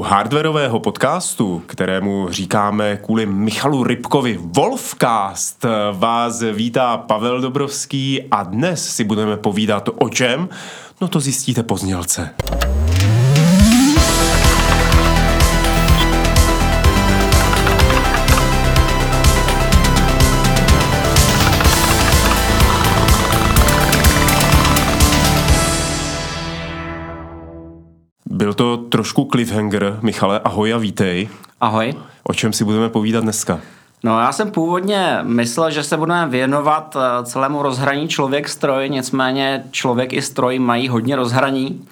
Hardwareového 0.00 0.80
podcastu, 0.80 1.62
kterému 1.66 2.28
říkáme 2.30 2.96
kvůli 2.96 3.26
Michalu 3.26 3.84
Rybkovi 3.84 4.38
Wolfcast, 4.42 5.66
vás 5.92 6.42
vítá 6.42 6.96
Pavel 6.96 7.40
Dobrovský 7.40 8.22
a 8.30 8.42
dnes 8.42 8.88
si 8.88 9.04
budeme 9.04 9.36
povídat 9.36 9.88
o 9.98 10.08
čem? 10.08 10.48
No 11.00 11.08
to 11.08 11.20
zjistíte 11.20 11.62
po 11.62 11.76
znělce. 11.76 12.30
Byl 28.26 28.54
to 28.54 28.71
trošku 29.02 29.24
cliffhanger. 29.24 29.98
Michale, 30.02 30.38
ahoj 30.38 30.74
a 30.74 30.78
vítej. 30.78 31.28
Ahoj. 31.60 31.94
O 32.22 32.34
čem 32.34 32.52
si 32.52 32.64
budeme 32.64 32.88
povídat 32.88 33.26
dneska? 33.26 33.58
No 34.02 34.20
já 34.20 34.32
jsem 34.32 34.50
původně 34.50 35.18
myslel, 35.22 35.70
že 35.70 35.82
se 35.82 35.96
budeme 35.96 36.30
věnovat 36.30 36.96
eh, 36.96 37.24
celému 37.24 37.62
rozhraní 37.62 38.08
člověk-stroj, 38.08 38.90
nicméně 38.90 39.64
člověk 39.70 40.12
i 40.12 40.22
stroj 40.22 40.58
mají 40.58 40.88
hodně 40.88 41.16
rozhraní 41.16 41.82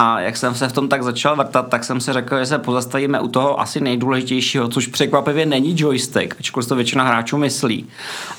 a 0.00 0.20
jak 0.20 0.36
jsem 0.36 0.54
se 0.54 0.68
v 0.68 0.72
tom 0.72 0.88
tak 0.88 1.02
začal 1.02 1.36
vrtat, 1.36 1.68
tak 1.68 1.84
jsem 1.84 2.00
si 2.00 2.12
řekl, 2.12 2.38
že 2.38 2.46
se 2.46 2.58
pozastavíme 2.58 3.20
u 3.20 3.28
toho 3.28 3.60
asi 3.60 3.80
nejdůležitějšího, 3.80 4.68
což 4.68 4.86
překvapivě 4.86 5.46
není 5.46 5.74
joystick, 5.76 6.34
ačkoliv 6.40 6.68
to 6.68 6.76
většina 6.76 7.04
hráčů 7.04 7.38
myslí. 7.38 7.86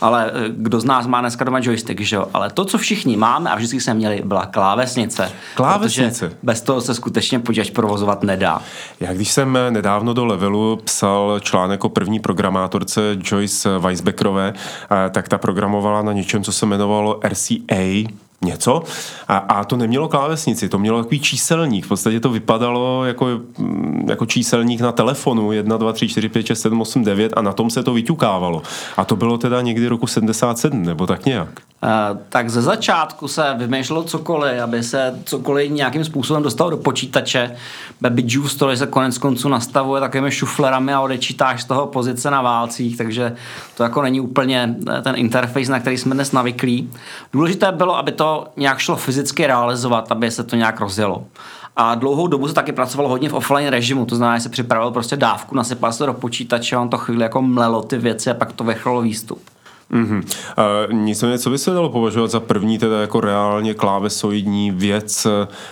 Ale 0.02 0.32
eh, 0.34 0.50
kdo 0.50 0.80
z 0.80 0.86
nás 0.86 1.08
má 1.08 1.22
dneska 1.22 1.46
doma 1.46 1.60
joystick, 1.62 2.02
že 2.02 2.16
jo? 2.16 2.28
Ale 2.34 2.50
to, 2.50 2.66
co 2.66 2.78
všichni 2.78 3.18
máme 3.18 3.50
a 3.50 3.56
vždycky 3.56 3.82
jsme 3.82 3.94
měli, 3.94 4.22
byla 4.26 4.46
klávesnice. 4.46 5.32
Klávesnice. 5.56 6.32
Bez 6.44 6.62
toho 6.62 6.82
se 6.82 6.94
skutečně 6.94 7.40
počítač 7.40 7.70
provozovat 7.70 8.24
nedá. 8.24 8.62
Já 9.00 9.14
když 9.14 9.32
jsem 9.32 9.58
nedávno 9.70 10.14
do 10.14 10.26
Levelu 10.26 10.80
psal 10.84 11.40
článek 11.40 11.84
o 11.84 11.90
první 11.90 12.20
programátorce 12.20 13.02
Joyce 13.24 13.78
Weisbeckerové, 13.78 14.54
eh, 14.56 15.10
tak 15.10 15.28
ta 15.28 15.38
programovala 15.38 16.02
na 16.02 16.14
něčem, 16.14 16.44
co 16.44 16.52
se 16.52 16.66
jmenovalo 16.66 17.20
RCA, 17.24 18.08
něco 18.42 18.84
a, 19.28 19.38
a 19.38 19.64
to 19.64 19.78
nemělo 19.78 20.08
klávesnici, 20.08 20.70
to 20.70 20.80
mělo 20.80 21.04
takový 21.04 21.20
číselník, 21.20 21.86
v 21.86 21.88
podstatě 21.88 22.20
to 22.20 22.30
vypadalo 22.30 23.06
jako, 23.06 23.26
mm, 23.58 24.06
jako 24.10 24.26
číselník 24.26 24.82
na 24.82 24.92
telefonu 24.92 25.52
1, 25.52 25.78
2, 25.78 25.94
3, 25.94 26.08
4, 26.08 26.30
5, 26.30 26.46
6, 26.46 26.62
7, 26.62 26.82
8, 26.82 27.04
9 27.04 27.34
a 27.36 27.42
na 27.42 27.54
tom 27.54 27.70
se 27.70 27.84
to 27.84 27.94
vyťukávalo. 27.94 28.62
A 28.98 29.06
to 29.06 29.16
bylo 29.16 29.38
teda 29.38 29.62
někdy 29.62 29.88
roku 29.88 30.08
77 30.08 30.84
nebo 30.84 31.08
tak 31.08 31.26
nějak. 31.26 31.62
Uh, 31.84 32.18
tak 32.30 32.50
ze 32.50 32.62
začátku 32.62 33.28
se 33.28 33.54
vymýšlelo 33.58 34.04
cokoliv, 34.04 34.62
aby 34.62 34.84
se 34.84 35.20
cokoliv 35.26 35.72
nějakým 35.72 36.04
způsobem 36.04 36.44
dostalo 36.44 36.70
do 36.70 36.78
počítače. 36.78 37.56
Baby 38.02 38.24
Juice 38.28 38.58
to 38.58 38.76
se 38.76 38.88
konec 38.88 39.18
konců 39.18 39.50
nastavuje 39.50 40.02
takovými 40.02 40.32
šuflerami 40.32 40.94
a 40.94 41.02
odečítáš 41.02 41.62
z 41.62 41.66
toho 41.66 41.88
pozice 41.88 42.32
na 42.32 42.42
válcích, 42.42 42.98
takže 42.98 43.36
to 43.78 43.84
jako 43.84 44.02
není 44.02 44.22
úplně 44.22 44.76
eh, 44.90 45.02
ten 45.02 45.16
interface, 45.16 45.72
na 45.72 45.80
který 45.80 45.98
jsme 45.98 46.16
dnes 46.16 46.32
navyklí. 46.32 46.92
Důležité 47.34 47.72
bylo, 47.72 47.98
aby 47.98 48.12
to 48.12 48.48
nějak 48.58 48.80
šlo 48.80 48.96
fyzicky 48.96 49.48
realizovat, 49.48 50.12
aby 50.12 50.32
se 50.32 50.44
to 50.44 50.56
nějak 50.56 50.80
rozjelo. 50.80 51.24
A 51.76 51.96
dlouhou 51.96 52.28
dobu 52.28 52.48
se 52.48 52.54
taky 52.54 52.72
pracovalo 52.72 53.10
hodně 53.10 53.30
v 53.30 53.34
offline 53.34 53.68
režimu, 53.68 54.06
to 54.06 54.16
znamená, 54.16 54.38
že 54.38 54.44
se 54.44 54.50
připravil 54.50 54.92
prostě 54.92 55.18
dávku, 55.18 55.56
nasypal 55.56 55.94
se 55.94 56.06
do 56.06 56.14
počítače, 56.14 56.78
on 56.78 56.90
to 56.90 56.98
chvíli 56.98 57.24
jako 57.24 57.42
mlelo 57.42 57.82
ty 57.82 57.98
věci 57.98 58.30
a 58.30 58.34
pak 58.34 58.54
to 58.54 58.64
vychralo 58.64 59.02
výstup. 59.02 59.42
Mm-hmm. 59.92 60.18
Uh, 60.18 60.94
nicméně, 60.94 61.40
co 61.40 61.50
by 61.50 61.58
se 61.58 61.72
dalo 61.72 61.90
považovat 61.90 62.32
za 62.32 62.40
první 62.40 62.78
teda 62.78 63.02
jako 63.02 63.22
reálně 63.22 63.74
klávesoidní 63.74 64.72
věc, 64.72 65.28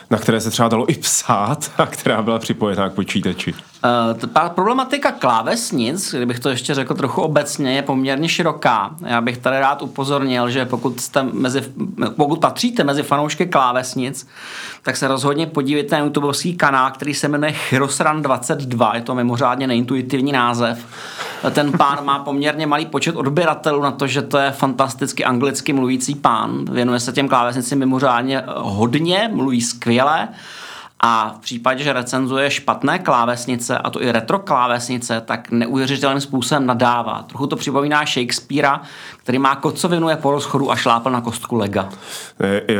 na 0.10 0.18
které 0.18 0.42
se 0.42 0.52
třeba 0.52 0.70
dalo 0.70 0.92
i 0.92 0.96
psát 0.96 1.72
a 1.78 1.86
která 1.86 2.22
byla 2.22 2.40
připojená 2.40 2.90
k 2.90 2.94
počítači? 2.94 3.54
Uh, 3.54 4.30
ta 4.34 4.50
problematika 4.50 5.12
klávesnic, 5.12 6.16
kdybych 6.16 6.40
to 6.40 6.50
ještě 6.50 6.73
řekl 6.73 6.94
trochu 6.94 7.22
obecně, 7.22 7.76
je 7.76 7.82
poměrně 7.82 8.30
široká. 8.30 8.95
Já 9.06 9.22
bych 9.22 9.38
tady 9.38 9.60
rád 9.60 9.82
upozornil, 9.82 10.50
že 10.50 10.66
pokud, 10.66 11.02
jste 11.02 11.23
mezi, 11.23 11.64
pokud 12.16 12.39
patříte 12.39 12.84
mezi 12.84 13.04
fanoušky 13.04 13.45
klávesnic, 13.45 14.28
tak 14.82 14.98
se 14.98 15.08
rozhodně 15.08 15.48
podívejte 15.48 15.98
na 15.98 16.04
YouTubeovský 16.04 16.55
kanál, 16.55 16.92
který 16.92 17.14
se 17.14 17.28
jmenuje 17.28 17.52
Chirosran 17.52 18.22
22. 18.22 18.95
Je 18.95 19.02
to 19.02 19.16
mimořádně 19.16 19.67
neintuitivní 19.67 20.32
název. 20.32 20.86
Ten 21.52 21.71
pán 21.71 22.05
má 22.05 22.20
poměrně 22.20 22.67
malý 22.67 22.86
počet 22.86 23.15
odběratelů 23.15 23.81
na 23.81 23.92
to, 23.92 24.08
že 24.08 24.21
to 24.21 24.37
je 24.37 24.52
fantasticky 24.52 25.25
anglicky 25.25 25.73
mluvící 25.73 26.15
pán. 26.15 26.65
Věnuje 26.71 26.99
se 26.99 27.11
těm 27.11 27.27
klávesnicím 27.30 27.80
mimořádně 27.80 28.43
hodně, 28.55 29.30
mluví 29.33 29.61
skvěle. 29.61 30.27
A 30.99 31.33
v 31.37 31.39
případě, 31.39 31.83
že 31.83 31.93
recenzuje 31.93 32.52
špatné 32.52 32.99
klávesnice, 32.99 33.77
a 33.77 33.89
to 33.89 34.03
i 34.03 34.11
retro 34.11 34.39
klávesnice, 34.39 35.21
tak 35.21 35.52
neuvěřitelným 35.52 36.21
způsobem 36.21 36.65
nadává. 36.65 37.23
Trochu 37.27 37.48
to 37.48 37.55
připomíná 37.55 38.05
Shakespearea, 38.05 38.81
který 39.17 39.39
má 39.39 39.55
kocovinu 39.55 40.09
je 40.09 40.15
po 40.15 40.31
rozchodu 40.31 40.71
a 40.71 40.75
šlápl 40.75 41.09
na 41.09 41.21
kostku 41.21 41.55
lega. 41.55 41.89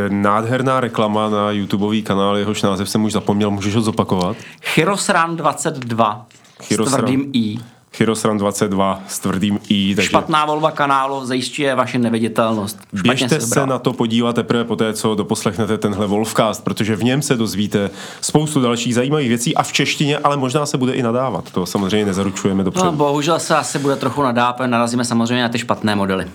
Nádherná 0.10 0.80
reklama 0.80 1.30
na 1.30 1.52
YouTubeový 1.52 2.04
kanál, 2.04 2.38
jehož 2.38 2.62
název 2.62 2.90
jsem 2.90 3.04
už 3.04 3.14
zapomněl, 3.14 3.52
můžeš 3.52 3.76
ho 3.76 3.82
zopakovat? 3.82 4.38
Chirosran 4.62 5.36
22 5.36 6.26
Chirosran. 6.64 6.94
s 6.94 6.98
tvrdým 6.98 7.30
i. 7.34 7.58
Chirosran 7.98 8.38
22 8.38 9.02
s 9.08 9.20
tvrdým 9.20 9.60
i. 9.70 9.96
Takže... 9.96 10.10
Špatná 10.10 10.46
volba 10.46 10.72
kanálu 10.72 11.26
zajišťuje 11.26 11.76
vaši 11.76 11.98
neviditelnost. 11.98 12.78
Špatně 12.78 13.02
Běžte 13.02 13.42
se, 13.42 13.48
se 13.48 13.66
na 13.66 13.80
to 13.80 13.94
podívat 13.94 14.36
teprve 14.36 14.64
po 14.64 14.76
té, 14.76 14.94
co 14.94 15.16
doposlechnete 15.16 15.78
tenhle 15.78 16.08
Wolfcast, 16.08 16.64
protože 16.64 16.96
v 16.96 17.04
něm 17.04 17.22
se 17.22 17.36
dozvíte 17.36 17.90
spoustu 18.22 18.62
dalších 18.62 18.96
zajímavých 18.96 19.30
věcí 19.30 19.56
a 19.56 19.64
v 19.64 19.72
češtině, 19.72 20.18
ale 20.18 20.38
možná 20.38 20.66
se 20.66 20.78
bude 20.78 20.94
i 20.94 21.04
nadávat. 21.04 21.52
To 21.52 21.66
samozřejmě 21.66 22.06
nezaručujeme 22.06 22.64
dopředu. 22.64 22.86
No, 22.86 22.92
bohužel 22.92 23.40
se 23.40 23.56
asi 23.56 23.80
bude 23.80 23.96
trochu 23.96 24.22
nadávat, 24.22 24.68
narazíme 24.68 25.06
samozřejmě 25.06 25.44
na 25.44 25.50
ty 25.50 25.60
špatné 25.60 25.96
modely. 25.96 26.28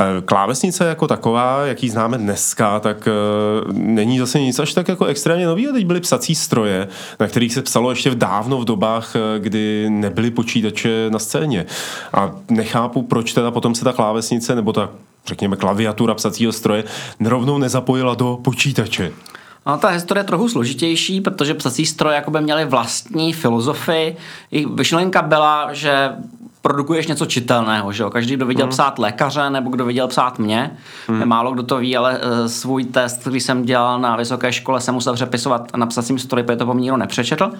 Eh, 0.00 0.04
klávesnice 0.24 0.84
jako 0.84 1.06
taková, 1.06 1.66
jaký 1.66 1.90
známe 1.90 2.18
dneska, 2.18 2.80
tak 2.80 3.08
uh, 3.66 3.72
není 3.72 4.18
zase 4.18 4.40
nic 4.40 4.58
až 4.58 4.72
tak 4.72 4.88
jako 4.88 5.04
extrémně 5.04 5.46
nový. 5.46 5.66
Teď 5.72 5.86
byly 5.86 6.00
psací 6.00 6.34
stroje, 6.34 6.88
na 7.20 7.26
kterých 7.26 7.54
se 7.54 7.62
psalo 7.62 7.90
ještě 7.90 8.10
v 8.10 8.14
dávno 8.14 8.58
v 8.58 8.64
dobách, 8.64 9.16
eh, 9.16 9.38
kdy 9.38 9.86
nebyly 9.90 10.30
počítače 10.30 10.83
na 11.10 11.18
scéně. 11.18 11.66
A 12.12 12.30
nechápu, 12.50 13.02
proč 13.02 13.32
teda 13.32 13.50
potom 13.50 13.74
se 13.74 13.84
ta 13.84 13.92
klávesnice 13.92 14.54
nebo 14.54 14.72
ta, 14.72 14.90
řekněme, 15.26 15.56
klaviatura 15.56 16.14
psacího 16.14 16.52
stroje 16.52 16.84
rovnou 17.24 17.58
nezapojila 17.58 18.14
do 18.14 18.38
počítače. 18.42 19.12
No, 19.66 19.78
ta 19.78 19.88
historie 19.88 20.20
je 20.20 20.26
trochu 20.26 20.48
složitější, 20.48 21.20
protože 21.20 21.54
psací 21.54 21.86
stroje 21.86 22.16
jakoby 22.16 22.40
měly 22.40 22.64
vlastní 22.64 23.32
filozofii. 23.32 24.16
Jejich 24.50 24.66
myšlenka 24.66 25.22
byla, 25.22 25.72
že 25.72 26.10
produkuješ 26.64 27.06
něco 27.06 27.26
čitelného, 27.26 27.92
že 27.92 28.02
jo? 28.02 28.10
Každý, 28.10 28.36
kdo 28.36 28.46
viděl 28.46 28.66
mm. 28.66 28.70
psát 28.70 28.98
lékaře 28.98 29.50
nebo 29.50 29.70
kdo 29.70 29.84
viděl 29.84 30.08
psát 30.08 30.38
mě, 30.38 30.76
mm. 31.08 31.28
málo 31.28 31.52
kdo 31.52 31.62
to 31.62 31.76
ví, 31.76 31.96
ale 31.96 32.18
uh, 32.18 32.46
svůj 32.46 32.84
test, 32.84 33.20
který 33.20 33.40
jsem 33.40 33.62
dělal 33.62 34.00
na 34.00 34.16
vysoké 34.16 34.52
škole, 34.52 34.80
jsem 34.80 34.94
musel 34.94 35.14
přepisovat 35.14 35.76
na 35.76 35.86
psacím 35.86 36.18
stroji, 36.18 36.44
protože 36.44 36.56
to 36.56 36.66
po 36.66 36.74
mně 36.74 36.92
nepřečetl. 36.92 37.50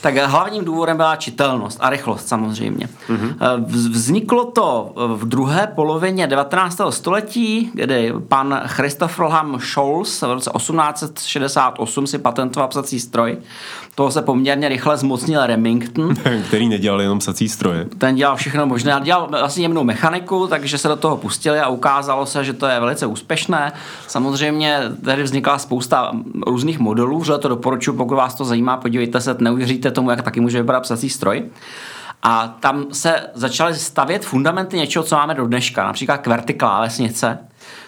Tak 0.00 0.16
hlavním 0.16 0.64
důvodem 0.64 0.96
byla 0.96 1.16
čitelnost 1.16 1.78
a 1.80 1.90
rychlost 1.90 2.28
samozřejmě. 2.28 2.88
Mm. 3.08 3.16
Uh, 3.18 3.30
vzniklo 3.68 4.44
to 4.44 4.92
v 5.16 5.28
druhé 5.28 5.66
polovině 5.74 6.26
19. 6.26 6.80
století, 6.90 7.70
kdy 7.74 8.12
pan 8.28 8.60
Christopher 8.66 9.26
Ham 9.26 9.60
Scholz 9.60 10.22
v 10.22 10.32
roce 10.32 10.50
1868 10.56 12.06
si 12.06 12.18
patentoval 12.18 12.68
psací 12.68 13.00
stroj. 13.00 13.36
Toho 13.94 14.10
se 14.10 14.22
poměrně 14.22 14.68
rychle 14.68 14.96
zmocnil 14.96 15.46
Remington. 15.46 16.14
Který 16.48 16.68
nedělal 16.68 17.00
jenom 17.00 17.18
psací 17.18 17.48
stroje. 17.48 17.86
Ten 17.98 18.14
dělal 18.14 18.36
všechno 18.42 18.66
možné. 18.66 19.00
Dělal 19.02 19.28
vlastně 19.28 19.64
jemnou 19.64 19.84
mechaniku, 19.84 20.46
takže 20.46 20.78
se 20.78 20.88
do 20.88 20.96
toho 20.96 21.16
pustili 21.16 21.60
a 21.60 21.68
ukázalo 21.68 22.26
se, 22.26 22.44
že 22.44 22.52
to 22.52 22.66
je 22.66 22.80
velice 22.80 23.06
úspěšné. 23.06 23.72
Samozřejmě 24.08 24.80
tady 25.04 25.22
vznikla 25.22 25.58
spousta 25.58 26.12
různých 26.46 26.78
modelů, 26.78 27.24
že 27.24 27.38
to 27.38 27.48
doporučuji, 27.48 27.92
pokud 27.92 28.14
vás 28.14 28.34
to 28.34 28.44
zajímá, 28.44 28.76
podívejte 28.76 29.20
se, 29.20 29.36
neuvěříte 29.38 29.90
tomu, 29.90 30.10
jak 30.10 30.22
taky 30.22 30.40
může 30.40 30.60
vypadat 30.60 30.80
psací 30.80 31.10
stroj. 31.10 31.42
A 32.22 32.56
tam 32.60 32.84
se 32.92 33.30
začaly 33.34 33.74
stavět 33.74 34.24
fundamenty 34.24 34.76
něčeho, 34.76 35.02
co 35.02 35.16
máme 35.16 35.34
do 35.34 35.46
dneška, 35.46 35.84
například 35.86 36.16
kverty 36.16 36.54
klávesnice, 36.54 37.38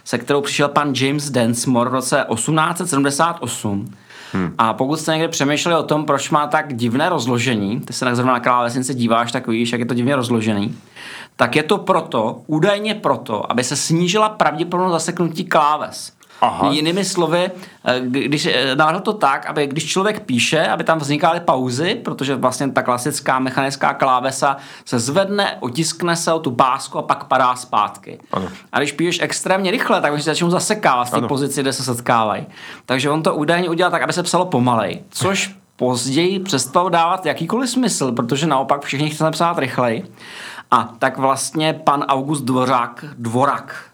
se 0.05 0.19
kterou 0.19 0.41
přišel 0.41 0.69
pan 0.69 0.93
James 0.97 1.31
Densmore 1.31 1.91
v 1.91 1.93
roce 1.93 2.27
1878 2.35 3.95
Hmm. 4.33 4.55
A 4.59 4.73
pokud 4.73 4.97
jste 4.97 5.13
někdy 5.13 5.29
přemýšleli 5.29 5.79
o 5.79 5.83
tom, 5.83 6.05
proč 6.05 6.31
má 6.31 6.47
tak 6.47 6.77
divné 6.77 7.09
rozložení, 7.09 7.81
ty 7.81 7.93
se 7.93 8.15
zrovna 8.15 8.33
na 8.33 8.41
klávesnici 8.41 8.95
díváš, 8.95 9.33
tak 9.33 9.47
vidíš, 9.47 9.73
jak 9.73 9.81
je 9.81 9.87
to 9.87 9.95
divně 9.95 10.17
rozložený, 10.17 10.79
tak 11.37 11.57
je 11.57 11.63
to 11.63 11.79
proto, 11.79 12.41
údajně 12.47 12.95
proto, 12.95 13.53
aby 13.53 13.65
se 13.65 13.77
snížila 13.77 14.29
pravděpodobnost 14.29 14.93
zaseknutí 14.93 15.45
kláves. 15.45 16.13
Aha. 16.41 16.71
Jinými 16.71 17.05
slovy, 17.05 17.51
eh, 17.85 18.01
když 18.01 18.47
eh, 18.47 18.77
navrhl 18.77 19.01
to 19.01 19.13
tak, 19.13 19.47
aby 19.47 19.67
když 19.67 19.87
člověk 19.87 20.21
píše, 20.21 20.67
aby 20.67 20.85
tam 20.85 20.99
vznikaly 20.99 21.41
pauzy, 21.41 21.95
protože 21.95 22.37
vlastně 22.37 22.71
ta 22.71 22.83
klasická 22.83 23.39
mechanická 23.39 23.95
klávesa 23.95 24.57
se 24.85 24.99
zvedne, 24.99 25.57
otiskne 25.61 26.17
se 26.17 26.33
o 26.33 26.39
tu 26.39 26.51
pásku 26.51 26.99
a 26.99 27.03
pak 27.03 27.25
padá 27.25 27.57
zpátky. 27.57 28.19
Ano. 28.33 28.49
A 28.73 28.79
když 28.79 28.93
píšeš 28.93 29.23
extrémně 29.23 29.71
rychle, 29.71 30.01
tak 30.01 30.13
oni 30.13 30.23
se 30.23 30.31
začnou 30.31 30.51
zasekávat 30.51 31.09
v 31.09 31.11
té 31.11 31.21
pozici, 31.21 31.61
kde 31.61 31.73
se 31.73 31.83
setkávají. 31.83 32.47
Takže 32.87 33.11
on 33.11 33.23
to 33.23 33.35
údajně 33.35 33.69
udělal 33.69 33.91
tak, 33.91 34.03
aby 34.03 34.13
se 34.13 34.23
psalo 34.23 34.47
pomalej, 34.47 35.03
což 35.11 35.57
později 35.77 36.41
přestalo 36.41 36.89
dávat 36.89 37.27
jakýkoliv 37.27 37.71
smysl, 37.71 38.13
protože 38.13 38.47
naopak 38.47 38.85
všichni 38.85 39.11
chceme 39.11 39.31
psát 39.31 39.59
rychleji. 39.59 40.05
A 40.71 40.95
tak 40.99 41.19
vlastně 41.19 41.73
pan 41.73 42.03
August 42.03 42.45
Dvořák, 42.45 43.05
Dvorak, 43.19 43.85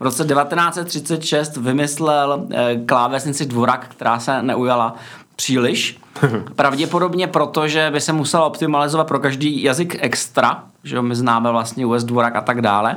v 0.00 0.02
roce 0.02 0.24
1936 0.24 1.56
vymyslel 1.56 2.46
eh, 2.50 2.76
klávesnici 2.86 3.46
Dvorak, 3.46 3.86
která 3.88 4.18
se 4.18 4.42
neujala 4.42 4.94
příliš. 5.36 5.98
Pravděpodobně 6.56 7.26
proto, 7.26 7.68
že 7.68 7.90
by 7.92 8.00
se 8.00 8.12
musela 8.12 8.44
optimalizovat 8.44 9.06
pro 9.08 9.18
každý 9.18 9.62
jazyk 9.62 9.96
extra, 10.00 10.62
že 10.84 11.02
my 11.02 11.14
známe 11.14 11.50
vlastně 11.50 11.86
US 11.86 12.04
Dvorak 12.04 12.36
a 12.36 12.40
tak 12.40 12.62
dále. 12.62 12.96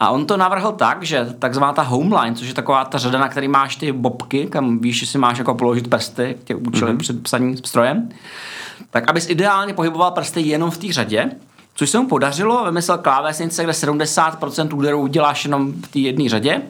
A 0.00 0.10
on 0.10 0.26
to 0.26 0.36
navrhl 0.36 0.72
tak, 0.72 1.02
že 1.02 1.26
takzvaná 1.38 1.72
ta 1.72 1.82
homeline, 1.82 2.36
což 2.36 2.48
je 2.48 2.54
taková 2.54 2.84
ta 2.84 2.98
řada, 2.98 3.18
na 3.18 3.28
který 3.28 3.48
máš 3.48 3.76
ty 3.76 3.92
bobky, 3.92 4.46
kam 4.46 4.78
víš, 4.78 4.98
že 4.98 5.06
si 5.06 5.18
máš 5.18 5.38
jako 5.38 5.54
položit 5.54 5.90
prsty 5.90 6.36
tě 6.44 6.54
účelem 6.54 6.96
mm-hmm. 6.96 7.00
před 7.00 7.22
psaním 7.22 7.56
strojem, 7.56 8.08
tak 8.90 9.08
abys 9.08 9.30
ideálně 9.30 9.74
pohyboval 9.74 10.10
prsty 10.10 10.40
jenom 10.40 10.70
v 10.70 10.78
té 10.78 10.92
řadě, 10.92 11.30
což 11.76 11.90
se 11.90 11.98
mu 11.98 12.08
podařilo, 12.08 12.64
vymyslel 12.64 12.98
klávesnice, 12.98 13.64
kde 13.64 13.72
70% 13.72 14.76
úderů 14.76 15.00
uděláš 15.00 15.44
jenom 15.44 15.72
v 15.72 15.88
té 15.88 15.98
jedné 15.98 16.28
řadě 16.28 16.62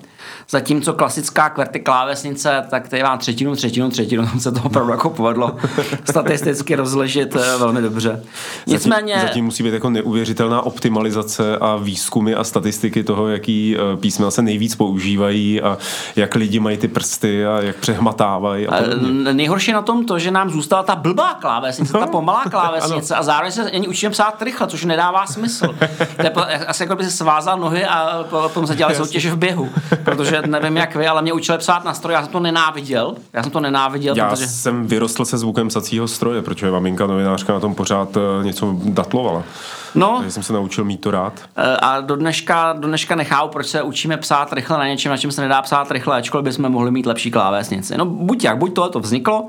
Zatímco 0.51 0.93
klasická 0.93 1.51
kverty 1.51 1.81
klávesnice, 1.81 2.65
tak 2.71 2.89
tady 2.89 3.03
má 3.03 3.17
třetinu, 3.17 3.57
třetinu, 3.57 3.91
třetinu, 3.91 4.27
tam 4.27 4.41
se 4.41 4.53
to 4.53 4.61
opravdu 4.65 4.93
jako 4.93 5.11
povedlo 5.11 5.57
statisticky 6.05 6.75
rozležit 6.75 7.37
eh, 7.37 7.59
velmi 7.59 7.83
dobře. 7.83 8.23
Nicméně... 8.67 9.15
Zatím, 9.15 9.29
zatím 9.29 9.45
musí 9.45 9.63
být 9.63 9.75
jako 9.75 9.91
neuvěřitelná 9.91 10.63
optimalizace 10.63 11.57
a 11.57 11.77
výzkumy 11.77 12.35
a 12.35 12.45
statistiky 12.45 13.05
toho, 13.05 13.29
jaký 13.29 13.77
eh, 13.77 13.97
písmena 13.97 14.31
se 14.31 14.43
nejvíc 14.43 14.75
používají 14.75 15.63
a 15.63 15.79
jak 16.17 16.35
lidi 16.35 16.61
mají 16.61 16.77
ty 16.77 16.89
prsty 16.89 17.47
a 17.47 17.63
jak 17.63 17.77
přehmatávají. 17.77 18.67
A 18.67 18.77
a 18.77 19.33
nejhorší 19.33 19.73
na 19.73 19.83
tom 19.83 20.05
to, 20.05 20.19
že 20.19 20.31
nám 20.31 20.51
zůstala 20.51 20.83
ta 20.83 20.97
blbá 20.97 21.35
klávesnice, 21.35 21.93
ta 21.93 22.07
pomalá 22.07 22.45
klávesnice 22.51 23.15
a 23.15 23.23
zároveň 23.23 23.53
se 23.53 23.71
ani 23.71 23.89
učíme 23.89 24.11
psát 24.11 24.43
rychle, 24.43 24.67
což 24.67 24.85
nedává 24.85 25.27
smysl. 25.27 25.75
To 26.17 26.23
je 26.23 26.31
asi 26.67 26.83
jako 26.83 26.97
by 26.97 27.05
se 27.05 27.11
svázal 27.11 27.59
nohy 27.59 27.85
a 27.85 28.25
potom 28.31 28.67
se 28.67 28.77
dělali 28.77 28.95
soutěže 28.95 29.31
v 29.31 29.37
běhu, 29.37 29.71
protože 30.17 30.43
nevím 30.47 30.77
jak 30.77 30.97
vy, 30.97 31.07
ale 31.07 31.23
mě 31.23 31.33
učili 31.33 31.59
psát 31.59 31.85
na 31.85 31.95
stroj, 31.95 32.15
já 32.15 32.23
jsem 32.23 32.33
to 32.33 32.41
nenáviděl. 32.41 33.15
Já 33.33 33.43
jsem 33.43 33.53
to 33.53 33.61
nenáviděl. 33.61 34.17
Já 34.17 34.29
protože... 34.29 34.47
jsem 34.47 34.87
vyrostl 34.87 35.25
se 35.25 35.39
zvukem 35.39 35.69
psacího 35.69 36.09
stroje, 36.09 36.43
protože 36.43 36.71
maminka 36.71 37.07
novinářka 37.07 37.53
na 37.53 37.61
tom 37.61 37.75
pořád 37.75 38.17
eh, 38.17 38.45
něco 38.45 38.77
datlovala. 38.85 39.43
No, 39.95 40.15
Takže 40.17 40.33
jsem 40.33 40.43
se 40.43 40.53
naučil 40.53 40.85
mít 40.85 41.01
to 41.01 41.11
rád. 41.11 41.33
Eh, 41.57 41.77
a 41.77 42.01
do 42.01 42.17
dneška, 42.17 42.73
do 42.73 42.89
dneška 42.89 43.15
nechápu, 43.15 43.49
proč 43.49 43.67
se 43.67 43.83
učíme 43.83 44.17
psát 44.17 44.53
rychle 44.53 44.79
na 44.79 44.89
něčem, 44.89 45.11
na 45.11 45.17
čem 45.17 45.33
se 45.33 45.41
nedá 45.41 45.63
psát 45.63 45.91
rychle, 45.91 46.17
ačkoliv 46.17 46.45
bychom 46.45 46.69
mohli 46.69 46.91
mít 46.91 47.07
lepší 47.07 47.31
klávesnici. 47.31 47.97
No 47.97 48.07
buď 48.07 48.45
jak, 48.45 48.59
buď 48.59 48.75
tohle 48.75 48.91
to 48.91 49.01
vzniklo, 49.01 49.49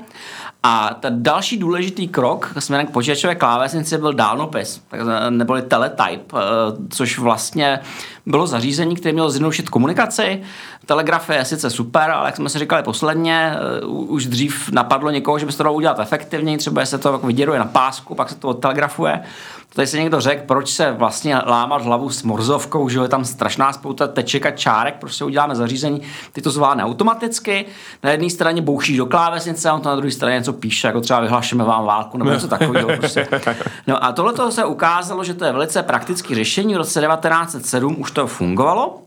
a 0.62 0.94
ten 1.00 1.22
další 1.22 1.56
důležitý 1.56 2.08
krok 2.08 2.52
směrem 2.58 2.86
k 2.86 2.90
počítačové 2.90 3.34
klávesnici 3.34 3.98
byl 3.98 4.12
dálnopis, 4.12 4.82
neboli 5.30 5.62
teletype, 5.62 6.36
eh, 6.36 6.40
což 6.90 7.18
vlastně 7.18 7.80
bylo 8.26 8.46
zařízení, 8.46 8.96
které 8.96 9.12
mělo 9.12 9.30
zjednodušit 9.30 9.68
komunikaci. 9.68 10.42
Telegraf 10.86 11.30
je 11.30 11.44
sice 11.44 11.70
super, 11.70 12.10
ale 12.10 12.28
jak 12.28 12.36
jsme 12.36 12.48
si 12.48 12.58
říkali 12.58 12.82
posledně, 12.82 13.52
eh, 13.54 13.86
už 13.86 14.26
dřív 14.26 14.70
napadlo 14.72 15.10
někoho, 15.10 15.38
že 15.38 15.46
by 15.46 15.52
se 15.52 15.58
to 15.58 15.64
dalo 15.64 15.76
udělat 15.76 15.98
efektivněji, 15.98 16.58
třeba 16.58 16.86
se 16.86 16.98
to 16.98 17.18
vyděruje 17.18 17.58
na 17.58 17.64
pásku, 17.64 18.14
pak 18.14 18.28
se 18.28 18.34
to 18.34 18.48
odtelegrafuje. 18.48 19.22
Tady 19.74 19.86
se 19.86 19.98
někdo 19.98 20.20
řekl, 20.20 20.42
proč 20.46 20.70
se 20.70 20.92
vlastně 20.92 21.36
lámat 21.46 21.82
hlavu 21.82 22.10
s 22.10 22.22
morzovkou, 22.22 22.88
že 22.88 23.00
je 23.00 23.08
tam 23.08 23.24
strašná 23.24 23.72
spousta 23.72 24.06
teček 24.06 24.46
a 24.46 24.50
čárek, 24.50 24.94
prostě 24.94 25.24
uděláme 25.24 25.54
zařízení, 25.54 26.02
ty 26.32 26.42
to 26.42 26.50
zvládne 26.50 26.84
automaticky. 26.84 27.66
Na 28.02 28.10
jedné 28.10 28.30
straně 28.30 28.62
bouchí 28.62 28.96
do 28.96 29.06
klávesnice 29.06 29.68
a 29.68 29.74
on 29.74 29.80
to 29.80 29.88
na 29.88 29.96
druhé 29.96 30.10
straně 30.10 30.36
něco 30.36 30.52
píše, 30.52 30.86
jako 30.86 31.00
třeba 31.00 31.20
vyhlašeme 31.20 31.64
vám 31.64 31.84
válku 31.84 32.18
nebo 32.18 32.30
něco 32.30 32.48
takového. 32.48 32.88
Prostě. 32.96 33.28
No 33.86 34.04
a 34.04 34.12
tohle 34.12 34.52
se 34.52 34.64
ukázalo, 34.64 35.24
že 35.24 35.34
to 35.34 35.44
je 35.44 35.52
velice 35.52 35.82
praktické 35.82 36.34
řešení. 36.34 36.74
V 36.74 36.76
roce 36.76 37.00
1907 37.00 37.96
už 37.98 38.10
to 38.10 38.26
fungovalo. 38.26 39.02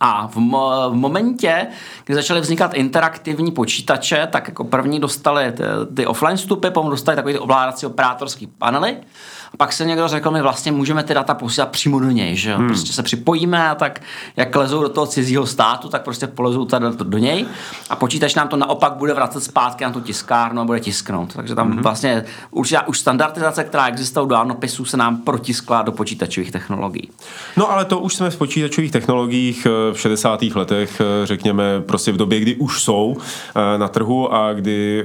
A 0.00 0.26
v, 0.26 0.36
mo- 0.36 0.90
v 0.90 0.94
momentě, 0.94 1.66
kdy 2.04 2.14
začaly 2.14 2.40
vznikat 2.40 2.74
interaktivní 2.74 3.52
počítače, 3.52 4.28
tak 4.32 4.48
jako 4.48 4.64
první 4.64 5.00
dostali 5.00 5.52
ty, 5.52 5.62
ty 5.96 6.06
offline 6.06 6.36
vstupy, 6.36 6.70
potom 6.70 6.90
dostali 6.90 7.16
takový 7.16 7.34
ty 7.34 7.40
ovládací 7.40 7.86
operátorský 7.86 8.46
panely 8.46 8.96
pak 9.56 9.72
se 9.72 9.84
někdo 9.84 10.08
řekl, 10.08 10.30
my 10.30 10.42
vlastně 10.42 10.72
můžeme 10.72 11.02
ty 11.02 11.14
data 11.14 11.34
posílat 11.34 11.68
přímo 11.68 12.00
do 12.00 12.10
něj, 12.10 12.36
že 12.36 12.56
Hmm. 12.56 12.68
Prostě 12.68 12.92
se 12.92 13.02
připojíme 13.02 13.68
a 13.68 13.74
tak, 13.74 14.00
jak 14.36 14.56
lezou 14.56 14.82
do 14.82 14.88
toho 14.88 15.06
cizího 15.06 15.46
státu, 15.46 15.88
tak 15.88 16.02
prostě 16.02 16.26
polezou 16.26 16.64
ta 16.64 16.78
data 16.78 17.04
do 17.04 17.18
něj 17.18 17.46
a 17.90 17.96
počítač 17.96 18.34
nám 18.34 18.48
to 18.48 18.56
naopak 18.56 18.92
bude 18.92 19.14
vracet 19.14 19.40
zpátky 19.40 19.84
na 19.84 19.90
tu 19.90 20.00
tiskárnu 20.00 20.60
a 20.60 20.64
bude 20.64 20.80
tisknout. 20.80 21.34
Takže 21.34 21.54
tam 21.54 21.70
hmm. 21.70 21.82
vlastně 21.82 22.24
už, 22.50 22.74
už 22.86 22.98
standardizace, 22.98 23.64
která 23.64 23.86
existuje 23.88 24.24
u 24.24 24.26
dálnopisů, 24.26 24.84
se 24.84 24.96
nám 24.96 25.16
protiskla 25.16 25.82
do 25.82 25.92
počítačových 25.92 26.52
technologií. 26.52 27.10
No 27.56 27.70
ale 27.70 27.84
to 27.84 27.98
už 27.98 28.14
jsme 28.14 28.30
v 28.30 28.36
počítačových 28.36 28.92
technologiích 28.92 29.66
eh, 29.66 29.94
v 29.94 30.00
60. 30.00 30.42
letech, 30.42 31.00
eh, 31.00 31.26
řekněme, 31.26 31.80
prostě 31.80 32.12
v 32.12 32.16
době, 32.16 32.40
kdy 32.40 32.54
už 32.56 32.82
jsou 32.82 33.16
eh, 33.56 33.78
na 33.78 33.88
trhu 33.88 34.34
a 34.34 34.52
kdy 34.52 35.04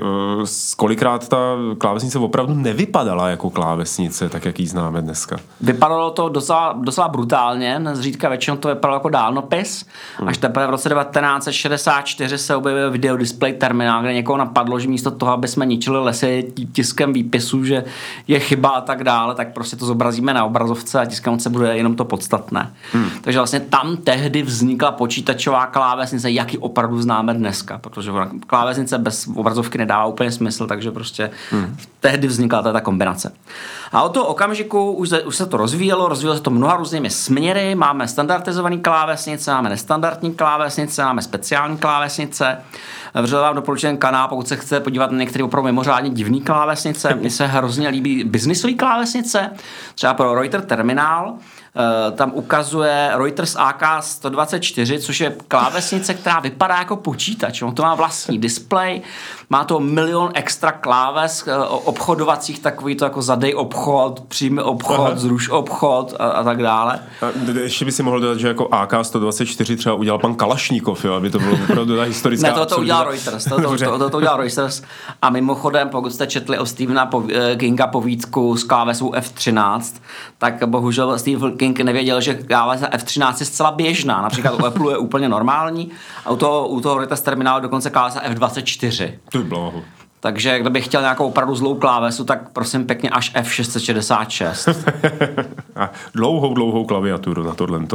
kolikrát 0.78 1.28
ta 1.28 1.38
klávesnice 1.78 2.20
opravdu 2.20 2.54
nevypadala 2.54 3.30
jako 3.30 3.50
klávesnice, 3.50 4.30
tak 4.30 4.41
jak 4.46 4.60
ji 4.60 4.68
známe 4.68 5.02
dneska. 5.02 5.38
Vypadalo 5.62 6.12
to 6.12 6.30
docela, 6.30 6.76
docela 6.82 7.08
brutálně, 7.08 7.82
zřídka 7.94 8.30
většinou 8.30 8.58
to 8.58 8.68
vypadalo 8.68 8.96
jako 8.96 9.10
dálnopis, 9.10 9.86
hmm. 10.18 10.28
až 10.28 10.38
teprve 10.38 10.68
v 10.68 10.70
roce 10.70 10.90
1964 10.90 12.38
se 12.38 12.56
objevil 12.56 12.92
video 12.92 13.18
display 13.18 13.54
terminál, 13.54 14.02
kde 14.02 14.14
někoho 14.14 14.38
napadlo, 14.38 14.80
že 14.80 14.88
místo 14.88 15.12
toho, 15.12 15.32
aby 15.32 15.48
jsme 15.48 15.66
ničili 15.66 16.00
lesy 16.00 16.54
tiskem 16.72 17.14
výpisu, 17.14 17.66
že 17.66 17.84
je 18.28 18.40
chyba 18.40 18.70
a 18.70 18.82
tak 18.82 19.04
dále, 19.04 19.36
tak 19.36 19.54
prostě 19.54 19.76
to 19.76 19.86
zobrazíme 19.86 20.34
na 20.34 20.46
obrazovce 20.46 21.00
a 21.00 21.06
tisknout 21.06 21.42
se 21.42 21.50
bude 21.50 21.78
jenom 21.78 21.96
to 21.96 22.06
podstatné. 22.06 22.74
Hmm. 22.94 23.10
Takže 23.22 23.40
vlastně 23.40 23.60
tam 23.60 23.98
tehdy 23.98 24.44
vznikla 24.44 24.92
počítačová 24.92 25.66
klávesnice, 25.66 26.32
jaký 26.32 26.58
opravdu 26.58 27.02
známe 27.02 27.34
dneska, 27.34 27.78
protože 27.78 28.12
klávesnice 28.48 28.98
bez 28.98 29.28
obrazovky 29.36 29.78
nedává 29.78 30.06
úplně 30.06 30.32
smysl, 30.32 30.68
takže 30.68 30.92
prostě 30.92 31.32
hmm. 31.52 31.78
tehdy 32.00 32.28
vznikla 32.28 32.62
ta 32.62 32.82
kombinace. 32.82 33.34
A 33.92 34.02
od 34.04 34.14
toho 34.14 34.26
okamžiku 34.32 34.92
už 34.92 35.10
už 35.26 35.36
se 35.36 35.46
to 35.46 35.58
rozvíjelo, 35.58 36.08
rozvíjelo 36.08 36.38
se 36.38 36.44
to 36.44 36.50
mnoha 36.50 36.76
různými 36.76 37.10
směry, 37.10 37.76
máme 37.76 38.08
standardizované 38.08 38.78
klávesnice, 38.78 39.52
máme 39.52 39.70
nestandardní 39.70 40.34
klávesnice, 40.34 41.04
máme 41.04 41.22
speciální 41.22 41.78
klávesnice. 41.78 42.58
Vřele 43.22 43.42
vám 43.42 43.56
doporučuji 43.56 43.98
kanál, 43.98 44.28
pokud 44.28 44.48
se 44.48 44.56
chce 44.56 44.80
podívat 44.80 45.12
na 45.12 45.18
některé 45.18 45.44
opravdu 45.44 45.66
mimořádně 45.66 46.10
divné 46.10 46.40
klávesnice. 46.40 47.16
Mně 47.16 47.30
se 47.30 47.48
hrozně 47.48 47.90
líbí 47.90 48.24
biznisové 48.24 48.74
klávesnice, 48.74 49.50
třeba 49.96 50.14
pro 50.14 50.36
Reuters 50.36 50.66
terminál, 50.66 51.36
tam 52.12 52.32
ukazuje 52.34 53.12
Reuters 53.14 53.56
AK-124, 53.56 55.00
což 55.00 55.20
je 55.20 55.36
klávesnice, 55.48 56.14
která 56.14 56.40
vypadá 56.40 56.78
jako 56.78 56.96
počítač. 56.96 57.62
On 57.62 57.76
to 57.76 57.84
má 57.84 57.96
vlastní 57.96 58.40
display, 58.40 59.02
má 59.50 59.64
to 59.64 59.80
milion 59.80 60.32
extra 60.34 60.72
kláves 60.72 61.48
eh, 61.48 61.58
obchodovacích, 61.68 62.60
takový 62.60 62.96
to 62.96 63.06
jako 63.06 63.22
zadej 63.22 63.56
obchod, 63.56 64.24
přijmi 64.28 64.62
obchod, 64.62 65.00
Aha. 65.00 65.16
zruš 65.16 65.50
obchod 65.50 66.14
a, 66.20 66.28
a 66.28 66.44
tak 66.44 66.62
dále. 66.62 67.00
A 67.22 67.60
ještě 67.60 67.86
by 67.86 67.92
si 67.92 68.04
mohl 68.04 68.20
dodat, 68.20 68.40
že 68.40 68.48
jako 68.48 68.64
AK-124 68.64 69.78
třeba 69.78 69.96
udělal 69.96 70.20
pan 70.20 70.36
Kalašníkov, 70.36 71.06
jo, 71.06 71.14
aby 71.14 71.30
to 71.30 71.40
bylo 71.40 71.58
opravdu 71.64 71.96
ta 71.96 72.04
historická... 72.04 72.48
ne, 72.52 72.54
to, 72.54 72.66
to 72.66 72.78
udělal 72.78 73.04
Reuters, 73.04 73.44
to, 73.44 73.62
to, 73.62 73.78
to, 73.78 73.98
to, 73.98 74.10
to 74.10 74.18
udělal 74.18 74.38
Reuters. 74.38 74.82
A 75.22 75.30
mimochodem, 75.30 75.90
pokud 75.90 76.14
jste 76.14 76.28
četli 76.28 76.58
o 76.58 76.66
Stephena 76.66 77.10
eh, 77.34 77.56
Kinga 77.56 77.88
povídku 77.88 78.58
s 78.58 78.64
klávesou 78.64 79.12
F13, 79.12 80.02
tak 80.38 80.68
bohužel 80.68 81.20
Steve 81.20 81.52
King 81.62 81.80
nevěděl, 81.80 82.22
že 82.22 82.34
klávesa 82.34 82.90
F13 82.90 83.36
je 83.40 83.46
zcela 83.46 83.72
běžná. 83.72 84.22
Například 84.22 84.54
u 84.54 84.66
Apple 84.66 84.94
je 84.94 84.98
úplně 84.98 85.30
normální 85.30 85.92
a 86.26 86.32
u 86.32 86.36
toho, 86.36 86.68
u 86.68 86.82
toho 86.82 86.98
Retas 86.98 87.22
terminálu 87.22 87.62
dokonce 87.62 87.90
klávesa 87.90 88.22
F24. 88.22 89.14
To 89.32 89.38
je 89.38 89.44
Takže 90.24 90.60
kdybych 90.60 90.86
chtěl 90.86 91.02
nějakou 91.02 91.26
opravdu 91.26 91.56
zlou 91.56 91.76
klávesu, 91.76 92.24
tak 92.24 92.50
prosím 92.50 92.86
pěkně 92.86 93.10
až 93.10 93.36
F666. 93.36 94.76
a 95.76 95.92
dlouhou, 96.16 96.54
dlouhou 96.54 96.86
klaviaturu 96.86 97.44
na 97.44 97.54
tohle. 97.54 97.80
E, 97.80 97.88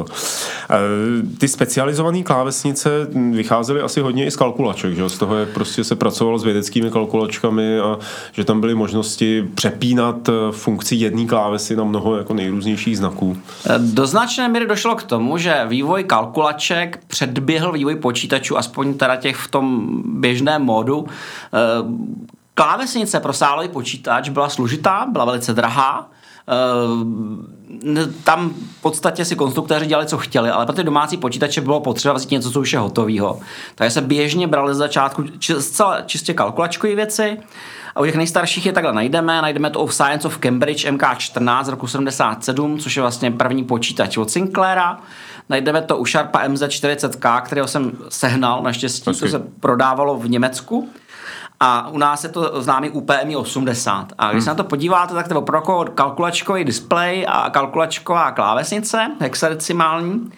ty 1.39 1.49
specializované 1.49 2.23
klávesnice 2.23 2.91
vycházely 3.33 3.81
asi 3.81 4.01
hodně 4.01 4.27
i 4.27 4.31
z 4.31 4.37
kalkulaček, 4.37 4.95
že? 4.95 5.09
z 5.09 5.19
toho, 5.19 5.37
jak 5.37 5.49
prostě 5.49 5.85
se 5.85 5.97
pracovalo 5.97 6.39
s 6.39 6.45
vědeckými 6.45 6.91
kalkulačkami 6.91 7.79
a 7.79 7.99
že 8.33 8.45
tam 8.45 8.61
byly 8.61 8.75
možnosti 8.75 9.49
přepínat 9.55 10.29
e, 10.29 10.33
funkci 10.51 10.95
jedné 10.95 11.27
klávesy 11.27 11.77
na 11.77 11.85
mnoho 11.85 12.17
jako 12.17 12.35
nejrůznějších 12.35 12.99
znaků. 12.99 13.37
E, 13.71 13.79
do 13.79 14.07
značné 14.07 14.49
míry 14.49 14.67
došlo 14.67 14.97
k 14.97 15.03
tomu, 15.03 15.39
že 15.39 15.65
vývoj 15.67 16.05
kalkulaček 16.05 17.01
předběhl 17.07 17.73
vývoj 17.73 17.97
počítačů, 17.97 18.59
aspoň 18.59 18.95
teda 18.95 19.17
těch 19.17 19.37
v 19.37 19.51
tom 19.51 19.87
běžném 20.05 20.63
módu 20.63 21.07
Klávesnice 22.59 23.21
pro 23.21 23.33
sálový 23.33 23.69
počítač 23.69 24.29
byla 24.29 24.49
složitá, 24.49 25.07
byla 25.13 25.25
velice 25.25 25.55
drahá, 25.55 26.11
eh, 26.49 28.07
tam 28.25 28.51
v 28.51 28.83
podstatě 28.83 29.25
si 29.25 29.37
konstruktéři 29.37 29.87
dělali, 29.87 30.07
co 30.07 30.19
chtěli, 30.19 30.51
ale 30.51 30.67
pro 30.67 30.75
ty 30.75 30.85
domácí 30.85 31.17
počítače 31.17 31.61
bylo 31.61 31.81
potřeba 31.81 32.15
vzít 32.15 32.31
něco, 32.31 32.51
co 32.51 32.61
už 32.61 32.73
je 32.73 32.79
hotového. 32.79 33.41
Takže 33.75 33.91
se 33.91 34.01
běžně 34.01 34.47
brali 34.47 34.75
z 34.75 34.77
začátku 34.77 35.25
zcela 35.59 36.01
čistě 36.01 36.35
kalkulačkové 36.35 36.95
věci 36.95 37.39
A 37.95 38.01
u 38.01 38.05
těch 38.05 38.17
nejstarších 38.17 38.67
je 38.67 38.73
takhle 38.73 38.93
najdeme. 38.93 39.43
Najdeme 39.43 39.71
to 39.71 39.81
u 39.81 39.89
Science 39.89 40.29
of 40.29 40.39
Cambridge 40.39 40.87
MK14 40.87 41.65
z 41.65 41.69
roku 41.69 41.87
77, 41.87 42.79
což 42.79 42.97
je 42.97 43.03
vlastně 43.03 43.31
první 43.31 43.65
počítač 43.65 44.17
od 44.17 44.31
Sinclaira. 44.31 45.01
Najdeme 45.49 45.83
to 45.83 45.97
u 45.97 46.07
Sharpa 46.07 46.49
MZ40K, 46.49 47.43
kterého 47.43 47.69
jsem 47.69 47.93
sehnal, 48.09 48.63
naštěstí, 48.63 49.05
to 49.05 49.15
se 49.15 49.39
prodávalo 49.61 50.17
v 50.19 50.31
Německu. 50.31 50.89
A 51.61 51.89
u 51.89 51.99
nás 51.99 52.25
je 52.25 52.31
to 52.31 52.63
známý 52.63 52.91
UPMI 52.91 53.37
80. 53.37 54.13
A 54.19 54.31
když 54.31 54.35
hmm. 54.35 54.45
se 54.45 54.51
na 54.51 54.55
to 54.55 54.65
podíváte, 54.65 55.15
tak 55.15 55.29
to 55.29 55.35
je 55.35 55.39
opravdu 55.39 55.63
jako 55.63 55.93
kalkulačkový 55.95 56.65
displej 56.65 57.27
a 57.29 57.51
kalkulačková 57.51 58.31
klávesnice, 58.31 59.11
hexadecimální 59.21 60.31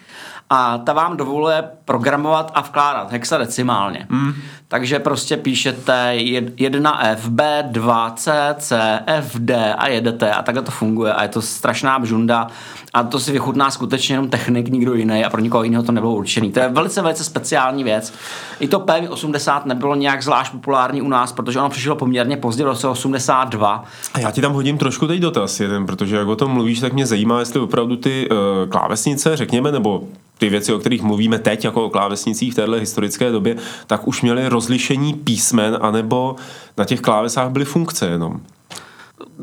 a 0.49 0.77
ta 0.77 0.93
vám 0.93 1.17
dovoluje 1.17 1.63
programovat 1.85 2.51
a 2.55 2.61
vkládat 2.61 3.11
hexadecimálně. 3.11 4.07
Mm. 4.09 4.33
Takže 4.71 4.99
prostě 4.99 5.37
píšete 5.37 6.13
1FB, 6.15 7.71
2C, 7.71 8.99
FD 9.21 9.51
a 9.77 9.87
jedete 9.87 10.31
a 10.31 10.43
takhle 10.43 10.63
to 10.63 10.71
funguje 10.71 11.13
a 11.13 11.23
je 11.23 11.29
to 11.29 11.41
strašná 11.41 11.99
bžunda 11.99 12.47
a 12.93 13.03
to 13.03 13.19
si 13.19 13.31
vychutná 13.31 13.71
skutečně 13.71 14.13
jenom 14.13 14.29
technik, 14.29 14.67
nikdo 14.67 14.93
jiný 14.93 15.25
a 15.25 15.29
pro 15.29 15.41
nikoho 15.41 15.63
jiného 15.63 15.83
to 15.83 15.91
nebylo 15.91 16.13
určený. 16.13 16.51
To 16.51 16.59
je 16.59 16.69
velice, 16.69 17.01
velice 17.01 17.23
speciální 17.23 17.83
věc. 17.83 18.13
I 18.59 18.67
to 18.67 18.79
PM80 18.79 19.61
nebylo 19.65 19.95
nějak 19.95 20.23
zvlášť 20.23 20.51
populární 20.51 21.01
u 21.01 21.07
nás, 21.07 21.31
protože 21.31 21.59
ono 21.59 21.69
přišlo 21.69 21.95
poměrně 21.95 22.37
pozdě 22.37 22.63
roce 22.63 22.87
82. 22.87 23.83
A 24.13 24.19
já 24.19 24.31
ti 24.31 24.41
tam 24.41 24.53
hodím 24.53 24.77
trošku 24.77 25.07
teď 25.07 25.19
dotaz 25.19 25.59
jeden, 25.59 25.85
protože 25.85 26.15
jak 26.15 26.27
o 26.27 26.35
tom 26.35 26.51
mluvíš, 26.51 26.79
tak 26.79 26.93
mě 26.93 27.05
zajímá, 27.05 27.39
jestli 27.39 27.59
opravdu 27.59 27.95
ty 27.95 28.29
uh, 28.29 28.37
klávesnice, 28.69 29.37
řekněme, 29.37 29.71
nebo 29.71 30.03
ty 30.39 30.49
věci, 30.49 30.73
o 30.73 30.79
kterých 30.79 31.01
mluvíme 31.01 31.39
teď, 31.39 31.65
jako 31.65 31.85
o 31.85 31.89
klávesnicích 31.89 32.53
v 32.53 32.55
této 32.55 32.71
historické 32.71 33.31
době, 33.31 33.55
tak 33.87 34.07
už 34.07 34.21
měly 34.21 34.49
rozlišení 34.59 35.13
písmen, 35.13 35.77
anebo 35.81 36.35
na 36.77 36.85
těch 36.85 37.01
klávesách 37.01 37.49
byly 37.49 37.65
funkce 37.65 38.07
jenom. 38.07 38.41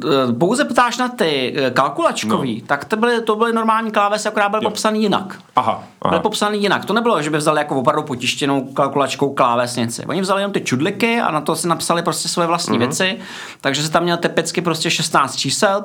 Eh, 0.05 0.33
pouze 0.33 0.65
ptáš 0.65 0.99
na 0.99 1.09
ty 1.09 1.55
eh, 1.57 1.71
kalkulačkový, 1.71 2.61
no. 2.61 2.67
tak 2.67 2.85
to 2.85 2.97
byly, 2.97 3.21
to 3.21 3.37
byly 3.37 3.53
normální 3.53 3.91
klávesy, 3.91 4.29
akorát 4.29 4.49
byly 4.49 4.63
popsaný 4.63 5.03
jinak. 5.03 5.39
Aha, 5.57 5.83
aha. 6.03 6.11
Byly 6.11 6.21
popsaný 6.21 6.63
jinak. 6.63 6.85
To 6.85 6.93
nebylo, 6.93 7.23
že 7.23 7.31
by 7.31 7.39
vzali 7.39 7.59
jako 7.59 7.77
opravdu 7.77 8.03
potištěnou 8.03 8.65
kalkulačkou 8.65 9.35
klávesnici. 9.35 10.07
Oni 10.07 10.21
vzali 10.21 10.41
jenom 10.41 10.53
ty 10.53 10.61
čudliky 10.61 11.21
a 11.21 11.31
na 11.31 11.41
to 11.41 11.57
si 11.57 11.69
napsali 11.69 12.03
prostě 12.03 12.29
svoje 12.29 12.49
vlastní 12.49 12.77
uh-huh. 12.77 12.79
věci. 12.79 13.19
Takže 13.61 13.83
se 13.83 13.91
tam 13.91 14.03
měl 14.03 14.17
typicky 14.17 14.61
prostě 14.61 14.91
16 14.91 15.37
čísel, 15.37 15.83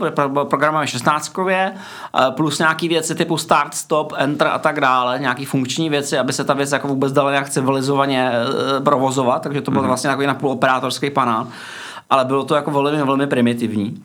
programujeme 0.50 0.88
16 0.88 1.32
eh, 1.50 1.74
plus 2.32 2.60
nějaký 2.60 2.88
věci 2.88 3.16
typu 3.16 3.38
start, 3.38 3.74
stop, 3.74 4.14
enter 4.18 4.48
a 4.48 4.60
tak 4.60 4.80
dále, 4.82 5.20
nějaký 5.20 5.46
funkční 5.46 5.90
věci, 5.90 6.18
aby 6.18 6.34
se 6.34 6.44
ta 6.44 6.54
věc 6.54 6.72
jako 6.72 6.88
vůbec 6.88 7.14
dala 7.14 7.32
nějak 7.32 7.50
civilizovaně 7.50 8.32
provozovat. 8.84 9.42
Takže 9.42 9.62
to 9.62 9.72
byl 9.72 9.82
uh-huh. 9.82 9.88
vlastně 9.88 10.10
takový 10.10 10.28
napůl 10.28 10.52
operátorský 10.52 11.10
panel 11.10 11.48
ale 12.12 12.26
bylo 12.26 12.44
to 12.44 12.56
jako 12.56 12.72
velmi, 12.72 13.04
velmi 13.04 13.28
primitivní. 13.28 14.04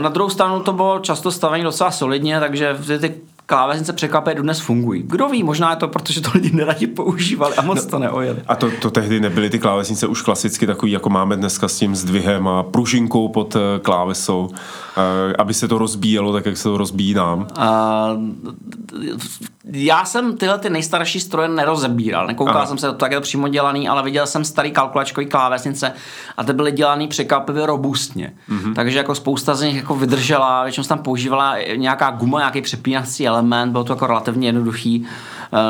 Na 0.00 0.08
druhou 0.08 0.30
stranu 0.30 0.60
to 0.60 0.72
bylo 0.72 0.98
často 0.98 1.30
stavení 1.30 1.64
docela 1.64 1.90
solidně, 1.90 2.40
takže 2.40 2.78
ty 3.00 3.14
klávesnice 3.46 3.92
překvapuje 3.92 4.34
dnes 4.34 4.60
fungují. 4.60 5.02
Kdo 5.06 5.28
ví, 5.28 5.42
možná 5.42 5.70
je 5.70 5.76
to, 5.76 5.88
protože 5.88 6.20
to 6.20 6.30
lidi 6.34 6.56
neradi 6.56 6.86
používali 6.86 7.56
a 7.56 7.62
moc 7.62 7.84
no, 7.84 7.90
to 7.90 7.98
neojeli. 7.98 8.42
A 8.46 8.56
to, 8.56 8.70
to 8.82 8.90
tehdy 8.90 9.20
nebyly 9.20 9.50
ty 9.50 9.58
klávesnice 9.58 10.06
už 10.06 10.22
klasicky 10.22 10.66
takový, 10.66 10.92
jako 10.92 11.10
máme 11.10 11.36
dneska 11.36 11.68
s 11.68 11.78
tím 11.78 11.96
zdvihem 11.96 12.48
a 12.48 12.62
pružinkou 12.62 13.28
pod 13.28 13.56
eh, 13.56 13.78
klávesou, 13.82 14.50
eh, 14.52 15.34
aby 15.38 15.54
se 15.54 15.68
to 15.68 15.78
rozbíjelo 15.78 16.32
tak, 16.32 16.46
jak 16.46 16.56
se 16.56 16.62
to 16.62 16.76
rozbíjí 16.76 17.14
nám. 17.14 17.46
Uh, 17.58 18.32
já 19.64 20.04
jsem 20.04 20.36
tyhle 20.36 20.58
ty 20.58 20.70
nejstarší 20.70 21.20
stroje 21.20 21.48
nerozebíral, 21.48 22.26
nekoukal 22.26 22.56
Aha. 22.56 22.66
jsem 22.66 22.78
se, 22.78 22.86
to 22.86 22.92
tak 22.92 23.12
je 23.12 23.18
to 23.18 23.22
přímo 23.22 23.48
dělaný, 23.48 23.88
ale 23.88 24.02
viděl 24.02 24.26
jsem 24.26 24.44
starý 24.44 24.70
kalkulačkový 24.70 25.26
klávesnice 25.26 25.92
a 26.36 26.44
ty 26.44 26.52
byly 26.52 26.72
dělaný 26.72 27.08
překvapivě 27.08 27.66
robustně. 27.66 28.32
Mm-hmm. 28.50 28.74
Takže 28.74 28.98
jako 28.98 29.14
spousta 29.14 29.54
z 29.54 29.62
nich 29.62 29.76
jako 29.76 29.94
vydržela, 29.94 30.62
většinou 30.62 30.82
se 30.82 30.88
tam 30.88 30.98
používala 30.98 31.56
nějaká 31.76 32.10
guma, 32.10 32.38
nějaký 32.38 32.62
přepínací 32.62 33.26
element, 33.26 33.72
bylo 33.72 33.84
to 33.84 33.92
jako 33.92 34.06
relativně 34.06 34.48
jednoduchý, 34.48 35.06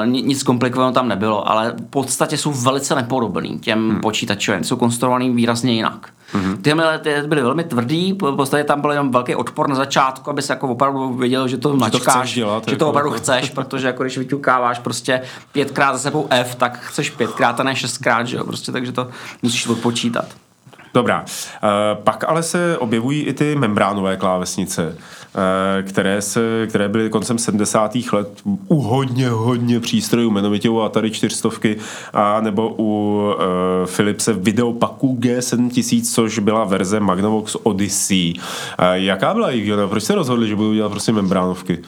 nic 0.05 0.43
komplikovaného 0.43 0.93
tam 0.93 1.09
nebylo, 1.09 1.51
ale 1.51 1.71
v 1.71 1.91
podstatě 1.91 2.39
jsou 2.39 2.53
velice 2.53 2.95
nepodobný 2.95 3.59
těm 3.59 3.91
hmm. 3.91 4.01
počítačům, 4.01 4.65
jsou 4.65 4.77
konstruovaný 4.77 5.31
výrazně 5.31 5.73
jinak. 5.73 6.09
Mm-hmm. 6.35 6.57
Tyhle 6.63 6.99
ty 6.99 7.15
byly 7.27 7.43
velmi 7.43 7.65
tvrdý, 7.65 8.13
v 8.13 8.37
podstatě 8.37 8.65
tam 8.65 8.81
byl 8.81 8.91
jenom 8.91 9.11
velký 9.11 9.35
odpor 9.35 9.69
na 9.69 9.75
začátku, 9.75 10.31
aby 10.31 10.43
se 10.43 10.53
jako 10.53 10.69
opravdu 10.69 11.15
věděl, 11.15 11.49
že 11.49 11.59
to 11.59 11.77
mačkáš, 11.77 12.29
že 12.29 12.35
to, 12.35 12.47
dělat, 12.47 12.65
že 12.69 12.77
to 12.77 12.85
jako 12.85 12.91
opravdu 12.91 13.11
jako... 13.11 13.23
chceš, 13.23 13.51
protože 13.55 13.87
jako 13.87 14.03
když 14.03 14.19
vyťukáváš 14.19 14.79
prostě 14.79 15.23
pětkrát 15.53 15.95
za 15.95 15.99
sebou 15.99 16.27
F, 16.31 16.55
tak 16.55 16.79
chceš 16.81 17.11
pětkrát 17.11 17.61
a 17.61 17.63
ne 17.63 17.77
šestkrát, 17.77 18.27
že 18.27 18.37
jo, 18.37 18.45
prostě, 18.45 18.73
takže 18.73 18.93
to 18.93 19.09
musíš 19.43 19.67
odpočítat. 19.67 20.25
Dobrá. 20.95 21.21
Uh, 21.21 22.03
pak 22.03 22.25
ale 22.29 22.43
se 22.43 22.79
objevují 22.79 23.23
i 23.23 23.33
ty 23.33 23.57
membránové 23.57 24.17
klávesnice. 24.17 24.97
Eh, 25.35 25.83
které, 25.83 26.23
se, 26.23 26.67
které 26.69 26.89
byly 26.89 27.11
koncem 27.11 27.39
70. 27.39 27.93
let 28.13 28.29
u 28.69 28.81
hodně, 28.81 29.29
hodně 29.29 29.81
přístrojů, 29.81 30.31
jmenovitě 30.31 30.69
u 30.69 30.81
Atari 30.81 31.11
400 31.11 31.49
a 32.13 32.41
nebo 32.41 32.75
u 32.79 33.19
uh, 33.21 33.87
Philipse 33.97 34.33
Videopaku 34.33 35.17
G7000, 35.21 36.15
což 36.15 36.39
byla 36.39 36.65
verze 36.65 37.01
Magnavox 37.01 37.57
Odyssey. 37.63 38.35
Uh, 38.35 38.85
jaká 38.93 39.35
byla 39.35 39.51
jejich 39.51 39.73
Proč 39.89 40.05
se 40.05 40.15
rozhodli, 40.15 40.49
že 40.49 40.57
budou 40.57 40.75
dělat 40.75 40.89
prostě 40.89 41.13
membránovky? 41.13 41.79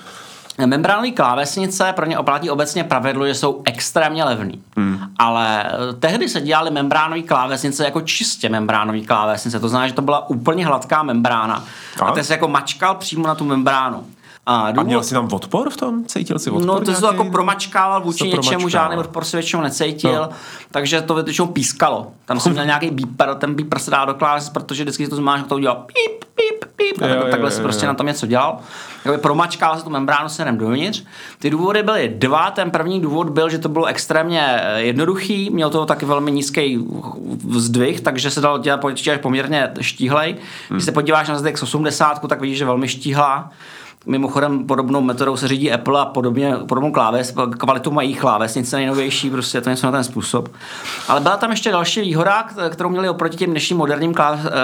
Membranové 0.58 1.10
klávesnice 1.10 1.92
pro 1.92 2.06
ně 2.06 2.18
oplatí 2.18 2.50
obecně 2.50 2.84
pravidlo, 2.84 3.26
že 3.26 3.34
jsou 3.34 3.62
extrémně 3.64 4.24
levný. 4.24 4.62
Hmm. 4.76 4.98
Ale 5.18 5.64
eh, 5.64 5.92
tehdy 5.92 6.28
se 6.28 6.40
dělaly 6.40 6.70
membránové 6.70 7.22
klávesnice 7.22 7.84
jako 7.84 8.00
čistě 8.00 8.48
membránové 8.48 9.00
klávesnice. 9.00 9.60
To 9.60 9.68
znamená, 9.68 9.88
že 9.88 9.94
to 9.94 10.02
byla 10.02 10.28
úplně 10.28 10.66
hladká 10.66 11.02
membrána. 11.02 11.64
A, 12.00 12.04
a 12.04 12.12
ty 12.12 12.24
se 12.24 12.32
jako 12.32 12.48
mačkal 12.48 12.94
přímo 12.94 13.26
na 13.26 13.34
tu 13.34 13.44
membránu. 13.44 14.06
A, 14.46 14.70
důvod... 14.70 14.80
a 14.80 14.82
měl 14.82 15.02
jsi 15.02 15.14
tam 15.14 15.28
odpor 15.32 15.70
v 15.70 15.76
tom? 15.76 16.04
Cítil 16.04 16.38
jsi 16.38 16.50
odpor? 16.50 16.66
No, 16.66 16.80
to 16.80 16.94
se 16.94 17.06
jako 17.06 17.24
promačkával 17.24 18.00
vůči 18.00 18.24
něčemu, 18.24 18.42
promačkával. 18.42 18.70
žádný 18.70 18.96
odpor 18.96 19.24
si 19.24 19.36
většinou 19.36 19.62
necítil, 19.62 20.22
no. 20.22 20.28
takže 20.70 21.00
to 21.00 21.14
většinou 21.14 21.48
pískalo. 21.48 22.12
Tam 22.24 22.40
jsem 22.40 22.52
měl 22.52 22.64
nějaký 22.64 22.90
beeper, 22.90 23.34
ten 23.34 23.54
beeper 23.54 23.78
se 23.78 23.90
dá 23.90 24.04
do 24.04 24.14
klávesy, 24.14 24.50
protože 24.54 24.82
vždycky 24.82 25.08
to 25.08 25.16
zmáš, 25.16 25.42
to 25.48 25.54
udělal 25.54 25.76
píp, 25.76 26.24
píp, 26.34 26.64
píp, 26.76 27.02
a 27.02 27.06
jo, 27.06 27.22
takhle 27.30 27.46
jo, 27.46 27.50
si 27.50 27.60
jo, 27.60 27.62
prostě 27.62 27.86
jo. 27.86 27.88
na 27.88 27.94
tom 27.94 28.06
něco 28.06 28.26
dělal. 28.26 28.58
Jakoby 29.04 29.22
promačkával 29.22 29.78
se 29.78 29.84
tu 29.84 29.90
membránu 29.90 30.28
směrem 30.28 30.58
dovnitř. 30.58 31.04
Ty 31.38 31.50
důvody 31.50 31.82
byly 31.82 32.08
dva. 32.08 32.50
Ten 32.50 32.70
první 32.70 33.00
důvod 33.00 33.30
byl, 33.30 33.48
že 33.48 33.58
to 33.58 33.68
bylo 33.68 33.86
extrémně 33.86 34.60
eh, 34.62 34.80
jednoduchý, 34.80 35.50
měl 35.50 35.70
to 35.70 35.86
taky 35.86 36.06
velmi 36.06 36.32
nízký 36.32 36.86
vzdvih, 37.44 38.00
takže 38.00 38.30
se 38.30 38.40
dalo 38.40 38.58
dělat 38.58 38.80
poměrně 39.22 39.70
štíhlej. 39.80 40.32
Hmm. 40.32 40.76
Když 40.76 40.84
se 40.84 40.92
podíváš 40.92 41.28
na 41.28 41.38
zdek 41.38 41.62
80, 41.62 42.28
tak 42.28 42.40
vidíš, 42.40 42.58
že 42.58 42.64
velmi 42.64 42.88
štíhlá. 42.88 43.50
Mimochodem 44.06 44.66
podobnou 44.66 45.00
metodou 45.00 45.36
se 45.36 45.48
řídí 45.48 45.72
Apple 45.72 46.00
a 46.00 46.04
podobně, 46.04 46.54
podobnou 46.68 46.92
kláves, 46.92 47.34
kvalitu 47.58 47.90
mají 47.90 48.14
klávesnice 48.14 48.76
nejnovější, 48.76 49.30
prostě 49.30 49.60
to 49.60 49.70
něco 49.70 49.86
na 49.86 49.92
ten 49.92 50.04
způsob. 50.04 50.48
Ale 51.08 51.20
byla 51.20 51.36
tam 51.36 51.50
ještě 51.50 51.72
další 51.72 52.00
výhoda, 52.00 52.44
kterou 52.70 52.88
měli 52.88 53.08
oproti 53.08 53.36
těm 53.36 53.50
dnešním 53.50 53.78
moderním 53.78 54.14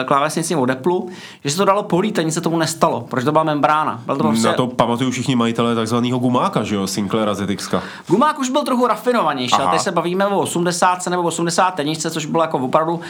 klávesnicím 0.06 0.58
od 0.58 0.70
Apple, 0.70 1.00
že 1.44 1.50
se 1.50 1.56
to 1.56 1.64
dalo 1.64 1.82
polít 1.82 2.18
a 2.18 2.22
nic 2.22 2.34
se 2.34 2.40
tomu 2.40 2.58
nestalo, 2.58 3.00
protože 3.00 3.24
to 3.24 3.32
byla 3.32 3.44
membrána. 3.44 4.02
Byl 4.06 4.16
to 4.16 4.24
prostě... 4.24 4.46
Na 4.46 4.52
to 4.52 4.66
pamatuju 4.66 5.10
všichni 5.10 5.36
majitelé 5.36 5.74
takzvaného 5.74 6.18
gumáka, 6.18 6.62
že 6.62 6.74
jo, 6.74 6.86
Sinclaira 6.86 7.34
ZX. 7.34 7.74
Gumák 8.08 8.38
už 8.38 8.50
byl 8.50 8.62
trochu 8.62 8.86
rafinovanější, 8.86 9.54
ale 9.54 9.70
teď 9.70 9.80
se 9.80 9.92
bavíme 9.92 10.26
o 10.26 10.38
80 10.40 11.06
nebo 11.06 11.22
80 11.22 11.70
teničce, 11.70 12.10
což 12.10 12.26
bylo 12.26 12.42
jako 12.42 12.58
opravdu 12.58 12.92
uh, 12.92 13.00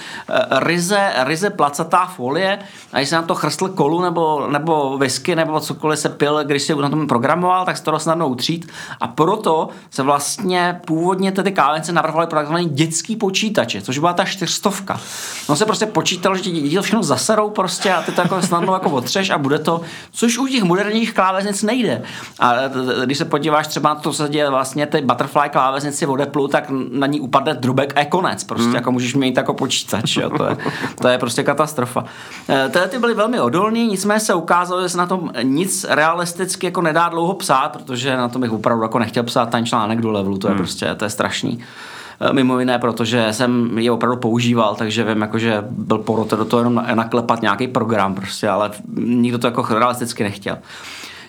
ryze, 0.58 1.12
ryze 1.24 1.50
placatá 1.50 2.06
folie 2.06 2.58
a 2.92 2.96
když 2.96 3.08
se 3.08 3.16
na 3.16 3.22
to 3.22 3.34
chrstl 3.34 3.68
kolu 3.68 4.02
nebo, 4.02 4.46
nebo 4.50 4.98
whisky 4.98 5.36
nebo 5.36 5.60
cokoliv 5.60 5.98
se 5.98 6.08
pil, 6.20 6.44
když 6.44 6.62
si 6.62 6.74
na 6.74 6.88
tom 6.88 7.06
programoval, 7.06 7.64
tak 7.64 7.76
se 7.76 7.84
to 7.84 7.98
snadno 7.98 8.28
utřít. 8.28 8.68
A 9.00 9.08
proto 9.08 9.68
se 9.90 10.02
vlastně 10.02 10.80
původně 10.86 11.32
ty 11.32 11.52
kávence 11.52 11.92
navrhovaly 11.92 12.26
pro 12.26 12.38
takzvaný 12.38 12.68
dětský 12.68 13.16
počítače, 13.16 13.82
což 13.82 13.98
byla 13.98 14.12
ta 14.12 14.24
čtyřstovka. 14.24 15.00
No 15.48 15.56
se 15.56 15.64
prostě 15.64 15.86
počítal, 15.86 16.36
že 16.36 16.42
ti 16.42 16.50
děti 16.50 16.76
to 16.76 16.82
všechno 16.82 17.02
zaserou 17.02 17.50
prostě 17.50 17.92
a 17.92 18.02
ty 18.02 18.12
to 18.12 18.20
jako 18.20 18.42
snadno 18.42 18.72
jako 18.72 18.90
otřeš 18.90 19.30
a 19.30 19.38
bude 19.38 19.58
to, 19.58 19.80
což 20.12 20.38
u 20.38 20.46
těch 20.46 20.62
moderních 20.62 21.14
klávesnic 21.14 21.62
nejde. 21.62 22.02
A 22.40 22.54
když 23.04 23.18
se 23.18 23.24
podíváš 23.24 23.66
třeba 23.66 23.88
na 23.88 23.94
to, 23.94 24.10
co 24.10 24.12
se 24.12 24.28
děje 24.28 24.50
vlastně 24.50 24.86
ty 24.86 25.00
butterfly 25.00 25.48
klávesnici 25.48 26.06
od 26.06 26.20
Apple, 26.20 26.48
tak 26.48 26.64
na 26.92 27.06
ní 27.06 27.20
upadne 27.20 27.54
drubek 27.54 27.92
a 27.96 28.00
je 28.00 28.06
konec. 28.06 28.44
Prostě 28.44 28.66
hmm. 28.66 28.74
jako 28.74 28.92
můžeš 28.92 29.14
mít 29.14 29.36
jako 29.36 29.54
počítač. 29.54 30.16
Jo. 30.16 30.30
To, 30.30 30.44
je, 30.44 30.56
to 31.00 31.08
je 31.08 31.18
prostě 31.18 31.42
katastrofa. 31.42 32.04
E, 32.48 32.68
tyhle 32.68 32.88
ty 32.88 32.98
byly 32.98 33.14
velmi 33.14 33.40
odolný, 33.40 33.88
nicméně 33.88 34.20
se 34.20 34.34
ukázalo, 34.34 34.82
že 34.82 34.88
se 34.88 34.98
na 34.98 35.06
tom 35.06 35.30
nic 35.42 35.86
reálně 35.88 36.09
realisticky 36.10 36.66
jako 36.66 36.82
nedá 36.82 37.08
dlouho 37.08 37.34
psát, 37.34 37.72
protože 37.72 38.16
na 38.16 38.28
to 38.28 38.38
bych 38.38 38.52
opravdu 38.52 38.82
jako 38.82 38.98
nechtěl 38.98 39.22
psát 39.22 39.50
ten 39.50 39.66
článek 39.66 40.00
do 40.00 40.10
levelu, 40.10 40.38
to 40.38 40.48
je 40.48 40.50
hmm. 40.50 40.58
prostě, 40.58 40.94
to 40.94 41.04
je 41.04 41.10
strašný. 41.10 41.58
E, 42.20 42.32
mimo 42.32 42.58
jiné, 42.58 42.78
protože 42.78 43.32
jsem 43.32 43.78
je 43.78 43.92
opravdu 43.92 44.16
používal, 44.16 44.74
takže 44.74 45.04
vím, 45.04 45.20
jako, 45.20 45.38
že 45.38 45.64
byl 45.70 45.98
porota 45.98 46.36
do 46.36 46.44
toho 46.44 46.60
jenom 46.60 46.84
naklepat 46.94 47.42
nějaký 47.42 47.68
program, 47.68 48.14
prostě, 48.14 48.48
ale 48.48 48.70
nikdo 48.96 49.38
to 49.38 49.46
jako 49.46 49.66
realisticky 49.70 50.22
nechtěl. 50.22 50.58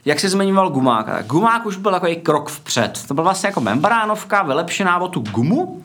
Jak 0.06 0.20
se 0.20 0.30
zmiňoval 0.30 0.70
gumák? 0.70 1.26
Gumák 1.28 1.66
už 1.66 1.78
byl 1.78 1.92
takový 1.92 2.16
krok 2.16 2.50
vpřed. 2.50 3.00
To 3.08 3.14
byl 3.14 3.24
vlastně 3.24 3.48
jako 3.48 3.62
membránovka, 3.62 4.44
vylepšená 4.44 4.98
o 4.98 5.08
tu 5.08 5.20
gumu, 5.20 5.82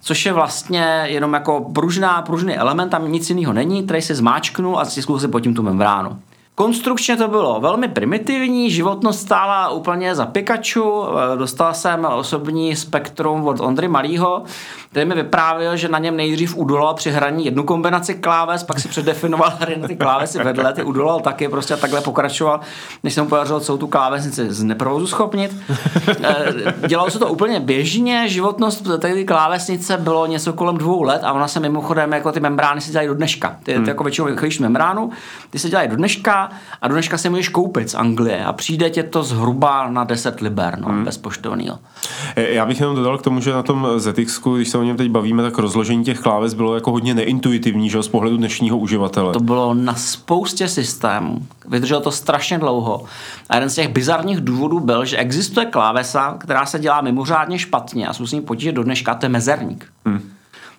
což 0.00 0.26
je 0.26 0.32
vlastně 0.32 1.04
jenom 1.04 1.34
jako 1.34 1.70
pružná, 1.74 2.22
pružný 2.22 2.56
element, 2.56 2.90
tam 2.90 3.12
nic 3.12 3.30
jiného 3.30 3.52
není, 3.52 3.82
který 3.82 4.02
se 4.02 4.14
zmáčknul 4.14 4.78
a 4.78 4.84
stisknul 4.84 5.18
si 5.18 5.28
tím 5.40 5.54
tu 5.54 5.62
membránu. 5.62 6.18
Konstrukčně 6.58 7.16
to 7.16 7.28
bylo 7.28 7.60
velmi 7.60 7.88
primitivní, 7.88 8.70
životnost 8.70 9.20
stála 9.20 9.70
úplně 9.70 10.14
za 10.14 10.26
Pikachu, 10.26 11.04
dostal 11.36 11.74
jsem 11.74 12.04
osobní 12.04 12.76
spektrum 12.76 13.46
od 13.46 13.60
Ondry 13.60 13.88
Malýho, 13.88 14.42
který 14.90 15.06
mi 15.06 15.14
vyprávěl, 15.14 15.76
že 15.76 15.88
na 15.88 15.98
něm 15.98 16.16
nejdřív 16.16 16.56
udolal 16.56 16.94
při 16.94 17.10
hraní 17.10 17.44
jednu 17.44 17.64
kombinaci 17.64 18.14
kláves, 18.14 18.62
pak 18.62 18.80
si 18.80 18.88
předefinoval 18.88 19.52
hry 19.60 19.76
na 19.76 19.88
ty 19.88 19.96
klávesy 19.96 20.38
vedle, 20.38 20.72
ty 20.72 20.82
udolal 20.82 21.20
taky 21.20 21.48
prostě 21.48 21.76
takhle 21.76 22.00
pokračoval, 22.00 22.60
než 23.04 23.14
jsem 23.14 23.24
mu 23.24 23.30
podařilo 23.30 23.60
celou 23.60 23.78
tu 23.78 23.86
klávesnici 23.86 24.52
z 24.52 24.62
neprovozu 24.62 25.06
schopnit. 25.06 25.56
Eh, 26.22 26.54
dělalo 26.88 27.10
se 27.10 27.18
to 27.18 27.28
úplně 27.28 27.60
běžně, 27.60 28.28
životnost 28.28 28.88
té 28.98 29.24
klávesnice 29.24 29.96
bylo 29.96 30.26
něco 30.26 30.52
kolem 30.52 30.76
dvou 30.76 31.02
let 31.02 31.20
a 31.24 31.32
ona 31.32 31.48
se 31.48 31.60
mimochodem 31.60 32.12
jako 32.12 32.32
ty 32.32 32.40
membrány 32.40 32.80
se 32.80 32.90
dělají 32.90 33.08
do 33.08 33.14
dneška. 33.14 33.56
Ty, 33.62 33.64
ty 33.64 33.74
hmm. 33.74 33.88
jako 33.88 34.04
většinou 34.04 34.26
vychlíš 34.26 34.58
membránu, 34.58 35.10
ty 35.50 35.58
se 35.58 35.68
dělají 35.68 35.88
do 35.88 35.96
dneška 35.96 36.45
a 36.82 36.88
do 36.88 36.94
dneška 36.94 37.18
se 37.18 37.30
můžeš 37.30 37.48
koupit 37.48 37.90
z 37.90 37.94
Anglie 37.94 38.44
a 38.44 38.52
přijde 38.52 38.90
tě 38.90 39.02
to 39.02 39.22
zhruba 39.22 39.90
na 39.90 40.04
10 40.04 40.40
liber, 40.40 40.78
no, 40.80 40.88
hmm. 40.88 41.04
bez 41.04 41.18
poštovního. 41.18 41.78
Eh, 42.36 42.52
já 42.52 42.66
bych 42.66 42.80
jenom 42.80 42.96
dodal 42.96 43.18
k 43.18 43.22
tomu, 43.22 43.40
že 43.40 43.52
na 43.52 43.62
tom 43.62 43.88
ZX, 43.96 44.40
když 44.56 44.68
se 44.68 44.78
o 44.78 44.82
něm 44.82 44.96
teď 44.96 45.10
bavíme, 45.10 45.42
tak 45.42 45.58
rozložení 45.58 46.04
těch 46.04 46.20
kláves 46.20 46.54
bylo 46.54 46.74
jako 46.74 46.92
hodně 46.92 47.14
neintuitivní, 47.14 47.90
že 47.90 48.02
z 48.02 48.08
pohledu 48.08 48.36
dnešního 48.36 48.78
uživatele. 48.78 49.32
To 49.32 49.40
bylo 49.40 49.74
na 49.74 49.94
spoustě 49.94 50.68
systémů. 50.68 51.46
Vydrželo 51.68 52.00
to 52.00 52.10
strašně 52.10 52.58
dlouho. 52.58 53.04
A 53.48 53.54
jeden 53.54 53.70
z 53.70 53.74
těch 53.74 53.88
bizarních 53.88 54.40
důvodů 54.40 54.80
byl, 54.80 55.04
že 55.04 55.16
existuje 55.16 55.66
klávesa, 55.66 56.36
která 56.38 56.66
se 56.66 56.78
dělá 56.78 57.00
mimořádně 57.00 57.58
špatně 57.58 58.08
a 58.08 58.12
jsou 58.12 58.26
s 58.26 58.32
ní 58.32 58.40
potíže 58.40 58.72
do 58.72 58.82
dneška, 58.82 59.14
to 59.14 59.26
je 59.26 59.30
mezerník. 59.30 59.86
Hmm 60.06 60.35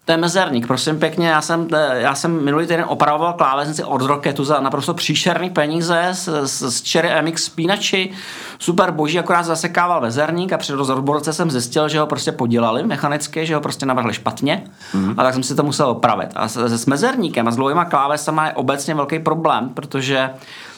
to 0.08 0.14
je 0.14 0.18
mezerník, 0.18 0.68
prosím 0.68 1.00
pěkně, 1.00 1.28
já 1.28 1.42
jsem, 1.42 1.68
já 1.94 2.16
jsem 2.16 2.44
minulý 2.46 2.68
týden 2.68 2.86
opravoval 2.88 3.34
klávesnici 3.34 3.84
od 3.84 4.02
Rocketu 4.02 4.44
za 4.44 4.60
naprosto 4.60 4.94
příšerný 4.94 5.50
peníze 5.50 6.08
s, 6.12 6.28
s, 6.28 6.62
s 6.62 6.92
Cherry 6.92 7.22
MX 7.22 7.44
spínači, 7.44 8.12
super 8.60 8.92
boží, 8.92 9.20
akorát 9.20 9.44
zasekával 9.44 10.02
mezerník 10.02 10.54
a 10.54 10.58
při 10.58 10.74
rozborce 10.74 11.34
jsem 11.34 11.52
zjistil, 11.52 11.90
že 11.90 12.00
ho 12.00 12.08
prostě 12.08 12.32
podělali 12.32 12.84
mechanicky, 12.84 13.46
že 13.46 13.56
ho 13.56 13.62
prostě 13.62 13.86
navrhli 13.86 14.14
špatně 14.14 14.64
mm-hmm. 14.94 15.14
a 15.18 15.24
tak 15.24 15.34
jsem 15.34 15.44
si 15.44 15.56
to 15.56 15.64
musel 15.64 15.90
opravit. 15.90 16.30
A 16.36 16.48
se, 16.48 16.78
s 16.78 16.86
mezerníkem 16.86 17.48
a 17.48 17.52
s 17.52 17.56
dlouhýma 17.56 17.86
klávesama 17.86 18.46
je 18.46 18.54
obecně 18.54 18.96
velký 18.96 19.20
problém, 19.20 19.70
protože 19.70 20.30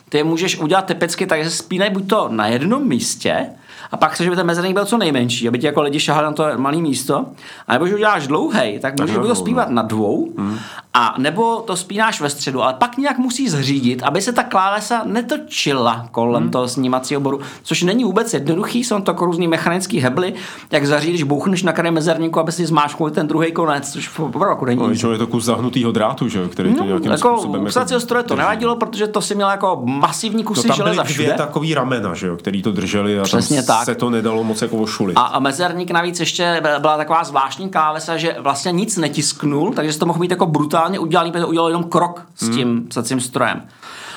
ty 0.09 0.23
můžeš 0.23 0.59
udělat 0.59 0.85
typicky 0.85 1.25
tak, 1.25 1.43
že 1.43 1.49
spínají 1.49 1.91
buď 1.91 2.07
to 2.07 2.29
na 2.31 2.47
jednom 2.47 2.87
místě, 2.87 3.49
a 3.91 3.97
pak 3.97 4.11
chceš, 4.11 4.27
aby 4.27 4.35
ten 4.35 4.45
mezerník 4.45 4.73
byl 4.73 4.85
co 4.85 4.97
nejmenší, 4.97 5.47
aby 5.47 5.59
ti 5.59 5.65
jako 5.65 5.81
lidi 5.81 5.99
šahali 5.99 6.25
na 6.25 6.31
to 6.31 6.45
malé 6.57 6.77
místo, 6.77 7.25
a 7.67 7.73
nebo 7.73 7.87
že 7.87 7.95
uděláš 7.95 8.27
dlouhý, 8.27 8.79
tak 8.81 8.99
můžeš 8.99 9.15
to 9.15 9.35
zpívat 9.35 9.69
na 9.69 9.81
dvou, 9.81 10.29
hmm. 10.37 10.57
a 10.93 11.15
nebo 11.17 11.63
to 11.67 11.75
spínáš 11.75 12.21
ve 12.21 12.29
středu, 12.29 12.63
ale 12.63 12.73
pak 12.73 12.97
nějak 12.97 13.17
musí 13.17 13.49
zřídit, 13.49 14.03
aby 14.03 14.21
se 14.21 14.33
ta 14.33 14.43
klávesa 14.43 15.01
netočila 15.05 16.07
kolem 16.11 16.43
hmm. 16.43 16.51
toho 16.51 16.67
snímacího 16.67 17.21
bodu, 17.21 17.39
což 17.63 17.83
není 17.83 18.03
vůbec 18.03 18.33
jednoduchý, 18.33 18.83
jsou 18.83 18.99
to 18.99 19.11
jako 19.11 19.25
různý 19.25 19.47
mechanický 19.47 19.99
hebly, 19.99 20.33
jak 20.71 20.85
zařídíš, 20.85 21.23
bouchneš 21.23 21.63
na 21.63 21.73
kraji 21.73 21.91
mezerníku, 21.91 22.39
aby 22.39 22.51
si 22.51 22.65
zmáčknul 22.65 23.09
ten 23.09 23.27
druhý 23.27 23.51
konec, 23.51 23.91
což 23.93 24.19
opravdu 24.19 24.49
jako 24.49 24.65
není. 24.65 24.99
No, 25.03 25.11
je 25.11 25.17
to 25.17 25.27
kus 25.27 25.43
zahnutého 25.43 25.91
drátu, 25.91 26.27
že? 26.27 26.47
který 26.47 26.73
to 26.73 26.79
no, 26.79 26.85
nějakým 26.85 27.11
jako, 27.11 27.29
způsobem 27.29 27.65
jako 27.65 27.99
stroje 27.99 28.23
to 28.23 28.35
nevadilo, 28.35 28.75
protože 28.75 29.07
to 29.07 29.21
si 29.21 29.35
měl 29.35 29.49
jako 29.49 29.81
masivní 29.85 30.43
kusy 30.43 30.67
no, 30.67 30.75
tam 30.75 30.77
železa 30.77 31.03
všude. 31.03 31.33
takový 31.33 31.73
ramena, 31.73 32.13
že 32.13 32.27
jo, 32.27 32.35
který 32.35 32.61
to 32.61 32.71
drželi 32.71 33.19
a 33.19 33.23
Přesně 33.23 33.63
tam 33.63 33.78
tak. 33.79 33.85
se 33.85 33.95
to 33.95 34.09
nedalo 34.09 34.43
moc 34.43 34.61
jako 34.61 34.77
ošulit. 34.77 35.17
A, 35.17 35.21
a 35.21 35.39
mezerník 35.39 35.91
navíc 35.91 36.19
ještě 36.19 36.61
byla 36.79 36.97
taková 36.97 37.23
zvláštní 37.23 37.69
klávesa, 37.69 38.17
že 38.17 38.35
vlastně 38.39 38.71
nic 38.71 38.97
netisknul, 38.97 39.73
takže 39.73 39.93
se 39.93 39.99
to 39.99 40.05
mohl 40.05 40.19
být 40.19 40.31
jako 40.31 40.45
brutálně 40.45 40.99
udělaný, 40.99 41.31
protože 41.31 41.45
udělal 41.45 41.67
jenom 41.67 41.83
krok 41.83 42.25
s 42.35 42.41
hmm. 42.41 42.55
tím 42.55 42.67
hmm. 42.95 43.03
tím 43.03 43.21
strojem. 43.21 43.61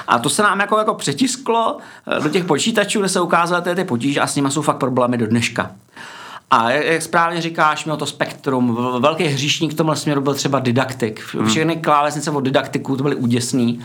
A 0.08 0.18
to 0.18 0.28
se 0.28 0.42
nám 0.42 0.60
jako, 0.60 0.78
jako 0.78 0.94
přetisklo 0.94 1.78
eh, 2.06 2.20
do 2.20 2.28
těch 2.28 2.44
počítačů, 2.44 3.00
kde 3.00 3.08
se 3.08 3.20
ukázaly 3.20 3.62
ty, 3.62 3.74
ty 3.74 3.84
potíže 3.84 4.20
a 4.20 4.26
s 4.26 4.36
nimi 4.36 4.50
jsou 4.50 4.62
fakt 4.62 4.76
problémy 4.76 5.18
do 5.18 5.26
dneška. 5.26 5.70
A 6.50 6.70
jak 6.70 7.02
správně 7.02 7.40
říkáš, 7.40 7.84
mělo 7.84 7.96
to 7.96 8.06
spektrum. 8.06 8.78
Velký 9.00 9.24
hříšník 9.24 9.72
v 9.72 9.76
tomhle 9.76 9.96
směru 9.96 10.20
byl 10.20 10.34
třeba 10.34 10.58
didaktik. 10.58 11.22
Hmm. 11.34 11.46
Všechny 11.46 11.76
klávesnice 11.76 12.30
od 12.30 12.40
didaktiku 12.40 12.96
to 12.96 13.02
byly 13.02 13.16
úděsný. 13.16 13.84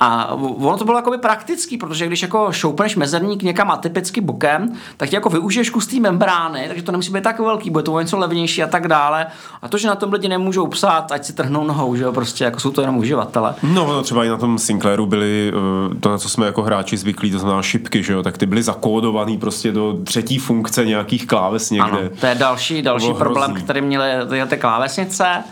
A 0.00 0.34
ono 0.34 0.76
to 0.76 0.84
bylo 0.84 0.98
jako 0.98 1.18
praktický, 1.18 1.76
protože 1.76 2.06
když 2.06 2.22
jako 2.22 2.52
šoupneš 2.52 2.96
mezerník 2.96 3.42
někam 3.42 3.70
atypicky 3.70 4.20
bokem, 4.20 4.72
tak 4.96 5.08
ti 5.08 5.14
jako 5.14 5.28
využiješ 5.28 5.70
kus 5.70 5.86
té 5.86 6.00
membrány, 6.00 6.64
takže 6.68 6.82
to 6.82 6.92
nemusí 6.92 7.12
být 7.12 7.22
tak 7.22 7.38
velký, 7.38 7.70
bude 7.70 7.84
to 7.84 8.00
něco 8.00 8.18
levnější 8.18 8.62
a 8.62 8.66
tak 8.66 8.88
dále. 8.88 9.26
A 9.62 9.68
to, 9.68 9.78
že 9.78 9.88
na 9.88 9.94
tom 9.94 10.12
lidi 10.12 10.28
nemůžou 10.28 10.66
psát, 10.66 11.12
ať 11.12 11.24
si 11.24 11.32
trhnou 11.32 11.64
nohou, 11.64 11.96
že 11.96 12.04
jo, 12.04 12.12
prostě 12.12 12.44
jako 12.44 12.60
jsou 12.60 12.70
to 12.70 12.80
jenom 12.80 12.96
uživatele. 12.96 13.54
No, 13.62 13.86
no 13.86 14.02
třeba 14.02 14.24
i 14.24 14.28
na 14.28 14.36
tom 14.36 14.58
Sinclairu 14.58 15.06
byly 15.06 15.52
eh, 15.52 15.94
to, 15.94 16.10
na 16.10 16.18
co 16.18 16.28
jsme 16.28 16.46
jako 16.46 16.62
hráči 16.62 16.96
zvyklí, 16.96 17.30
to 17.30 17.38
znamená 17.38 17.62
šipky, 17.62 18.02
že 18.02 18.12
jo, 18.12 18.22
tak 18.22 18.38
ty 18.38 18.46
byly 18.46 18.62
zakódovaný 18.62 19.38
prostě 19.38 19.72
do 19.72 19.98
třetí 20.04 20.38
funkce 20.38 20.84
nějakých 20.84 21.26
kláves 21.26 21.70
někde. 21.70 21.98
Ano, 21.98 22.08
to 22.20 22.26
je 22.26 22.34
další, 22.34 22.82
další 22.82 23.14
problém, 23.14 23.54
který 23.54 23.80
měly 23.80 24.10
ty 24.48 24.56
klávesnice 24.56 25.44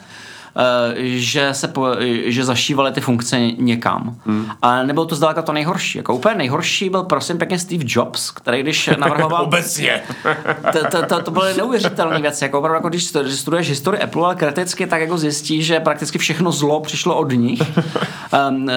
že, 0.97 1.55
se 1.55 1.69
po, 1.69 1.87
že 2.25 2.45
zašívali 2.45 2.93
ty 2.93 3.01
funkce 3.01 3.41
někam. 3.41 4.17
Hmm. 4.27 4.51
A 4.63 4.83
nebylo 4.83 5.07
to 5.07 5.15
zdaleka 5.15 5.43
to 5.43 5.53
nejhorší. 5.53 5.99
Jako 5.99 6.15
úplně 6.15 6.35
nejhorší 6.35 6.91
byl 6.91 7.03
prosím 7.03 7.39
pěkně 7.39 7.59
Steve 7.59 7.85
Jobs, 7.87 8.31
který 8.31 8.63
když 8.63 8.91
navrhoval... 8.99 9.43
Obecně. 9.43 10.03
to, 10.73 10.79
to, 10.91 11.07
to, 11.07 11.23
to 11.23 11.31
byly 11.31 11.55
neuvěřitelné 11.55 12.21
věci. 12.21 12.45
Jako 12.45 12.59
opravdu, 12.59 12.77
jako 12.77 12.89
když 12.89 13.05
studuješ 13.29 13.69
historii 13.69 14.03
Apple, 14.03 14.25
ale 14.25 14.35
kriticky, 14.35 14.87
tak 14.87 15.01
jako 15.01 15.19
zjistí, 15.19 15.63
že 15.63 15.81
prakticky 15.81 16.19
všechno 16.19 16.53
zlo 16.53 16.81
přišlo 16.81 17.17
od 17.17 17.33
nich. 17.33 17.63
um, 18.51 18.69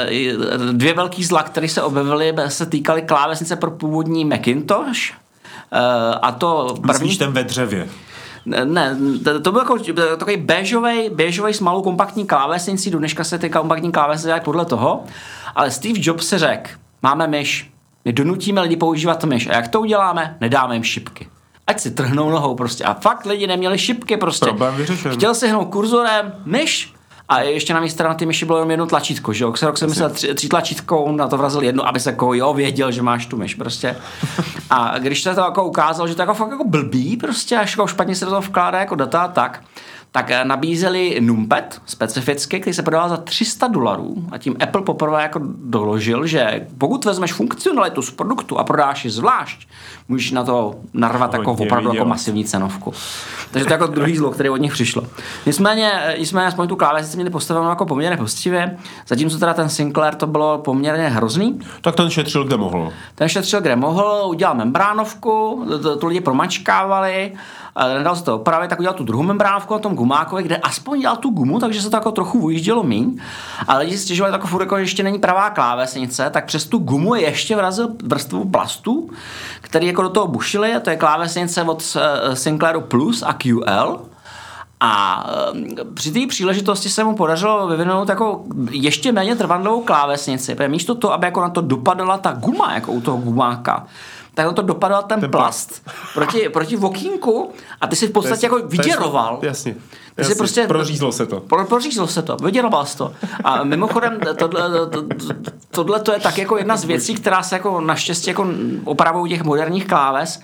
dvě 0.71 0.93
velký 0.93 1.23
zla, 1.23 1.43
které 1.43 1.69
se 1.69 1.81
objevily, 1.81 2.33
se 2.47 2.65
týkaly 2.65 3.01
klávesnice 3.01 3.55
pro 3.55 3.71
původní 3.71 4.25
Macintosh. 4.25 5.11
Uh, 5.71 5.79
a 6.21 6.31
to 6.31 6.75
první... 6.81 6.87
Myslíš 6.87 7.17
ten 7.17 7.31
ve 7.31 7.43
dřevě? 7.43 7.87
Ne, 8.45 8.97
to 9.43 9.51
byl 9.51 9.61
jako 9.61 9.77
takový 10.17 10.37
béžový, 10.37 11.09
béžový 11.09 11.53
s 11.53 11.59
malou 11.59 11.81
kompaktní 11.81 12.25
klávesnicí, 12.25 12.91
do 12.91 12.99
dneška 12.99 13.23
se 13.23 13.39
ty 13.39 13.49
kompaktní 13.49 13.91
klávesy 13.91 14.23
dělají 14.23 14.41
podle 14.43 14.65
toho, 14.65 15.03
ale 15.55 15.71
Steve 15.71 15.99
Jobs 16.01 16.27
se 16.27 16.39
řekl, 16.39 16.69
máme 17.01 17.27
myš, 17.27 17.71
my 18.05 18.13
donutíme 18.13 18.61
lidi 18.61 18.75
používat 18.75 19.23
myš 19.23 19.47
a 19.47 19.55
jak 19.55 19.67
to 19.67 19.81
uděláme? 19.81 20.37
Nedáme 20.41 20.75
jim 20.75 20.83
šipky 20.83 21.27
ať 21.69 21.79
si 21.79 21.91
trhnou 21.91 22.29
nohou 22.29 22.55
prostě. 22.55 22.83
A 22.83 22.93
fakt 22.93 23.25
lidi 23.25 23.47
neměli 23.47 23.77
šipky 23.77 24.17
prostě. 24.17 24.45
Problém 24.45 24.75
vyřešen. 24.75 25.11
Chtěl 25.11 25.35
si 25.35 25.47
hnout 25.47 25.69
kurzorem, 25.69 26.33
myš, 26.45 26.93
a 27.29 27.41
ještě 27.41 27.73
na 27.73 27.79
místě 27.79 28.03
na 28.03 28.13
ty 28.13 28.25
myši 28.25 28.45
bylo 28.45 28.57
jenom 28.57 28.71
jedno 28.71 28.85
tlačítko, 28.85 29.33
že 29.33 29.43
jo? 29.43 29.51
Xerox 29.51 29.79
jsem 29.79 29.89
myslel 29.89 30.09
tři, 30.09 30.33
tři 30.33 30.47
tlačítko, 30.47 31.11
na 31.11 31.27
to 31.27 31.37
vrazil 31.37 31.61
jedno, 31.61 31.87
aby 31.87 31.99
se 31.99 32.09
jako 32.09 32.33
jo, 32.33 32.53
věděl, 32.53 32.91
že 32.91 33.01
máš 33.01 33.25
tu 33.25 33.37
myš 33.37 33.55
prostě. 33.55 33.95
A 34.69 34.97
když 34.97 35.23
se 35.23 35.35
to 35.35 35.41
jako 35.41 35.63
ukázalo, 35.63 36.07
že 36.07 36.15
to 36.15 36.21
jako 36.21 36.33
fakt 36.33 36.51
jako 36.51 36.67
blbý 36.67 37.17
prostě, 37.17 37.57
až 37.57 37.71
jako 37.71 37.87
špatně 37.87 38.15
se 38.15 38.25
do 38.25 38.31
toho 38.31 38.41
vkládá 38.41 38.79
jako 38.79 38.95
data, 38.95 39.27
tak 39.27 39.61
tak 40.11 40.31
eh, 40.31 40.45
nabízeli 40.45 41.17
Numpet 41.21 41.81
specificky, 41.85 42.59
který 42.59 42.73
se 42.73 42.83
prodával 42.83 43.09
za 43.09 43.17
300 43.17 43.67
dolarů 43.67 44.15
a 44.31 44.37
tím 44.37 44.55
Apple 44.59 44.81
poprvé 44.81 45.21
jako 45.21 45.39
doložil, 45.63 46.27
že 46.27 46.67
pokud 46.77 47.05
vezmeš 47.05 47.33
funkcionalitu 47.33 48.01
z 48.01 48.11
produktu 48.11 48.57
a 48.57 48.63
prodáš 48.63 49.05
ji 49.05 49.11
zvlášť, 49.11 49.67
můžeš 50.07 50.31
na 50.31 50.43
to 50.43 50.75
narvat 50.93 51.33
jako 51.33 51.51
opravdu 51.51 51.93
jako 51.93 52.05
masivní 52.05 52.45
cenovku. 52.45 52.93
Takže 53.51 53.65
to 53.65 53.73
je 53.73 53.75
jako 53.75 53.87
druhý 53.87 54.17
zlo, 54.17 54.31
který 54.31 54.49
od 54.49 54.57
nich 54.57 54.73
přišlo. 54.73 55.03
Nicméně, 55.45 55.91
eh, 55.93 56.19
jsme 56.19 56.45
aspoň 56.45 56.67
tu 56.67 56.75
klávesnici 56.75 57.17
měli 57.17 57.29
postavenou 57.29 57.69
jako 57.69 57.85
poměrně 57.85 58.17
postivě, 58.17 58.77
zatímco 59.07 59.39
teda 59.39 59.53
ten 59.53 59.69
Sinclair 59.69 60.15
to 60.15 60.27
bylo 60.27 60.57
poměrně 60.57 61.09
hrozný. 61.09 61.59
Tak 61.81 61.95
ten 61.95 62.09
šetřil, 62.09 62.43
kde 62.43 62.57
mohl. 62.57 62.91
Ten 63.15 63.29
šetřil, 63.29 63.61
kde 63.61 63.75
mohl, 63.75 64.23
udělal 64.27 64.55
membránovku, 64.55 65.65
to, 65.81 65.97
to 65.97 66.07
lidi 66.07 66.21
promačkávali, 66.21 67.33
nedal 67.97 68.15
se 68.15 68.23
to 68.23 68.35
opravit, 68.35 68.69
tak 68.69 68.79
udělal 68.79 68.97
tu 68.97 69.03
druhou 69.03 69.23
membránku 69.23 69.73
na 69.73 69.79
tom 69.79 69.95
gumákovi, 69.95 70.43
kde 70.43 70.57
aspoň 70.57 70.99
dělal 70.99 71.17
tu 71.17 71.29
gumu, 71.29 71.59
takže 71.59 71.81
se 71.81 71.89
to 71.89 71.95
jako 71.95 72.11
trochu 72.11 72.39
ujíždělo 72.39 72.83
míň. 72.83 73.19
Ale 73.67 73.83
lidi 73.83 73.97
si 73.97 74.03
stěžovali 74.03 74.33
jako 74.33 74.47
furt, 74.47 74.61
jako, 74.61 74.77
že 74.77 74.83
ještě 74.83 75.03
není 75.03 75.19
pravá 75.19 75.49
klávesnice, 75.49 76.29
tak 76.29 76.45
přes 76.45 76.65
tu 76.65 76.77
gumu 76.77 77.15
ještě 77.15 77.55
vrazil 77.55 77.89
vrstvu 78.03 78.49
plastu, 78.49 79.09
který 79.61 79.87
jako 79.87 80.01
do 80.01 80.09
toho 80.09 80.27
bušili, 80.27 80.75
a 80.75 80.79
to 80.79 80.89
je 80.89 80.95
klávesnice 80.95 81.63
od 81.63 81.97
eh, 81.97 82.35
Sinclairu 82.35 82.81
Plus 82.81 83.23
a 83.23 83.33
QL. 83.33 83.99
A 84.79 85.25
eh, 85.53 85.85
při 85.93 86.11
té 86.11 86.19
příležitosti 86.27 86.89
se 86.89 87.03
mu 87.03 87.15
podařilo 87.15 87.67
vyvinout 87.67 88.09
jako 88.09 88.43
ještě 88.71 89.11
méně 89.11 89.35
trvanlivou 89.35 89.81
klávesnici, 89.81 90.55
protože 90.55 90.67
místo 90.67 90.95
toho, 90.95 91.13
aby 91.13 91.27
jako 91.27 91.41
na 91.41 91.49
to 91.49 91.61
dopadala 91.61 92.17
ta 92.17 92.31
guma, 92.31 92.73
jako 92.73 92.91
u 92.91 93.01
toho 93.01 93.17
gumáka, 93.17 93.85
tak 94.43 94.55
to 94.55 94.61
dopadal 94.61 95.03
ten, 95.03 95.19
ten 95.19 95.31
plast, 95.31 95.83
plast 95.83 95.95
proti, 96.13 96.49
proti 96.49 96.75
vokínku 96.75 97.51
a 97.81 97.87
ty 97.87 97.95
si 97.95 98.07
v 98.07 98.11
podstatě 98.11 98.45
jako 98.45 98.59
vyděroval. 98.67 99.39
Jasně. 99.41 99.73
Ty 99.73 99.79
jasně. 100.17 100.35
Prostě, 100.35 100.67
prořízlo 100.67 101.11
se 101.11 101.25
to. 101.25 101.39
Pro, 101.39 101.65
prořízlo 101.65 102.07
se 102.07 102.21
to, 102.21 102.35
vyděroval 102.35 102.85
jsi 102.85 102.97
to. 102.97 103.13
A 103.43 103.63
mimochodem, 103.63 104.19
tohle, 104.37 104.61
to, 104.89 105.03
tohle 105.71 105.99
to 105.99 106.13
je 106.13 106.19
tak 106.19 106.37
jako 106.37 106.57
jedna 106.57 106.77
z 106.77 106.83
věcí, 106.83 107.15
která 107.15 107.43
se 107.43 107.55
jako 107.55 107.81
naštěstí 107.81 108.29
jako 108.29 108.47
opravují 108.83 109.31
těch 109.31 109.43
moderních 109.43 109.87
kláves, 109.87 110.41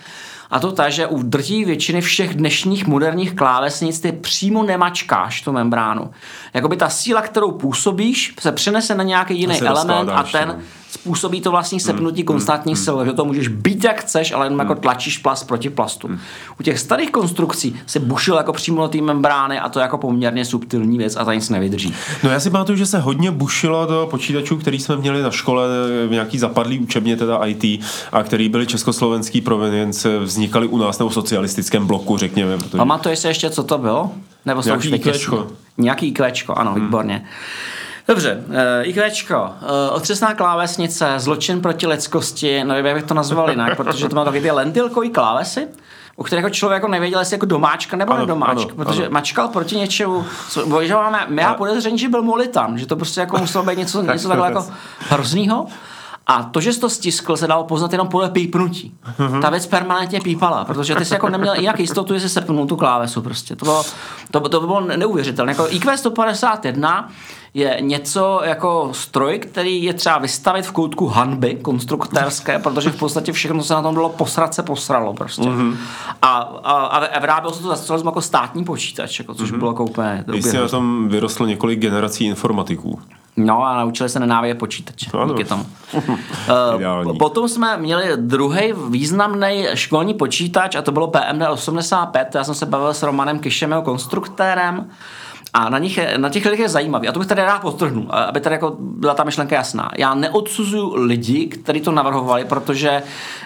A 0.50 0.60
to 0.60 0.72
ta, 0.72 0.88
že 0.88 1.06
u 1.06 1.22
drtí 1.22 1.64
většiny 1.64 2.00
všech 2.00 2.34
dnešních 2.34 2.86
moderních 2.86 3.34
klávesnic 3.34 4.00
ty 4.00 4.12
přímo 4.12 4.62
nemačkáš 4.62 5.42
tu 5.42 5.52
membránu. 5.52 6.10
Jakoby 6.54 6.76
ta 6.76 6.88
síla, 6.88 7.22
kterou 7.22 7.50
působíš, 7.50 8.34
se 8.40 8.52
přenese 8.52 8.94
na 8.94 9.02
nějaký 9.02 9.40
jiný 9.40 9.60
element 9.60 10.10
a 10.10 10.22
ten 10.22 10.48
no. 10.48 10.56
Způsobí 11.00 11.40
to 11.40 11.50
vlastní 11.50 11.80
sepnutí 11.80 12.22
mm, 12.22 12.26
konstantní 12.26 12.72
mm, 12.72 12.76
sil, 12.84 12.96
že 13.04 13.12
to 13.12 13.24
můžeš 13.24 13.48
být 13.48 13.84
jak 13.84 14.00
chceš, 14.00 14.32
ale 14.32 14.46
jenom 14.46 14.56
mm. 14.56 14.60
jako 14.60 14.74
tlačíš 14.74 15.18
plast 15.18 15.46
proti 15.46 15.70
plastu. 15.70 16.08
Mm. 16.08 16.18
U 16.60 16.62
těch 16.62 16.78
starých 16.78 17.10
konstrukcí 17.10 17.76
se 17.86 18.00
bušil 18.00 18.36
jako 18.36 18.52
přímo 18.52 18.82
do 18.82 18.88
té 18.88 19.00
membrány 19.00 19.58
a 19.58 19.68
to 19.68 19.78
je 19.78 19.82
jako 19.82 19.98
poměrně 19.98 20.44
subtilní 20.44 20.98
věc 20.98 21.16
a 21.16 21.24
ta 21.24 21.34
nic 21.34 21.48
nevydrží. 21.50 21.94
No 22.22 22.30
já 22.30 22.40
si 22.40 22.50
pamatuju, 22.50 22.78
že 22.78 22.86
se 22.86 22.98
hodně 22.98 23.30
bušilo 23.30 23.86
do 23.86 24.08
počítačů, 24.10 24.56
který 24.56 24.78
jsme 24.78 24.96
měli 24.96 25.22
na 25.22 25.30
škole, 25.30 25.66
v 26.08 26.10
nějaký 26.10 26.38
zapadlý 26.38 26.78
učebně 26.78 27.16
teda 27.16 27.46
IT, 27.46 27.64
a 28.12 28.22
který 28.22 28.48
byly 28.48 28.66
československý 28.66 29.40
provenience, 29.40 30.18
vznikaly 30.18 30.66
u 30.66 30.78
nás 30.78 30.98
nebo 30.98 31.08
v 31.08 31.14
socialistickém 31.14 31.86
bloku, 31.86 32.16
řekněme. 32.16 32.58
Protože... 32.58 32.76
Pamatuješ 32.76 33.18
se 33.18 33.28
ještě, 33.28 33.50
co 33.50 33.62
to 33.62 33.78
bylo? 33.78 34.10
Nebo 34.46 34.62
Nějaký 34.64 34.88
IQčko. 34.88 35.46
Nějaký 35.78 36.08
IQčko, 36.08 36.54
ano, 36.54 36.72
hmm. 36.72 36.84
výborně. 36.84 37.24
Dobře, 38.08 38.42
IQčko, 38.82 39.34
uh, 39.34 39.68
otřesná 39.90 40.34
klávesnice, 40.34 41.14
zločin 41.16 41.60
proti 41.60 41.86
lidskosti, 41.86 42.64
nevím, 42.64 42.86
jak 42.86 42.94
bych 42.94 43.04
to 43.04 43.14
nazval 43.14 43.50
jinak, 43.50 43.76
protože 43.76 44.08
to 44.08 44.16
má 44.16 44.24
taky 44.24 44.40
ty 44.40 44.50
lentilkový 44.50 45.10
klávesy, 45.10 45.68
u 46.16 46.22
kterého 46.22 46.50
člověk 46.50 46.76
jako 46.76 46.88
nevěděl, 46.88 47.18
jestli 47.18 47.34
jako 47.34 47.46
domáčka 47.46 47.96
nebo 47.96 48.12
ano, 48.12 48.20
nedomáčka, 48.20 48.72
ano, 48.72 48.84
protože 48.84 49.02
ano. 49.02 49.10
mačkal 49.10 49.48
proti 49.48 49.76
něčemu, 49.76 50.24
co, 50.50 50.66
máme, 50.94 51.42
já 51.42 51.54
podezření, 51.54 51.98
že 51.98 52.08
byl 52.08 52.22
molitan, 52.22 52.78
že 52.78 52.86
to 52.86 52.96
prostě 52.96 53.20
jako 53.20 53.38
muselo 53.38 53.64
být 53.64 53.78
něco, 53.78 54.02
něco 54.02 54.28
takhle 54.28 54.48
jako 54.48 54.66
hroznýho. 55.08 55.66
A 56.26 56.42
to, 56.42 56.60
že 56.60 56.72
jsi 56.72 56.80
to 56.80 56.90
stiskl, 56.90 57.36
se 57.36 57.46
dalo 57.46 57.64
poznat 57.64 57.92
jenom 57.92 58.08
podle 58.08 58.30
pípnutí. 58.30 58.94
Mm-hmm. 59.18 59.42
Ta 59.42 59.50
věc 59.50 59.66
permanentně 59.66 60.20
pípala, 60.20 60.64
protože 60.64 60.94
ty 60.94 61.04
jsi 61.04 61.14
jako 61.14 61.28
neměl 61.28 61.54
jinak 61.54 61.80
jistotu, 61.80 62.14
že 62.14 62.20
jsi 62.20 62.28
sepnul 62.28 62.66
tu 62.66 62.76
klávesu 62.76 63.22
prostě. 63.22 63.56
To 63.56 63.64
bylo, 63.64 63.84
to, 64.30 64.40
to 64.40 64.60
bylo 64.60 64.80
neuvěřitelné. 64.80 65.52
Jako 65.52 65.66
IQ 65.70 65.96
151 65.96 67.10
je 67.54 67.76
něco 67.80 68.40
jako 68.44 68.88
stroj, 68.92 69.38
který 69.38 69.82
je 69.82 69.94
třeba 69.94 70.18
vystavit 70.18 70.66
v 70.66 70.72
koutku 70.72 71.06
hanby 71.06 71.58
konstruktérské, 71.62 72.58
protože 72.58 72.90
v 72.90 72.98
podstatě 72.98 73.32
všechno 73.32 73.62
se 73.62 73.74
na 73.74 73.82
tom 73.82 73.94
bylo 73.94 74.08
posrat 74.08 74.54
se 74.54 74.62
posralo 74.62 75.14
prostě. 75.14 75.42
Mm-hmm. 75.42 75.76
A, 76.22 76.36
a, 76.64 76.72
a 76.72 77.18
vyrábělo 77.18 77.54
se 77.54 77.62
to 77.62 77.68
zase 77.68 77.92
jako 78.04 78.20
státní 78.20 78.64
počítač, 78.64 79.18
jako, 79.18 79.34
což 79.34 79.52
mm-hmm. 79.52 79.58
bylo 79.58 79.70
jako 79.70 79.84
úplně... 79.84 80.24
Jistě 80.32 80.60
na 80.60 80.68
tom 80.68 81.08
vyrostlo 81.08 81.46
několik 81.46 81.78
generací 81.78 82.24
informatiků. 82.24 83.00
No 83.36 83.66
a 83.66 83.76
naučili 83.76 84.08
se 84.08 84.20
nenávidět 84.20 84.58
počítač. 84.58 85.08
Ano. 85.14 85.34
Díky 85.34 85.44
tomu. 85.44 85.66
uh, 87.06 87.18
potom 87.18 87.48
jsme 87.48 87.76
měli 87.76 88.12
druhý 88.16 88.72
významný 88.90 89.66
školní 89.74 90.14
počítač 90.14 90.74
a 90.74 90.82
to 90.82 90.92
bylo 90.92 91.08
PMD 91.08 91.42
85. 91.50 92.34
Já 92.34 92.44
jsem 92.44 92.54
se 92.54 92.66
bavil 92.66 92.94
s 92.94 93.02
Romanem 93.02 93.38
Kišem, 93.38 93.70
jeho 93.70 93.82
konstruktérem. 93.82 94.90
A 95.56 95.68
na, 95.68 95.78
nich 95.78 95.96
je, 95.98 96.18
na 96.18 96.28
těch 96.28 96.44
lidech 96.44 96.60
je 96.60 96.68
zajímavý. 96.68 97.08
A 97.08 97.12
to 97.12 97.18
bych 97.18 97.28
tady 97.28 97.42
rád 97.42 97.62
potrhnul, 97.62 98.06
aby 98.10 98.40
tady 98.40 98.54
jako 98.54 98.76
byla 98.78 99.14
ta 99.14 99.24
myšlenka 99.24 99.56
jasná. 99.56 99.90
Já 99.98 100.14
neodsuzuju 100.14 100.94
lidi, 100.94 101.46
kteří 101.46 101.80
to 101.80 101.92
navrhovali, 101.92 102.44
protože 102.44 103.02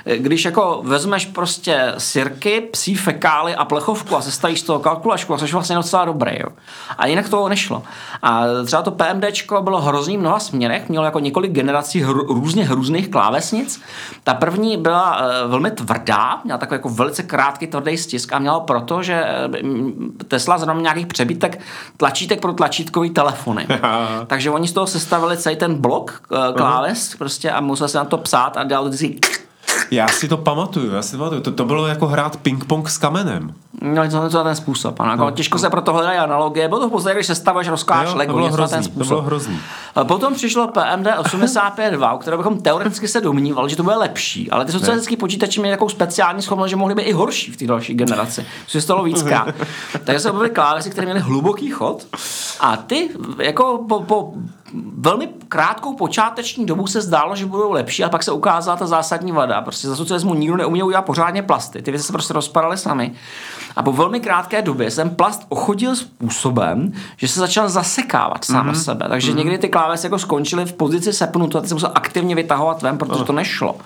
eh, 0.06 0.18
když 0.18 0.44
jako 0.44 0.80
vezmeš 0.84 1.26
prostě 1.26 1.94
sirky, 1.98 2.60
psí 2.60 2.94
fekály 2.94 3.54
a 3.54 3.64
plechovku 3.64 4.16
a 4.16 4.20
sestavíš 4.20 4.60
z 4.60 4.62
toho 4.62 4.78
kalkulačku, 4.78 5.34
a 5.34 5.38
jsi 5.38 5.52
vlastně 5.52 5.76
docela 5.76 6.04
dobrý. 6.04 6.32
Jo. 6.40 6.48
A 6.98 7.06
jinak 7.06 7.28
to 7.28 7.48
nešlo. 7.48 7.82
A 8.22 8.42
třeba 8.66 8.82
to 8.82 8.90
PMDčko 8.90 9.62
bylo 9.62 9.80
hrozný 9.80 10.16
v 10.16 10.20
mnoha 10.20 10.40
směrech, 10.40 10.88
mělo 10.88 11.04
jako 11.04 11.18
několik 11.18 11.52
generací 11.52 12.00
hr, 12.00 12.16
různě 12.28 12.68
různých 12.70 13.08
klávesnic. 13.08 13.82
Ta 14.24 14.34
první 14.34 14.76
byla 14.76 15.20
uh, 15.20 15.50
velmi 15.50 15.70
tvrdá, 15.70 16.40
měla 16.44 16.58
takový 16.58 16.74
jako 16.74 16.88
velice 16.88 17.22
krátký 17.22 17.66
tvrdý 17.66 17.96
stisk 17.96 18.32
a 18.32 18.38
měla 18.38 18.60
proto, 18.60 19.02
že 19.02 19.14
eh, 19.14 19.48
Tesla 20.28 20.58
zrovna 20.58 20.82
nějakých 20.82 21.06
přebytek 21.06 21.60
tlačítek 22.00 22.40
pro 22.40 22.52
tlačítkový 22.52 23.10
telefony. 23.10 23.66
Takže 24.26 24.50
oni 24.50 24.68
z 24.68 24.72
toho 24.72 24.86
sestavili 24.86 25.36
celý 25.36 25.56
ten 25.56 25.74
blok 25.74 26.22
uh, 26.32 26.56
kláves 26.56 27.12
uh-huh. 27.12 27.18
prostě 27.18 27.50
a 27.50 27.60
musel 27.60 27.88
se 27.88 27.98
na 27.98 28.04
to 28.04 28.18
psát 28.18 28.56
a 28.56 28.64
dělal 28.64 28.88
vždycky 28.88 29.20
já 29.90 30.08
si 30.08 30.28
to 30.28 30.36
pamatuju, 30.36 30.92
já 30.92 31.02
si 31.02 31.12
to 31.12 31.18
pamatuju. 31.18 31.40
To, 31.40 31.52
to 31.52 31.64
bylo 31.64 31.86
jako 31.86 32.06
hrát 32.06 32.36
ping-pong 32.36 32.88
s 32.88 32.98
kamenem. 32.98 33.54
No, 33.82 34.08
to, 34.10 34.30
to 34.30 34.44
ten 34.44 34.56
způsob. 34.56 35.00
Ano. 35.00 35.10
Jako 35.10 35.24
no, 35.24 35.30
těžko 35.30 35.56
no. 35.56 35.60
se 35.60 35.70
proto 35.70 35.92
hledají 35.92 36.18
analogie, 36.18 36.68
bylo 36.68 36.80
to 36.80 36.88
v 36.88 36.90
podstatě, 36.90 37.14
když 37.14 37.26
se 37.26 37.34
stavuješ, 37.34 37.68
rozkáš 37.68 38.14
Lego, 38.14 38.32
to 38.32 38.38
bylo 38.38 38.52
hrozný, 38.52 38.74
ten 38.74 38.82
způsob. 38.82 39.08
To 39.08 39.14
bylo 39.14 39.22
hrozný. 39.22 39.58
Potom 40.02 40.34
přišlo 40.34 40.68
PMD 40.68 41.06
852, 41.18 42.18
které 42.18 42.36
bychom 42.36 42.60
teoreticky 42.60 43.08
se 43.08 43.20
domnívali, 43.20 43.70
že 43.70 43.76
to 43.76 43.82
bude 43.82 43.96
lepší, 43.96 44.50
ale 44.50 44.64
ty 44.64 44.72
socialistické 44.72 45.16
počítače 45.16 45.60
měly 45.60 45.76
takovou 45.76 45.88
speciální 45.88 46.42
schopnost, 46.42 46.70
že 46.70 46.76
mohly 46.76 46.94
být 46.94 47.02
i 47.02 47.12
horší 47.12 47.52
v 47.52 47.56
té 47.56 47.66
další 47.66 47.94
generaci, 47.94 48.46
což 48.62 48.72
se 48.72 48.80
stalo 48.80 49.04
víckrát. 49.04 49.54
Takže 50.04 50.20
se 50.20 50.30
objevily 50.30 50.50
klávesy, 50.50 50.90
které 50.90 51.04
měly 51.04 51.20
hluboký 51.20 51.70
chod 51.70 52.06
a 52.60 52.76
ty 52.76 53.10
jako 53.38 53.84
po, 53.88 54.00
po 54.00 54.32
velmi 54.98 55.28
krátkou 55.48 55.96
počáteční 55.96 56.66
dobu 56.66 56.86
se 56.86 57.00
zdálo, 57.00 57.36
že 57.36 57.46
budou 57.46 57.72
lepší 57.72 58.04
a 58.04 58.08
pak 58.08 58.22
se 58.22 58.32
ukázala 58.32 58.76
ta 58.76 58.86
zásadní 58.86 59.32
vada. 59.32 59.60
Prostě 59.60 59.88
za 59.88 59.96
socialismu 59.96 60.34
nikdo 60.34 60.56
neuměl 60.56 60.86
udělat 60.86 61.02
pořádně 61.02 61.42
plasty. 61.42 61.82
Ty 61.82 61.90
věci 61.90 62.06
se 62.06 62.12
prostě 62.12 62.32
rozpadaly 62.32 62.76
sami. 62.76 63.12
A 63.76 63.82
po 63.82 63.92
velmi 63.92 64.20
krátké 64.20 64.62
době 64.62 64.90
jsem 64.90 65.10
plast 65.10 65.46
ochodil 65.48 65.96
způsobem, 65.96 66.92
že 67.16 67.28
se 67.28 67.40
začal 67.40 67.68
zasekávat 67.68 68.44
sám 68.44 68.70
mm-hmm. 68.70 68.82
sebe. 68.82 69.06
Takže 69.08 69.32
mm-hmm. 69.32 69.36
někdy 69.36 69.58
ty 69.58 69.68
klávesy 69.68 70.06
jako 70.06 70.18
skončily 70.18 70.64
v 70.64 70.72
pozici 70.72 71.12
sepnutu 71.12 71.58
a 71.58 71.60
ty 71.60 71.68
se 71.68 71.74
musel 71.74 71.90
aktivně 71.94 72.34
vytahovat 72.34 72.82
ven, 72.82 72.98
protože 72.98 73.24
to 73.24 73.32
nešlo. 73.32 73.76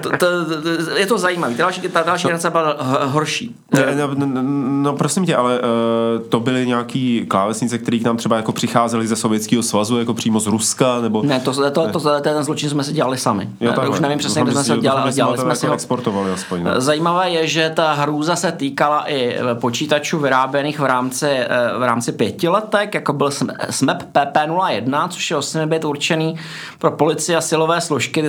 to, 0.00 0.10
to, 0.18 0.18
to, 0.18 0.98
je 0.98 1.06
to 1.06 1.18
zajímavé. 1.18 1.54
Ta 1.54 1.62
další, 1.62 1.80
ta 1.80 2.02
další 2.02 2.22
generace 2.22 2.50
byla 2.50 2.76
horší. 3.04 3.56
No, 3.74 4.14
no, 4.14 4.26
no, 4.26 4.42
no 4.82 4.96
prosím 4.96 5.26
tě, 5.26 5.36
ale 5.36 5.58
uh, 5.58 6.28
to 6.28 6.40
byly 6.40 6.66
nějaký 6.66 7.26
klávesnice, 7.28 7.78
které 7.78 7.98
k 7.98 8.04
nám 8.04 8.16
třeba 8.16 8.36
jako 8.36 8.52
přicházely 8.52 9.06
ze 9.06 9.16
Sovětského 9.16 9.62
svazu, 9.62 9.98
jako 9.98 10.14
přímo 10.14 10.40
z 10.40 10.46
Ruska, 10.46 11.00
nebo... 11.00 11.22
Ne, 11.22 11.40
to, 11.40 11.52
to, 11.52 11.70
to, 11.70 12.00
to, 12.00 12.20
ten 12.20 12.44
zločin 12.44 12.70
jsme 12.70 12.84
si 12.84 12.92
dělali 12.92 13.18
sami. 13.18 13.48
Jo, 13.60 13.72
Už 13.90 14.00
nevím 14.00 14.18
přesně, 14.18 14.42
kde 14.42 14.52
jsme 14.52 14.64
se 14.64 14.78
dělali, 14.78 15.02
ale 15.02 15.12
dělali 15.12 15.38
jsme 15.38 15.56
si 15.56 15.66
ho. 15.66 15.74
Exportovali 15.74 16.32
aspoň, 16.32 16.62
ne? 16.62 16.72
Zajímavé 16.76 17.30
je, 17.30 17.46
že 17.46 17.72
ta 17.76 17.92
hrůza 17.92 18.36
se 18.36 18.52
týkala 18.60 19.10
i 19.10 19.36
počítačů 19.54 20.18
vyráběných 20.18 20.80
v 20.80 20.84
rámci, 20.84 21.26
eh, 21.26 21.48
v 21.78 21.82
rámci 21.82 22.12
pětiletek, 22.12 22.94
jako 22.94 23.12
byl 23.12 23.30
SMEP 23.70 24.02
PP01, 24.12 25.08
což 25.08 25.30
je 25.30 25.36
8 25.36 25.66
bit 25.66 25.84
určený 25.84 26.36
pro 26.78 26.90
policii 26.90 27.36
a 27.36 27.40
silové 27.40 27.80
složky. 27.80 28.24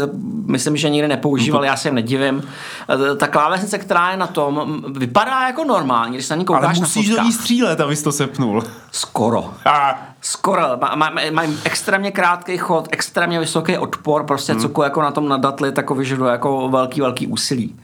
Myslím, 0.46 0.78
že 0.78 0.90
nikdy 0.90 1.08
nepoužívali, 1.08 1.68
já 1.68 1.76
se 1.76 1.88
jim 1.88 1.96
nedivím. 1.96 2.44
Eh, 2.90 3.16
ta 3.16 3.28
klávesnice, 3.28 3.78
která 3.78 4.12
je 4.12 4.18
na 4.18 4.28
tom, 4.28 4.84
vypadá 4.98 5.48
jako 5.48 5.64
normálně, 5.64 6.14
když 6.14 6.26
se 6.26 6.34
na 6.34 6.40
ní 6.40 6.46
koukáš 6.46 6.64
Ale 6.64 6.80
musíš 6.80 7.10
na 7.10 7.16
do 7.16 7.24
ní 7.24 7.32
střílet, 7.32 7.82
abys 7.82 8.04
to 8.04 8.12
sepnul. 8.12 8.64
Skoro. 8.92 9.54
Skoro. 10.22 10.62
Mají 10.96 11.16
má, 11.16 11.22
má 11.32 11.44
extrémně 11.64 12.12
krátký 12.12 12.58
chod, 12.58 12.88
extrémně 12.92 13.40
vysoký 13.40 13.78
odpor, 13.78 14.24
prostě 14.24 14.54
hmm. 14.54 14.62
cokoliv 14.62 14.86
jako 14.86 15.02
na 15.02 15.12
tom 15.12 15.30
nadatli, 15.30 15.72
tak 15.72 15.92
vyžaduje 15.92 16.32
jako 16.32 16.70
velký, 16.70 17.02
velký 17.02 17.28
úsilí. 17.28 17.76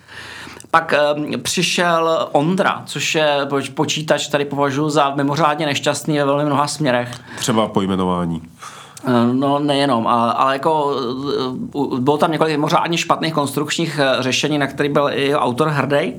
Pak 0.71 0.93
um, 1.15 1.41
přišel 1.41 2.29
Ondra, 2.31 2.83
což 2.85 3.15
je 3.15 3.47
počítač, 3.73 4.27
který 4.27 4.45
považuji 4.45 4.89
za 4.89 5.15
mimořádně 5.15 5.65
nešťastný 5.65 6.17
ve 6.17 6.25
velmi 6.25 6.45
mnoha 6.45 6.67
směrech. 6.67 7.11
Třeba 7.37 7.67
pojmenování. 7.67 8.41
Eh, 9.05 9.33
no 9.33 9.59
nejenom, 9.59 10.07
ale, 10.07 10.33
ale 10.33 10.53
jako 10.53 10.95
eh, 11.95 11.99
bylo 11.99 12.17
tam 12.17 12.31
několik 12.31 12.51
mimořádně 12.51 12.97
špatných 12.97 13.33
konstrukčních 13.33 13.99
řešení, 14.19 14.57
na 14.57 14.67
který 14.67 14.89
byl 14.89 15.09
i 15.13 15.35
autor 15.35 15.67
hrdý. 15.67 16.13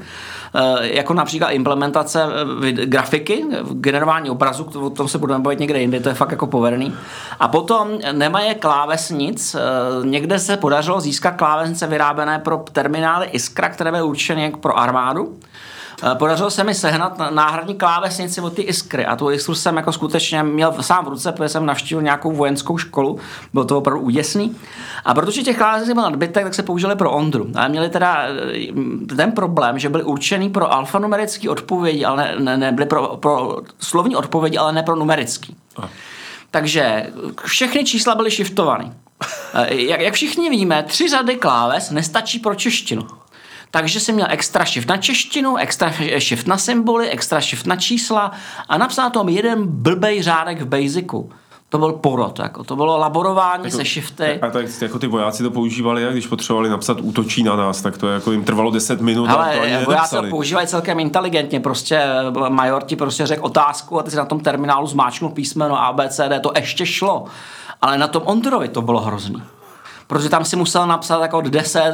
Eh, 0.54 0.96
jako 0.96 1.14
například 1.14 1.50
implementace 1.50 2.22
eh, 2.68 2.72
grafiky, 2.72 3.44
generování 3.72 4.30
obrazu, 4.30 4.70
o 4.80 4.90
tom 4.90 5.08
se 5.08 5.18
budeme 5.18 5.44
bavit 5.44 5.58
někde 5.58 5.80
jinde, 5.80 6.00
to 6.00 6.08
je 6.08 6.14
fakt 6.14 6.30
jako 6.30 6.46
povedený. 6.46 6.94
A 7.40 7.48
potom 7.48 7.88
nemají 8.12 8.54
klávesnic, 8.54 9.54
eh, 9.54 9.60
někde 10.06 10.38
se 10.38 10.56
podařilo 10.56 11.00
získat 11.00 11.30
klávesnice 11.30 11.86
vyrábené 11.86 12.38
pro 12.38 12.64
terminály 12.72 13.26
Iskra, 13.26 13.68
které 13.68 13.90
byly 13.90 14.02
určeny 14.02 14.52
pro 14.60 14.78
armádu. 14.78 15.36
Eh, 16.02 16.14
podařilo 16.14 16.50
se 16.50 16.64
mi 16.64 16.74
sehnat 16.74 17.18
náhradní 17.30 17.74
klávesnici 17.74 18.40
od 18.40 18.52
ty 18.52 18.62
Iskry 18.62 19.06
a 19.06 19.16
tu 19.16 19.30
Iskru 19.30 19.54
jsem 19.54 19.76
jako 19.76 19.92
skutečně 19.92 20.42
měl 20.42 20.74
sám 20.80 21.04
v 21.04 21.08
ruce, 21.08 21.32
protože 21.32 21.48
jsem 21.48 21.66
navštívil 21.66 22.02
nějakou 22.02 22.32
vojenskou 22.32 22.78
školu, 22.78 23.18
bylo 23.52 23.64
to 23.64 23.78
opravdu 23.78 24.02
úděsný. 24.02 24.56
A 25.04 25.14
protože 25.14 25.42
těch 25.42 25.58
klávesnic 25.58 25.94
byl 25.94 26.02
nadbytek, 26.02 26.44
tak 26.44 26.54
se 26.54 26.62
použili 26.62 26.96
pro 26.96 27.10
Ondru. 27.10 27.46
A 27.54 27.68
měli 27.68 27.88
teda 27.88 28.26
eh, 29.10 29.16
ten 29.16 29.32
problém, 29.32 29.78
že 29.78 29.88
byly 29.88 30.04
určený 30.04 30.50
pro 30.50 30.72
alfanumerický 30.72 31.48
odpovědi, 31.48 32.04
ale 32.04 32.16
ne, 32.16 32.34
ne, 32.38 32.56
ne 32.56 32.72
byly 32.72 32.86
pro, 32.86 33.16
pro 33.16 33.56
slovní 33.78 34.16
odpovědi, 34.16 34.58
ale 34.58 34.72
ne 34.72 34.82
pro 34.82 34.96
numerický. 34.96 35.56
A. 35.82 35.88
Takže 36.50 37.06
všechny 37.44 37.84
čísla 37.84 38.14
byly 38.14 38.30
shiftované. 38.30 38.92
Eh, 39.54 39.74
jak, 39.74 40.00
jak 40.00 40.14
všichni 40.14 40.50
víme, 40.50 40.82
tři 40.82 41.08
řady 41.08 41.36
kláves 41.36 41.90
nestačí 41.90 42.38
pro 42.38 42.54
češtinu. 42.54 43.06
Takže 43.70 44.00
jsem 44.00 44.14
měl 44.14 44.26
extra 44.30 44.64
shift 44.64 44.88
na 44.88 44.96
češtinu, 44.96 45.56
extra 45.56 45.92
shift 46.18 46.46
na 46.46 46.58
symboly, 46.58 47.10
extra 47.10 47.40
shift 47.40 47.66
na 47.66 47.76
čísla 47.76 48.32
a 48.68 48.78
napsal 48.78 49.04
na 49.04 49.10
tom 49.10 49.28
jeden 49.28 49.66
blbej 49.66 50.22
řádek 50.22 50.60
v 50.60 50.66
Basicu. 50.66 51.30
to 51.68 51.78
byl 51.78 51.92
porod, 51.92 52.38
jako, 52.38 52.64
to 52.64 52.76
bylo 52.76 52.98
laborování 52.98 53.64
jako, 53.64 53.76
se 53.76 53.84
shifty. 53.84 54.40
A 54.40 54.50
tak 54.50 54.66
jako 54.82 54.98
ty 54.98 55.06
vojáci 55.06 55.42
to 55.42 55.50
používali, 55.50 56.06
a 56.06 56.10
když 56.10 56.26
potřebovali 56.26 56.68
napsat 56.68 57.00
útočí 57.00 57.42
na 57.42 57.56
nás, 57.56 57.82
tak 57.82 57.98
to 57.98 58.08
jako 58.08 58.32
jim 58.32 58.44
trvalo 58.44 58.70
10 58.70 59.00
minut. 59.00 59.26
Ale 59.30 59.78
to 59.78 59.84
vojáci 59.84 60.16
to 60.16 60.22
používají 60.22 60.66
celkem 60.66 61.00
inteligentně, 61.00 61.60
prostě 61.60 62.02
major 62.48 62.82
ti 62.82 62.96
prostě 62.96 63.26
řekl 63.26 63.46
otázku 63.46 63.98
a 63.98 64.02
ty 64.02 64.10
si 64.10 64.16
na 64.16 64.24
tom 64.24 64.40
terminálu 64.40 64.86
zmáčknul 64.86 65.30
písmeno 65.30 65.82
ABCD, 65.82 66.32
to 66.42 66.52
ještě 66.56 66.86
šlo. 66.86 67.24
Ale 67.82 67.98
na 67.98 68.08
tom 68.08 68.22
Ondrovi 68.26 68.68
to 68.68 68.82
bylo 68.82 69.00
hrozný 69.00 69.42
protože 70.08 70.28
tam 70.28 70.44
si 70.44 70.56
musel 70.56 70.86
napsat 70.86 71.22
jako 71.22 71.40
10, 71.40 71.92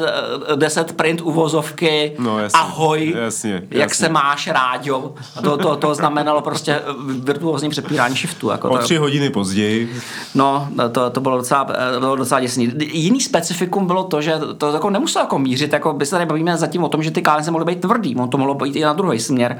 10 0.57 0.93
print 0.93 1.21
uvozovky, 1.21 2.13
no, 2.19 2.39
jasně, 2.39 2.61
ahoj, 2.61 3.15
jasně, 3.17 3.53
jasně. 3.53 3.69
jak 3.71 3.95
se 3.95 4.09
máš, 4.09 4.47
rádio. 4.47 5.15
A 5.37 5.43
to, 5.43 5.57
to, 5.57 5.77
to 5.77 5.95
znamenalo 5.95 6.41
prostě 6.41 6.81
virtuózní 7.19 7.71
přepírání 7.71 8.15
shiftu. 8.15 8.51
Jako 8.51 8.71
o 8.71 8.79
tři 8.79 8.97
hodiny 8.97 9.31
později. 9.31 9.97
No, 10.35 10.69
to, 10.93 11.11
to 11.11 11.21
bylo 11.21 11.37
docela, 11.37 11.67
bylo 11.99 12.17
docela 12.17 12.41
děsný. 12.41 12.73
Jiný 12.93 13.21
specifikum 13.21 13.87
bylo 13.87 14.05
to, 14.05 14.23
že 14.23 14.35
to 14.59 14.73
jako 14.73 14.91
nemuselo 14.91 15.23
jako 15.23 15.39
mířit, 15.39 15.73
jako 15.73 15.93
by 15.93 16.07
se 16.07 16.11
tady 16.11 16.27
bavíme 16.27 16.57
zatím 16.57 16.85
o 16.85 16.89
tom, 16.89 17.03
že 17.03 17.11
ty 17.11 17.23
klávesy 17.23 17.51
mohly 17.51 17.65
být 17.65 17.81
tvrdý, 17.81 18.17
on 18.17 18.31
to 18.31 18.39
mohlo 18.39 18.55
být 18.55 18.77
i 18.77 18.81
na 18.81 18.93
druhý 18.93 19.21
směr. 19.21 19.59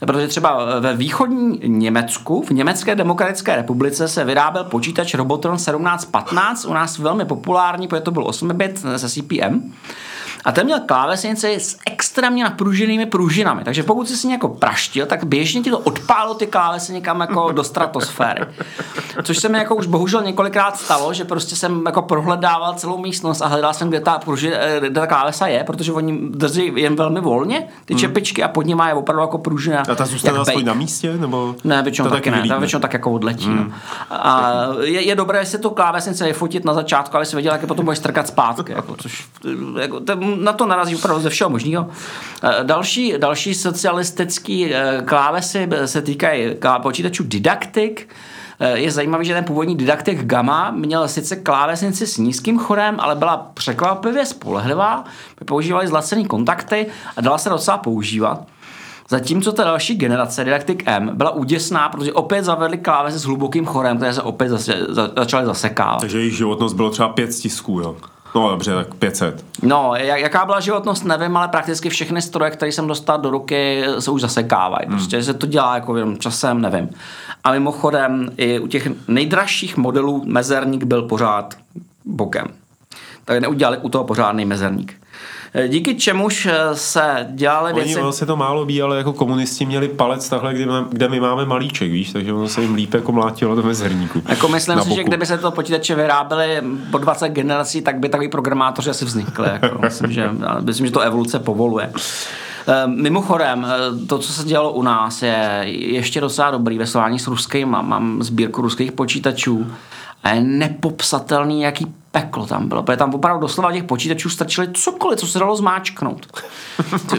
Protože 0.00 0.28
třeba 0.28 0.80
ve 0.80 0.96
východní 0.96 1.60
Německu, 1.66 2.42
v 2.42 2.50
Německé 2.50 2.94
demokratické 2.94 3.56
republice 3.56 4.08
se 4.08 4.24
vyráběl 4.24 4.64
počítač 4.64 5.14
Robotron 5.14 5.56
1715, 5.56 6.64
u 6.64 6.72
nás 6.72 6.98
velmi 6.98 7.24
populární, 7.24 7.88
protože 7.88 8.00
to 8.00 8.10
byl 8.10 8.26
8 8.26 8.48
bit 8.48 8.84
se 8.96 9.08
CPM. 9.08 9.72
A 10.44 10.52
ten 10.52 10.64
měl 10.64 10.80
klávesnici 10.86 11.54
s 11.54 11.76
extrémně 11.86 12.44
napruženými 12.44 13.06
pružinami. 13.06 13.64
Takže 13.64 13.82
pokud 13.82 14.08
jsi 14.08 14.16
si 14.16 14.30
jako 14.30 14.48
praštil, 14.48 15.06
tak 15.06 15.24
běžně 15.24 15.60
ti 15.60 15.70
to 15.70 15.78
odpálo 15.78 16.34
ty 16.34 16.46
klávesy 16.46 16.92
někam 16.92 17.20
jako 17.20 17.52
do 17.52 17.64
stratosféry. 17.64 18.46
Což 19.22 19.38
se 19.38 19.48
mi 19.48 19.58
jako 19.58 19.76
už 19.76 19.86
bohužel 19.86 20.22
několikrát 20.22 20.76
stalo, 20.76 21.14
že 21.14 21.24
prostě 21.24 21.56
jsem 21.56 21.82
jako 21.86 22.02
prohledával 22.02 22.74
celou 22.74 22.98
místnost 22.98 23.40
a 23.40 23.46
hledal 23.46 23.74
jsem, 23.74 23.88
kde 23.88 24.00
ta, 24.00 24.18
pruži, 24.18 24.52
eh, 24.54 24.80
kde 24.80 25.00
ta 25.00 25.06
klávesa 25.06 25.46
je, 25.46 25.64
protože 25.64 25.92
oni 25.92 26.28
drží 26.30 26.72
jen 26.74 26.96
velmi 26.96 27.20
volně 27.20 27.68
ty 27.84 27.94
hmm. 27.94 28.00
čepičky 28.00 28.42
a 28.42 28.48
pod 28.48 28.66
nimi 28.66 28.82
je 28.86 28.94
opravdu 28.94 29.20
jako 29.20 29.38
pružina. 29.38 29.82
A 29.90 29.94
ta 29.94 30.06
zůstane 30.06 30.38
aspoň 30.38 30.64
na 30.64 30.74
místě? 30.74 31.16
Nebo 31.16 31.54
ne, 31.64 31.82
většinou 31.82 32.10
taky, 32.10 32.30
taky 32.30 32.42
ne. 32.42 32.48
Ta 32.48 32.58
většinou 32.58 32.80
tak 32.80 32.92
jako 32.92 33.12
odletí. 33.12 33.46
Hmm. 33.46 33.56
No. 33.56 33.72
A 34.10 34.52
je, 34.80 35.02
je, 35.02 35.14
dobré 35.14 35.46
si 35.46 35.58
tu 35.58 35.70
klávesnici 35.70 36.24
vyfotit 36.24 36.64
na 36.64 36.74
začátku, 36.74 37.16
aby 37.16 37.26
si 37.26 37.36
věděl, 37.36 37.52
jak 37.52 37.62
je 37.62 37.68
potom 37.68 37.84
budeš 37.84 37.98
strkat 37.98 38.28
zpátky. 38.28 38.72
Jako, 38.72 38.96
což, 38.96 39.24
jako, 39.80 40.00
na 40.36 40.52
to 40.52 40.66
narazí 40.66 40.96
opravdu 40.96 41.22
ze 41.22 41.30
všeho 41.30 41.50
možného. 41.50 41.88
Eh, 42.42 42.64
další, 42.64 43.14
další 43.18 43.54
socialistický 43.54 44.74
eh, 44.74 45.02
klávesy 45.04 45.68
se 45.84 46.02
týkají 46.02 46.56
počítačů 46.82 47.24
didaktik. 47.24 48.08
Eh, 48.60 48.78
je 48.78 48.90
zajímavý, 48.90 49.26
že 49.26 49.34
ten 49.34 49.44
původní 49.44 49.76
didaktik 49.76 50.24
Gamma 50.24 50.70
měl 50.70 51.08
sice 51.08 51.36
klávesnici 51.36 52.06
s 52.06 52.18
nízkým 52.18 52.58
chorem, 52.58 52.96
ale 52.98 53.14
byla 53.14 53.50
překvapivě 53.54 54.26
spolehlivá, 54.26 55.04
používali 55.44 55.88
zlacený 55.88 56.26
kontakty 56.26 56.86
a 57.16 57.20
dala 57.20 57.38
se 57.38 57.48
docela 57.48 57.78
používat. 57.78 58.46
Zatímco 59.08 59.52
ta 59.52 59.64
další 59.64 59.94
generace, 59.94 60.44
Didactic 60.44 60.78
M, 60.86 61.10
byla 61.14 61.30
úděsná, 61.30 61.88
protože 61.88 62.12
opět 62.12 62.44
zavedli 62.44 62.78
klávesy 62.78 63.18
s 63.18 63.24
hlubokým 63.24 63.66
chorem, 63.66 63.96
které 63.96 64.14
se 64.14 64.22
opět 64.22 64.48
zase, 64.48 64.86
za, 64.88 65.10
začaly 65.16 65.46
zasekávat. 65.46 66.00
Takže 66.00 66.18
jejich 66.18 66.36
životnost 66.36 66.76
bylo 66.76 66.90
třeba 66.90 67.08
pět 67.08 67.32
stisků, 67.32 67.80
jo? 67.80 67.96
No 68.36 68.50
dobře, 68.50 68.74
tak 68.74 68.94
500. 68.94 69.44
No, 69.62 69.92
jaká 69.96 70.44
byla 70.44 70.60
životnost, 70.60 71.04
nevím, 71.04 71.36
ale 71.36 71.48
prakticky 71.48 71.88
všechny 71.88 72.22
stroje, 72.22 72.50
které 72.50 72.72
jsem 72.72 72.86
dostal 72.86 73.18
do 73.18 73.30
ruky, 73.30 73.84
se 73.98 74.10
už 74.10 74.20
zasekávají. 74.20 74.86
Hmm. 74.86 74.96
Prostě 74.96 75.22
se 75.22 75.34
to 75.34 75.46
dělá 75.46 75.74
jako 75.74 75.96
jenom 75.96 76.18
časem, 76.18 76.60
nevím. 76.60 76.90
A 77.44 77.52
mimochodem, 77.52 78.30
i 78.36 78.58
u 78.58 78.66
těch 78.66 78.88
nejdražších 79.08 79.76
modelů 79.76 80.22
mezerník 80.26 80.84
byl 80.84 81.02
pořád 81.02 81.54
bokem. 82.04 82.46
Tak 83.24 83.40
neudělali 83.40 83.78
u 83.78 83.88
toho 83.88 84.04
pořádný 84.04 84.44
mezerník. 84.44 84.94
Eh, 85.58 85.68
díky 85.68 85.94
čemuž 85.94 86.46
eh, 86.46 86.58
se 86.72 87.26
dělaly 87.30 87.72
Oni, 87.72 87.84
věci... 87.84 88.00
Ono 88.00 88.12
se 88.12 88.26
to 88.26 88.36
málo 88.36 88.64
ví, 88.64 88.82
ale 88.82 88.96
jako 88.96 89.12
komunisti 89.12 89.66
měli 89.66 89.88
palec 89.88 90.28
takhle, 90.28 90.54
kde, 90.54 90.66
kde 90.88 91.08
my 91.08 91.20
máme 91.20 91.44
malíček, 91.44 91.90
víš, 91.90 92.12
takže 92.12 92.32
ono 92.32 92.48
se 92.48 92.62
jim 92.62 92.74
líp 92.74 92.94
jako 92.94 93.12
mlátilo 93.12 93.54
do 93.54 93.62
mezerníku. 93.62 94.22
Jako 94.28 94.48
myslím 94.48 94.80
si, 94.80 94.94
že 94.94 95.04
kdyby 95.04 95.26
se 95.26 95.38
to 95.38 95.50
počítače 95.50 95.94
vyráběly 95.94 96.62
po 96.90 96.98
20 96.98 97.28
generací, 97.28 97.82
tak 97.82 97.98
by 97.98 98.08
takový 98.08 98.28
programátoři 98.28 98.90
asi 98.90 99.04
vznikli. 99.04 99.48
Jako. 99.48 99.78
myslím, 99.82 100.12
že, 100.12 100.30
myslím, 100.60 100.86
že 100.86 100.92
to 100.92 101.00
evoluce 101.00 101.38
povoluje. 101.38 101.92
Eh, 102.68 102.86
mimochodem, 102.86 103.66
to, 104.08 104.18
co 104.18 104.32
se 104.32 104.44
dělalo 104.44 104.72
u 104.72 104.82
nás, 104.82 105.22
je 105.22 105.62
ještě 105.66 106.20
docela 106.20 106.50
dobrý 106.50 106.78
ve 106.78 106.86
s 106.86 107.26
ruským. 107.26 107.68
Mám 107.68 108.22
sbírku 108.22 108.62
ruských 108.62 108.92
počítačů 108.92 109.66
a 110.24 110.30
je 110.30 110.40
nepopsatelný, 110.40 111.62
jaký 111.62 111.86
peklo 112.20 112.46
tam 112.46 112.68
bylo, 112.68 112.82
protože 112.82 112.96
tam 112.96 113.14
opravdu 113.14 113.40
doslova 113.40 113.72
těch 113.72 113.84
počítačů 113.84 114.30
strčili 114.30 114.68
cokoliv, 114.72 115.18
co 115.18 115.26
se 115.26 115.38
dalo 115.38 115.56
zmáčknout. 115.56 116.26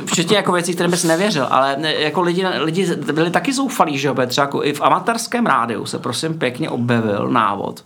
Včetně 0.05 0.37
jako 0.37 0.51
věcí, 0.51 0.73
které 0.73 0.89
bys 0.89 1.03
nevěřil, 1.03 1.47
ale 1.49 1.77
jako 1.81 2.21
lidi, 2.21 2.47
lidi 2.47 2.95
byli 2.95 3.31
taky 3.31 3.53
zoufalí, 3.53 3.97
že 3.97 4.07
jo, 4.07 4.15
třeba 4.27 4.45
jako 4.45 4.63
i 4.63 4.73
v 4.73 4.81
amatérském 4.81 5.45
rádiu 5.45 5.85
se 5.85 5.99
prosím 5.99 6.39
pěkně 6.39 6.69
objevil 6.69 7.27
návod, 7.27 7.83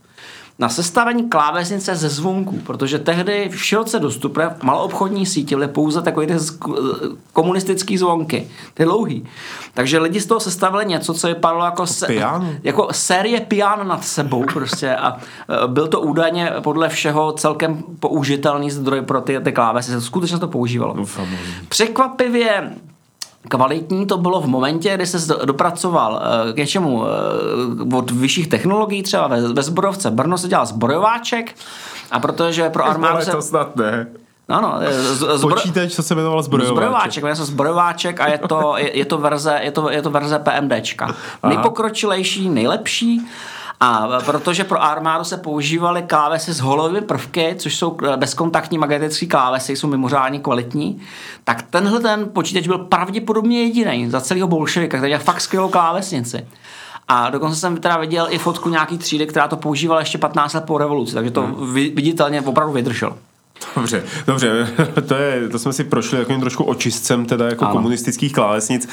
na 0.59 0.69
sestavení 0.69 1.29
klávesnice 1.29 1.95
ze 1.95 2.09
zvonku, 2.09 2.57
protože 2.57 2.99
tehdy 2.99 3.49
široce 3.55 3.99
dostupné 3.99 4.49
v 4.49 4.63
maloobchodní 4.63 5.25
síti 5.25 5.55
byly 5.55 5.67
pouze 5.67 6.01
takové 6.01 6.27
ty 6.27 6.33
komunistické 7.33 7.97
zvonky, 7.97 8.47
ty 8.73 8.83
dlouhý. 8.83 9.25
Takže 9.73 9.99
lidi 9.99 10.21
z 10.21 10.25
toho 10.25 10.39
sestavili 10.39 10.85
něco, 10.85 11.13
co 11.13 11.27
vypadalo 11.27 11.65
jako, 11.65 11.87
se, 11.87 12.07
jako 12.63 12.87
série 12.91 13.39
pian 13.39 13.87
nad 13.87 14.03
sebou 14.03 14.43
prostě 14.53 14.95
a 14.95 15.17
e, 15.17 15.67
byl 15.67 15.87
to 15.87 16.01
údajně 16.01 16.51
podle 16.59 16.89
všeho 16.89 17.31
celkem 17.31 17.83
použitelný 17.99 18.71
zdroj 18.71 19.01
pro 19.01 19.21
ty, 19.21 19.39
ty 19.39 19.51
klávesy. 19.51 20.01
Skutečně 20.01 20.39
to 20.39 20.47
používalo. 20.47 20.95
Překvapivě 21.69 22.71
Kvalitní 23.47 24.05
to 24.05 24.17
bylo 24.17 24.41
v 24.41 24.47
momentě, 24.47 24.95
kdy 24.95 25.05
se 25.05 25.33
dopracoval 25.45 26.21
eh, 26.49 26.53
k 26.53 26.57
něčemu 26.57 27.03
eh, 27.05 27.95
od 27.95 28.11
vyšších 28.11 28.47
technologií, 28.47 29.03
třeba 29.03 29.27
ve, 29.27 29.53
ve 29.53 29.63
zbrojovce 29.63 30.11
Brno 30.11 30.37
se 30.37 30.47
dělal 30.47 30.65
zbrojováček 30.65 31.55
a 32.11 32.19
protože 32.19 32.69
pro 32.69 32.85
armádu 32.85 33.25
se... 33.25 33.31
to 33.31 33.41
snad 33.41 33.75
ne. 33.75 34.07
No, 34.49 34.61
no, 34.61 34.79
zbro... 35.37 35.55
Počítač, 35.55 35.91
co 35.91 36.03
se 36.03 36.15
jmenoval 36.15 36.43
zbrojováček. 36.43 36.75
Zbrojováček, 36.75 37.23
jmenuje 37.23 37.35
se 37.35 37.45
zbrojováček 37.45 38.19
a 38.19 38.27
je 38.27 38.37
to, 38.37 38.77
je, 38.77 38.97
je 38.97 39.05
to 39.05 39.17
verze, 39.17 39.59
je 39.63 39.71
to, 39.71 39.89
je 39.89 40.01
to 40.01 40.09
verze 40.09 40.39
PMDčka. 40.39 41.15
Nejpokročilejší, 41.47 42.49
nejlepší 42.49 43.21
a 43.83 44.07
protože 44.25 44.63
pro 44.63 44.83
armádu 44.83 45.23
se 45.23 45.37
používaly 45.37 46.01
klávesy 46.01 46.53
s 46.53 46.59
holovými 46.59 47.01
prvky, 47.01 47.55
což 47.57 47.75
jsou 47.75 47.97
bezkontaktní 48.15 48.77
magnetické 48.77 49.25
klávesy, 49.25 49.75
jsou 49.75 49.87
mimořádně 49.87 50.39
kvalitní, 50.39 51.01
tak 51.43 51.61
tenhle 51.61 51.99
ten 51.99 52.29
počítač 52.33 52.67
byl 52.67 52.77
pravděpodobně 52.77 53.63
jediný 53.63 54.09
za 54.09 54.21
celého 54.21 54.47
bolševika, 54.47 54.97
který 54.97 55.09
měl 55.09 55.19
fakt 55.19 55.41
skvělou 55.41 55.69
klávesnici. 55.69 56.47
A 57.07 57.29
dokonce 57.29 57.59
jsem 57.59 57.77
teda 57.77 57.97
viděl 57.97 58.27
i 58.29 58.37
fotku 58.37 58.69
nějaký 58.69 58.97
třídy, 58.97 59.27
která 59.27 59.47
to 59.47 59.57
používala 59.57 59.99
ještě 59.99 60.17
15 60.17 60.53
let 60.53 60.63
po 60.65 60.77
revoluci, 60.77 61.13
takže 61.13 61.31
to 61.31 61.41
hmm. 61.41 61.73
viditelně 61.73 62.41
opravdu 62.41 62.73
vydrželo. 62.73 63.17
Dobře, 63.75 64.03
dobře, 64.27 64.67
to, 65.07 65.13
je, 65.13 65.49
to 65.49 65.59
jsme 65.59 65.73
si 65.73 65.83
prošli 65.83 66.17
takovým 66.17 66.41
trošku 66.41 66.63
očistcem 66.63 67.25
teda 67.25 67.45
jako 67.45 67.65
ano. 67.65 67.73
komunistických 67.73 68.33
klávesnic. 68.33 68.89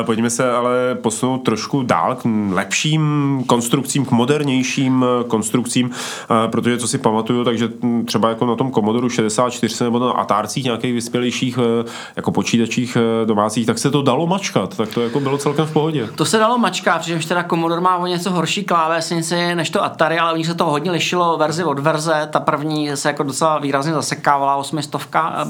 E, 0.00 0.04
pojďme 0.04 0.30
se 0.30 0.52
ale 0.52 0.94
posunout 0.94 1.38
trošku 1.38 1.82
dál 1.82 2.14
k 2.14 2.24
lepším 2.50 3.44
konstrukcím, 3.46 4.04
k 4.04 4.10
modernějším 4.10 5.04
eh, 5.04 5.24
konstrukcím, 5.24 5.90
e, 5.90 6.48
protože 6.48 6.78
co 6.78 6.88
si 6.88 6.98
pamatuju, 6.98 7.44
takže 7.44 7.68
třeba 8.04 8.28
jako 8.28 8.46
na 8.46 8.56
tom 8.56 8.72
Commodore 8.72 9.10
64 9.10 9.84
nebo 9.84 9.98
na 9.98 10.10
Atárcích 10.10 10.64
nějakých 10.64 10.94
vyspělejších 10.94 11.58
e, 11.58 11.84
jako 12.16 12.32
počítačích 12.32 12.96
domácích, 13.24 13.66
tak 13.66 13.78
se 13.78 13.90
to 13.90 14.02
dalo 14.02 14.26
mačkat, 14.26 14.76
tak 14.76 14.88
to 14.88 15.00
jako 15.00 15.20
bylo 15.20 15.38
celkem 15.38 15.66
v 15.66 15.72
pohodě. 15.72 16.08
To 16.14 16.24
se 16.24 16.38
dalo 16.38 16.58
mačkat, 16.58 17.00
přičemž 17.00 17.26
teda 17.26 17.44
Commodore 17.44 17.80
má 17.80 17.96
o 17.96 18.06
něco 18.06 18.30
horší 18.30 18.64
klávesnici 18.64 19.54
než 19.54 19.70
to 19.70 19.84
Atari, 19.84 20.18
ale 20.18 20.32
u 20.32 20.36
nich 20.36 20.46
se 20.46 20.54
to 20.54 20.64
hodně 20.64 20.90
lišilo 20.90 21.36
verzi 21.36 21.64
od 21.64 21.78
verze, 21.78 22.28
ta 22.32 22.40
první 22.40 22.96
se 22.96 23.08
jako 23.08 23.22
docela 23.22 23.58
výrazně 23.58 23.92
zasekávala 24.04 24.56
osmistovka. 24.56 25.46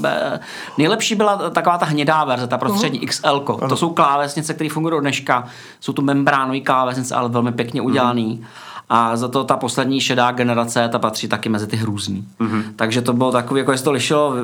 Nejlepší 0.79 1.15
byla 1.15 1.51
taková 1.51 1.79
ta 1.79 1.87
hnědá 1.87 2.25
verze, 2.25 2.47
ta 2.47 2.59
prostřední 2.59 3.01
uh-huh. 3.01 3.09
XL. 3.09 3.69
To 3.69 3.77
jsou 3.77 3.91
klávesnice, 3.91 4.55
které 4.55 4.71
fungují 4.71 4.91
do 4.91 5.01
dneška. 5.01 5.45
Jsou 5.81 5.93
to 5.93 6.03
membránové 6.03 6.61
klávesnice, 6.61 7.15
ale 7.15 7.29
velmi 7.29 7.53
pěkně 7.53 7.83
udělaný. 7.83 8.39
Uh-huh. 8.43 8.75
A 8.89 9.17
za 9.17 9.29
to 9.29 9.45
ta 9.45 9.57
poslední 9.57 10.01
šedá 10.01 10.33
generace, 10.33 10.89
ta 10.89 10.99
patří 10.99 11.29
taky 11.29 11.49
mezi 11.49 11.67
ty 11.67 11.77
hrůzný. 11.77 12.25
Mm-hmm. 12.41 12.63
Takže 12.77 13.03
to 13.03 13.13
bylo 13.13 13.33
takový, 13.33 13.59
jako 13.59 13.73
jestli 13.73 13.85
to 13.85 13.93
lišilo 13.93 14.35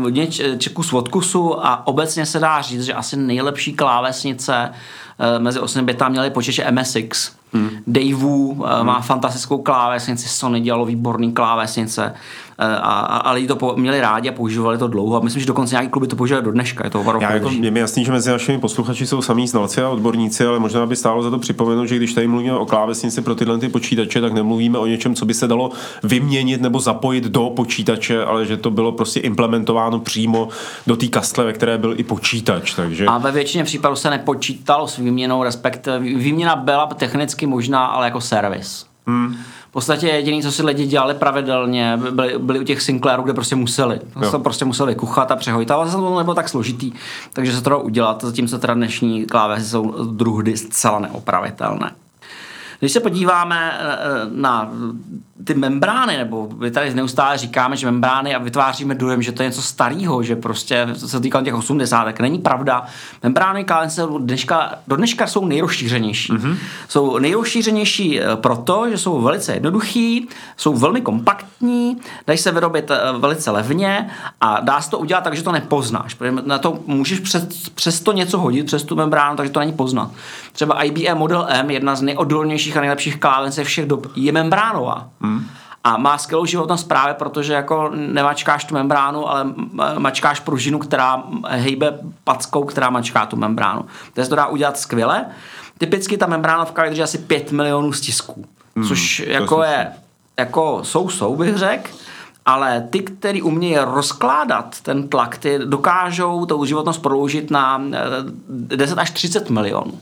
hodně 0.00 0.28
kus 0.74 0.92
od 0.92 1.08
kusu 1.08 1.66
a 1.66 1.86
obecně 1.86 2.26
se 2.26 2.38
dá 2.38 2.60
říct, 2.60 2.82
že 2.82 2.94
asi 2.94 3.16
nejlepší 3.16 3.72
klávesnice 3.72 4.70
eh, 5.18 5.38
mezi 5.38 5.60
8 5.60 5.84
bitami 5.84 6.12
měly 6.12 6.30
počítače 6.30 6.70
MSX. 6.70 7.32
Hmm. 7.52 7.70
Daewoo 7.86 8.54
hmm. 8.54 8.86
má 8.86 9.00
fantastickou 9.00 9.58
klávesnici, 9.58 10.28
Sony 10.28 10.60
dělalo 10.60 10.84
výborný 10.84 11.32
klávesnice. 11.32 12.14
A, 12.58 13.00
a 13.00 13.32
lidi 13.32 13.46
to 13.46 13.56
po, 13.56 13.74
měli 13.76 14.00
rádi 14.00 14.28
a 14.28 14.32
používali 14.32 14.78
to 14.78 14.88
dlouho. 14.88 15.16
A 15.16 15.20
myslím, 15.20 15.40
že 15.40 15.46
dokonce 15.46 15.74
nějaký 15.74 15.88
kluby 15.88 16.06
to 16.06 16.16
používali 16.16 16.44
do 16.44 16.52
dneška. 16.52 16.84
Je 16.84 16.90
to 16.90 17.04
Já 17.20 17.32
jako, 17.32 17.50
je 17.50 17.70
mi 17.70 17.80
jasný, 17.80 18.04
že 18.04 18.12
mezi 18.12 18.30
našimi 18.30 18.58
posluchači 18.58 19.06
jsou 19.06 19.22
samý 19.22 19.48
znalci 19.48 19.82
a 19.82 19.88
odborníci, 19.88 20.46
ale 20.46 20.58
možná 20.58 20.86
by 20.86 20.96
stálo 20.96 21.22
za 21.22 21.30
to 21.30 21.38
připomenout, 21.38 21.86
že 21.86 21.96
když 21.96 22.14
tady 22.14 22.26
mluvíme 22.26 22.56
o 22.56 22.66
klávesnici 22.66 23.22
pro 23.22 23.34
tyhle 23.34 23.58
ty 23.58 23.68
počítače, 23.68 24.20
tak 24.20 24.32
nemluvíme 24.32 24.78
o 24.78 24.86
něčem, 24.86 25.14
co 25.14 25.26
by 25.26 25.34
se 25.34 25.48
dalo 25.48 25.70
vyměnit 26.02 26.60
nebo 26.60 26.80
zapojit 26.80 27.24
do 27.24 27.50
počítače, 27.50 28.24
ale 28.24 28.46
že 28.46 28.56
to 28.56 28.70
bylo 28.70 28.92
prostě 28.92 29.20
implementováno 29.20 30.00
přímo 30.00 30.48
do 30.86 30.96
té 30.96 31.06
kastle, 31.06 31.44
ve 31.44 31.52
které 31.52 31.78
byl 31.78 31.94
i 31.96 32.04
počítač. 32.04 32.74
Takže... 32.74 33.06
A 33.06 33.18
ve 33.18 33.32
většině 33.32 33.64
případů 33.64 33.96
se 33.96 34.10
nepočítalo 34.10 34.88
s 34.88 34.96
výměnou, 34.96 35.42
respektive 35.42 35.98
výměna 35.98 36.56
byla 36.56 36.86
technicky 36.86 37.46
možná, 37.46 37.86
ale 37.86 38.06
jako 38.06 38.20
servis. 38.20 38.86
Hmm. 39.06 39.36
V 39.68 39.72
podstatě 39.76 40.08
jediné, 40.08 40.42
co 40.42 40.52
si 40.52 40.62
lidi 40.62 40.86
dělali 40.86 41.14
pravidelně, 41.14 42.00
byli, 42.10 42.38
byli 42.38 42.60
u 42.60 42.64
těch 42.64 42.82
Sinclairů, 42.82 43.22
kde 43.22 43.34
prostě 43.34 43.56
museli. 43.56 44.00
To 44.20 44.30
se 44.30 44.38
prostě 44.38 44.64
museli 44.64 44.94
kuchat 44.94 45.30
a 45.30 45.36
přehojit, 45.36 45.70
ale 45.70 45.86
zase 45.86 45.96
to 45.98 46.18
nebylo 46.18 46.34
tak 46.34 46.48
složitý, 46.48 46.92
takže 47.32 47.52
se 47.52 47.62
to 47.62 47.70
dalo 47.70 47.82
udělat, 47.82 48.24
zatímco 48.24 48.58
teda 48.58 48.74
dnešní 48.74 49.24
klávesy 49.24 49.64
jsou 49.64 50.04
druhdy 50.04 50.56
zcela 50.56 50.98
neopravitelné. 50.98 51.90
Když 52.80 52.92
se 52.92 53.00
podíváme 53.00 53.78
eh, 53.78 53.84
eh, 53.84 54.30
na 54.30 54.70
ty 55.44 55.54
membrány, 55.54 56.16
nebo 56.16 56.48
my 56.58 56.70
tady 56.70 56.94
neustále 56.94 57.38
říkáme, 57.38 57.76
že 57.76 57.86
membrány 57.86 58.34
a 58.34 58.38
vytváříme 58.38 58.94
dojem, 58.94 59.22
že 59.22 59.32
to 59.32 59.42
je 59.42 59.48
něco 59.48 59.62
starého, 59.62 60.22
že 60.22 60.36
prostě 60.36 60.88
se 60.94 61.20
týká 61.20 61.42
těch 61.42 61.54
80, 61.54 62.04
tak 62.04 62.20
není 62.20 62.38
pravda. 62.38 62.86
Membrány 63.22 63.64
KNC 63.64 63.96
do 63.96 64.18
dneška, 64.18 64.74
do 64.88 64.96
dneška 64.96 65.26
jsou 65.26 65.46
nejrozšířenější. 65.46 66.32
Mm-hmm. 66.32 66.56
Jsou 66.88 67.18
nejrozšířenější 67.18 68.20
eh, 68.20 68.36
proto, 68.36 68.90
že 68.90 68.98
jsou 68.98 69.20
velice 69.20 69.54
jednoduchý, 69.54 70.28
jsou 70.56 70.74
velmi 70.74 71.00
kompaktní, 71.00 71.96
dají 72.26 72.38
se 72.38 72.52
vyrobit 72.52 72.90
velice 73.18 73.50
levně 73.50 74.10
a 74.40 74.60
dá 74.60 74.80
se 74.80 74.90
to 74.90 74.98
udělat 74.98 75.24
tak, 75.24 75.36
že 75.36 75.42
to 75.42 75.52
nepoznáš. 75.52 76.14
Protože 76.14 76.32
na 76.46 76.58
to 76.58 76.78
můžeš 76.86 77.20
přes, 77.20 77.46
přes 77.74 78.00
to 78.00 78.12
něco 78.12 78.38
hodit, 78.38 78.66
přes 78.66 78.82
tu 78.82 78.96
membránu, 78.96 79.36
takže 79.36 79.52
to 79.52 79.60
není 79.60 79.72
poznat. 79.72 80.10
Třeba 80.52 80.82
IBM 80.82 81.18
Model 81.18 81.46
M, 81.48 81.70
jedna 81.70 81.96
z 81.96 82.02
nejodolnějších 82.02 82.76
a 82.76 82.80
nejlepších 82.80 83.20
klávence 83.20 83.64
všech 83.64 83.86
dob 83.86 84.06
je 84.16 84.32
membránová. 84.32 85.08
Hmm. 85.26 85.46
A 85.84 85.96
má 85.96 86.18
skvělou 86.18 86.44
životnost 86.46 86.88
právě 86.88 87.14
protože 87.14 87.52
jako 87.52 87.90
nemačkáš 87.94 88.64
tu 88.64 88.74
membránu, 88.74 89.30
ale 89.30 89.44
mačkáš 89.98 90.40
pružinu, 90.40 90.78
která 90.78 91.22
hejbe 91.48 91.98
packou, 92.24 92.64
která 92.64 92.90
mačká 92.90 93.26
tu 93.26 93.36
membránu. 93.36 93.84
To 94.14 94.22
se 94.22 94.28
to 94.28 94.36
dá 94.36 94.46
udělat 94.46 94.78
skvěle. 94.78 95.26
Typicky 95.78 96.16
ta 96.16 96.26
membránovka 96.26 96.82
vydrží 96.82 97.02
asi 97.02 97.18
5 97.18 97.52
milionů 97.52 97.92
stisků, 97.92 98.44
hmm, 98.76 98.88
což 98.88 99.18
jako 99.26 99.62
je, 99.62 99.92
jako 100.38 100.80
jsou 100.82 101.08
sou, 101.08 101.36
bych 101.36 101.56
řekl, 101.56 101.90
ale 102.46 102.88
ty, 102.90 103.00
který 103.00 103.42
umějí 103.42 103.78
rozkládat 103.78 104.80
ten 104.80 105.08
tlak, 105.08 105.38
ty 105.38 105.58
dokážou 105.64 106.46
tu 106.46 106.64
životnost 106.64 107.02
prodloužit 107.02 107.50
na 107.50 107.82
10 108.48 108.98
eh, 108.98 109.00
až 109.00 109.10
30 109.10 109.50
milionů 109.50 110.00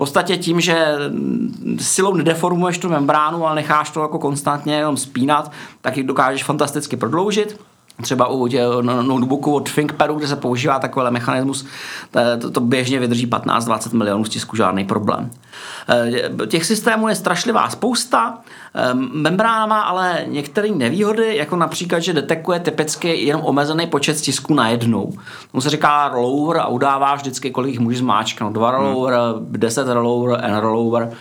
podstatě 0.00 0.36
tím, 0.36 0.60
že 0.60 0.86
silou 1.78 2.14
nedeformuješ 2.14 2.78
tu 2.78 2.88
membránu, 2.88 3.46
ale 3.46 3.54
necháš 3.54 3.90
to 3.90 4.02
jako 4.02 4.18
konstantně 4.18 4.74
jenom 4.74 4.96
spínat, 4.96 5.52
tak 5.80 5.96
ji 5.96 6.04
dokážeš 6.04 6.44
fantasticky 6.44 6.96
prodloužit 6.96 7.60
třeba 8.02 8.28
u 8.28 8.48
notebooku 8.82 9.54
od 9.54 9.72
ThinkPadu, 9.72 10.14
kde 10.14 10.28
se 10.28 10.36
používá 10.36 10.78
takový 10.78 11.10
mechanismus, 11.10 11.66
to, 12.40 12.50
to 12.50 12.60
běžně 12.60 13.00
vydrží 13.00 13.26
15-20 13.26 13.96
milionů 13.96 14.24
stisku, 14.24 14.56
žádný 14.56 14.84
problém. 14.84 15.30
Eh, 15.88 16.46
těch 16.46 16.64
systémů 16.66 17.08
je 17.08 17.14
strašlivá 17.14 17.70
spousta, 17.70 18.38
eh, 18.74 18.94
membrána 18.94 19.66
má 19.66 19.80
ale 19.80 20.24
některé 20.26 20.68
nevýhody, 20.70 21.36
jako 21.36 21.56
například, 21.56 21.98
že 21.98 22.12
detekuje 22.12 22.60
typicky 22.60 23.24
jenom 23.24 23.42
omezený 23.44 23.86
počet 23.86 24.18
stisků 24.18 24.54
na 24.54 24.68
jednou. 24.68 25.12
Tomu 25.50 25.60
se 25.60 25.70
říká 25.70 26.08
rollover 26.08 26.56
a 26.60 26.66
udává 26.66 27.14
vždycky, 27.14 27.50
kolik 27.50 27.70
jich 27.70 27.80
může 27.80 27.98
zmáčknout. 27.98 28.52
Dva 28.52 28.70
rollover, 28.70 29.14
hmm. 29.14 29.46
10 29.50 29.88
rollover, 29.88 30.40
n 30.44 30.56
rollover. 30.56 31.12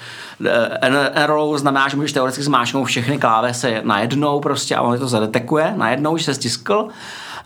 N 0.82 1.12
rollover 1.26 1.60
znamená, 1.60 1.88
že 1.88 1.96
můžeš 1.96 2.12
teoreticky 2.12 2.44
zmáčknout 2.44 2.88
všechny 2.88 3.18
klávesy 3.18 3.78
najednou 3.84 4.40
prostě 4.40 4.76
a 4.76 4.82
on 4.82 5.00
to 5.00 5.08
zadetekuje 5.08 5.74
najednou, 5.78 6.18
že 6.18 6.24
se 6.24 6.34
stiskl. 6.34 6.88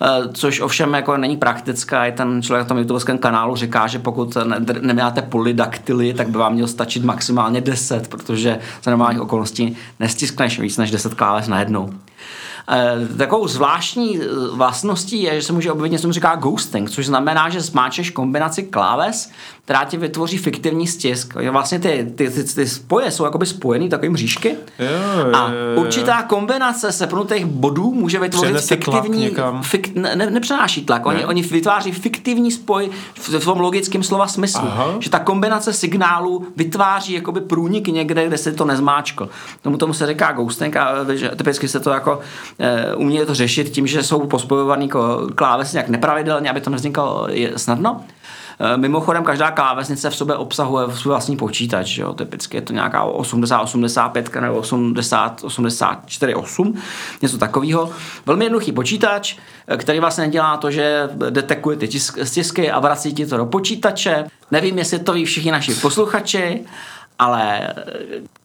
Eh, 0.01 0.29
což 0.33 0.59
ovšem 0.59 0.93
jako 0.93 1.17
není 1.17 1.37
praktická. 1.37 2.05
I 2.05 2.11
ten 2.11 2.41
člověk 2.41 2.65
na 2.65 2.67
tom 2.67 2.77
YouTubeovském 2.77 3.17
kanálu 3.17 3.55
říká, 3.55 3.87
že 3.87 3.99
pokud 3.99 4.37
ne, 4.43 4.59
nemáte 4.81 5.21
polydaktily, 5.21 6.13
tak 6.13 6.29
by 6.29 6.37
vám 6.37 6.53
mělo 6.53 6.67
stačit 6.67 7.03
maximálně 7.03 7.61
10, 7.61 8.07
protože 8.07 8.59
za 8.83 8.91
normálních 8.91 9.21
okolností 9.21 9.77
nestiskneš 9.99 10.59
víc 10.59 10.77
než 10.77 10.91
10 10.91 11.13
kláves 11.13 11.47
najednou. 11.47 11.89
Eh, 12.69 13.17
takovou 13.17 13.47
zvláštní 13.47 14.19
eh, 14.21 14.25
vlastností 14.51 15.23
je, 15.23 15.35
že 15.35 15.47
se 15.47 15.53
může 15.53 15.71
objevit 15.71 15.91
něco, 15.91 16.13
říká 16.13 16.35
ghosting, 16.35 16.89
což 16.89 17.05
znamená, 17.05 17.49
že 17.49 17.61
zmáčeš 17.61 18.09
kombinaci 18.09 18.63
kláves, 18.63 19.31
která 19.63 19.85
ti 19.85 19.97
vytvoří 19.97 20.37
fiktivní 20.37 20.87
stisk. 20.87 21.35
Vlastně 21.51 21.79
ty, 21.79 22.11
ty, 22.15 22.29
ty, 22.29 22.43
ty 22.43 22.67
spoje 22.67 23.11
jsou 23.11 23.23
jakoby 23.23 23.45
spojený 23.45 23.89
takovým 23.89 24.17
říšky 24.17 24.55
jo, 24.79 24.87
a 25.33 25.51
určitá 25.75 26.23
kombinace 26.23 26.91
sepnutých 26.91 27.45
bodů 27.45 27.91
může 27.91 28.19
vytvořit 28.19 28.55
Přenese 28.55 28.75
fiktivní... 28.75 29.31
Fik, 29.61 29.95
ne, 29.95 30.15
ne, 30.15 30.29
nepřenáší 30.29 30.85
tlak, 30.85 31.05
ne. 31.05 31.13
oni, 31.13 31.25
oni 31.25 31.41
vytváří 31.41 31.91
fiktivní 31.91 32.51
spoj 32.51 32.89
v 33.15 33.45
tom 33.45 33.59
logickém 33.59 34.03
slova 34.03 34.27
smyslu. 34.27 34.67
Aha. 34.67 34.95
Že 34.99 35.09
ta 35.09 35.19
kombinace 35.19 35.73
signálů 35.73 36.47
vytváří 36.55 37.13
jakoby 37.13 37.41
průnik 37.41 37.87
někde, 37.87 38.27
kde 38.27 38.37
se 38.37 38.51
to 38.51 38.65
nezmáčkl. 38.65 39.29
Tomu 39.61 39.77
tomu 39.77 39.93
se 39.93 40.07
říká 40.07 40.31
ghosting 40.31 40.75
a 40.75 40.95
že 41.13 41.29
typicky 41.29 41.67
se 41.67 41.79
to 41.79 41.89
jako 41.89 42.19
e, 42.59 42.95
umí 42.95 43.19
to 43.25 43.33
řešit 43.33 43.69
tím, 43.69 43.87
že 43.87 44.03
jsou 44.03 44.27
pospojovaný 44.27 44.89
klávesy 45.35 45.75
nějak 45.75 45.89
nepravidelně, 45.89 46.49
aby 46.49 46.61
to 46.61 46.69
nevznikalo 46.69 47.27
snadno. 47.55 48.01
Eh, 48.59 48.77
mimochodem, 48.77 49.23
každá 49.23 49.51
klávesnice 49.51 50.09
v 50.09 50.15
sobě 50.15 50.35
obsahuje 50.35 50.87
svůj 50.95 51.11
vlastní 51.11 51.37
počítač. 51.37 51.97
Jo? 51.97 52.13
Typicky 52.13 52.57
je 52.57 52.61
to 52.61 52.73
nějaká 52.73 53.03
8085 53.03 54.41
nebo 54.41 54.55
80 54.55 55.43
84 55.43 56.35
8, 56.35 56.81
něco 57.21 57.37
takového. 57.37 57.91
Velmi 58.25 58.45
jednoduchý 58.45 58.71
počítač, 58.71 59.35
eh, 59.67 59.77
který 59.77 59.99
vlastně 59.99 60.27
dělá 60.27 60.57
to, 60.57 60.71
že 60.71 61.09
detekuje 61.29 61.77
ty 61.77 61.99
stisky 61.99 62.71
a 62.71 62.79
vrací 62.79 63.13
ti 63.13 63.25
to 63.25 63.37
do 63.37 63.45
počítače. 63.45 64.25
Nevím, 64.51 64.77
jestli 64.77 64.99
to 64.99 65.13
ví 65.13 65.25
všichni 65.25 65.51
naši 65.51 65.73
posluchači, 65.73 66.65
ale 67.19 67.59
eh, 67.59 67.73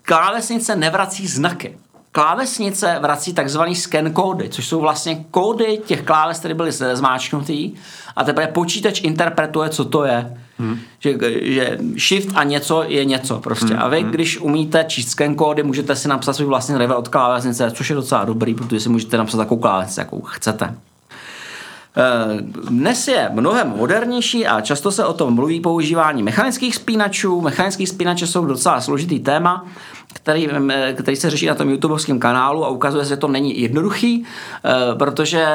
klávesnice 0.02 0.76
nevrací 0.76 1.26
znaky 1.26 1.76
klávesnice 2.12 2.98
vrací 3.00 3.32
takzvaný 3.32 3.74
scan 3.74 4.12
kódy, 4.12 4.48
což 4.48 4.66
jsou 4.66 4.80
vlastně 4.80 5.24
kódy 5.30 5.80
těch 5.86 6.02
kláves, 6.02 6.38
které 6.38 6.54
byly 6.54 6.72
zmáčknutý 6.72 7.72
a 8.16 8.24
teprve 8.24 8.46
počítač 8.46 9.00
interpretuje, 9.00 9.68
co 9.68 9.84
to 9.84 10.04
je. 10.04 10.36
Hmm. 10.58 10.78
Že, 10.98 11.18
že 11.42 11.78
shift 11.98 12.28
a 12.34 12.44
něco 12.44 12.84
je 12.86 13.04
něco 13.04 13.38
prostě. 13.38 13.74
Hmm. 13.74 13.82
A 13.82 13.88
vy, 13.88 14.00
hmm. 14.00 14.10
když 14.10 14.38
umíte 14.40 14.84
číst 14.88 15.08
scan 15.08 15.34
kódy, 15.34 15.62
můžete 15.62 15.96
si 15.96 16.08
napsat 16.08 16.32
svůj 16.32 16.48
vlastní 16.48 16.74
driver 16.74 16.96
od 16.96 17.08
klávesnice, 17.08 17.70
což 17.70 17.90
je 17.90 17.96
docela 17.96 18.24
dobrý, 18.24 18.54
protože 18.54 18.80
si 18.80 18.88
můžete 18.88 19.18
napsat 19.18 19.38
takovou 19.38 19.60
klávesnici, 19.60 20.00
jakou 20.00 20.20
chcete. 20.20 20.74
Eh, 21.96 22.42
dnes 22.70 23.08
je 23.08 23.30
mnohem 23.32 23.68
modernější 23.68 24.46
a 24.46 24.60
často 24.60 24.92
se 24.92 25.04
o 25.04 25.12
tom 25.12 25.34
mluví 25.34 25.60
používání 25.60 26.22
mechanických 26.22 26.74
spínačů. 26.74 27.40
Mechanické 27.40 27.86
spínače 27.86 28.26
jsou 28.26 28.44
docela 28.44 28.80
složitý 28.80 29.20
téma, 29.20 29.66
který, 30.12 30.48
eh, 30.70 30.92
který 30.92 31.16
se 31.16 31.30
řeší 31.30 31.46
na 31.46 31.54
tom 31.54 31.70
YouTubeovském 31.70 32.18
kanálu 32.18 32.64
a 32.64 32.68
ukazuje 32.68 33.04
se, 33.04 33.08
že 33.08 33.16
to 33.16 33.28
není 33.28 33.60
jednoduchý, 33.60 34.24
eh, 34.24 34.70
protože 34.98 35.46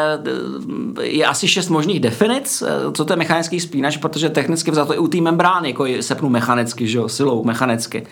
je 1.01 1.25
asi 1.25 1.47
šest 1.47 1.69
možných 1.69 1.99
definic, 1.99 2.63
co 2.93 3.05
to 3.05 3.13
je 3.13 3.17
mechanický 3.17 3.59
spínač, 3.59 3.97
protože 3.97 4.29
technicky 4.29 4.71
vzato 4.71 4.93
i 4.93 4.97
u 4.97 5.07
té 5.07 5.21
membrány, 5.21 5.67
jako 5.67 5.85
sepnu 5.99 6.29
mechanicky, 6.29 6.87
že 6.87 6.97
jo, 6.97 7.09
silou 7.09 7.43
mechanicky. 7.43 8.07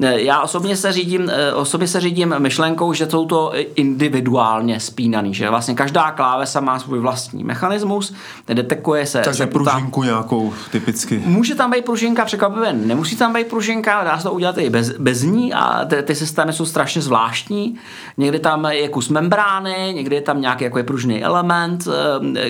Já 0.00 0.40
osobně 0.40 0.76
se 0.76 0.92
řídím, 0.92 1.30
osobně 1.54 1.88
se 1.88 2.00
řídím 2.00 2.34
myšlenkou, 2.38 2.92
že 2.92 3.06
jsou 3.10 3.26
to 3.26 3.52
individuálně 3.74 4.80
spínaný, 4.80 5.34
že 5.34 5.50
vlastně 5.50 5.74
každá 5.74 6.10
klávesa 6.10 6.60
má 6.60 6.78
svůj 6.78 6.98
vlastní 6.98 7.44
mechanismus, 7.44 8.14
detekuje 8.54 9.06
se... 9.06 9.20
Takže 9.20 9.46
pružinku 9.46 10.00
tam, 10.00 10.08
nějakou 10.08 10.52
typicky. 10.70 11.22
Může 11.26 11.54
tam 11.54 11.70
být 11.70 11.84
pružinka, 11.84 12.24
překvapivě 12.24 12.72
nemusí 12.72 13.16
tam 13.16 13.32
být 13.32 13.46
pružinka, 13.46 14.04
dá 14.04 14.18
se 14.18 14.24
to 14.24 14.32
udělat 14.32 14.58
i 14.58 14.70
bez, 14.70 14.90
bez 14.90 15.22
ní 15.22 15.54
a 15.54 15.84
ty, 15.84 16.02
ty 16.02 16.14
systémy 16.14 16.52
jsou 16.52 16.66
strašně 16.66 17.02
zvláštní. 17.02 17.78
Někdy 18.16 18.38
tam 18.38 18.64
je 18.64 18.88
kus 18.88 19.08
membrány, 19.08 19.92
někdy 19.94 20.16
je 20.16 20.22
tam 20.22 20.40
nějaký 20.40 20.64
jako 20.64 20.78
je 20.78 20.84
pružný 20.84 21.24
element, 21.24 21.88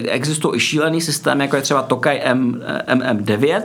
existují 0.08 0.56
i 0.56 0.60
šílený 0.60 1.00
systém, 1.00 1.40
jako 1.40 1.56
je 1.56 1.62
třeba 1.62 1.82
Tokai 1.82 2.20
M, 2.22 2.62
MM9, 2.86 3.62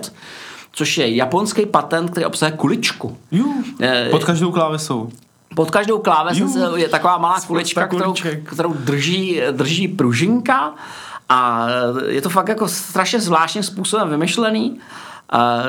což 0.77 0.97
je 0.97 1.15
japonský 1.15 1.65
patent, 1.65 2.09
který 2.09 2.25
obsahuje 2.25 2.57
kuličku. 2.57 3.17
Jú, 3.31 3.63
eh, 3.81 4.07
pod 4.11 4.23
každou 4.23 4.51
klávesou. 4.51 5.09
Pod 5.55 5.71
každou 5.71 5.99
klávesou 5.99 6.75
je 6.75 6.89
taková 6.89 7.17
malá 7.17 7.41
kulička, 7.41 7.87
kterou, 7.87 8.13
kterou 8.43 8.73
drží, 8.73 9.41
drží 9.51 9.87
pružinka 9.87 10.73
a 11.29 11.67
je 12.07 12.21
to 12.21 12.29
fakt 12.29 12.49
jako 12.49 12.67
strašně 12.67 13.19
zvláštním 13.19 13.63
způsobem 13.63 14.09
vymyšlený 14.09 14.79
A 15.29 15.63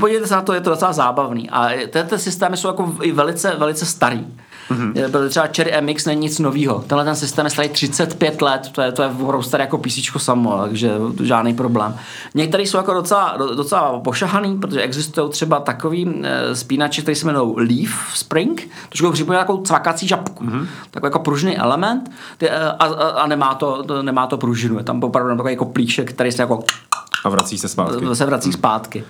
podívejte 0.00 0.26
se 0.26 0.34
na 0.34 0.42
to, 0.42 0.52
je 0.52 0.60
to 0.60 0.70
docela 0.70 0.92
zábavný. 0.92 1.50
A 1.50 1.68
tyhle 1.90 2.18
systémy 2.18 2.56
jsou 2.56 2.68
jako 2.68 2.96
i 3.02 3.12
velice, 3.12 3.54
velice 3.56 3.86
starý. 3.86 4.26
Mm-hmm. 4.70 5.28
Třeba 5.28 5.48
Cherry 5.56 5.80
MX 5.80 6.06
není 6.06 6.20
nic 6.20 6.38
nového. 6.38 6.84
Tenhle 6.86 7.04
ten 7.04 7.16
systém 7.16 7.46
je 7.46 7.50
starý 7.50 7.68
35 7.68 8.42
let, 8.42 8.70
to 8.72 8.82
je, 8.82 8.92
to 8.92 9.02
je 9.02 9.08
opravdu 9.08 9.42
staré 9.42 9.64
jako 9.64 9.78
písíčko 9.78 10.18
samo, 10.18 10.58
takže 10.62 10.92
žádný 11.22 11.54
problém. 11.54 11.96
Některé 12.34 12.62
jsou 12.62 12.76
jako 12.76 12.94
docela, 12.94 13.36
docela 13.36 14.00
pošahaný, 14.00 14.58
protože 14.58 14.82
existují 14.82 15.30
třeba 15.30 15.60
takový 15.60 16.22
e, 16.22 16.56
spínači, 16.56 17.02
který 17.02 17.14
se 17.14 17.26
jmenují 17.26 17.54
Leaf 17.56 17.90
Spring, 18.14 18.68
trošku 18.88 19.12
připomíná 19.12 19.40
takovou 19.40 19.62
cvakací 19.62 20.08
žabku. 20.08 20.44
Mm-hmm. 20.44 20.66
Takový 20.90 21.06
jako 21.06 21.18
pružný 21.18 21.58
element 21.58 22.10
ty, 22.38 22.48
e, 22.48 22.56
a, 22.56 22.84
a, 22.84 23.08
a, 23.08 23.26
nemá, 23.26 23.54
to, 23.54 23.82
to, 23.82 24.02
nemá 24.02 24.26
to 24.26 24.38
pružinu. 24.38 24.78
Je 24.78 24.84
tam 24.84 25.04
opravdu 25.04 25.36
takový 25.36 25.52
jako 25.52 25.64
plíšek, 25.64 26.12
který 26.12 26.32
se 26.32 26.42
jako 26.42 26.64
a 27.24 27.28
vrací 27.28 27.58
se 27.58 27.68
zpátky. 27.68 28.06
Se 28.12 28.26
vrací 28.26 28.52
zpátky. 28.52 29.04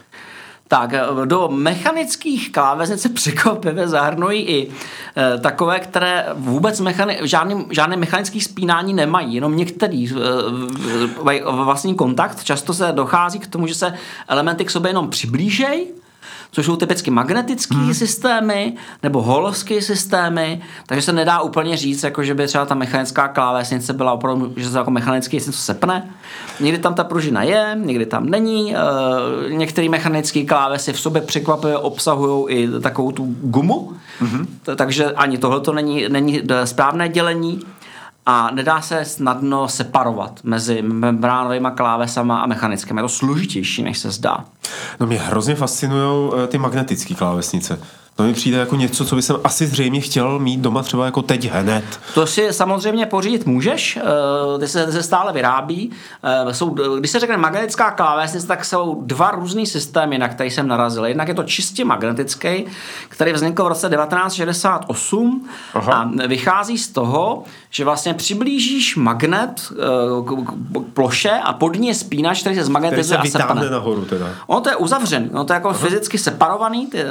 Tak 0.68 0.90
do 1.24 1.48
mechanických 1.48 2.52
klávesnic 2.52 3.02
se 3.02 3.08
překvapivě 3.08 3.88
zahrnují 3.88 4.42
i 4.42 4.70
e, 5.16 5.38
takové, 5.38 5.80
které 5.80 6.26
vůbec 6.34 6.80
mechani- 6.80 7.18
žádný, 7.22 7.66
žádné 7.70 7.96
mechanické 7.96 8.40
spínání 8.40 8.94
nemají, 8.94 9.34
jenom 9.34 9.56
některý 9.56 10.10
e, 10.10 11.42
vlastní 11.50 11.94
kontakt. 11.94 12.44
Často 12.44 12.74
se 12.74 12.92
dochází 12.92 13.38
k 13.38 13.46
tomu, 13.46 13.66
že 13.66 13.74
se 13.74 13.94
elementy 14.28 14.64
k 14.64 14.70
sobě 14.70 14.90
jenom 14.90 15.10
přiblížejí 15.10 15.86
což 16.54 16.66
jsou 16.66 16.76
typicky 16.76 17.10
magnetické 17.10 17.74
hmm. 17.76 17.94
systémy 17.94 18.72
nebo 19.02 19.22
holovské 19.22 19.82
systémy, 19.82 20.62
takže 20.86 21.02
se 21.02 21.12
nedá 21.12 21.40
úplně 21.40 21.76
říct, 21.76 22.02
jako 22.02 22.22
že 22.22 22.34
by 22.34 22.46
třeba 22.46 22.64
ta 22.66 22.74
mechanická 22.74 23.28
klávesnice 23.28 23.92
byla 23.92 24.12
opravdu, 24.12 24.52
že 24.56 24.70
se 24.70 24.78
jako 24.78 24.90
mechanicky 24.90 25.36
něco 25.36 25.52
sepne. 25.52 26.10
Někdy 26.60 26.78
tam 26.78 26.94
ta 26.94 27.04
pružina 27.04 27.42
je, 27.42 27.78
někdy 27.84 28.06
tam 28.06 28.30
není. 28.30 28.74
E, 28.76 28.78
některé 29.48 29.88
mechanické 29.88 30.44
klávesy 30.44 30.92
v 30.92 31.00
sobě 31.00 31.22
překvapivě 31.22 31.78
obsahují 31.78 32.44
i 32.48 32.68
takovou 32.80 33.12
tu 33.12 33.34
gumu, 33.42 33.92
hmm. 34.20 34.46
takže 34.76 35.04
ani 35.04 35.38
tohle 35.38 35.60
to 35.60 35.72
není, 35.72 36.04
není 36.08 36.42
správné 36.64 37.08
dělení 37.08 37.60
a 38.26 38.50
nedá 38.50 38.80
se 38.80 39.04
snadno 39.04 39.68
separovat 39.68 40.40
mezi 40.44 40.82
membránovými 40.82 41.68
klávesama 41.74 42.40
a 42.40 42.46
mechanickými. 42.46 42.98
Je 42.98 43.02
to 43.02 43.08
složitější, 43.08 43.82
než 43.82 43.98
se 43.98 44.10
zdá. 44.10 44.44
No 45.00 45.06
mě 45.06 45.18
hrozně 45.18 45.54
fascinují 45.54 46.32
eh, 46.44 46.46
ty 46.46 46.58
magnetické 46.58 47.14
klávesnice. 47.14 47.78
To 48.16 48.22
mi 48.22 48.32
přijde 48.32 48.58
jako 48.58 48.76
něco, 48.76 49.04
co 49.04 49.16
by 49.16 49.22
jsem 49.22 49.36
asi 49.44 49.66
zřejmě 49.66 50.00
chtěl 50.00 50.38
mít 50.38 50.60
doma 50.60 50.82
třeba 50.82 51.04
jako 51.04 51.22
teď 51.22 51.50
hned. 51.50 51.84
To 52.14 52.26
si 52.26 52.52
samozřejmě 52.52 53.06
pořídit 53.06 53.46
můžeš, 53.46 53.96
eh, 53.96 54.58
ty 54.58 54.68
se, 54.68 54.92
se 54.92 55.02
stále 55.02 55.32
vyrábí. 55.32 55.90
Eh, 56.22 56.54
jsou, 56.54 56.70
když 56.98 57.10
se 57.10 57.20
řekne 57.20 57.36
magnetická 57.36 57.90
klávesnice, 57.90 58.46
tak 58.46 58.64
jsou 58.64 59.02
dva 59.04 59.30
různé 59.30 59.66
systémy, 59.66 60.18
na 60.18 60.28
které 60.28 60.50
jsem 60.50 60.68
narazil. 60.68 61.04
Jednak 61.04 61.28
je 61.28 61.34
to 61.34 61.42
čistě 61.42 61.84
magnetický, 61.84 62.64
který 63.08 63.32
vznikl 63.32 63.64
v 63.64 63.68
roce 63.68 63.88
1968 63.88 65.48
Aha. 65.74 65.92
a 65.92 66.26
vychází 66.26 66.78
z 66.78 66.88
toho, 66.88 67.42
že 67.70 67.84
vlastně 67.84 68.14
přiblížíš 68.14 68.96
magnet 68.96 69.72
eh, 69.72 69.74
k 70.24 70.32
ploše 70.94 71.30
a 71.30 71.52
pod 71.52 71.76
ní 71.76 71.88
je 71.88 71.94
spínač, 71.94 72.40
který 72.40 72.56
se 72.56 72.64
zmagnetizuje 72.64 73.18
a 73.18 73.24
sepane. 73.24 73.70
nahoru 73.70 74.04
teda. 74.04 74.26
Ono 74.46 74.60
to 74.60 74.68
je 74.70 74.76
uzavřený, 74.76 75.30
ono 75.30 75.44
to 75.44 75.52
je 75.52 75.54
jako 75.54 75.68
Aha. 75.68 75.78
fyzicky 75.78 76.18
separovaný, 76.18 76.86
ty, 76.86 77.04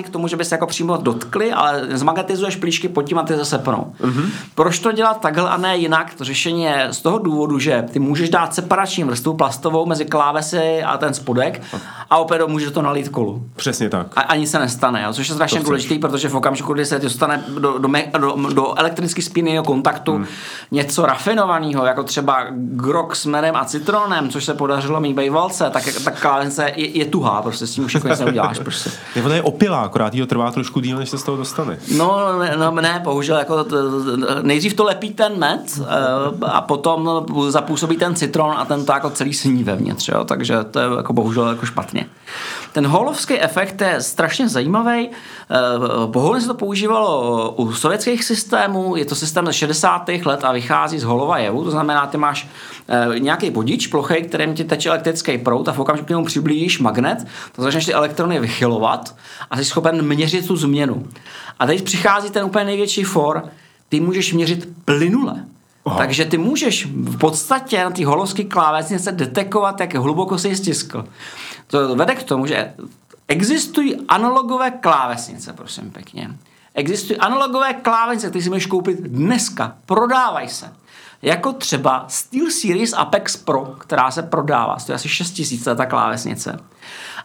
nedochází 0.00 0.02
k 0.02 0.12
tomu, 0.12 0.28
že 0.28 0.36
by 0.36 0.44
se 0.44 0.54
jako 0.54 0.66
přímo 0.66 0.96
dotkli, 0.96 1.52
ale 1.52 1.86
zmagnetizuješ 1.92 2.56
plíšky 2.56 2.88
pod 2.88 3.02
tím 3.02 3.18
a 3.18 3.22
ty 3.22 3.34
se 3.34 3.44
sepnou. 3.44 3.92
Uh-huh. 4.00 4.24
Proč 4.54 4.78
to 4.78 4.92
dělat 4.92 5.20
takhle 5.20 5.50
a 5.50 5.56
ne 5.56 5.76
jinak? 5.76 6.14
To 6.14 6.24
řešení 6.24 6.62
je 6.62 6.88
z 6.90 7.02
toho 7.02 7.18
důvodu, 7.18 7.58
že 7.58 7.84
ty 7.92 7.98
můžeš 7.98 8.30
dát 8.30 8.54
separační 8.54 9.04
vrstvu 9.04 9.36
plastovou 9.36 9.86
mezi 9.86 10.04
klávesy 10.04 10.82
a 10.82 10.98
ten 10.98 11.14
spodek 11.14 11.62
a 12.10 12.18
opět 12.18 12.46
můžeš 12.46 12.72
to 12.72 12.82
nalít 12.82 13.08
kolu. 13.08 13.42
Přesně 13.56 13.88
tak. 13.88 14.06
A 14.16 14.20
ani 14.20 14.46
se 14.46 14.58
nestane, 14.58 15.02
jo? 15.02 15.12
což 15.12 15.28
je 15.28 15.34
strašně 15.34 15.60
důležité, 15.60 15.98
protože 15.98 16.28
v 16.28 16.36
okamžiku, 16.36 16.74
kdy 16.74 16.86
se 16.86 16.98
dostane 16.98 17.44
do, 17.48 17.78
do, 17.78 17.88
do, 18.18 18.36
do 18.52 18.78
elektricky 18.78 19.22
spíny 19.22 19.50
přímého 19.50 19.64
kontaktu 19.64 20.12
hmm. 20.12 20.26
něco 20.70 21.06
rafinovaného, 21.06 21.86
jako 21.86 22.02
třeba 22.02 22.46
grok 22.52 23.16
s 23.16 23.26
medem 23.26 23.56
a 23.56 23.64
citronem, 23.64 24.28
což 24.28 24.44
se 24.44 24.54
podařilo 24.54 25.00
mít 25.00 25.14
bejvalce, 25.14 25.70
tak, 25.70 25.82
tak 26.04 26.20
klávence 26.20 26.72
je, 26.76 26.98
je 26.98 27.04
tuhá, 27.04 27.42
prostě 27.42 27.66
s 27.66 27.70
tím 27.70 27.84
už 27.84 27.94
jako 27.94 28.08
nic 28.08 28.18
neuděláš. 28.20 28.58
Prostě. 28.58 28.90
Nebo 29.16 29.28
to 29.28 29.34
je 29.34 29.42
opilá, 29.42 29.88
akorát 29.90 30.14
jí 30.14 30.26
trvá 30.26 30.50
trošku 30.50 30.80
díl, 30.80 30.98
než 30.98 31.10
se 31.10 31.18
z 31.18 31.22
toho 31.22 31.36
dostane. 31.36 31.78
No, 31.96 32.38
ne, 32.38 32.56
no, 32.56 32.70
ne 32.70 33.00
bohužel, 33.04 33.36
jako 33.36 33.64
to, 33.64 33.76
nejdřív 34.42 34.74
to 34.74 34.84
lepí 34.84 35.10
ten 35.10 35.38
med 35.38 35.60
eh, 35.80 35.84
a 36.46 36.60
potom 36.60 37.26
zapůsobí 37.48 37.96
ten 37.96 38.14
citron 38.14 38.54
a 38.56 38.64
ten 38.64 38.84
to 38.84 38.92
jako 38.92 39.10
celý 39.10 39.34
sní 39.34 39.64
vevnitř, 39.64 40.08
jo? 40.08 40.24
takže 40.24 40.64
to 40.70 40.78
je 40.78 40.86
jako 40.96 41.12
bohužel 41.12 41.48
jako 41.48 41.66
špatně. 41.66 42.06
Ten 42.72 42.86
holovský 42.86 43.40
efekt 43.40 43.80
je 43.80 44.02
strašně 44.02 44.48
zajímavý. 44.48 45.10
Bohužel 46.06 46.40
se 46.40 46.46
to 46.46 46.54
používalo 46.54 47.50
u 47.50 47.72
sovětských 47.72 48.24
systémů, 48.24 48.96
je 48.96 49.04
to 49.04 49.14
systém 49.14 49.46
ze 49.46 49.52
60. 49.52 50.08
let 50.24 50.44
a 50.44 50.52
vychází 50.52 50.98
z 50.98 51.04
holova 51.04 51.38
jevu, 51.38 51.64
to 51.64 51.70
znamená, 51.70 52.06
ty 52.06 52.16
máš 52.16 52.48
eh, 52.88 53.18
nějaký 53.18 53.50
bodič 53.50 53.86
plochý, 53.86 54.22
kterým 54.22 54.54
ti 54.54 54.64
teče 54.64 54.88
elektrický 54.88 55.38
proud 55.38 55.68
a 55.68 55.72
v 55.72 55.78
okamžiku 55.78 56.06
k 56.06 56.10
němu 56.10 56.24
přiblížíš 56.24 56.78
magnet, 56.78 57.26
to 57.56 57.62
začneš 57.62 57.86
ty 57.86 57.92
elektrony 57.92 58.40
vychylovat 58.40 59.16
a 59.50 59.56
jsi 59.56 59.64
schopen 59.64 60.02
měřit 60.02 60.46
tu 60.46 60.56
změnu. 60.56 61.06
A 61.58 61.66
teď 61.66 61.82
přichází 61.82 62.30
ten 62.30 62.44
úplně 62.44 62.64
největší 62.64 63.04
for, 63.04 63.42
ty 63.88 64.00
můžeš 64.00 64.32
měřit 64.32 64.68
plynule. 64.84 65.44
Aha. 65.84 65.98
Takže 65.98 66.24
ty 66.24 66.38
můžeš 66.38 66.86
v 66.86 67.18
podstatě 67.18 67.84
na 67.84 67.90
té 67.90 68.06
holovské 68.06 68.44
klávesnice 68.44 69.12
detekovat, 69.12 69.80
jak 69.80 69.94
hluboko 69.94 70.38
se 70.38 70.56
stiskl. 70.56 71.04
To 71.70 71.94
vede 71.94 72.14
k 72.14 72.22
tomu, 72.22 72.46
že 72.46 72.74
existují 73.28 73.96
analogové 74.08 74.70
klávesnice, 74.70 75.52
prosím 75.52 75.90
pěkně. 75.90 76.30
Existují 76.74 77.18
analogové 77.18 77.74
klávesnice, 77.74 78.28
které 78.28 78.42
si 78.42 78.48
můžeš 78.48 78.66
koupit 78.66 79.00
dneska. 79.00 79.76
Prodávají 79.86 80.48
se. 80.48 80.72
Jako 81.22 81.52
třeba 81.52 82.04
Steel 82.08 82.50
Series 82.50 82.92
Apex 82.92 83.36
Pro, 83.36 83.60
která 83.78 84.10
se 84.10 84.22
prodává. 84.22 84.78
Stojí 84.78 84.94
asi 84.94 85.08
6000 85.08 85.64
ta 85.76 85.86
klávesnice. 85.86 86.60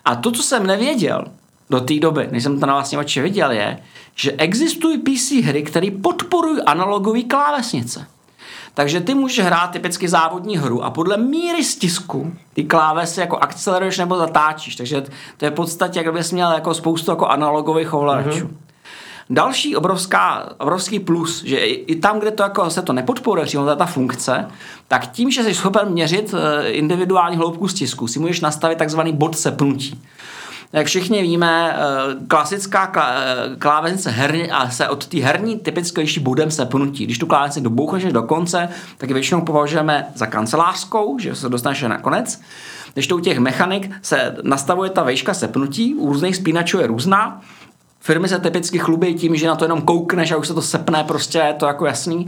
A 0.06 0.16
to, 0.16 0.32
co 0.32 0.44
jsem 0.44 0.68
nevěděl 0.68 1.26
do 1.70 1.80
té 1.80 2.00
doby, 2.00 2.28
než 2.32 2.44
jsem 2.44 2.60
to 2.60 2.66
na 2.66 2.74
vlastní 2.74 2.98
oči 2.98 3.22
viděl, 3.22 3.52
je, 3.52 3.84
že 4.16 4.32
existují 4.32 4.98
PC 4.98 5.32
hry, 5.32 5.64
které 5.64 5.92
podporují 5.92 6.62
analogové 6.62 7.24
klávesnice. 7.24 8.08
Takže 8.76 9.02
ty 9.02 9.14
můžeš 9.14 9.46
hrát 9.46 9.68
typicky 9.68 10.08
závodní 10.08 10.58
hru 10.58 10.84
a 10.84 10.90
podle 10.90 11.18
míry 11.18 11.64
stisku 11.64 12.34
ty 12.54 12.64
klávesy 12.64 13.20
jako 13.20 13.38
akceleruješ 13.38 13.98
nebo 13.98 14.18
zatáčíš. 14.18 14.76
Takže 14.76 15.04
to 15.38 15.46
je 15.46 15.52
v 15.52 15.54
podstatě, 15.54 16.00
jak 16.00 16.14
bys 16.14 16.32
měl 16.32 16.52
jako 16.52 16.74
spoustu 16.74 17.12
jako 17.12 17.28
analogových 17.28 17.94
ovladačů. 17.94 18.46
Mm-hmm. 18.46 18.66
Další 19.30 19.76
obrovská, 19.76 20.50
obrovský 20.58 21.00
plus, 21.00 21.44
že 21.44 21.58
i 21.58 21.96
tam, 21.96 22.20
kde 22.20 22.32
to 22.32 22.44
jako 22.44 22.70
se 22.70 22.82
to 22.82 22.94
nepodporuje 22.94 23.46
přímo 23.46 23.76
ta 23.76 23.86
funkce, 23.86 24.48
tak 24.88 25.12
tím, 25.12 25.32
že 25.32 25.44
jsi 25.44 25.54
schopen 25.54 25.90
měřit 25.90 26.34
eh, 26.34 26.70
individuální 26.70 27.38
hloubku 27.38 27.68
stisku, 27.68 28.08
si 28.08 28.20
můžeš 28.20 28.42
nastavit 28.42 28.78
takzvaný 28.78 29.14
bod 29.14 29.38
sepnutí. 29.38 30.02
Jak 30.76 30.88
všichni 30.88 31.22
víme, 31.22 31.76
eh, 31.76 32.16
klasická 32.28 32.92
eh, 32.96 33.56
klávesnice 33.60 34.10
herní 34.10 34.52
a 34.52 34.70
se 34.70 34.90
od 34.90 35.08
té 35.08 35.18
herní 35.18 35.60
typicky 35.60 36.02
liší 36.02 36.20
bodem 36.20 36.52
sepnutí. 36.52 37.06
Když 37.06 37.18
tu 37.18 37.28
klávesnici 37.28 37.62
dobouchneš 37.62 38.14
do 38.14 38.24
konce, 38.24 38.70
tak 38.98 39.10
ji 39.10 39.14
většinou 39.14 39.42
považujeme 39.42 40.08
za 40.16 40.26
kancelářskou, 40.26 41.20
že 41.20 41.36
se 41.36 41.50
dostaneš 41.50 41.82
na 41.82 41.98
konec. 41.98 42.42
Když 42.94 43.08
to 43.08 43.18
u 43.18 43.20
těch 43.20 43.40
mechanik 43.40 43.92
se 44.02 44.36
nastavuje 44.44 44.90
ta 44.90 45.04
vejška 45.04 45.34
sepnutí, 45.34 45.96
u 45.96 46.08
různých 46.08 46.36
spínačů 46.36 46.80
je 46.80 46.88
různá, 46.88 47.42
Firmy 48.06 48.30
se 48.30 48.40
typicky 48.40 48.80
chlubí 48.80 49.14
tím, 49.14 49.36
že 49.36 49.48
na 49.48 49.56
to 49.56 49.66
jenom 49.66 49.82
koukneš 49.82 50.32
a 50.32 50.38
už 50.38 50.48
se 50.48 50.54
to 50.54 50.62
sepne, 50.62 51.04
prostě 51.04 51.38
je 51.38 51.54
to 51.54 51.66
jako 51.66 51.86
jasný. 51.86 52.28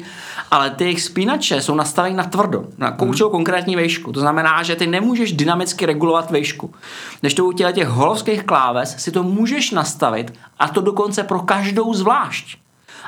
Ale 0.51 0.69
ty 0.69 0.83
jejich 0.83 1.01
spínače 1.01 1.61
jsou 1.61 1.75
nastaveny 1.75 2.15
na 2.15 2.23
tvrdo, 2.23 2.65
na 2.77 2.91
koučou 2.91 3.25
hmm. 3.25 3.31
konkrétní 3.31 3.75
vejšku. 3.75 4.11
To 4.11 4.19
znamená, 4.19 4.63
že 4.63 4.75
ty 4.75 4.87
nemůžeš 4.87 5.33
dynamicky 5.33 5.85
regulovat 5.85 6.31
vejšku. 6.31 6.73
Když 7.21 7.33
to 7.33 7.45
u 7.45 7.51
těch 7.51 7.87
holovských 7.87 8.43
kláves 8.43 8.95
si 8.97 9.11
to 9.11 9.23
můžeš 9.23 9.71
nastavit 9.71 10.33
a 10.59 10.67
to 10.67 10.81
dokonce 10.81 11.23
pro 11.23 11.39
každou 11.39 11.93
zvlášť. 11.93 12.57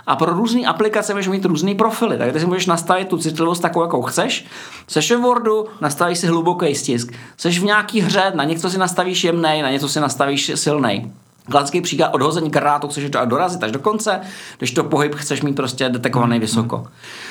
A 0.07 0.15
pro 0.15 0.33
různé 0.33 0.61
aplikace 0.61 1.13
můžeš 1.13 1.27
mít 1.27 1.45
různé 1.45 1.75
profily, 1.75 2.17
takže 2.17 2.33
ty 2.33 2.39
si 2.39 2.45
můžeš 2.45 2.65
nastavit 2.65 3.07
tu 3.07 3.17
citlivost 3.17 3.61
takovou, 3.61 3.85
jakou 3.85 4.01
chceš. 4.01 4.45
Seš 4.87 5.11
v 5.11 5.19
Wordu, 5.19 5.65
nastavíš 5.81 6.19
si 6.19 6.27
hluboký 6.27 6.75
stisk. 6.75 7.13
Seš 7.37 7.59
v 7.59 7.63
nějaký 7.63 8.01
hře, 8.01 8.31
na 8.35 8.43
něco 8.43 8.69
si 8.69 8.77
nastavíš 8.77 9.23
jemnej, 9.23 9.61
na 9.61 9.71
něco 9.71 9.89
si 9.89 9.99
nastavíš 9.99 10.51
silnej. 10.55 11.09
Klasický 11.49 11.81
příklad 11.81 12.13
odhození 12.13 12.49
granátu 12.49 12.87
chceš 12.87 13.09
dorazit 13.25 13.63
až 13.63 13.71
do 13.71 13.79
konce, 13.79 14.21
když 14.57 14.71
to 14.71 14.83
pohyb 14.83 15.15
chceš 15.15 15.41
mít 15.41 15.55
prostě 15.55 15.89
detekovaný 15.89 16.35
mm. 16.35 16.41
vysoko. 16.41 16.87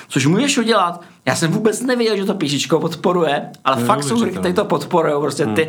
Což 0.09 0.27
můžeš 0.27 0.59
udělat. 0.59 1.01
Já 1.27 1.35
jsem 1.35 1.51
vůbec 1.51 1.81
nevěděl, 1.83 2.17
že 2.17 2.25
to 2.25 2.35
píšičko 2.35 2.81
podporuje, 2.81 3.51
ale 3.65 3.81
no, 3.81 3.87
fakt 3.87 4.03
jsou 4.03 4.19
hry, 4.19 4.31
které 4.31 4.55
to 4.55 4.65
podporují. 4.65 5.15
Prostě 5.21 5.47
mm. 5.47 5.55
ty, 5.55 5.69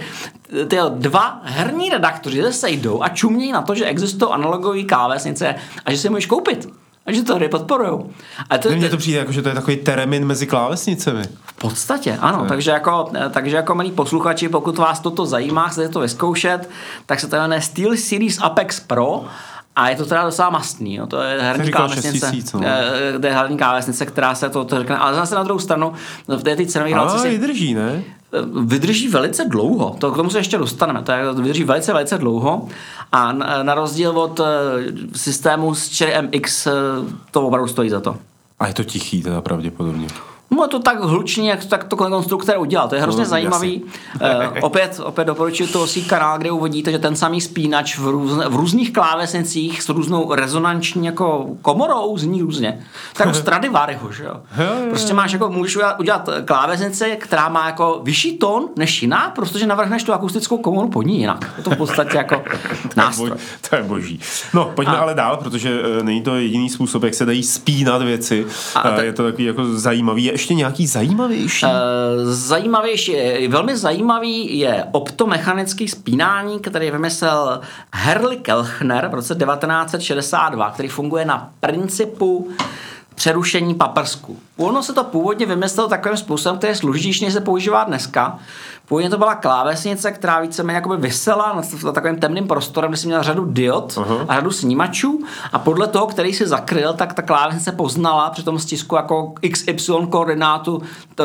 ty 0.68 0.78
dva 0.90 1.42
herní 1.44 1.90
redaktoři 1.90 2.42
se 2.42 2.54
sejdou 2.54 3.04
a 3.04 3.10
čumějí 3.10 3.52
na 3.52 3.62
to, 3.62 3.76
že 3.76 3.86
existují 3.86 4.32
analogové 4.32 4.84
klávesnice 4.84 5.56
a 5.86 5.92
že 5.92 5.98
si 5.98 6.08
je 6.08 6.12
můžeš 6.12 6.26
koupit 6.26 6.70
že 7.16 7.24
to 7.24 7.36
hry 7.36 7.50
podporujou. 7.50 8.10
A 8.50 8.58
to, 8.58 8.70
Mně 8.70 8.90
to 8.90 8.98
přijde 8.98 9.20
jako, 9.20 9.32
že 9.32 9.42
to 9.42 9.50
je 9.50 9.56
takový 9.56 9.78
teremin 9.78 10.26
mezi 10.26 10.48
klávesnicemi. 10.48 11.24
V 11.46 11.54
podstatě, 11.54 12.18
ano. 12.22 12.46
Takže 12.48 12.72
jako, 12.72 13.12
takže 13.30 13.56
jako 13.56 13.76
milí 13.76 13.92
posluchači, 13.92 14.50
pokud 14.50 14.78
vás 14.78 15.00
toto 15.00 15.26
zajímá, 15.26 15.68
chcete 15.68 15.90
to 15.90 16.00
vyzkoušet, 16.00 16.70
tak 17.06 17.20
se 17.20 17.28
to 17.28 17.36
jmenuje 17.36 17.62
Steel 17.62 17.98
Series 17.98 18.40
Apex 18.42 18.80
Pro 18.80 19.26
a 19.76 19.90
je 19.90 19.96
to 19.96 20.06
teda 20.06 20.24
docela 20.24 20.50
mastný, 20.50 20.96
jo. 20.96 21.08
to 21.08 21.22
je 21.22 21.42
herní 21.42 21.72
klávesnice, 21.72 22.32
no. 22.54 22.60
to 23.22 23.28
je 23.28 23.34
herní 23.34 23.58
klávesnice, 23.58 24.06
která 24.06 24.36
se 24.36 24.50
to, 24.50 24.66
to 24.66 24.80
řekne, 24.80 24.98
ale 24.98 25.16
zase 25.16 25.36
na 25.36 25.44
druhou 25.44 25.60
stranu, 25.60 25.94
v 26.28 26.44
té 26.44 26.56
ty 26.56 26.68
cenové 26.68 26.92
relaci 26.92 27.20
si... 27.20 27.30
vydrží, 27.30 27.74
ne? 27.74 28.04
Vydrží 28.66 29.08
velice 29.08 29.46
dlouho, 29.46 29.96
to 30.00 30.12
k 30.12 30.16
tomu 30.16 30.30
se 30.30 30.40
ještě 30.40 30.58
dostaneme, 30.58 31.02
to 31.02 31.12
je, 31.12 31.34
vydrží 31.34 31.64
velice, 31.64 31.94
velice 31.94 32.18
dlouho 32.18 32.68
a 33.12 33.32
na, 33.32 33.64
na 33.64 33.76
rozdíl 33.76 34.20
od 34.20 34.40
uh, 34.40 34.46
systému 35.16 35.76
z 35.76 35.98
Cherry 35.98 36.28
MX 36.28 36.68
uh, 36.68 36.74
to 37.32 37.48
opravdu 37.48 37.68
stojí 37.68 37.90
za 37.90 38.00
to. 38.00 38.18
A 38.60 38.68
je 38.68 38.74
to 38.74 38.84
tichý 38.84 39.24
teda 39.24 39.42
pravděpodobně. 39.42 40.08
No 40.52 40.68
to 40.68 40.80
tak 40.80 41.04
hlučně, 41.04 41.50
jak 41.50 41.60
to, 41.60 41.68
tak 41.68 41.84
to 41.84 41.96
konstruktor 41.96 42.58
udělal. 42.58 42.90
To 42.90 42.96
je 42.96 43.02
hrozně 43.02 43.24
no, 43.24 43.30
zajímavý. 43.30 43.84
Uh, 43.84 44.30
opět, 44.62 45.00
opět 45.04 45.26
doporučuji 45.26 45.68
to 45.68 45.88
si 45.88 46.02
kanál, 46.02 46.38
kde 46.38 46.52
uvidíte, 46.52 46.92
že 46.92 47.00
ten 47.00 47.16
samý 47.16 47.42
spínač 47.42 47.98
v, 47.98 48.08
růz, 48.08 48.32
v 48.48 48.56
různých 48.56 48.94
klávesnicích 48.94 49.82
s 49.82 49.90
různou 49.90 50.34
rezonanční 50.34 51.06
jako 51.06 51.50
komorou 51.62 52.18
zní 52.18 52.42
různě. 52.42 52.80
Tak 53.14 53.36
Stradivariho, 53.40 54.12
že 54.12 54.24
jo? 54.24 54.42
Prostě 54.90 55.14
máš 55.14 55.32
jako, 55.32 55.50
můžeš 55.50 55.76
udělat, 55.76 56.00
udělat 56.00 56.30
klávesnici, 56.46 57.18
která 57.20 57.50
má 57.50 57.66
jako 57.66 58.02
vyšší 58.04 58.38
tón 58.38 58.70
než 58.76 59.02
jiná, 59.02 59.32
protože 59.36 59.68
navrhneš 59.68 60.04
tu 60.04 60.14
akustickou 60.14 60.58
komoru 60.58 60.90
pod 60.90 61.02
ní 61.02 61.20
jinak. 61.20 61.54
Je 61.58 61.64
to 61.64 61.70
v 61.70 61.78
podstatě 61.78 62.18
jako 62.18 62.44
nástroj. 62.96 63.32
To 63.70 63.76
je 63.76 63.84
boží. 63.84 64.20
No, 64.54 64.72
pojďme 64.76 64.98
a, 64.98 65.02
ale 65.02 65.14
dál, 65.14 65.38
protože 65.38 65.82
uh, 65.82 66.04
není 66.04 66.22
to 66.22 66.36
jediný 66.36 66.70
způsob, 66.70 67.04
jak 67.04 67.14
se 67.14 67.26
dají 67.26 67.44
spínat 67.44 68.02
věci. 68.02 68.46
A, 68.76 68.90
uh, 68.90 69.00
je 69.00 69.14
to 69.14 69.24
takový 69.24 69.44
jako 69.44 69.66
zajímavý 69.66 70.32
ještě 70.40 70.54
nějaký 70.54 70.88
zajímavější? 70.88 71.66
Uh, 71.66 71.72
zajímavější, 72.24 73.14
velmi 73.48 73.78
zajímavý 73.78 74.60
je 74.60 74.86
optomechanický 74.92 75.88
spínání, 75.88 76.60
který 76.60 76.92
vymyslel 76.92 77.62
Herli 77.94 78.38
Kelchner 78.38 79.08
v 79.08 79.14
roce 79.14 79.36
1962, 79.36 80.72
který 80.72 80.90
funguje 80.90 81.26
na 81.26 81.52
principu 81.60 82.50
přerušení 83.16 83.76
paprsku. 83.76 84.38
Ono 84.58 84.84
se 84.84 84.94
to 84.94 85.04
původně 85.04 85.46
vymyslelo 85.46 85.90
takovým 85.90 86.18
způsobem, 86.18 86.58
který 86.58 86.72
je 86.72 86.76
složitější, 86.76 87.26
než 87.26 87.34
se 87.34 87.42
používá 87.42 87.84
dneska, 87.84 88.40
Původně 88.90 89.10
to 89.10 89.18
byla 89.18 89.36
klávesnice, 89.36 90.12
která 90.12 90.40
víceméně 90.40 90.76
jakoby 90.76 90.98
vysela 90.98 91.54
nad, 91.54 91.84
nad 91.84 91.96
takovým 91.96 92.20
temným 92.20 92.48
prostorem, 92.48 92.92
kde 92.92 92.98
si 92.98 93.08
měla 93.08 93.22
řadu 93.22 93.46
diod 93.46 93.94
uh-huh. 93.94 94.26
a 94.28 94.36
řadu 94.36 94.52
snímačů 94.52 95.20
a 95.52 95.60
podle 95.60 95.88
toho, 95.88 96.08
který 96.08 96.34
si 96.34 96.48
zakryl, 96.48 96.94
tak 96.94 97.14
ta 97.14 97.22
klávesnice 97.22 97.72
poznala 97.72 98.30
při 98.30 98.44
tom 98.44 98.60
stisku 98.60 98.96
jako 98.96 99.34
XY 99.52 99.94
koordinátu 100.10 100.82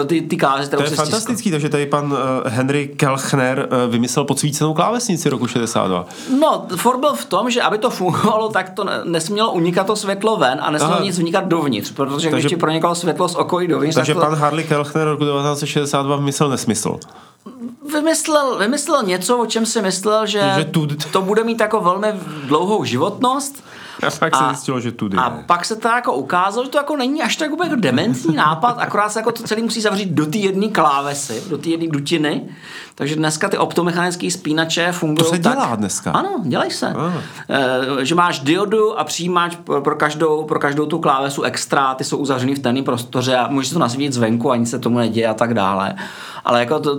ty, 0.06 0.20
ty 0.22 0.36
klávesnice, 0.36 0.76
To 0.76 0.82
je 0.82 0.90
fantastický, 0.90 1.50
takže 1.50 1.68
tady 1.68 1.86
pan 1.86 2.12
uh, 2.12 2.18
Henry 2.46 2.88
Kelchner 2.88 3.68
uh, 3.86 3.92
vymyslel 3.92 4.24
podsvícenou 4.24 4.74
klávesnici 4.74 5.28
roku 5.28 5.46
62. 5.46 6.06
No, 6.40 6.66
for 6.76 6.98
byl 7.00 7.14
v 7.14 7.24
tom, 7.24 7.50
že 7.50 7.62
aby 7.62 7.78
to 7.78 7.90
fungovalo, 7.90 8.48
tak 8.48 8.70
to 8.70 8.86
nesmělo 9.04 9.52
unikat 9.52 9.86
to 9.86 9.96
světlo 9.96 10.36
ven 10.36 10.58
a 10.62 10.70
nesmělo 10.70 10.94
Aha. 10.94 11.04
nic 11.04 11.18
vnikat 11.18 11.44
dovnitř, 11.44 11.92
protože 11.92 12.30
takže, 12.30 12.30
když 12.30 12.50
ti 12.50 12.56
pronikalo 12.56 12.94
světlo 12.94 13.28
z 13.28 13.34
okolí 13.34 13.68
dovnitř, 13.68 13.94
takže 13.94 14.14
tak 14.14 14.22
to... 14.22 14.30
pan 14.30 14.38
Harley 14.38 14.64
Kelchner 14.64 15.08
roku 15.08 15.24
1962 15.24 16.16
vymyslel 16.16 16.48
nesmysl 16.48 16.98
vymyslel, 17.92 18.58
vymyslel 18.58 19.02
něco, 19.02 19.38
o 19.38 19.46
čem 19.46 19.66
si 19.66 19.82
myslel, 19.82 20.26
že, 20.26 20.52
že 20.56 20.64
to 21.12 21.22
bude 21.22 21.44
mít 21.44 21.60
jako 21.60 21.80
velmi 21.80 22.08
dlouhou 22.46 22.84
životnost. 22.84 23.64
A 24.06 24.10
pak 24.18 24.36
se 24.36 24.44
zjistilo, 24.48 24.80
že 24.80 24.92
tudy 24.92 25.16
A 25.16 25.28
ne. 25.28 25.44
pak 25.46 25.64
se 25.64 25.76
to 25.76 25.88
jako 25.88 26.12
ukázalo, 26.12 26.64
že 26.64 26.70
to 26.70 26.78
jako 26.78 26.96
není 26.96 27.22
až 27.22 27.36
tak 27.36 27.50
jako 27.50 27.76
dementní 27.76 28.34
nápad, 28.36 28.76
akorát 28.78 29.08
se 29.08 29.18
jako 29.18 29.32
to 29.32 29.42
celý 29.42 29.62
musí 29.62 29.80
zavřít 29.80 30.08
do 30.08 30.26
té 30.26 30.38
jedné 30.38 30.68
klávesy, 30.68 31.42
do 31.48 31.58
té 31.58 31.68
jedné 31.68 31.88
dutiny. 31.88 32.48
Takže 32.96 33.16
dneska 33.16 33.48
ty 33.48 33.58
optomechanické 33.58 34.30
spínače 34.30 34.92
fungují 34.92 35.24
To 35.24 35.30
se 35.30 35.38
dělá 35.38 35.68
tak, 35.68 35.78
dneska. 35.78 36.10
Ano, 36.10 36.30
dělají 36.42 36.70
se. 36.70 36.94
E, 38.00 38.04
že 38.04 38.14
máš 38.14 38.40
diodu 38.40 38.98
a 38.98 39.04
přijímač 39.04 39.56
pro 39.80 39.96
každou, 39.96 40.44
pro 40.44 40.58
každou 40.58 40.86
tu 40.86 40.98
klávesu 40.98 41.42
extra, 41.42 41.94
ty 41.94 42.04
jsou 42.04 42.16
uzavřený 42.16 42.54
v 42.54 42.58
temném 42.58 42.84
prostoře 42.84 43.36
a 43.36 43.48
můžeš 43.48 43.70
to 43.70 43.78
nasvítit 43.78 44.12
zvenku, 44.12 44.50
ani 44.50 44.66
se 44.66 44.78
tomu 44.78 44.98
neděje 44.98 45.28
a 45.28 45.34
tak 45.34 45.54
dále 45.54 45.94
ale 46.44 46.60
jako 46.60 46.80
to, 46.80 46.98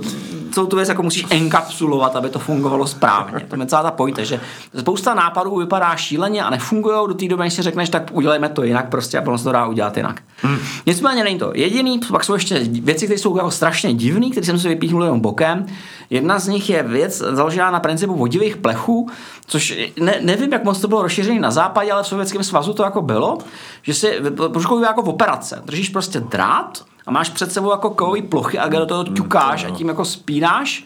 celou 0.52 0.68
tu 0.68 0.76
věc 0.76 0.90
jako 0.90 1.04
musíš 1.04 1.26
enkapsulovat, 1.30 2.16
aby 2.16 2.30
to 2.30 2.40
fungovalo 2.40 2.88
správně. 2.88 3.46
To 3.48 3.62
je 3.62 3.66
celá 3.66 3.84
ta 3.84 3.92
pojte, 3.92 4.26
že 4.26 4.40
spousta 4.80 5.14
nápadů 5.14 5.56
vypadá 5.56 5.96
šíleně 5.96 6.44
a 6.44 6.50
nefungují 6.50 7.08
do 7.08 7.14
té 7.14 7.28
doby, 7.28 7.44
než 7.44 7.54
si 7.54 7.62
řekneš, 7.62 7.90
tak 7.90 8.10
udělejme 8.12 8.50
to 8.50 8.64
jinak 8.64 8.90
prostě 8.90 9.18
a 9.18 9.22
potom 9.22 9.38
se 9.38 9.44
to 9.44 9.52
dá 9.52 9.66
udělat 9.66 9.98
jinak. 9.98 10.22
Hmm. 10.42 10.58
Nicméně 10.86 11.24
není 11.24 11.40
to 11.40 11.52
jediný, 11.56 12.00
pak 12.12 12.24
jsou 12.24 12.34
ještě 12.34 12.60
věci, 12.64 13.06
které 13.06 13.18
jsou 13.18 13.38
jako 13.38 13.52
strašně 13.52 13.94
divné, 13.94 14.30
které 14.30 14.46
jsem 14.46 14.60
si 14.60 14.68
vypíchnul 14.68 15.04
jenom 15.04 15.20
bokem. 15.20 15.66
Jedna 16.10 16.40
z 16.40 16.48
nich 16.48 16.70
je 16.70 16.84
věc 16.84 17.18
založená 17.18 17.72
na 17.72 17.80
principu 17.80 18.16
vodivých 18.16 18.58
plechů, 18.58 19.10
což 19.46 19.92
ne, 20.00 20.16
nevím, 20.22 20.54
jak 20.54 20.64
moc 20.64 20.82
to 20.82 20.88
bylo 20.88 21.02
rozšířené 21.02 21.40
na 21.40 21.52
západě, 21.52 21.92
ale 21.92 22.04
v 22.04 22.08
Sovětském 22.08 22.44
svazu 22.44 22.74
to 22.74 22.84
jako 22.84 23.02
bylo, 23.02 23.38
že 23.82 23.94
si 23.94 24.20
trošku 24.52 24.80
jako 24.80 25.02
v 25.02 25.10
operace. 25.10 25.62
Držíš 25.66 25.90
prostě 25.90 26.20
drát, 26.20 26.86
a 27.08 27.12
máš 27.12 27.30
před 27.30 27.52
sebou 27.52 27.72
jako 27.72 27.90
kovový 27.90 28.22
plochy 28.22 28.60
a 28.60 28.70
do 28.70 28.86
toho 28.86 29.04
hmm, 29.04 29.16
ťukáš 29.16 29.66
a 29.66 29.70
tím 29.70 29.88
jako 29.88 30.06
spínáš 30.06 30.86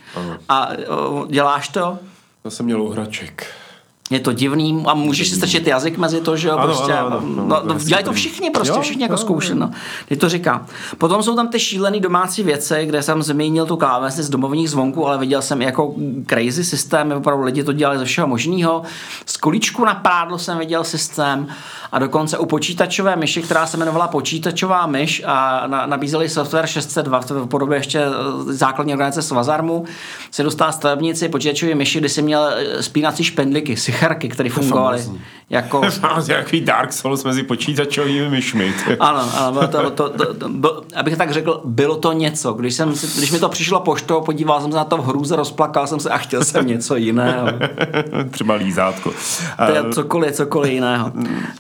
a 0.50 0.70
děláš 1.28 1.68
to. 1.68 1.98
Já 2.44 2.52
jsem 2.52 2.66
měl 2.66 2.82
uhraček 2.82 3.48
je 4.10 4.20
to 4.20 4.34
divný 4.34 4.84
a 4.88 4.94
můžeš 4.94 5.30
si 5.30 5.36
strčit 5.36 5.68
jazyk 5.68 5.98
mezi 5.98 6.22
to, 6.22 6.38
že 6.38 6.48
jo, 6.48 6.58
ano, 6.58 6.64
prostě. 6.64 6.94
Ano, 6.94 7.08
ano, 7.08 7.22
no, 7.36 7.46
no, 7.46 7.62
no, 7.64 7.80
dělají 7.80 8.06
to 8.06 8.14
všichni 8.14 8.50
prostě, 8.50 8.78
jo, 8.78 8.82
všichni 8.82 9.04
jako 9.04 9.18
zkoušet, 9.18 9.56
no. 9.56 9.72
Teď 10.08 10.20
to 10.20 10.30
říká. 10.30 10.66
Potom 10.98 11.24
jsou 11.24 11.36
tam 11.36 11.48
ty 11.48 11.60
šílený 11.60 12.00
domácí 12.00 12.44
věci, 12.44 12.86
kde 12.86 13.02
jsem 13.02 13.24
zmínil 13.24 13.66
tu 13.66 13.78
klávesy 13.78 14.24
z 14.24 14.30
domovních 14.30 14.70
zvonků, 14.70 15.08
ale 15.08 15.18
viděl 15.18 15.42
jsem 15.42 15.62
i 15.62 15.66
jako 15.66 15.94
crazy 16.28 16.64
systém, 16.64 17.12
opravdu 17.12 17.44
lidi 17.44 17.64
to 17.64 17.74
dělali 17.74 17.98
ze 18.00 18.06
všeho 18.06 18.28
možného. 18.28 18.84
Z 19.26 19.38
kolíčku 19.38 19.86
na 19.86 19.96
prádlo 19.96 20.38
jsem 20.38 20.58
viděl 20.58 20.84
systém 20.84 21.48
a 21.92 22.00
dokonce 22.00 22.38
u 22.38 22.46
počítačové 22.46 23.16
myši, 23.16 23.42
která 23.42 23.68
se 23.68 23.78
jmenovala 23.78 24.08
počítačová 24.08 24.88
myš 24.88 25.24
a 25.26 25.68
na, 25.68 25.86
nabízeli 25.86 26.30
software 26.30 26.68
602 26.68 27.20
v 27.30 27.48
podobě 27.48 27.78
ještě 27.78 28.00
eh, 28.00 28.10
základní 28.54 28.94
organizace 28.94 29.28
Svazarmu, 29.28 29.86
se 30.32 30.44
dostala 30.44 30.72
stavebnici 30.72 31.30
počítačové 31.30 31.76
myši, 31.76 32.00
kdy 32.00 32.10
si 32.10 32.22
měl 32.22 32.50
eh, 32.50 32.84
spínací 32.84 33.24
špendliky, 33.24 33.78
sicherky, 34.00 34.30
které 34.30 34.50
fungovaly. 34.50 35.04
Jako... 35.50 35.82
Nějaký 36.28 36.62
Dark 36.62 36.94
Souls 36.94 37.24
mezi 37.24 37.44
počítačovými 37.44 38.30
myšmi. 38.30 38.74
ano, 39.00 39.32
ano 39.38 39.68
to, 39.68 39.92
to, 39.92 40.10
to, 40.10 40.34
to, 40.34 40.50
to, 40.62 40.82
abych 40.96 41.18
tak 41.18 41.32
řekl, 41.32 41.62
bylo 41.66 41.96
to 41.96 42.14
něco. 42.14 42.54
Když, 42.54 42.74
jsem, 42.74 42.94
když 43.18 43.32
mi 43.32 43.40
to 43.40 43.50
přišlo 43.50 43.80
poštou, 43.80 44.22
podíval 44.22 44.62
jsem 44.62 44.72
se 44.72 44.78
na 44.78 44.84
to 44.84 44.98
v 44.98 45.06
hrůze, 45.06 45.36
rozplakal 45.36 45.88
jsem 45.88 46.00
se 46.00 46.10
a 46.10 46.18
chtěl 46.18 46.44
jsem 46.44 46.68
něco 46.68 46.96
jiného. 46.96 47.48
Třeba 48.32 48.54
lízátko. 48.54 49.12
To 49.66 49.72
je 49.72 49.84
cokoliv, 49.92 50.36
cokoliv 50.36 50.72
jiného. 50.72 51.12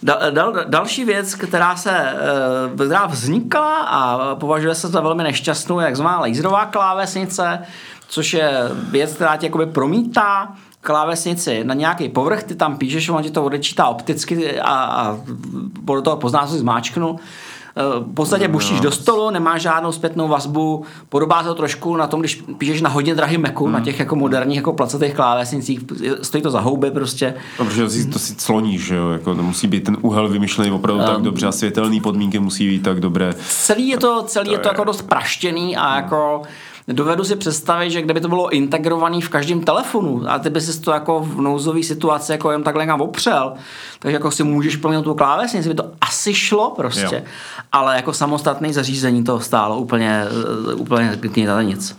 Da, 0.04 0.30
dal, 0.30 0.54
další 0.68 1.06
věc, 1.06 1.36
která 1.36 1.76
se 1.76 1.92
eh, 1.92 2.76
která 2.76 3.06
vznikla 3.06 3.80
a 3.80 4.36
považuje 4.36 4.76
se 4.76 4.88
za 4.88 5.02
velmi 5.02 5.24
nešťastnou, 5.24 5.80
jak 5.80 5.96
zvaná 5.96 6.20
laserová 6.20 6.66
klávesnice, 6.66 7.60
což 8.08 8.34
je 8.34 8.52
věc, 8.92 9.14
která 9.14 9.38
tě 9.38 9.46
jakoby 9.46 9.66
promítá 9.66 10.56
klávesnici 10.82 11.63
na 11.63 11.73
nějaký 11.73 12.09
povrch, 12.09 12.43
ty 12.43 12.55
tam 12.55 12.77
píšeš, 12.77 13.09
on 13.09 13.23
ti 13.23 13.32
to 13.32 13.43
odečítá 13.43 13.88
opticky 13.88 14.59
a, 14.59 14.73
a 14.73 15.17
podle 15.86 16.01
toho 16.01 16.17
pozná, 16.17 16.45
co 16.47 16.53
si 16.53 16.59
zmáčknu. 16.59 17.19
Eh, 17.80 17.99
v 17.99 18.13
podstatě 18.13 18.47
no, 18.47 18.51
buštíš 18.51 18.77
no. 18.77 18.84
do 18.84 18.91
stolu, 18.91 19.30
nemá 19.30 19.57
žádnou 19.57 19.91
zpětnou 19.91 20.27
vazbu, 20.27 20.86
podobá 21.09 21.43
se 21.43 21.49
to 21.49 21.55
trošku 21.55 21.95
na 21.95 22.07
tom, 22.07 22.19
když 22.19 22.43
píšeš 22.57 22.82
na 22.82 22.89
hodně 22.89 23.15
drahý 23.15 23.38
Macu, 23.38 23.63
hmm. 23.63 23.73
na 23.73 23.80
těch 23.80 23.99
jako 23.99 24.15
moderních 24.15 24.55
jako 24.55 24.73
placatých 24.73 25.13
klávesnicích, 25.13 25.80
stojí 26.21 26.43
to 26.43 26.51
za 26.51 26.59
houby 26.59 26.91
prostě. 26.91 27.34
No, 27.59 27.65
protože 27.65 27.84
to 27.84 27.89
si, 27.89 28.07
to 28.07 28.19
si 28.19 28.36
cloníš, 28.36 28.82
že 28.82 28.95
jo, 28.95 29.09
jako 29.09 29.36
to 29.36 29.43
musí 29.43 29.67
být 29.67 29.84
ten 29.84 29.97
úhel 30.01 30.27
vymyšlený 30.27 30.71
opravdu 30.71 31.01
um, 31.01 31.07
tak 31.07 31.21
dobře 31.21 31.47
a 31.47 31.51
světelné 31.51 32.01
podmínky 32.01 32.39
musí 32.39 32.67
být 32.67 32.84
tak 32.84 32.99
dobré. 32.99 33.34
Celý 33.47 33.88
je 33.88 33.97
to, 33.97 34.23
celý 34.23 34.45
to 34.45 34.51
je 34.51 34.59
to 34.59 34.67
jako 34.67 34.84
dost 34.84 35.01
praštěný 35.01 35.77
a 35.77 35.95
jako 35.95 36.41
dovedu 36.94 37.24
si 37.24 37.36
představit, 37.36 37.92
že 37.92 38.02
kdyby 38.02 38.22
to 38.22 38.28
bylo 38.28 38.50
integrovaný 38.50 39.22
v 39.22 39.30
každém 39.30 39.62
telefonu 39.62 40.24
a 40.28 40.40
ty 40.40 40.50
by 40.50 40.62
si 40.62 40.82
to 40.82 40.92
jako 40.92 41.20
v 41.20 41.42
nouzové 41.42 41.84
situaci 41.84 42.32
jako 42.32 42.52
jen 42.52 42.64
takhle 42.64 42.84
někam 42.84 43.02
opřel, 43.02 43.54
takže 44.00 44.14
jako 44.14 44.32
si 44.32 44.44
můžeš 44.44 44.76
plnit 44.76 45.04
tu 45.04 45.14
klávesnici, 45.14 45.70
by 45.70 45.76
to 45.76 45.92
asi 46.02 46.34
šlo 46.34 46.74
prostě, 46.76 47.16
jo. 47.16 47.22
ale 47.72 47.96
jako 47.96 48.14
samostatné 48.14 48.74
zařízení 48.74 49.24
to 49.24 49.40
stálo 49.40 49.78
úplně, 49.78 50.26
úplně 50.76 51.18
nic. 51.62 51.96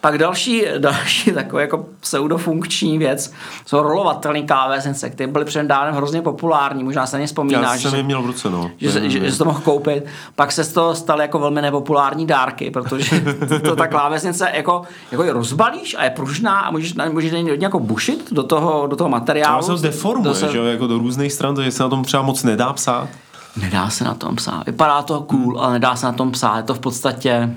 Pak 0.00 0.18
další, 0.18 0.64
další 0.78 1.32
takový 1.32 1.62
jako 1.62 1.86
pseudofunkční 2.00 2.98
věc 2.98 3.32
jsou 3.66 3.82
rolovatelné 3.82 4.42
klávesnice, 4.42 5.10
které 5.10 5.26
byly 5.26 5.44
před 5.44 5.66
dávnem 5.66 5.94
hrozně 5.94 6.22
populární, 6.22 6.84
možná 6.84 7.06
se 7.06 7.16
na 7.16 7.20
ně 7.20 7.26
vzpomínáš. 7.26 7.84
Já 7.84 7.90
jsem 7.90 8.06
měl 8.06 8.22
v 8.22 8.26
ruce, 8.26 8.50
no. 8.50 8.70
Že, 8.78 8.90
že, 8.90 9.10
že, 9.10 9.30
že 9.30 9.38
to 9.38 9.44
mohl 9.44 9.60
koupit. 9.60 10.06
Pak 10.36 10.52
se 10.52 10.64
z 10.64 10.72
toho 10.72 10.94
staly 10.94 11.22
jako 11.22 11.38
velmi 11.38 11.62
nepopulární 11.62 12.26
dárky, 12.26 12.70
protože 12.70 13.20
to, 13.64 13.76
ta 13.76 13.86
klávesnice 13.86 14.50
jako, 14.54 14.82
jako 15.12 15.24
je 15.24 15.32
rozbalíš 15.32 15.96
a 15.98 16.04
je 16.04 16.10
pružná 16.10 16.60
a 16.60 16.70
můžeš, 16.70 16.94
můžeš 17.12 17.32
jako 17.60 17.80
bušit 17.80 18.32
do 18.32 18.42
toho, 18.42 18.86
do 18.86 18.96
toho 18.96 19.10
materiálu. 19.10 19.66
To 19.66 19.76
se 19.76 19.82
deformuje, 19.82 20.28
do 20.28 20.34
se... 20.34 20.52
že 20.52 20.58
jako 20.58 20.86
do 20.86 20.98
různých 20.98 21.32
stran, 21.32 21.54
takže 21.54 21.72
se 21.72 21.82
na 21.82 21.88
tom 21.88 22.04
třeba 22.04 22.22
moc 22.22 22.42
nedá 22.42 22.72
psát. 22.72 23.08
Nedá 23.56 23.90
se 23.90 24.04
na 24.04 24.14
tom 24.14 24.36
psát. 24.36 24.66
Vypadá 24.66 25.02
to 25.02 25.20
cool, 25.20 25.60
ale 25.60 25.72
nedá 25.72 25.96
se 25.96 26.06
na 26.06 26.12
tom 26.12 26.30
psát. 26.30 26.56
Je 26.56 26.62
to 26.62 26.74
v 26.74 26.78
podstatě 26.78 27.54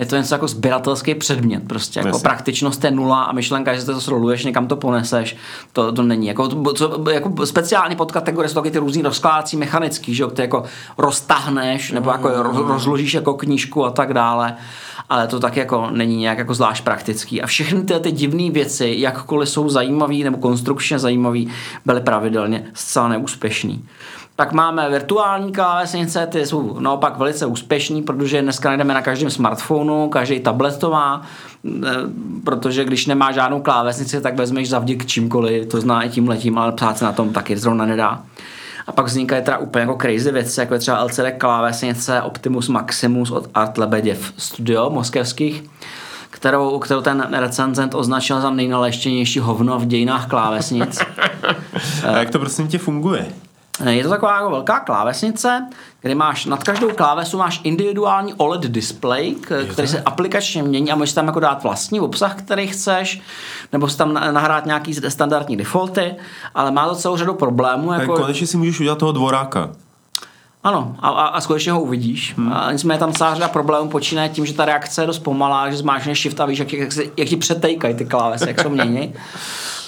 je 0.00 0.06
to 0.06 0.16
něco 0.16 0.34
jako 0.34 0.48
sběratelský 0.48 1.14
předmět, 1.14 1.62
prostě 1.68 1.98
jako 1.98 2.08
Jasně. 2.08 2.22
praktičnost 2.22 2.84
je 2.84 2.90
nula 2.90 3.22
a 3.22 3.32
myšlenka, 3.32 3.74
že 3.74 3.80
se 3.80 3.86
to 3.86 4.00
sroluješ, 4.00 4.44
někam 4.44 4.66
to 4.66 4.76
poneseš, 4.76 5.36
to, 5.72 5.92
to 5.92 6.02
není. 6.02 6.26
Jako, 6.26 6.48
to- 6.48 6.72
co, 6.72 7.10
jako 7.10 7.46
speciální 7.46 7.96
podkategorie 7.96 8.48
jsou 8.48 8.54
taky 8.54 8.70
ty 8.70 8.78
různý 8.78 9.02
rozkládací 9.02 9.56
mechanický, 9.56 10.14
že 10.14 10.22
jo, 10.22 10.30
ty 10.30 10.42
jako 10.42 10.64
roztahneš, 10.98 11.92
nebo 11.92 12.10
jako 12.10 12.42
roz, 12.42 12.56
rozložíš 12.56 13.14
jako 13.14 13.34
knížku 13.34 13.84
a 13.84 13.90
tak 13.90 14.14
dále, 14.14 14.56
ale 15.08 15.26
to 15.26 15.40
tak 15.40 15.56
jako 15.56 15.88
není 15.90 16.16
nějak 16.16 16.38
jako 16.38 16.54
zvlášť 16.54 16.84
praktický. 16.84 17.42
A 17.42 17.46
všechny 17.46 17.82
ty, 17.82 17.94
ty 18.00 18.12
divné 18.12 18.50
věci, 18.50 18.94
jakkoliv 18.98 19.48
jsou 19.48 19.68
zajímavé 19.68 20.14
nebo 20.14 20.38
konstrukčně 20.38 20.98
zajímavé, 20.98 21.40
byly 21.84 22.00
pravidelně 22.00 22.64
zcela 22.74 23.08
neúspěšný. 23.08 23.84
Pak 24.36 24.52
máme 24.52 24.90
virtuální 24.90 25.52
klávesnice, 25.52 26.26
ty 26.26 26.46
jsou 26.46 26.80
naopak 26.80 27.18
velice 27.18 27.46
úspěšní, 27.46 28.02
protože 28.02 28.42
dneska 28.42 28.68
najdeme 28.68 28.94
na 28.94 29.02
každém 29.02 29.30
smartphonu, 29.30 30.08
každý 30.08 30.40
tablet 30.40 30.78
to 30.78 30.90
má, 30.90 31.22
e, 31.66 31.90
protože 32.44 32.84
když 32.84 33.06
nemá 33.06 33.32
žádnou 33.32 33.62
klávesnici, 33.62 34.20
tak 34.20 34.36
vezmeš 34.36 34.68
za 34.68 34.78
vděk 34.78 35.06
čímkoliv, 35.06 35.68
to 35.68 35.80
zná 35.80 36.02
i 36.02 36.08
tím 36.08 36.28
letím, 36.28 36.58
ale 36.58 36.72
psát 36.72 36.98
se 36.98 37.04
na 37.04 37.12
tom 37.12 37.32
taky 37.32 37.56
zrovna 37.56 37.86
nedá. 37.86 38.22
A 38.86 38.92
pak 38.92 39.06
vznikají 39.06 39.44
teda 39.44 39.58
úplně 39.58 39.80
jako 39.80 39.98
crazy 40.02 40.32
věci, 40.32 40.60
jako 40.60 40.74
je 40.74 40.80
třeba 40.80 41.04
LCD 41.04 41.24
klávesnice 41.38 42.22
Optimus 42.22 42.68
Maximus 42.68 43.30
od 43.30 43.50
Art 43.54 43.78
Lebeděv 43.78 44.32
Studio 44.36 44.90
moskevských, 44.90 45.64
kterou, 46.30 46.78
kterou 46.78 47.00
ten 47.00 47.28
recenzent 47.32 47.94
označil 47.94 48.40
za 48.40 48.50
nejnaleštěnější 48.50 49.38
hovno 49.38 49.78
v 49.78 49.86
dějinách 49.86 50.28
klávesnic. 50.28 51.00
A 52.06 52.18
jak 52.18 52.30
to 52.30 52.38
prosím 52.38 52.68
tě 52.68 52.78
funguje? 52.78 53.26
Je 53.88 54.02
to 54.02 54.08
taková 54.10 54.36
jako 54.36 54.50
velká 54.50 54.80
klávesnice, 54.80 55.68
kde 56.00 56.14
máš 56.14 56.44
nad 56.44 56.64
každou 56.64 56.90
klávesu 56.90 57.38
máš 57.38 57.60
individuální 57.64 58.34
OLED 58.34 58.60
display, 58.60 59.34
který 59.72 59.88
se 59.88 60.02
aplikačně 60.02 60.62
mění 60.62 60.92
a 60.92 60.94
můžeš 60.94 61.12
tam 61.12 61.26
jako 61.26 61.40
dát 61.40 61.62
vlastní 61.62 62.00
obsah, 62.00 62.34
který 62.34 62.66
chceš, 62.66 63.20
nebo 63.72 63.88
si 63.88 63.96
tam 63.96 64.12
na- 64.14 64.32
nahrát 64.32 64.66
nějaký 64.66 64.94
standardní 64.94 65.56
defaulty, 65.56 66.14
ale 66.54 66.70
má 66.70 66.88
to 66.88 66.94
celou 66.94 67.16
řadu 67.16 67.34
problémů. 67.34 67.92
Jako... 67.92 68.02
Jako, 68.02 68.16
Konečně 68.16 68.46
si 68.46 68.56
můžeš 68.56 68.80
udělat 68.80 68.98
toho 68.98 69.12
dvoráka. 69.12 69.70
ano, 70.64 70.96
a, 71.00 71.08
a, 71.08 71.26
a 71.26 71.40
skutečně 71.40 71.72
ho 71.72 71.80
uvidíš. 71.80 72.34
Hmm. 72.36 72.52
A 72.52 72.72
nicméně 72.72 72.98
tam 72.98 73.12
celá 73.12 73.34
řada 73.34 73.48
problémů 73.48 73.88
počínaje 73.90 74.28
tím, 74.28 74.46
že 74.46 74.54
ta 74.54 74.64
reakce 74.64 75.02
je 75.02 75.06
dost 75.06 75.18
pomalá, 75.18 75.70
že 75.70 75.76
zmášneš 75.76 76.22
shift 76.22 76.40
a 76.40 76.46
víš, 76.46 76.58
jak, 76.58 76.72
jak, 76.72 76.90
jak 77.16 77.28
ti 77.28 77.36
přetejkají 77.36 77.94
ty 77.94 78.04
klávesy, 78.04 78.44
jak 78.48 78.60
se 78.60 78.68
mění. 78.68 79.14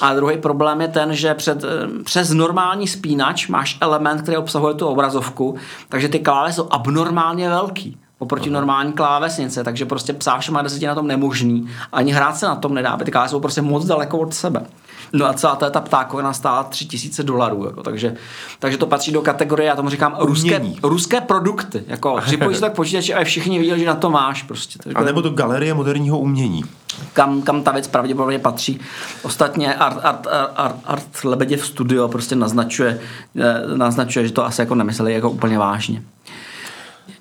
A 0.03 0.15
druhý 0.15 0.39
problém 0.39 0.81
je 0.81 0.89
ten, 0.89 1.15
že 1.15 1.35
před, 1.35 1.65
eh, 1.65 1.69
přes 2.05 2.31
normální 2.31 2.89
spínač 2.89 3.49
máš 3.49 3.79
element, 3.81 4.23
který 4.23 4.37
obsahuje 4.37 4.75
tu 4.75 4.87
obrazovku, 4.87 5.57
takže 5.89 6.09
ty 6.09 6.19
klávesy 6.19 6.57
jsou 6.57 6.69
abnormálně 6.71 7.49
velký 7.49 8.02
oproti 8.23 8.51
normální 8.51 8.93
klávesnice, 8.93 9.65
takže 9.65 9.85
prostě 9.87 10.13
psáš 10.13 10.51
má 10.51 10.65
je 10.79 10.89
na 10.89 10.95
tom 10.95 11.07
nemožný. 11.07 11.69
Ani 11.93 12.13
hrát 12.13 12.37
se 12.37 12.47
na 12.47 12.55
tom 12.55 12.75
nedá, 12.75 12.97
ty 12.97 13.11
klávesy 13.11 13.31
jsou 13.31 13.41
prostě 13.41 13.63
moc 13.63 13.85
daleko 13.85 14.19
od 14.19 14.35
sebe. 14.35 14.67
No 15.13 15.27
a 15.27 15.33
celá 15.33 15.57
ta, 15.57 15.81
ptákovina 15.81 16.33
stála 16.33 16.63
3000 16.63 17.23
dolarů, 17.23 17.65
jako, 17.67 17.83
takže, 17.83 18.15
takže 18.59 18.79
to 18.79 18.87
patří 18.87 19.13
do 19.13 19.23
kategorie, 19.23 19.67
já 19.67 19.77
tomu 19.77 19.89
říkám, 19.89 20.17
ruské, 20.19 20.57
Umění. 20.59 20.79
ruské 20.83 21.21
produkty. 21.21 21.85
Jako, 21.87 22.19
připojíš 22.25 22.61
to 22.61 22.71
k 22.71 22.73
počítači 22.73 23.15
a 23.15 23.25
všichni 23.25 23.59
viděli, 23.59 23.81
že 23.81 23.87
na 23.87 23.95
to 23.95 24.11
máš. 24.11 24.43
Prostě. 24.43 24.79
Takže 24.83 24.95
A 24.95 25.05
nebo 25.05 25.21
do 25.21 25.31
galerie 25.31 25.75
moderního 25.75 26.19
umění. 26.19 26.65
kam, 27.13 27.43
kam 27.43 27.63
ta 27.63 27.73
věc 27.73 27.87
pravděpodobně 27.89 28.39
patří. 28.39 28.81
Ostatně 29.23 29.75
Art, 29.75 29.99
Art, 30.03 30.27
Art, 30.27 30.53
Art, 30.57 30.77
Art 30.85 31.25
Lebeděv 31.25 31.67
Studio 31.67 32.09
prostě 32.09 32.37
naznačuje, 32.37 33.01
eh, 33.41 33.77
naznačuje, 33.77 34.27
že 34.27 34.33
to 34.33 34.47
asi 34.47 34.61
jako 34.61 34.75
nemysleli 34.75 35.15
jako 35.15 35.31
úplně 35.31 35.59
vážně. 35.59 36.03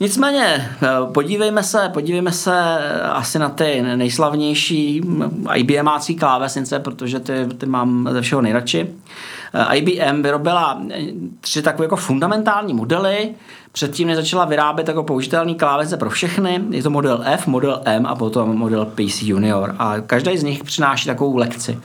Nicméně, 0.01 0.71
eh, 0.83 0.87
podívejme 1.13 1.63
se, 1.63 1.89
podívejme 1.93 2.31
se 2.31 2.77
eh, 2.79 3.01
asi 3.01 3.39
na 3.39 3.49
ty 3.49 3.81
nejslavnější 3.81 5.01
mm, 5.01 5.47
IBMácí 5.53 6.15
klávesnice, 6.15 6.79
protože 6.79 7.19
ty, 7.19 7.45
ty 7.57 7.65
mám 7.65 8.09
ze 8.11 8.21
všeho 8.21 8.41
nejradši. 8.41 8.87
Eh, 9.53 9.77
IBM 9.77 10.21
vyrobila 10.21 10.81
tři 11.41 11.61
takové 11.61 11.85
jako 11.85 11.95
fundamentální 11.95 12.73
modely, 12.73 13.29
předtím 13.71 14.07
než 14.07 14.15
začala 14.15 14.45
vyrábět 14.45 14.87
jako 14.87 15.03
použitelný 15.03 15.55
klávesnice 15.55 15.97
pro 15.97 16.09
všechny. 16.09 16.61
Je 16.69 16.83
to 16.83 16.89
model 16.89 17.21
F, 17.25 17.47
model 17.47 17.81
M 17.85 18.05
a 18.05 18.15
potom 18.15 18.57
model 18.57 18.85
PC 18.85 19.21
Junior. 19.21 19.75
A 19.79 19.99
každý 19.99 20.37
z 20.37 20.43
nich 20.43 20.63
přináší 20.63 21.05
takovou 21.05 21.37
lekci. 21.37 21.79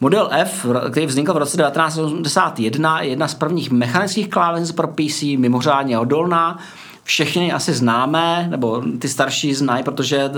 Model 0.00 0.28
F, 0.32 0.66
který 0.90 1.06
vznikl 1.06 1.34
v 1.34 1.36
roce 1.36 1.56
1981, 1.56 3.00
je 3.00 3.08
jedna 3.08 3.28
z 3.28 3.34
prvních 3.34 3.70
mechanických 3.70 4.28
klávesnic 4.28 4.72
pro 4.72 4.88
PC, 4.88 5.22
mimořádně 5.22 5.98
odolná. 5.98 6.58
Všechny 7.06 7.52
asi 7.52 7.72
známe, 7.74 8.46
nebo 8.50 8.82
ty 8.98 9.08
starší 9.08 9.54
znají, 9.54 9.82
protože 9.84 10.30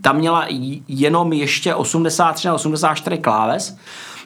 tam 0.00 0.16
měla 0.16 0.46
jenom 0.88 1.32
ještě 1.32 1.74
83 1.74 2.48
na 2.48 2.54
84 2.54 3.18
kláves. 3.18 3.76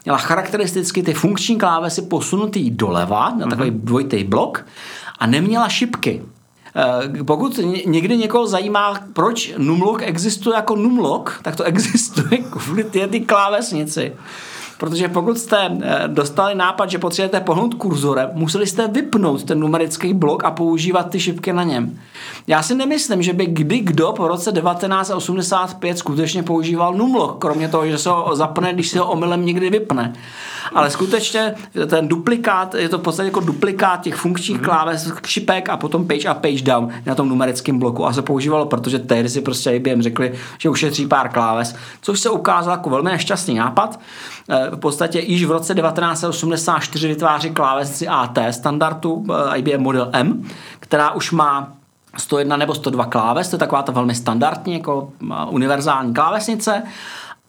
Měla 0.05 0.19
charakteristicky 0.19 1.03
ty 1.03 1.15
funkční 1.15 1.59
klávesy 1.59 2.03
posunutý 2.03 2.71
doleva, 2.71 3.31
na 3.37 3.47
takový 3.47 3.71
dvojitý 3.71 4.25
blok, 4.25 4.67
a 5.19 5.27
neměla 5.27 5.69
šipky. 5.69 6.23
Eh, 7.19 7.25
Pokud 7.25 7.59
ně- 7.59 7.83
někdy 7.87 8.17
někoho 8.17 8.47
zajímá, 8.47 9.01
proč 9.13 9.55
Numlock 9.59 10.03
existuje 10.03 10.57
jako 10.57 10.77
Numlock, 10.77 11.31
tak 11.43 11.57
to 11.57 11.65
existuje 11.73 12.39
kvůli 12.51 12.85
ty, 12.85 13.07
ty 13.07 13.21
klávesnici. 13.21 14.13
Protože 14.79 15.09
pokud 15.09 15.39
jste 15.39 15.79
eh, 15.83 16.03
dostali 16.07 16.55
nápad, 16.55 16.91
že 16.91 16.99
potřebujete 16.99 17.41
pohnout 17.41 17.75
kurzorem, 17.75 18.31
museli 18.33 18.67
jste 18.67 18.89
vypnout 18.89 19.45
ten 19.45 19.61
numerický 19.61 20.15
blok 20.15 20.45
a 20.45 20.51
používat 20.51 21.11
ty 21.11 21.21
šipky 21.21 21.53
na 21.53 21.63
něm. 21.63 21.99
Já 22.47 22.63
si 22.63 22.75
nemyslím, 22.75 23.23
že 23.23 23.33
by 23.33 23.47
kdy 23.47 23.79
kdo 23.79 24.13
po 24.13 24.29
roce 24.29 24.53
1985 24.53 25.99
skutečně 25.99 26.43
používal 26.43 26.95
Numlock, 26.95 27.39
kromě 27.39 27.69
toho, 27.69 27.87
že 27.87 27.99
se 27.99 28.11
ho 28.11 28.37
zapne, 28.37 28.73
když 28.73 28.89
se 28.89 28.99
ho 28.99 29.11
omylem 29.11 29.47
někdy 29.47 29.71
vypne. 29.71 30.13
Ale 30.75 30.91
skutečně 30.91 31.55
ten 31.87 32.09
duplikát, 32.09 32.75
je 32.75 32.89
to 32.89 32.99
v 32.99 33.03
podstatě 33.03 33.27
jako 33.27 33.41
duplikát 33.41 34.01
těch 34.01 34.15
funkčních 34.15 34.61
kláves, 34.61 35.13
šipek 35.27 35.69
a 35.69 35.77
potom 35.77 36.07
page 36.07 36.29
a 36.29 36.35
page 36.35 36.63
down 36.63 36.89
na 37.07 37.15
tom 37.15 37.29
numerickém 37.29 37.79
bloku. 37.79 38.07
A 38.07 38.13
se 38.13 38.23
používalo, 38.23 38.67
protože 38.67 38.99
tehdy 38.99 39.29
si 39.29 39.41
prostě 39.41 39.71
IBM 39.71 40.03
řekli, 40.03 40.33
že 40.59 40.69
ušetří 40.69 41.07
pár 41.07 41.29
kláves, 41.29 41.77
což 42.03 42.21
se 42.21 42.31
ukázalo 42.31 42.77
jako 42.77 42.91
velmi 42.91 43.11
nešťastný 43.11 43.55
nápad. 43.55 44.01
Eh, 44.67 44.77
V 44.77 44.79
podstatě 44.79 45.21
již 45.21 45.45
v 45.45 45.51
roce 45.51 45.75
1984 45.75 47.09
vytváří 47.09 47.51
klávesnici 47.51 48.09
AT 48.09 48.39
standardu 48.51 49.25
eh, 49.53 49.59
IBM 49.59 49.83
Model 49.83 50.11
M, 50.13 50.45
která 50.81 51.11
už 51.11 51.33
má 51.33 51.73
101 52.17 52.57
nebo 52.57 52.75
102 52.75 53.05
kláves, 53.05 53.49
to 53.49 53.57
je 53.57 53.59
taková 53.59 53.83
ta 53.83 53.93
velmi 53.93 54.15
standardní, 54.15 54.75
jako 54.75 55.13
a, 55.31 55.47
univerzální 55.47 56.15
klávesnice, 56.15 56.83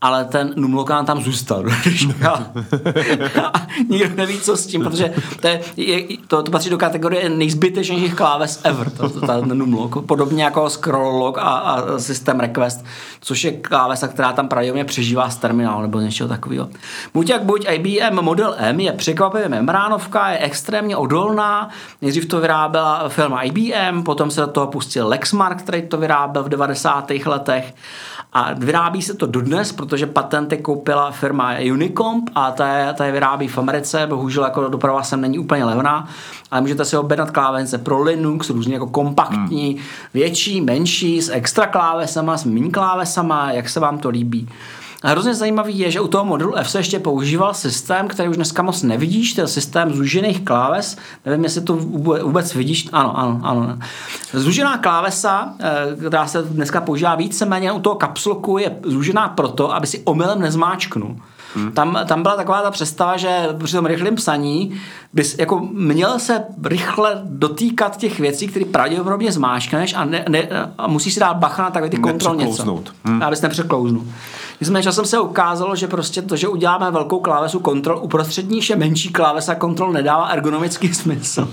ale 0.01 0.25
ten 0.25 0.53
Numlockán 0.55 1.05
tam 1.05 1.21
zůstal. 1.21 1.63
a, 2.27 2.43
a 3.43 3.67
nikdo 3.89 4.15
neví, 4.15 4.39
co 4.39 4.57
s 4.57 4.65
tím, 4.65 4.83
protože 4.83 5.13
to, 5.41 5.47
je, 5.47 5.61
je, 5.77 6.17
to, 6.27 6.43
to 6.43 6.51
patří 6.51 6.69
do 6.69 6.77
kategorie 6.77 7.29
nejzbytečnějších 7.29 8.15
kláves 8.15 8.61
ever, 8.63 8.89
to, 8.89 9.09
to, 9.09 9.27
ten 9.27 9.57
Numlock. 9.57 10.05
Podobně 10.05 10.43
jako 10.43 10.69
Scrolllock 10.69 11.37
a, 11.37 11.41
a 11.41 11.99
systém 11.99 12.39
Request, 12.39 12.85
což 13.21 13.43
je 13.43 13.51
klávesa, 13.51 14.07
která 14.07 14.33
tam 14.33 14.47
pravděpodobně 14.47 14.85
přežívá 14.85 15.29
z 15.29 15.37
terminálu 15.37 15.81
nebo 15.81 15.99
něčeho 15.99 16.29
takového. 16.29 16.69
Buď 17.13 17.29
jak 17.29 17.43
buď 17.43 17.65
IBM 17.69 18.21
Model 18.21 18.55
M 18.57 18.79
je 18.79 18.91
překvapivě 18.91 19.49
membránovka, 19.49 20.29
je 20.29 20.37
extrémně 20.37 20.97
odolná. 20.97 21.69
Nejdřív 22.01 22.25
to 22.25 22.39
vyráběla 22.39 23.09
firma 23.09 23.41
IBM, 23.41 24.03
potom 24.03 24.31
se 24.31 24.41
do 24.41 24.47
toho 24.47 24.67
pustil 24.67 25.07
Lexmark, 25.07 25.61
který 25.61 25.81
to 25.81 25.97
vyráběl 25.97 26.43
v 26.43 26.49
90. 26.49 27.11
letech. 27.25 27.73
A 28.38 28.53
vyrábí 28.53 29.01
se 29.01 29.13
to 29.13 29.25
dodnes, 29.25 29.71
protože 29.71 30.05
patenty 30.05 30.57
koupila 30.57 31.11
firma 31.11 31.55
Unicomp 31.71 32.29
a 32.35 32.51
ta 32.51 32.77
je, 32.77 32.93
ta 32.93 33.05
je 33.05 33.11
vyrábí 33.11 33.47
v 33.47 33.57
Americe, 33.57 34.07
bohužel 34.07 34.43
jako 34.43 34.67
doprava 34.67 35.03
sem 35.03 35.21
není 35.21 35.39
úplně 35.39 35.65
levná, 35.65 36.07
ale 36.51 36.61
můžete 36.61 36.85
si 36.85 36.97
objednat 36.97 37.31
klávesnice 37.31 37.77
pro 37.77 38.01
Linux, 38.01 38.49
různě 38.49 38.73
jako 38.73 38.88
kompaktní, 38.88 39.73
hmm. 39.73 39.83
větší, 40.13 40.61
menší, 40.61 41.21
s 41.21 41.29
extra 41.29 41.67
klávesama, 41.67 42.38
s 42.38 42.43
mini 42.43 42.69
klávesama, 42.69 43.51
jak 43.51 43.69
se 43.69 43.79
vám 43.79 43.97
to 43.97 44.09
líbí. 44.09 44.49
A 45.03 45.09
hrozně 45.09 45.33
zajímavý 45.33 45.79
je, 45.79 45.91
že 45.91 46.01
u 46.01 46.07
toho 46.07 46.25
modelu 46.25 46.55
F 46.57 46.69
se 46.69 46.79
ještě 46.79 46.99
používal 46.99 47.53
systém, 47.53 48.07
který 48.07 48.29
už 48.29 48.35
dneska 48.35 48.61
moc 48.61 48.83
nevidíš, 48.83 49.33
to 49.33 49.41
je 49.41 49.47
systém 49.47 49.93
zúžených 49.93 50.41
kláves. 50.41 50.97
Nevím, 51.25 51.43
jestli 51.43 51.61
to 51.61 51.75
vůbec- 51.75 52.53
vidíš. 52.53 52.89
Ano, 52.91 53.19
ano, 53.19 53.39
ano. 53.43 53.77
Zúžená 54.33 54.77
klávesa, 54.77 55.53
eh, 55.59 55.95
která 55.99 56.27
se 56.27 56.41
dneska 56.41 56.81
používá 56.81 57.15
víceméně 57.15 57.71
u 57.71 57.79
toho 57.79 57.95
kapsloku, 57.95 58.57
je 58.57 58.77
zúžená 58.85 59.27
proto, 59.27 59.73
aby 59.73 59.87
si 59.87 60.01
omylem 60.05 60.41
nezmáčknul. 60.41 61.15
Hmm. 61.55 61.71
Tam, 61.71 61.99
tam 62.05 62.21
byla 62.21 62.35
taková 62.35 62.61
ta 62.61 62.71
představa, 62.71 63.17
že 63.17 63.47
při 63.63 63.75
tom 63.75 63.85
rychlém 63.85 64.15
psaní 64.15 64.81
bys 65.13 65.35
jako 65.39 65.67
měl 65.71 66.19
se 66.19 66.43
rychle 66.63 67.21
dotýkat 67.23 67.97
těch 67.97 68.19
věcí, 68.19 68.47
které 68.47 68.65
pravděpodobně 68.65 69.31
zmáčkneš 69.31 69.93
a, 69.93 70.05
ne, 70.05 70.25
ne, 70.29 70.47
a 70.77 70.87
musíš 70.87 71.13
si 71.13 71.19
dát 71.19 71.37
bacha 71.37 71.63
na 71.63 71.71
takový 71.71 71.89
ty 71.89 71.97
kontrol 71.97 72.35
něco. 72.35 72.83
Hmm. 73.03 73.23
Abys 73.23 73.41
nepřeklouznul. 73.41 74.03
Nicméně 74.59 74.83
časem 74.83 75.05
se 75.05 75.19
ukázalo, 75.19 75.75
že 75.75 75.87
prostě 75.87 76.21
to, 76.21 76.35
že 76.35 76.47
uděláme 76.47 76.91
velkou 76.91 77.19
klávesu 77.19 77.59
kontrol, 77.59 77.99
uprostřed 78.03 78.49
níž 78.49 78.69
je 78.69 78.75
menší 78.75 79.09
klávesa 79.09 79.55
kontrol 79.55 79.93
nedává 79.93 80.27
ergonomický 80.27 80.93
smysl. 80.93 81.47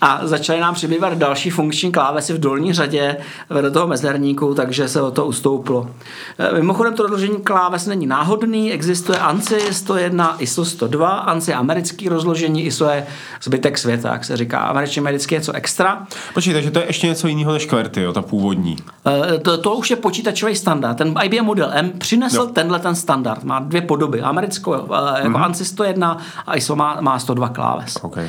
A 0.00 0.20
začaly 0.22 0.60
nám 0.60 0.74
přibývat 0.74 1.18
další 1.18 1.50
funkční 1.50 1.92
klávesy 1.92 2.32
v 2.32 2.38
dolní 2.38 2.72
řadě 2.72 3.16
vedle 3.50 3.70
toho 3.70 3.86
mezerníku, 3.86 4.54
takže 4.54 4.88
se 4.88 5.02
o 5.02 5.10
to 5.10 5.26
ustoupilo. 5.26 5.90
E, 6.38 6.52
mimochodem 6.52 6.94
to 6.94 7.02
rozložení 7.02 7.36
kláves 7.36 7.86
není 7.86 8.06
náhodný, 8.06 8.72
existuje 8.72 9.18
ANSI 9.18 9.60
101, 9.70 10.36
ISO 10.38 10.64
102, 10.64 11.08
ANSI 11.08 11.54
americký 11.54 12.08
rozložení, 12.08 12.64
ISO 12.64 12.84
je 12.84 13.06
zbytek 13.42 13.78
světa, 13.78 14.12
jak 14.12 14.24
se 14.24 14.36
říká. 14.36 14.58
Američně 14.58 15.00
americké 15.00 15.34
je 15.34 15.38
něco 15.38 15.52
extra. 15.52 16.06
Počkej, 16.34 16.54
takže 16.54 16.70
to 16.70 16.78
je 16.78 16.86
ještě 16.86 17.06
něco 17.06 17.28
jiného 17.28 17.52
než 17.52 17.66
QWERTY, 17.66 18.02
jo, 18.02 18.12
ta 18.12 18.22
původní. 18.22 18.76
E, 19.06 19.38
to, 19.38 19.58
to 19.58 19.74
už 19.74 19.90
je 19.90 19.96
počítačový 19.96 20.56
standard. 20.56 20.96
Ten 20.96 21.14
IBM 21.24 21.44
model 21.44 21.70
M 21.80 21.90
přinesl 21.98 22.36
jo. 22.36 22.46
tenhle 22.46 22.78
ten 22.78 22.94
standard. 22.94 23.44
Má 23.44 23.58
dvě 23.58 23.82
podoby. 23.82 24.22
Americkou 24.22 24.72
jako 24.72 24.86
mm-hmm. 24.86 25.42
ANSI 25.44 25.64
101 25.64 26.18
a 26.46 26.56
ISO 26.56 26.76
má, 26.76 27.00
má 27.00 27.18
102 27.18 27.48
kláves. 27.48 27.96
Okay. 28.02 28.28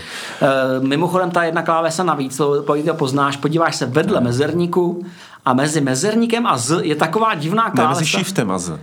Mimochodem 0.80 1.32
ta 1.32 1.44
jedna 1.44 1.62
klávesa 1.62 2.04
navíc, 2.04 2.38
to 2.38 2.66
poznáš, 2.94 3.38
podíváš 3.38 3.76
se 3.76 3.86
vedle 3.86 4.22
mezerníku 4.22 5.06
a 5.46 5.54
mezi 5.54 5.82
mezerníkem 5.82 6.48
a 6.48 6.58
Z 6.58 6.82
je 6.82 6.96
taková 6.96 7.36
divná 7.36 7.70
klávesa. 7.70 8.00
Ne, 8.00 8.00
mezi 8.00 8.06
shiftem 8.06 8.52
a 8.52 8.60
Z. 8.60 8.80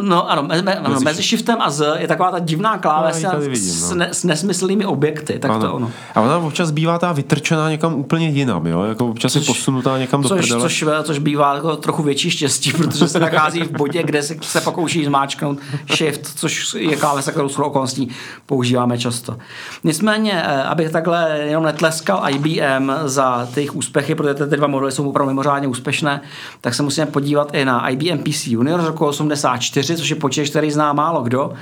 No 0.00 0.30
ano, 0.30 0.42
me, 0.42 0.62
me, 0.62 0.74
ano, 0.74 1.00
mezi 1.00 1.22
shiftem 1.22 1.56
a 1.60 1.70
Z 1.70 1.96
je 1.98 2.08
taková 2.08 2.30
ta 2.30 2.38
divná 2.38 2.78
klávesa 2.78 3.32
no, 3.32 3.40
vidím, 3.40 3.80
no. 3.80 3.86
s, 3.86 3.94
ne, 3.94 4.08
s 4.12 4.24
nesmyslnými 4.24 4.86
objekty. 4.86 5.38
Tak 5.38 5.50
ano. 5.50 5.60
to 5.60 5.74
ono. 5.74 5.90
A 6.14 6.20
ona 6.20 6.38
občas 6.38 6.70
bývá 6.70 6.98
ta 6.98 7.12
vytrčená 7.12 7.70
někam 7.70 7.94
úplně 7.94 8.28
jinam, 8.28 8.66
jo? 8.66 8.82
Jako 8.82 9.06
občas 9.06 9.32
což, 9.32 9.42
je 9.42 9.46
posunutá 9.46 9.98
někam 9.98 10.22
což, 10.22 10.30
do 10.30 10.36
prdele. 10.36 10.62
Což, 10.62 10.84
což 11.02 11.18
bývá 11.18 11.54
jako 11.54 11.76
trochu 11.76 12.02
větší 12.02 12.30
štěstí, 12.30 12.72
protože 12.76 13.08
se 13.08 13.20
nachází 13.20 13.62
v 13.62 13.70
bodě, 13.70 14.02
kde 14.02 14.22
se, 14.22 14.34
se 14.40 14.60
pokouší 14.60 15.04
zmáčknout 15.04 15.58
shift, 15.96 16.26
což 16.38 16.74
je 16.78 16.96
klávesa, 16.96 17.30
kterou 17.30 17.48
s 17.48 17.58
okolností 17.58 18.08
používáme 18.46 18.98
často. 18.98 19.36
Nicméně, 19.84 20.42
eh, 20.46 20.62
abych 20.62 20.90
takhle 20.90 21.38
jenom 21.38 21.64
netleskal 21.64 22.24
IBM 22.30 22.92
za 23.04 23.48
jejich 23.56 23.76
úspěchy, 23.76 24.14
protože 24.14 24.34
ty 24.34 24.56
dva 24.56 24.66
modely 24.66 24.92
jsou 24.92 25.08
opravdu 25.08 25.30
mimořádně 25.30 25.68
úspěšné, 25.68 26.20
tak 26.60 26.74
se 26.74 26.82
musíme 26.82 27.06
podívat 27.06 27.54
i 27.54 27.64
na 27.64 27.88
IBM 27.88 28.18
PC 28.18 28.46
Junior 28.46 28.82
z 28.82 28.84
roku 28.84 29.06
80 29.06 29.59
4, 29.60 29.96
což 29.96 30.10
je 30.10 30.16
počítač, 30.16 30.50
který 30.50 30.70
zná 30.70 30.92
málo 30.92 31.22
kdo. 31.22 31.52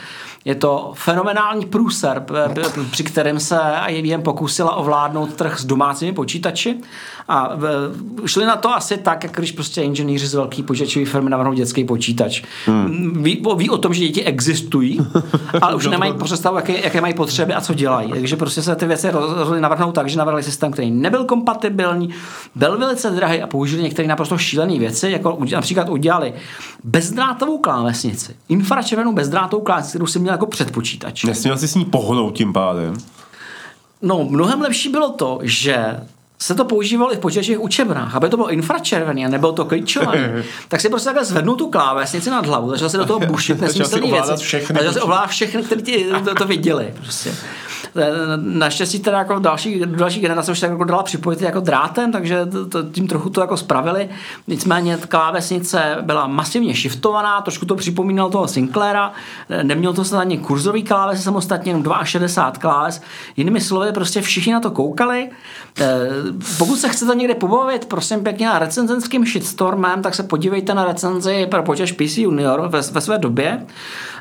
Je 0.45 0.55
to 0.55 0.93
fenomenální 0.95 1.67
průser, 1.67 2.25
při 2.91 3.05
kterém 3.05 3.41
se 3.41 3.61
IBM 3.87 4.23
pokusila 4.23 4.77
ovládnout 4.77 5.35
trh 5.35 5.59
s 5.59 5.65
domácími 5.65 6.13
počítači 6.13 6.77
a 7.29 7.51
šli 8.27 8.47
na 8.47 8.57
to 8.57 8.75
asi 8.75 8.97
tak, 8.97 9.25
jak 9.25 9.33
když 9.33 9.53
prostě 9.53 9.83
inženýři 9.83 10.27
z 10.27 10.35
velké 10.35 10.63
počítačové 10.63 11.05
firmy 11.05 11.31
navrhnou 11.31 11.53
dětský 11.53 11.85
počítač. 11.85 12.43
Hmm. 12.67 13.23
Ví, 13.23 13.43
ví, 13.57 13.71
o 13.71 13.79
tom, 13.79 13.95
že 13.95 14.01
děti 14.01 14.25
existují, 14.25 14.99
ale 15.63 15.75
už 15.75 15.87
nemají 15.87 16.13
představu, 16.25 16.57
jaké, 16.57 16.81
jaké 16.81 17.01
mají 17.01 17.15
potřeby 17.15 17.55
a 17.55 17.61
co 17.61 17.75
dělají. 17.75 18.11
Takže 18.11 18.37
prostě 18.37 18.63
se 18.63 18.77
ty 18.77 18.87
věci 18.87 19.11
rozhodli 19.11 19.61
navrhnout 19.61 19.93
tak, 19.93 20.09
že 20.09 20.19
navrhli 20.19 20.43
systém, 20.43 20.73
který 20.73 20.91
nebyl 20.91 21.25
kompatibilní, 21.25 22.09
byl 22.55 22.79
velice 22.79 23.11
drahý 23.11 23.43
a 23.43 23.47
použili 23.47 23.83
některé 23.83 24.09
naprosto 24.09 24.39
šílené 24.39 24.79
věci, 24.79 25.11
jako 25.11 25.39
například 25.53 25.89
udělali 25.89 26.35
bezdrátovou 26.85 27.59
klávesnici, 27.89 28.37
infračervenou 28.49 29.13
bezdrátovou 29.13 29.63
klávesnici, 29.63 29.91
kterou 29.91 30.07
si 30.07 30.19
měl 30.19 30.35
jako 30.35 30.47
předpočítač. 30.47 31.25
Nesměl 31.25 31.59
si 31.59 31.69
s 31.69 31.75
ní 31.75 31.85
pohnout 31.85 32.35
tím 32.35 32.53
pádem. 32.53 32.95
No, 34.03 34.25
mnohem 34.25 34.61
lepší 34.61 34.89
bylo 34.89 35.11
to, 35.11 35.39
že 35.43 36.01
se 36.39 36.55
to 36.55 36.65
používalo 36.65 37.13
i 37.13 37.17
v 37.17 37.19
počítačových 37.19 37.61
učebnách, 37.61 38.15
aby 38.15 38.29
to 38.29 38.37
bylo 38.37 38.51
infračervený 38.51 39.27
a 39.27 39.29
nebylo 39.29 39.53
to 39.53 39.65
klíčovaný, 39.65 40.23
tak 40.69 40.81
si 40.81 40.89
prostě 40.89 41.05
takhle 41.05 41.25
zvednu 41.25 41.57
tu 41.57 41.71
klávesnici 41.71 42.31
nad 42.31 42.47
hlavu, 42.47 42.71
začal 42.71 42.89
se 42.89 42.97
do 42.97 43.05
toho 43.05 43.21
bušit 43.21 43.61
nesmyslný 43.61 44.11
věci. 44.11 44.29
Začal 44.75 44.93
si 44.93 45.01
ovládat 45.01 45.27
všechny, 45.27 45.63
kteří 45.63 46.07
to, 46.25 46.35
to 46.35 46.45
viděli. 46.45 46.95
Prostě. 47.03 47.35
Naštěstí 48.37 48.99
teda 48.99 49.19
jako 49.19 49.39
další, 49.39 49.83
další 49.87 50.21
generace 50.21 50.53
už 50.53 50.61
tak 50.61 50.71
jako 50.71 50.85
dala 50.85 51.03
připojit 51.03 51.41
jako 51.41 51.61
drátem, 51.61 52.13
takže 52.13 52.47
to, 52.69 52.83
tím 52.83 53.09
trochu 53.09 53.31
to 53.31 53.41
jako 53.41 53.57
spravili. 53.57 54.09
Nicméně 54.47 54.99
klávesnice 55.09 55.97
byla 56.01 56.27
masivně 56.27 56.75
shiftovaná, 56.75 57.41
trošku 57.41 57.67
to 57.67 57.75
připomínalo 57.75 58.31
toho 58.31 58.49
Sinclaira, 58.49 59.13
neměl 59.63 59.93
to 59.93 60.05
snad 60.05 60.21
ani 60.21 60.39
kurzový 60.39 60.83
kláves, 60.83 61.25
samostatně 61.25 61.71
jenom 61.71 61.95
62 62.05 62.61
kláves. 62.61 63.03
Jinými 63.37 63.61
slovy, 63.61 63.93
prostě 63.93 64.21
všichni 64.21 64.53
na 64.53 64.61
to 64.61 64.71
koukali. 64.71 65.31
Eh, 65.81 66.09
pokud 66.59 66.77
se 66.77 66.89
chcete 66.89 67.15
někde 67.15 67.35
pobavit, 67.35 67.85
prosím 67.85 68.23
pěkně 68.23 68.47
na 68.47 68.59
recenzenským 68.59 69.27
shitstormem, 69.27 70.03
tak 70.03 70.15
se 70.15 70.23
podívejte 70.23 70.75
na 70.75 70.85
recenzi 70.85 71.47
pro 71.51 71.63
počítač 71.63 71.93
PC 71.93 72.19
Junior 72.19 72.69
ve, 72.69 72.81
ve 72.81 73.01
své 73.01 73.19
době. 73.19 73.67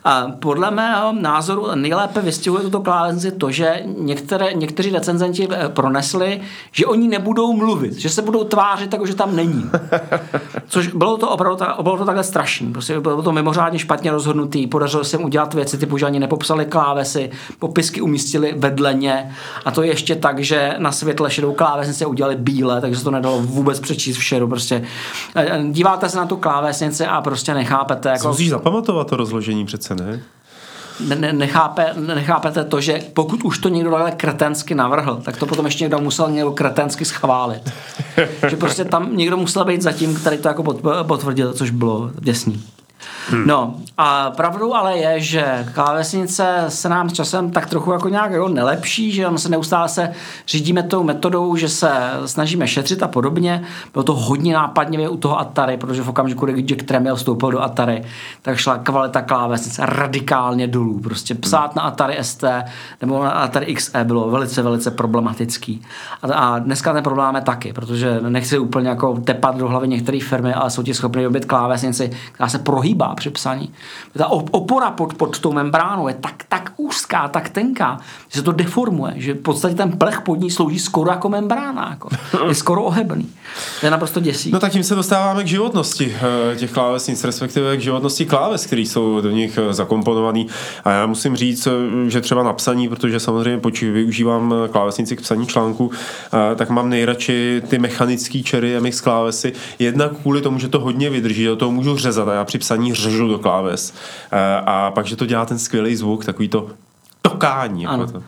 A 0.04 0.28
podle 0.40 0.72
mého 0.72 1.14
názoru 1.14 1.68
nejlépe 1.76 2.22
vystihuje 2.22 2.64
tuto 2.64 2.82
klávesnici 2.82 3.32
to, 3.32 3.52
že 3.58 3.84
některé, 3.98 4.54
někteří 4.54 4.90
recenzenti 4.90 5.48
eh, 5.52 5.70
pronesli, 5.70 6.42
že 6.72 6.86
oni 6.86 7.08
nebudou 7.08 7.54
mluvit, 7.54 7.94
že 7.94 8.10
se 8.10 8.22
budou 8.22 8.44
tvářit 8.44 8.90
tak, 8.90 9.08
že 9.08 9.16
tam 9.16 9.36
není. 9.36 9.70
Což 10.68 10.88
bylo 10.88 11.18
to 11.18 11.30
opravdu 11.30 11.58
bylo 11.82 11.98
to 11.98 12.06
takhle 12.06 12.24
strašné. 12.24 12.72
Prostě 12.72 13.00
bylo 13.00 13.22
to 13.22 13.32
mimořádně 13.32 13.80
špatně 13.80 14.12
rozhodnutý. 14.12 14.68
Podařilo 14.68 15.04
se 15.04 15.18
jim 15.18 15.26
udělat 15.26 15.54
věci 15.54 15.78
typu, 15.78 15.98
že 15.98 16.06
ani 16.06 16.20
nepopsali 16.20 16.66
klávesy, 16.66 17.30
popisky 17.60 18.02
umístili 18.02 18.54
vedle 18.58 18.94
ně. 18.94 19.32
A 19.66 19.72
to 19.72 19.84
ještě 19.84 20.16
tak, 20.16 20.40
že 20.40 20.76
na 20.78 20.92
světle 20.92 21.32
šedou 21.32 21.54
klávesnici 21.54 22.06
udělali 22.06 22.36
bílé, 22.36 22.82
takže 22.82 22.98
se 22.98 23.04
to 23.04 23.12
nedalo 23.12 23.42
vůbec 23.42 23.80
přečíst 23.80 24.18
v 24.18 24.24
šeru. 24.24 24.48
Prostě 24.48 24.84
eh, 25.36 25.64
díváte 25.72 26.10
se 26.10 26.18
na 26.18 26.26
tu 26.26 26.38
klávesnici 26.38 27.06
a 27.06 27.22
prostě 27.22 27.54
nechápete. 27.54 28.10
Jako... 28.10 28.28
Musíš 28.28 28.50
zapamatovat 28.50 29.08
to 29.08 29.18
rozložení 29.18 29.66
přece, 29.66 29.96
ne? 29.96 30.22
Ne, 31.00 31.34
nechápe, 31.34 31.94
nechápete 32.16 32.64
to, 32.64 32.82
že 32.82 33.02
pokud 33.14 33.44
už 33.44 33.58
to 33.58 33.70
někdo 33.70 33.92
takhle 33.92 34.12
kretensky 34.12 34.76
navrhl, 34.76 35.22
tak 35.24 35.38
to 35.38 35.46
potom 35.46 35.66
ještě 35.66 35.84
někdo 35.84 36.00
musel 36.00 36.32
někdo 36.32 36.52
kretensky 36.52 37.06
schválit. 37.06 37.72
že 38.50 38.58
prostě 38.58 38.86
tam 38.86 39.18
někdo 39.18 39.38
musel 39.38 39.66
být 39.66 39.82
zatím, 39.82 40.16
který 40.16 40.38
to 40.38 40.48
jako 40.48 40.64
potvrdil, 41.04 41.54
což 41.54 41.70
bylo 41.70 42.12
děsný. 42.20 42.64
Hmm. 43.30 43.48
No 43.48 43.76
a 43.98 44.32
pravdou 44.32 44.74
ale 44.74 44.98
je, 44.98 45.20
že 45.20 45.66
klávesnice 45.74 46.66
se 46.68 46.90
nám 46.90 47.10
s 47.10 47.14
časem 47.14 47.52
tak 47.52 47.70
trochu 47.70 47.92
jako 47.92 48.10
nějak 48.10 48.32
jako 48.32 48.48
nelepší, 48.48 49.12
že 49.12 49.28
on 49.28 49.38
se 49.38 49.50
neustále 49.50 49.90
se 49.90 50.12
řídíme 50.48 50.84
tou 50.84 51.04
metodou, 51.04 51.56
že 51.56 51.70
se 51.70 51.92
snažíme 52.26 52.68
šetřit 52.68 53.04
a 53.04 53.08
podobně. 53.08 53.64
Bylo 53.94 54.04
to 54.04 54.14
hodně 54.14 54.54
nápadně 54.54 55.10
u 55.10 55.18
toho 55.18 55.40
Atari, 55.40 55.78
protože 55.78 56.04
v 56.04 56.10
okamžiku, 56.10 56.46
kdy 56.46 56.62
Jack 56.62 56.84
Tramiel 56.84 57.16
vstoupil 57.16 57.52
do 57.52 57.62
Atari, 57.62 58.04
tak 58.42 58.58
šla 58.58 58.78
kvalita 58.78 59.22
klávesnice 59.22 59.86
radikálně 59.86 60.68
dolů. 60.68 61.00
Prostě 61.00 61.36
psát 61.36 61.76
na 61.76 61.82
Atari 61.82 62.18
ST 62.22 62.44
nebo 63.02 63.24
na 63.24 63.32
Atari 63.32 63.76
XE 63.76 64.04
bylo 64.04 64.30
velice, 64.30 64.62
velice 64.62 64.92
problematický. 64.92 65.82
A, 66.22 66.34
a 66.34 66.60
dneska 66.60 66.94
ten 66.94 67.04
problém 67.04 67.36
je 67.36 67.42
taky, 67.42 67.74
protože 67.74 68.20
nechci 68.22 68.60
úplně 68.60 68.90
jako 68.90 69.20
tepat 69.24 69.58
do 69.58 69.68
hlavy 69.68 69.88
některé 69.88 70.20
firmy, 70.20 70.54
ale 70.54 70.70
jsou 70.70 70.84
ti 70.84 70.94
schopni 70.94 71.24
dobit 71.24 71.46
klávesnici, 71.46 72.12
která 72.32 72.50
se 72.50 72.60
prohýbá 72.60 72.87
při 73.16 73.30
psaní. 73.30 73.74
Ta 74.18 74.28
opora 74.28 74.92
pod, 74.92 75.14
pod 75.14 75.40
tou 75.40 75.52
membránou 75.52 76.08
je 76.08 76.14
tak, 76.14 76.44
tak 76.50 76.74
úzká, 76.78 77.28
tak 77.28 77.50
tenká, 77.50 77.98
že 78.30 78.40
se 78.40 78.44
to 78.44 78.52
deformuje, 78.52 79.14
že 79.16 79.34
v 79.34 79.42
podstatě 79.42 79.76
ten 79.76 79.98
plech 79.98 80.22
pod 80.22 80.40
ní 80.40 80.52
slouží 80.52 80.80
skoro 80.80 81.12
jako 81.12 81.30
membrána. 81.30 81.88
Jako. 81.90 82.10
Je 82.48 82.56
skoro 82.56 82.84
ohebný. 82.84 83.30
To 83.80 83.86
je 83.86 83.92
naprosto 83.92 84.20
děsí. 84.20 84.52
No 84.52 84.60
tak 84.60 84.72
tím 84.72 84.84
se 84.84 84.96
dostáváme 84.96 85.44
k 85.44 85.48
životnosti 85.48 86.16
eh, 86.16 86.56
těch 86.56 86.72
klávesnic, 86.72 87.24
respektive 87.24 87.78
k 87.78 87.82
životnosti 87.82 88.26
kláves, 88.26 88.66
které 88.66 88.82
jsou 88.82 89.22
do 89.22 89.30
nich 89.30 89.58
eh, 89.58 89.74
zakomponovaný. 89.74 90.48
A 90.84 90.92
já 90.92 91.06
musím 91.06 91.36
říct, 91.36 91.68
eh, 91.68 92.10
že 92.10 92.22
třeba 92.22 92.44
na 92.44 92.54
psaní, 92.54 92.90
protože 92.90 93.20
samozřejmě 93.20 93.60
počí, 93.60 93.90
využívám 93.90 94.54
klávesnici 94.72 95.16
k 95.16 95.22
psaní 95.22 95.48
článku, 95.48 95.92
tak 96.56 96.70
mám 96.70 96.90
nejradši 96.90 97.62
ty 97.68 97.80
mechanické 97.80 98.44
čery 98.44 98.80
MX 98.80 99.02
klávesy. 99.02 99.54
Jednak 99.80 100.12
kvůli 100.22 100.42
tomu, 100.42 100.60
že 100.60 100.68
to 100.68 100.80
hodně 100.80 101.10
vydrží, 101.10 101.46
do 101.46 101.56
toho 101.56 101.72
můžu 101.72 101.98
řezat 101.98 102.28
a 102.28 102.34
já 102.34 102.46
při 102.46 102.58
psaní 102.58 102.77
řežu 102.94 103.28
do 103.28 103.40
kláves. 103.40 103.94
A 104.66 104.92
pak, 104.92 105.06
že 105.06 105.16
to 105.16 105.26
dělá 105.26 105.46
ten 105.46 105.60
skvělý 105.60 105.96
zvuk, 105.96 106.26
takový 106.26 106.50
to 106.50 106.70
tokání. 107.22 107.84
Jako 107.84 108.06
to. 108.08 108.24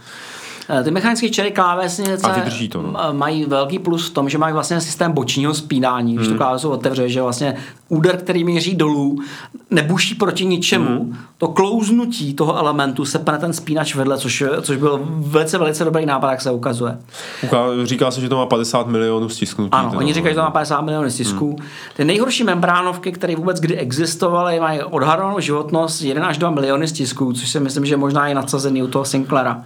Eh, 0.70 0.84
ty 0.84 0.91
mechanické 0.91 1.30
čery 1.30 1.51
klávesnice 1.51 2.28
to, 2.72 2.82
no. 2.82 2.93
mají 3.11 3.45
velký 3.45 3.80
plus 3.80 4.09
v 4.09 4.13
tom, 4.13 4.30
že 4.30 4.38
mají 4.38 4.53
vlastně 4.53 4.82
systém 4.82 5.11
bočního 5.11 5.53
spínání, 5.53 6.15
když 6.15 6.28
hmm. 6.28 6.36
tu 6.36 6.43
klávesu 6.43 6.70
otevře, 6.70 7.09
že 7.09 7.22
vlastně 7.22 7.55
úder, 7.89 8.17
který 8.17 8.43
měří 8.43 8.76
dolů, 8.76 9.20
nebuší 9.70 10.15
proti 10.15 10.45
ničemu. 10.45 10.99
Hmm. 10.99 11.17
To 11.38 11.47
klouznutí 11.47 12.34
toho 12.34 12.57
elementu 12.57 13.05
se 13.05 13.20
pane 13.20 13.38
ten 13.38 13.53
spínač 13.53 13.95
vedle, 13.95 14.17
což, 14.17 14.43
což 14.61 14.78
byl 14.78 14.99
velice, 15.17 15.57
velice 15.57 15.86
dobrý 15.86 16.05
nápad, 16.05 16.32
jak 16.32 16.41
se 16.41 16.51
ukazuje. 16.51 16.97
Říká 17.84 18.11
se, 18.11 18.22
že 18.22 18.30
to 18.30 18.38
má 18.38 18.45
50 18.45 18.88
milionů 18.88 19.30
stisknutí. 19.30 19.72
Ano, 19.72 19.91
oni 19.95 20.13
říkají, 20.13 20.34
že 20.34 20.36
to 20.36 20.41
má 20.41 20.51
50 20.51 20.82
milionů 20.82 21.09
stisků. 21.09 21.47
Hmm. 21.47 21.67
Ty 21.95 22.05
nejhorší 22.05 22.43
membránovky, 22.43 23.11
které 23.11 23.36
vůbec 23.36 23.59
kdy 23.59 23.78
existovaly, 23.78 24.59
mají 24.59 24.84
odhadovanou 24.84 25.39
životnost 25.39 26.01
1 26.01 26.28
až 26.28 26.38
2 26.38 26.49
miliony 26.49 26.88
stisků, 26.88 27.34
což 27.34 27.49
si 27.49 27.59
myslím, 27.59 27.86
že 27.86 27.97
možná 27.97 28.28
je 28.28 28.36
nadsazený 28.36 28.84
u 28.84 28.88
toho 28.88 29.05
Sinclaira. 29.05 29.63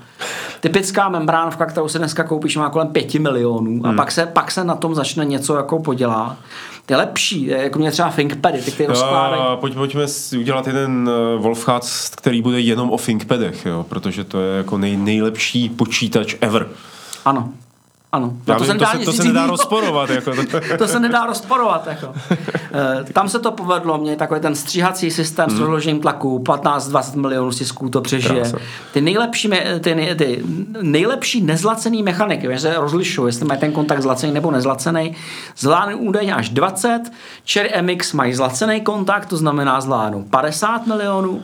Typická 0.64 1.10
membránovka, 1.10 1.66
kterou 1.66 1.88
se 1.88 1.98
dneska 1.98 2.24
koupíš, 2.24 2.58
má 2.58 2.70
kolem 2.70 2.88
5 2.88 3.14
milionů 3.14 3.82
a 3.84 3.88
hmm. 3.88 3.98
pak, 3.98 4.12
se, 4.12 4.26
pak 4.26 4.52
se 4.52 4.64
na 4.64 4.76
tom 4.76 4.96
začne 4.96 5.26
něco 5.26 5.56
jako 5.56 5.80
podělat 5.80 6.38
ty 6.86 6.96
lepší, 6.96 7.46
jako 7.46 7.80
mě 7.80 7.92
třeba 7.92 8.10
ThinkPady, 8.10 8.62
ty, 8.62 8.72
které 8.72 8.90
rozkládají. 8.90 9.42
Pojď, 9.56 9.74
pojďme 9.74 10.06
udělat 10.40 10.68
jeden 10.68 11.10
uh, 11.36 11.42
Wolfcast, 11.42 12.16
který 12.16 12.42
bude 12.42 12.60
jenom 12.60 12.92
o 12.92 12.98
ThinkPadech, 12.98 13.66
jo, 13.66 13.86
protože 13.90 14.24
to 14.24 14.42
je 14.42 14.58
jako 14.58 14.78
nej, 14.78 14.98
nejlepší 14.98 15.70
počítač 15.70 16.36
ever. 16.42 16.68
Ano. 17.26 17.50
Ano. 18.14 18.34
No 18.48 18.56
to, 18.56 18.66
se 18.66 18.72
vím, 18.74 18.80
nedá 18.80 18.86
to, 18.86 18.92
se, 18.92 18.98
nic 18.98 19.06
to 19.06 19.12
se 19.14 19.24
nedá 19.24 19.48
rozporovat. 19.48 20.10
Jako 20.10 20.32
to. 20.78 20.88
se 20.88 21.00
nedá 21.00 21.26
rozporovat. 21.26 21.88
Jako. 21.88 22.14
Eh, 22.30 23.14
Tam 23.14 23.30
se 23.30 23.40
to 23.40 23.52
povedlo, 23.52 23.98
mě 23.98 24.16
takový 24.16 24.40
ten 24.42 24.56
stříhací 24.56 25.12
systém 25.12 25.50
s 25.50 25.60
rozložením 25.60 26.02
tlaku, 26.02 26.40
15-20 26.40 27.16
milionů 27.16 27.52
stisků 27.52 27.90
to 27.90 28.02
přežije. 28.02 28.42
Krása. 28.42 28.58
Ty 28.94 29.02
nejlepší, 29.02 29.50
ty, 29.80 29.96
nej- 29.96 30.16
ty 30.16 30.44
nejlepší 30.82 31.42
nezlacený 31.44 32.04
mechaniky, 32.04 32.48
že 32.52 32.60
se 32.60 32.74
rozlišují, 32.78 33.28
jestli 33.28 33.46
mají 33.46 33.60
ten 33.60 33.72
kontakt 33.72 34.02
zlacený 34.02 34.34
nebo 34.34 34.52
nezlacený, 34.52 35.16
zvládnou 35.58 35.98
údajně 35.98 36.34
až 36.36 36.50
20, 36.50 37.02
Cherry 37.52 37.82
MX 37.82 38.14
mají 38.14 38.34
zlacený 38.34 38.82
kontakt, 38.82 39.26
to 39.26 39.38
znamená 39.38 39.82
zvládnou 39.82 40.24
50 40.30 40.88
milionů, 40.88 41.42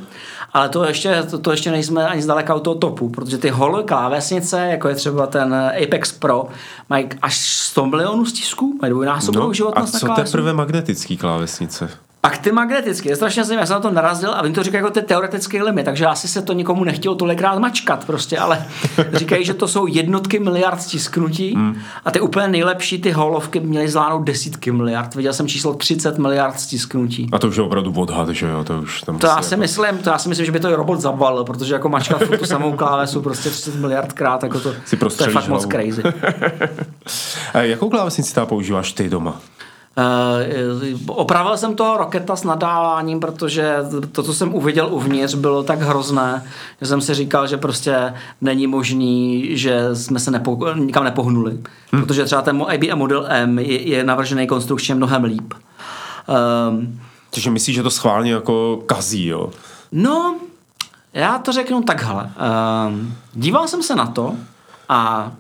ale 0.53 0.69
to 0.69 0.83
ještě, 0.83 1.23
to, 1.29 1.39
to 1.39 1.51
ještě 1.51 1.71
nejsme 1.71 2.07
ani 2.07 2.21
zdaleka 2.21 2.55
u 2.55 2.59
toho 2.59 2.75
topu, 2.75 3.09
protože 3.09 3.37
ty 3.37 3.49
holo 3.49 3.83
klávesnice, 3.83 4.59
jako 4.59 4.89
je 4.89 4.95
třeba 4.95 5.27
ten 5.27 5.53
Apex 5.83 6.11
Pro, 6.11 6.45
mají 6.89 7.09
až 7.21 7.37
100 7.55 7.85
milionů 7.85 8.25
stisků, 8.25 8.77
mají 8.81 8.91
dvojnásobnou 8.91 9.41
No, 9.41 9.49
a 9.49 9.53
životnost 9.53 9.93
na 9.93 9.99
co 9.99 10.05
klávesu. 10.05 10.31
teprve 10.31 10.53
magnetický 10.53 11.17
klávesnice? 11.17 11.89
Pak 12.21 12.37
ty 12.37 12.51
magneticky, 12.51 13.09
je 13.09 13.15
strašně 13.15 13.43
zajímavé, 13.43 13.61
já 13.63 13.65
jsem 13.65 13.73
na 13.75 13.79
to 13.79 13.91
narazil 13.91 14.31
a 14.31 14.41
oni 14.41 14.53
to 14.53 14.63
říkají 14.63 14.83
jako 14.83 14.93
ty 14.93 15.01
teoretický 15.01 15.61
limit, 15.61 15.83
takže 15.83 16.05
asi 16.05 16.27
se 16.27 16.41
to 16.41 16.53
nikomu 16.53 16.83
nechtělo 16.83 17.15
tolikrát 17.15 17.59
mačkat 17.59 18.05
prostě, 18.05 18.37
ale 18.37 18.65
říkají, 19.13 19.45
že 19.45 19.53
to 19.53 19.67
jsou 19.67 19.87
jednotky 19.87 20.39
miliard 20.39 20.81
stisknutí 20.81 21.53
Hmm. 21.55 21.75
a 22.05 22.11
ty 22.11 22.19
úplně 22.19 22.47
nejlepší, 22.47 23.01
ty 23.01 23.11
holovky 23.11 23.59
měly 23.59 23.87
zvládnout 23.89 24.23
desítky 24.23 24.71
miliard. 24.71 25.15
Viděl 25.15 25.33
jsem 25.33 25.47
číslo 25.47 25.73
30 25.73 26.17
miliard 26.17 26.59
stisknutí. 26.59 27.29
A 27.31 27.39
to 27.39 27.47
už 27.47 27.55
je 27.55 27.63
opravdu 27.63 27.91
odhad, 27.93 28.29
že 28.29 28.47
jo? 28.47 28.63
To 28.63 28.79
už 28.79 29.01
tam 29.01 29.17
To 29.17 29.27
já 29.27 29.41
si 29.41 29.53
jako... 29.53 29.61
myslím, 29.61 29.97
to 29.97 30.09
já 30.09 30.17
si 30.17 30.29
myslím, 30.29 30.45
že 30.45 30.51
by 30.51 30.59
to 30.59 30.69
i 30.69 30.73
robot 30.75 30.99
zabalil, 31.01 31.43
protože 31.43 31.73
jako 31.73 31.89
mačkat 31.89 32.21
tu 32.39 32.45
samou 32.45 32.71
klávesu 32.73 33.21
prostě 33.21 33.49
30 33.49 33.75
miliardkrát, 33.75 34.43
jako 34.43 34.59
to, 34.59 34.73
Si 34.85 34.97
to 34.97 35.05
je 35.05 35.29
fakt 35.31 35.47
moc 35.47 35.65
hlavu. 35.65 35.71
crazy. 35.71 36.03
A 37.53 37.61
jakou 37.61 37.89
klávesnici 37.89 38.33
tam 38.35 38.47
používáš 38.47 38.91
ty 38.93 39.09
doma? 39.09 39.41
Uh, 39.99 40.99
opravil 41.07 41.57
jsem 41.57 41.75
toho 41.75 41.97
Roketa 41.97 42.35
s 42.35 42.43
nadáváním, 42.43 43.19
protože 43.19 43.75
to, 44.11 44.23
co 44.23 44.33
jsem 44.33 44.55
uviděl 44.55 44.87
uvnitř, 44.91 45.35
bylo 45.35 45.63
tak 45.63 45.81
hrozné, 45.81 46.43
že 46.81 46.87
jsem 46.87 47.01
si 47.01 47.13
říkal, 47.13 47.47
že 47.47 47.57
prostě 47.57 48.13
není 48.41 48.67
možný, 48.67 49.47
že 49.57 49.95
jsme 49.95 50.19
se 50.19 50.31
nepo, 50.31 50.73
nikam 50.75 51.03
nepohnuli. 51.03 51.59
Hmm. 51.91 52.01
Protože 52.01 52.25
třeba 52.25 52.41
ten 52.41 52.65
IBM 52.71 52.97
Model 52.97 53.25
M 53.29 53.59
je, 53.59 53.87
je 53.89 54.03
navržený 54.03 54.47
konstrukčně 54.47 54.95
mnohem 54.95 55.23
líp. 55.23 55.53
Um, 56.69 56.99
Takže 57.29 57.51
myslíš, 57.51 57.75
že 57.75 57.83
to 57.83 57.89
schválně 57.89 58.31
jako 58.31 58.83
kazí, 58.85 59.25
jo? 59.27 59.49
No, 59.91 60.35
já 61.13 61.37
to 61.37 61.51
řeknu 61.51 61.81
takhle. 61.81 62.31
Um, 62.87 63.15
díval 63.33 63.67
jsem 63.67 63.83
se 63.83 63.95
na 63.95 64.05
to 64.05 64.35
a 64.89 65.31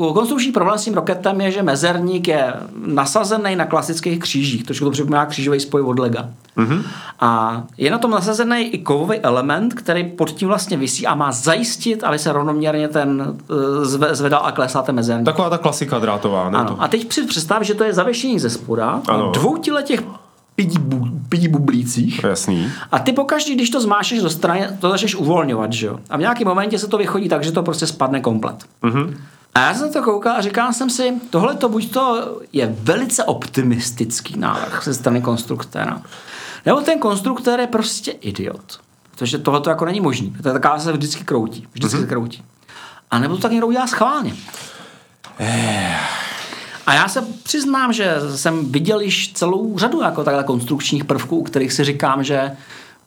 uh, 0.00 0.14
konstrukční 0.14 0.52
problém 0.52 0.78
s 0.78 0.84
tím 0.84 0.94
roketem 0.94 1.40
je, 1.40 1.50
že 1.50 1.62
mezerník 1.62 2.28
je 2.28 2.54
nasazený 2.86 3.56
na 3.56 3.64
klasických 3.64 4.18
křížích, 4.18 4.64
trošku 4.64 4.84
to 4.84 4.90
připomíná 4.90 5.26
křížový 5.26 5.60
spoj 5.60 5.82
od 5.82 5.98
lega. 5.98 6.28
Mm-hmm. 6.56 6.82
A 7.20 7.62
je 7.78 7.90
na 7.90 7.98
tom 7.98 8.10
nasazený 8.10 8.60
i 8.60 8.78
kovový 8.78 9.18
element, 9.18 9.74
který 9.74 10.04
pod 10.04 10.30
tím 10.30 10.48
vlastně 10.48 10.76
visí 10.76 11.06
a 11.06 11.14
má 11.14 11.32
zajistit, 11.32 12.04
aby 12.04 12.18
se 12.18 12.32
rovnoměrně 12.32 12.88
ten 12.88 13.36
zve, 13.82 14.14
zvedal 14.14 14.40
a 14.44 14.52
klesal 14.52 14.82
ten 14.82 14.94
mezerník. 14.94 15.24
Taková 15.24 15.50
ta 15.50 15.58
klasika 15.58 15.98
drátová, 15.98 16.50
ne? 16.50 16.58
Ano. 16.58 16.68
To. 16.68 16.82
A 16.82 16.88
teď 16.88 17.12
si 17.12 17.26
představ, 17.26 17.62
že 17.62 17.74
to 17.74 17.84
je 17.84 17.92
zavěšení 17.92 18.38
ze 18.38 18.50
spoda, 18.50 19.02
dvou 19.32 19.56
těch 19.56 20.02
pidi, 20.62 20.78
bu, 20.78 21.08
pidi 21.28 21.48
bublících. 21.48 22.24
Jasný. 22.24 22.72
A 22.92 22.98
ty 22.98 23.12
pokaždý, 23.12 23.54
když 23.54 23.70
to 23.70 23.80
zmášeš 23.80 24.22
do 24.22 24.30
strany, 24.30 24.68
to 24.78 24.90
začneš 24.90 25.14
uvolňovat, 25.14 25.72
že 25.72 25.86
jo? 25.86 25.98
A 26.10 26.16
v 26.16 26.20
nějakém 26.20 26.48
momentě 26.48 26.78
se 26.78 26.88
to 26.88 26.98
vychodí 26.98 27.28
tak, 27.28 27.44
že 27.44 27.52
to 27.52 27.62
prostě 27.62 27.86
spadne 27.86 28.20
komplet. 28.20 28.56
Mm-hmm. 28.82 29.16
A 29.54 29.60
já 29.60 29.74
jsem 29.74 29.86
na 29.86 29.92
to 29.92 30.02
koukal 30.02 30.36
a 30.36 30.40
říkal 30.40 30.72
jsem 30.72 30.90
si, 30.90 31.12
tohle 31.30 31.54
to 31.54 31.68
buď 31.68 31.90
to 31.90 32.38
je 32.52 32.76
velice 32.80 33.24
optimistický 33.24 34.38
návrh 34.38 34.84
ze 34.84 34.94
strany 34.94 35.20
konstruktéra, 35.20 36.02
nebo 36.66 36.80
ten 36.80 36.98
konstruktér 36.98 37.60
je 37.60 37.66
prostě 37.66 38.10
idiot. 38.10 38.80
Protože 39.10 39.38
tohle 39.38 39.60
to 39.60 39.70
jako 39.70 39.84
není 39.84 40.00
možný. 40.00 40.34
To 40.42 40.48
je 40.48 40.52
taková 40.52 40.78
se 40.78 40.92
vždycky 40.92 41.24
kroutí. 41.24 41.68
Vždycky 41.72 41.96
mm-hmm. 41.96 42.00
se 42.00 42.06
kroutí. 42.06 42.42
A 43.10 43.18
nebo 43.18 43.36
to 43.36 43.42
tak 43.42 43.52
někdo 43.52 43.66
udělá 43.66 43.86
schválně. 43.86 44.34
A 46.86 46.94
já 46.94 47.08
se 47.08 47.24
přiznám, 47.42 47.92
že 47.92 48.16
jsem 48.34 48.72
viděl 48.72 49.00
již 49.00 49.32
celou 49.32 49.78
řadu 49.78 50.00
jako 50.00 50.24
takhle 50.24 50.44
konstrukčních 50.44 51.04
prvků, 51.04 51.36
u 51.36 51.42
kterých 51.42 51.72
si 51.72 51.84
říkám, 51.84 52.24
že 52.24 52.50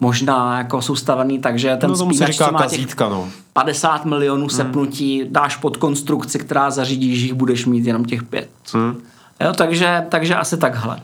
možná 0.00 0.58
jako 0.58 0.82
jsou 0.82 0.96
stavený 0.96 1.38
tak, 1.38 1.58
že 1.58 1.76
ten 1.76 1.90
No 1.90 1.96
spínač, 1.96 2.32
říká 2.32 2.46
co 2.46 2.52
má 2.52 2.62
těch 2.62 2.70
kazítka, 2.70 3.08
no. 3.08 3.28
50 3.52 4.04
milionů 4.04 4.48
sepnutí, 4.48 5.22
dáš 5.30 5.56
pod 5.56 5.76
konstrukci, 5.76 6.38
která 6.38 6.70
zařídí, 6.70 7.16
že 7.16 7.26
jich 7.26 7.34
budeš 7.34 7.66
mít 7.66 7.86
jenom 7.86 8.04
těch 8.04 8.22
pět. 8.22 8.48
Hmm. 8.72 8.96
Jo, 9.40 9.52
takže, 9.52 10.06
takže 10.08 10.34
asi 10.34 10.56
takhle. 10.56 11.00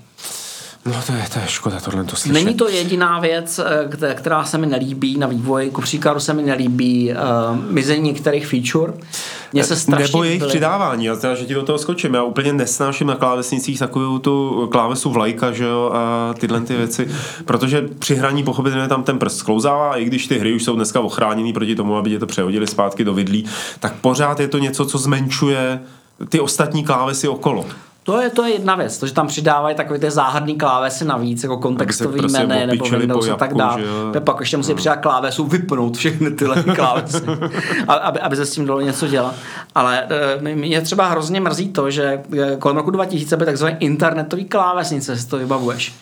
No 0.86 0.92
to 1.06 1.12
je, 1.12 1.24
to 1.32 1.38
je 1.38 1.44
škoda 1.48 1.80
tohle 1.80 2.04
to 2.04 2.16
slyšet. 2.16 2.32
Není 2.44 2.54
to 2.54 2.68
jediná 2.68 3.20
věc, 3.20 3.58
eh, 3.58 3.88
kte- 3.88 4.14
která 4.14 4.44
se 4.44 4.58
mi 4.58 4.66
nelíbí 4.66 5.18
na 5.18 5.26
vývoji. 5.26 5.70
Ku 5.70 5.80
příkladu 5.80 6.20
se 6.20 6.34
mi 6.34 6.42
nelíbí 6.42 7.10
uh, 7.12 7.56
mizení 7.70 8.02
některých 8.12 8.46
feature. 8.46 8.92
Mně 9.52 9.64
se 9.64 9.76
strašně 9.76 10.04
Nebo 10.04 10.24
jejich 10.24 10.42
líbily- 10.42 10.48
přidávání, 10.48 11.04
já 11.04 11.16
teda, 11.16 11.34
že 11.34 11.44
ti 11.44 11.54
do 11.54 11.62
toho 11.62 11.78
skočím. 11.78 12.14
Já 12.14 12.22
úplně 12.22 12.52
nesnáším 12.52 13.06
na 13.06 13.14
klávesnicích 13.14 13.78
takovou 13.78 14.18
tu 14.18 14.66
klávesu 14.72 15.10
vlajka, 15.10 15.52
že 15.52 15.64
jo, 15.64 15.90
a 15.94 16.34
tyhle 16.38 16.60
ty 16.60 16.76
věci, 16.76 17.08
protože 17.44 17.88
při 17.98 18.14
hraní 18.14 18.44
pochopitelně 18.44 18.88
tam 18.88 19.02
ten 19.02 19.18
prst 19.18 19.36
sklouzává, 19.36 19.96
i 19.96 20.04
když 20.04 20.26
ty 20.26 20.38
hry 20.38 20.54
už 20.54 20.64
jsou 20.64 20.76
dneska 20.76 21.00
ochráněný 21.00 21.52
proti 21.52 21.74
tomu, 21.76 21.96
aby 21.96 22.10
tě 22.10 22.18
to 22.18 22.26
přehodili 22.26 22.66
zpátky 22.66 23.04
do 23.04 23.14
vidlí, 23.14 23.44
tak 23.80 23.92
pořád 24.00 24.40
je 24.40 24.48
to 24.48 24.58
něco, 24.58 24.84
co 24.86 24.98
zmenšuje 24.98 25.80
ty 26.28 26.40
ostatní 26.40 26.84
klávesy 26.84 27.28
okolo. 27.28 27.64
To 28.04 28.20
je, 28.20 28.30
to 28.30 28.44
je 28.44 28.52
jedna 28.52 28.74
věc, 28.74 28.98
to, 28.98 29.06
že 29.06 29.12
tam 29.12 29.26
přidávají 29.26 29.76
takové 29.76 29.98
ty 29.98 30.10
záhadné 30.10 30.54
klávesy 30.54 31.04
navíc, 31.04 31.42
jako 31.42 31.56
kontextový 31.56 32.18
prostě 32.18 32.46
menu 32.46 32.66
nebo 32.66 32.84
Windows 32.84 33.28
a 33.28 33.36
tak 33.36 33.54
dále. 33.54 33.82
že. 34.14 34.20
Pak 34.20 34.40
ještě 34.40 34.56
musí 34.56 34.74
přidat 34.74 34.96
klávesu, 34.96 35.44
vypnout 35.44 35.96
všechny 35.96 36.30
tyhle 36.30 36.62
klávesy, 36.76 37.22
aby, 37.88 38.20
aby 38.20 38.36
se 38.36 38.46
s 38.46 38.50
tím 38.50 38.66
dalo 38.66 38.80
něco 38.80 39.08
dělat. 39.08 39.34
Ale 39.74 40.06
eh, 40.42 40.54
mě 40.54 40.80
třeba 40.80 41.08
hrozně 41.08 41.40
mrzí 41.40 41.68
to, 41.68 41.90
že 41.90 42.22
eh, 42.38 42.56
kolem 42.56 42.76
roku 42.76 42.90
2000 42.90 43.36
byly 43.36 43.46
takzvané 43.46 43.76
internetové 43.80 44.44
klávesnice, 44.44 45.16
si 45.16 45.28
to 45.28 45.38
vybavuješ 45.38 45.94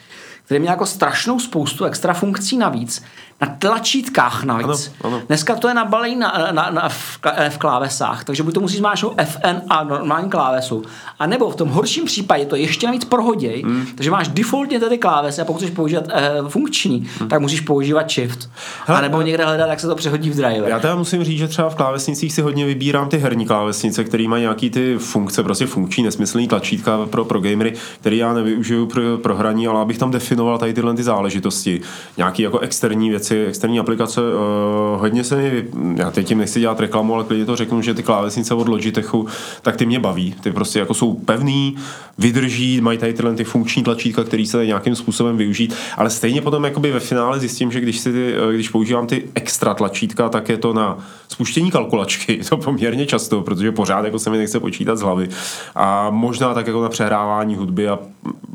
který 0.50 0.60
měl 0.60 0.72
jako 0.72 0.86
strašnou 0.86 1.40
spoustu 1.40 1.84
extra 1.84 2.14
funkcí 2.14 2.56
navíc. 2.56 3.02
Na 3.40 3.56
tlačítkách 3.58 4.44
navíc. 4.44 4.92
Ano, 5.04 5.16
ano. 5.16 5.22
Dneska 5.28 5.56
to 5.56 5.68
je 5.68 5.74
nabalení 5.74 6.16
na, 6.16 6.48
na, 6.52 6.70
na, 6.70 6.88
v, 6.88 7.18
v 7.48 7.58
klávesách, 7.58 8.24
takže 8.24 8.42
buď 8.42 8.54
to 8.54 8.60
musíš 8.60 8.78
zmáčknout 8.78 9.14
FN 9.24 9.60
a 9.68 9.84
normální 9.84 10.30
klávesu, 10.30 10.82
a 11.18 11.26
nebo 11.26 11.50
v 11.50 11.56
tom 11.56 11.68
horším 11.68 12.04
případě 12.04 12.46
to 12.46 12.56
ještě 12.56 12.86
navíc 12.86 13.04
prohoděj, 13.04 13.62
Hmm. 13.62 13.74
mm. 13.74 13.86
takže 13.94 14.10
máš 14.10 14.28
defaultně 14.28 14.80
tedy 14.80 14.98
klávesy 14.98 15.40
a 15.40 15.44
pokud 15.44 15.58
chceš 15.58 15.70
používat 15.70 16.04
eh, 16.08 16.30
funkční, 16.48 17.08
mm. 17.20 17.28
tak 17.28 17.40
musíš 17.40 17.60
používat 17.60 18.10
shift. 18.10 18.50
Hele, 18.86 18.98
a 18.98 19.02
nebo 19.02 19.22
někde 19.22 19.44
hledat, 19.44 19.70
jak 19.70 19.80
se 19.80 19.86
to 19.86 19.94
přehodí 19.94 20.30
v 20.30 20.36
driver. 20.36 20.68
Já 20.68 20.78
teda 20.80 20.94
musím 20.94 21.24
říct, 21.24 21.38
že 21.38 21.48
třeba 21.48 21.70
v 21.70 21.74
klávesnicích 21.74 22.32
si 22.32 22.42
hodně 22.42 22.66
vybírám 22.66 23.08
ty 23.08 23.18
herní 23.18 23.46
klávesnice, 23.46 24.04
které 24.04 24.28
mají 24.28 24.42
nějaký 24.42 24.70
ty 24.70 24.98
funkce, 24.98 25.42
prostě 25.42 25.66
funkční, 25.66 26.04
nesmyslný 26.04 26.48
tlačítka 26.48 27.06
pro, 27.06 27.24
pro 27.24 27.40
gamery, 27.40 27.72
který 28.00 28.18
já 28.18 28.32
nevyužiju 28.32 28.86
pro, 28.86 29.02
pro 29.18 29.36
hraní, 29.36 29.66
ale 29.66 29.80
abych 29.80 29.98
tam 29.98 30.10
definoval 30.10 30.58
tady 30.58 30.74
tyhle 30.74 30.94
ty 30.94 31.02
záležitosti. 31.02 31.80
Nějaký 32.16 32.42
jako 32.42 32.58
externí 32.58 33.10
věci, 33.10 33.29
externí 33.36 33.80
aplikace. 33.80 34.20
Uh, 34.20 35.00
hodně 35.00 35.24
se 35.24 35.36
mi, 35.36 35.64
já 35.96 36.10
teď 36.10 36.26
tím 36.26 36.38
nechci 36.38 36.60
dělat 36.60 36.80
reklamu, 36.80 37.14
ale 37.14 37.24
klidně 37.24 37.44
to 37.44 37.56
řeknu, 37.56 37.82
že 37.82 37.94
ty 37.94 38.02
klávesnice 38.02 38.54
od 38.54 38.68
Logitechu, 38.68 39.26
tak 39.62 39.76
ty 39.76 39.86
mě 39.86 40.00
baví. 40.00 40.34
Ty 40.42 40.52
prostě 40.52 40.78
jako 40.78 40.94
jsou 40.94 41.14
pevný, 41.14 41.76
vydrží, 42.18 42.80
mají 42.80 42.98
tady 42.98 43.12
tyhle 43.12 43.34
ty 43.34 43.44
funkční 43.44 43.82
tlačítka, 43.82 44.24
které 44.24 44.46
se 44.46 44.66
nějakým 44.66 44.94
způsobem 44.94 45.36
využít, 45.36 45.74
ale 45.96 46.10
stejně 46.10 46.42
potom 46.42 46.64
jakoby 46.64 46.92
ve 46.92 47.00
finále 47.00 47.40
zjistím, 47.40 47.72
že 47.72 47.80
když, 47.80 47.98
si 47.98 48.12
ty, 48.12 48.34
eh, 48.34 48.52
když 48.54 48.68
používám 48.68 49.06
ty 49.06 49.24
extra 49.34 49.74
tlačítka, 49.74 50.28
tak 50.28 50.48
je 50.48 50.58
to 50.58 50.72
na 50.72 50.98
spuštění 51.28 51.70
kalkulačky, 51.70 52.40
to 52.48 52.56
poměrně 52.56 53.06
často, 53.06 53.40
protože 53.42 53.72
pořád 53.72 54.04
jako 54.04 54.18
se 54.18 54.30
mi 54.30 54.38
nechce 54.38 54.60
počítat 54.60 54.96
z 54.96 55.00
hlavy. 55.00 55.28
A 55.74 56.10
možná 56.10 56.54
tak 56.54 56.66
jako 56.66 56.82
na 56.82 56.88
přehrávání 56.88 57.56
hudby 57.56 57.88
a 57.88 57.98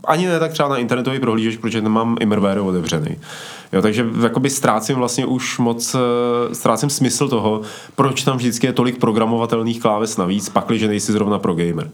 ani 0.04 0.28
ne 0.28 0.40
tak 0.40 0.52
třeba 0.52 0.70
na 0.70 0.78
internetový 0.78 1.20
prohlížeč, 1.20 1.58
protože 1.58 1.82
nemám 1.82 2.18
Immerware 2.20 2.60
otevřený. 2.60 3.18
Jo, 3.76 3.82
takže 3.82 4.06
jakoby 4.24 4.50
ztrácím 4.50 4.96
vlastně 4.96 5.26
už 5.26 5.58
moc, 5.60 5.96
eh, 5.96 6.56
ztrácím 6.56 6.90
smysl 6.90 7.28
toho, 7.28 7.62
proč 7.96 8.24
tam 8.24 8.38
vždycky 8.38 8.68
je 8.68 8.74
tolik 8.74 9.00
programovatelných 9.00 9.82
kláves 9.82 10.18
navíc, 10.18 10.50
pakliže 10.50 10.88
nejsi 10.88 11.12
zrovna 11.12 11.40
pro 11.40 11.54
gamer. 11.54 11.90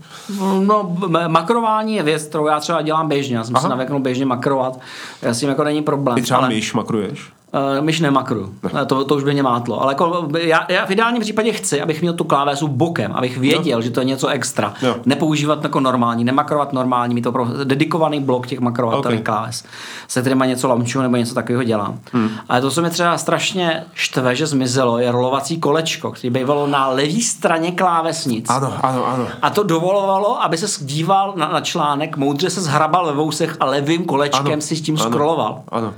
No, 0.60 0.98
makrování 1.28 1.96
je 1.96 2.04
věc, 2.04 2.24
kterou 2.24 2.48
já 2.48 2.60
třeba 2.60 2.82
dělám 2.82 3.10
běžně. 3.10 3.38
Já 3.38 3.44
jsem 3.44 3.56
Aha. 3.56 3.64
si 3.64 3.70
navyknul 3.70 4.00
běžně 4.00 4.26
makrovat. 4.26 4.80
Já 5.22 5.34
s 5.34 5.40
tím 5.40 5.50
jako 5.50 5.64
není 5.64 5.82
problém. 5.82 6.16
Ty 6.16 6.22
třeba 6.22 6.40
ale- 6.40 6.50
myš 6.50 6.74
makruješ? 6.74 7.30
Uh, 7.54 7.86
myš 7.86 8.00
nemakru. 8.00 8.54
Ne. 8.74 8.86
To, 8.86 9.06
to 9.06 9.16
už 9.16 9.24
by 9.24 9.34
mě 9.34 9.44
mátlo. 9.44 9.82
Ale 9.82 9.92
jako, 9.92 10.30
já, 10.38 10.66
já, 10.70 10.86
v 10.86 10.92
ideálním 10.92 11.22
případě 11.22 11.52
chci, 11.52 11.82
abych 11.82 12.02
měl 12.02 12.14
tu 12.14 12.24
klávesu 12.24 12.68
bokem, 12.68 13.12
abych 13.12 13.38
věděl, 13.38 13.78
no. 13.78 13.82
že 13.82 13.90
to 13.90 14.00
je 14.02 14.06
něco 14.06 14.28
extra. 14.28 14.74
Jo. 14.82 14.96
Nepoužívat 15.06 15.64
jako 15.64 15.80
normální, 15.80 16.24
nemakrovat 16.24 16.74
normální, 16.74 17.16
mít 17.16 17.22
to 17.22 17.32
pro 17.32 17.48
dedikovaný 17.64 18.20
blok 18.20 18.48
těch 18.48 18.60
makrovatelných 18.60 19.22
okay. 19.22 19.36
kláves, 19.36 19.64
se 20.08 20.22
kterýma 20.22 20.46
něco 20.46 20.68
launchu 20.68 21.02
nebo 21.02 21.16
něco 21.16 21.36
takového 21.36 21.64
dělám. 21.64 22.00
Hmm. 22.12 22.30
Ale 22.50 22.62
to, 22.62 22.72
co 22.72 22.82
mi 22.82 22.90
třeba 22.90 23.18
strašně 23.18 23.84
štve, 23.94 24.36
že 24.36 24.48
zmizelo, 24.48 25.00
je 25.00 25.12
rolovací 25.12 25.60
kolečko, 25.60 26.12
který 26.12 26.30
bývalo 26.30 26.68
na 26.68 26.88
levé 26.88 27.22
straně 27.22 27.72
klávesnic. 27.72 28.50
Ano, 28.50 28.74
ano, 28.82 29.08
ano. 29.08 29.28
A 29.42 29.50
to 29.50 29.64
dovolovalo, 29.64 30.44
aby 30.44 30.58
se 30.58 30.86
díval 30.86 31.34
na, 31.36 31.48
na 31.48 31.62
článek, 31.62 32.18
moudře 32.18 32.50
se 32.50 32.62
zhrabal 32.62 33.06
ve 33.06 33.14
vousech 33.14 33.58
a 33.60 33.66
levým 33.66 34.06
kolečkem 34.06 34.54
ano, 34.54 34.62
si 34.62 34.76
s 34.76 34.82
tím 34.82 34.96
ano, 34.96 35.10
scrolloval. 35.10 35.64
Ano. 35.70 35.94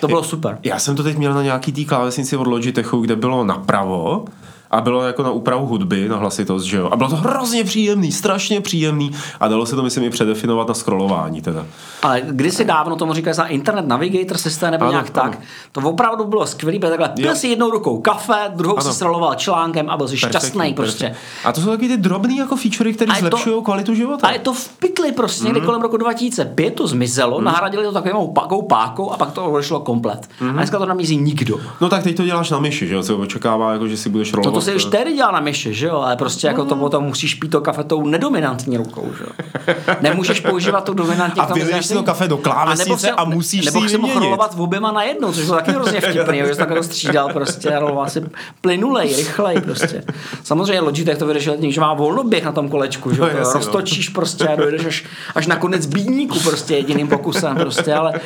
To 0.00 0.08
bylo 0.08 0.24
super. 0.24 0.58
Já 0.62 0.78
jsem 0.78 0.96
to 0.96 1.02
teď 1.02 1.16
měl 1.16 1.34
na 1.34 1.42
nějaký 1.42 1.72
té 1.72 1.84
klávesnici 1.84 2.36
od 2.36 2.46
Logitechu, 2.46 3.00
kde 3.00 3.16
bylo 3.16 3.44
napravo 3.44 4.24
a 4.70 4.80
bylo 4.80 5.02
jako 5.02 5.22
na 5.22 5.30
úpravu 5.30 5.66
hudby, 5.66 6.08
na 6.08 6.16
hlasitost, 6.16 6.66
že 6.66 6.76
jo. 6.76 6.88
A 6.92 6.96
bylo 6.96 7.10
to 7.10 7.16
hrozně 7.16 7.64
příjemný, 7.64 8.12
strašně 8.12 8.60
příjemný 8.60 9.10
a 9.40 9.48
dalo 9.48 9.66
se 9.66 9.76
to, 9.76 9.82
myslím, 9.82 10.04
i 10.04 10.10
předefinovat 10.10 10.68
na 10.68 10.74
scrollování 10.74 11.42
teda. 11.42 11.66
Ale 12.02 12.22
kdysi 12.24 12.64
dávno 12.64 12.96
tomu 12.96 13.14
říkali 13.14 13.34
za 13.34 13.44
Internet 13.44 13.86
Navigator 13.86 14.38
systém 14.38 14.70
nebo 14.70 14.84
ano, 14.84 14.92
nějak 14.92 15.10
ano. 15.14 15.30
tak, 15.30 15.40
to 15.72 15.80
opravdu 15.80 16.24
bylo 16.24 16.46
skvělý, 16.46 16.78
protože 16.78 16.90
takhle 16.90 17.08
pil 17.08 17.36
si 17.36 17.48
jednou 17.48 17.70
rukou 17.70 18.00
kafe, 18.00 18.52
druhou 18.54 18.78
ano. 18.78 18.90
si 18.90 18.96
scrolloval 18.96 19.34
článkem 19.34 19.90
a 19.90 19.96
byl 19.96 20.08
si 20.08 20.16
šťastný 20.16 20.74
prostě. 20.74 21.14
A 21.44 21.52
to 21.52 21.60
jsou 21.60 21.70
taky 21.70 21.88
ty 21.88 21.96
drobné 21.96 22.34
jako 22.34 22.56
featurey, 22.56 22.94
které 22.94 23.12
zlepšují 23.20 23.62
kvalitu 23.64 23.94
života. 23.94 24.26
A 24.26 24.32
je 24.32 24.38
to 24.38 24.52
v 24.52 24.68
pytli 24.68 25.12
prostě, 25.12 25.44
mm. 25.44 25.46
někdy 25.46 25.60
kolem 25.60 25.82
roku 25.82 25.96
2005 25.96 26.70
to 26.70 26.86
zmizelo, 26.86 27.38
mm. 27.38 27.44
nahradili 27.44 27.84
to 27.84 27.92
takovou 27.92 28.32
pákou 28.32 28.62
pákou 28.62 29.10
a 29.10 29.16
pak 29.16 29.32
to 29.32 29.44
odešlo 29.44 29.80
komplet. 29.80 30.28
Mm. 30.40 30.50
A 30.50 30.52
dneska 30.52 30.78
to 30.78 30.86
namízí 30.86 31.16
nikdo. 31.16 31.58
No 31.80 31.88
tak 31.88 32.02
teď 32.02 32.16
to 32.16 32.24
děláš 32.24 32.50
na 32.50 32.58
myši, 32.58 32.86
že 32.86 32.94
jo, 32.94 33.02
co 33.02 33.16
očekává, 33.16 33.72
jako, 33.72 33.88
že 33.88 33.96
si 33.96 34.08
budeš 34.08 34.32
rolovat. 34.32 34.55
To, 34.56 34.60
se 34.60 34.74
už 34.74 34.84
tehdy 34.84 35.12
dělal 35.12 35.32
na 35.32 35.40
myši, 35.40 35.74
že 35.74 35.86
jo, 35.86 35.96
ale 35.96 36.16
prostě 36.16 36.46
jako 36.46 36.64
to 36.64 36.74
mhm. 36.74 36.80
potom 36.80 37.04
musíš 37.04 37.34
pít 37.34 37.48
to 37.48 37.60
kafe 37.60 37.84
tou 37.84 38.06
nedominantní 38.06 38.76
rukou, 38.76 39.12
že 39.18 39.24
jo. 39.24 39.74
Nemůžeš 40.00 40.40
používat 40.40 40.84
tu 40.84 40.94
dominantní. 40.94 41.40
A 41.40 41.54
vyleješ 41.54 41.86
si 41.86 41.94
to 41.94 42.02
kafe 42.02 42.28
do 42.28 42.36
klávesnice 42.36 43.10
a, 43.10 43.14
a 43.14 43.24
musíš 43.24 43.64
nebo 43.64 43.82
si 43.82 43.88
si 43.88 43.98
mohl 43.98 44.20
rolovat 44.20 44.54
v 44.54 44.60
oběma 44.60 44.92
najednou, 44.92 45.32
což 45.32 45.44
bylo 45.44 45.56
taky 45.56 45.70
hrozně 45.70 46.00
vtipný, 46.00 46.38
že 46.38 46.56
takhle 46.56 46.82
střídal 46.82 47.32
prostě 47.32 47.74
a 47.74 47.78
roloval 47.78 48.08
si 48.08 48.22
plynulej, 48.60 49.16
rychlej 49.16 49.60
prostě. 49.60 50.04
Samozřejmě 50.42 50.80
Logitech 50.80 51.18
to 51.18 51.26
vyřešil 51.26 51.56
tím, 51.56 51.72
že 51.72 51.80
má 51.80 51.94
volnoběh 51.94 52.44
na 52.44 52.52
tom 52.52 52.68
kolečku, 52.68 53.14
že 53.14 53.20
no, 53.20 53.28
to 53.28 53.52
roztočíš 53.52 54.08
prostě 54.08 54.48
a 54.48 54.56
dojdeš 54.56 54.84
až, 54.84 55.04
až 55.34 55.46
na 55.46 55.56
konec 55.56 55.86
bídníku 55.86 56.40
prostě 56.40 56.74
jediným 56.76 57.08
pokusem 57.08 57.56
prostě, 57.56 57.94
ale, 57.94 58.20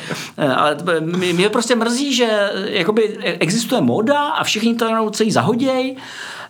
ale 0.55 0.77
mě 1.33 1.49
prostě 1.49 1.75
mrzí, 1.75 2.13
že 2.13 2.51
jakoby 2.65 3.17
existuje 3.39 3.81
moda 3.81 4.19
a 4.23 4.43
všichni 4.43 4.75
to 4.75 4.85
jenom 4.85 5.11
celý 5.11 5.31
zahoděj 5.31 5.95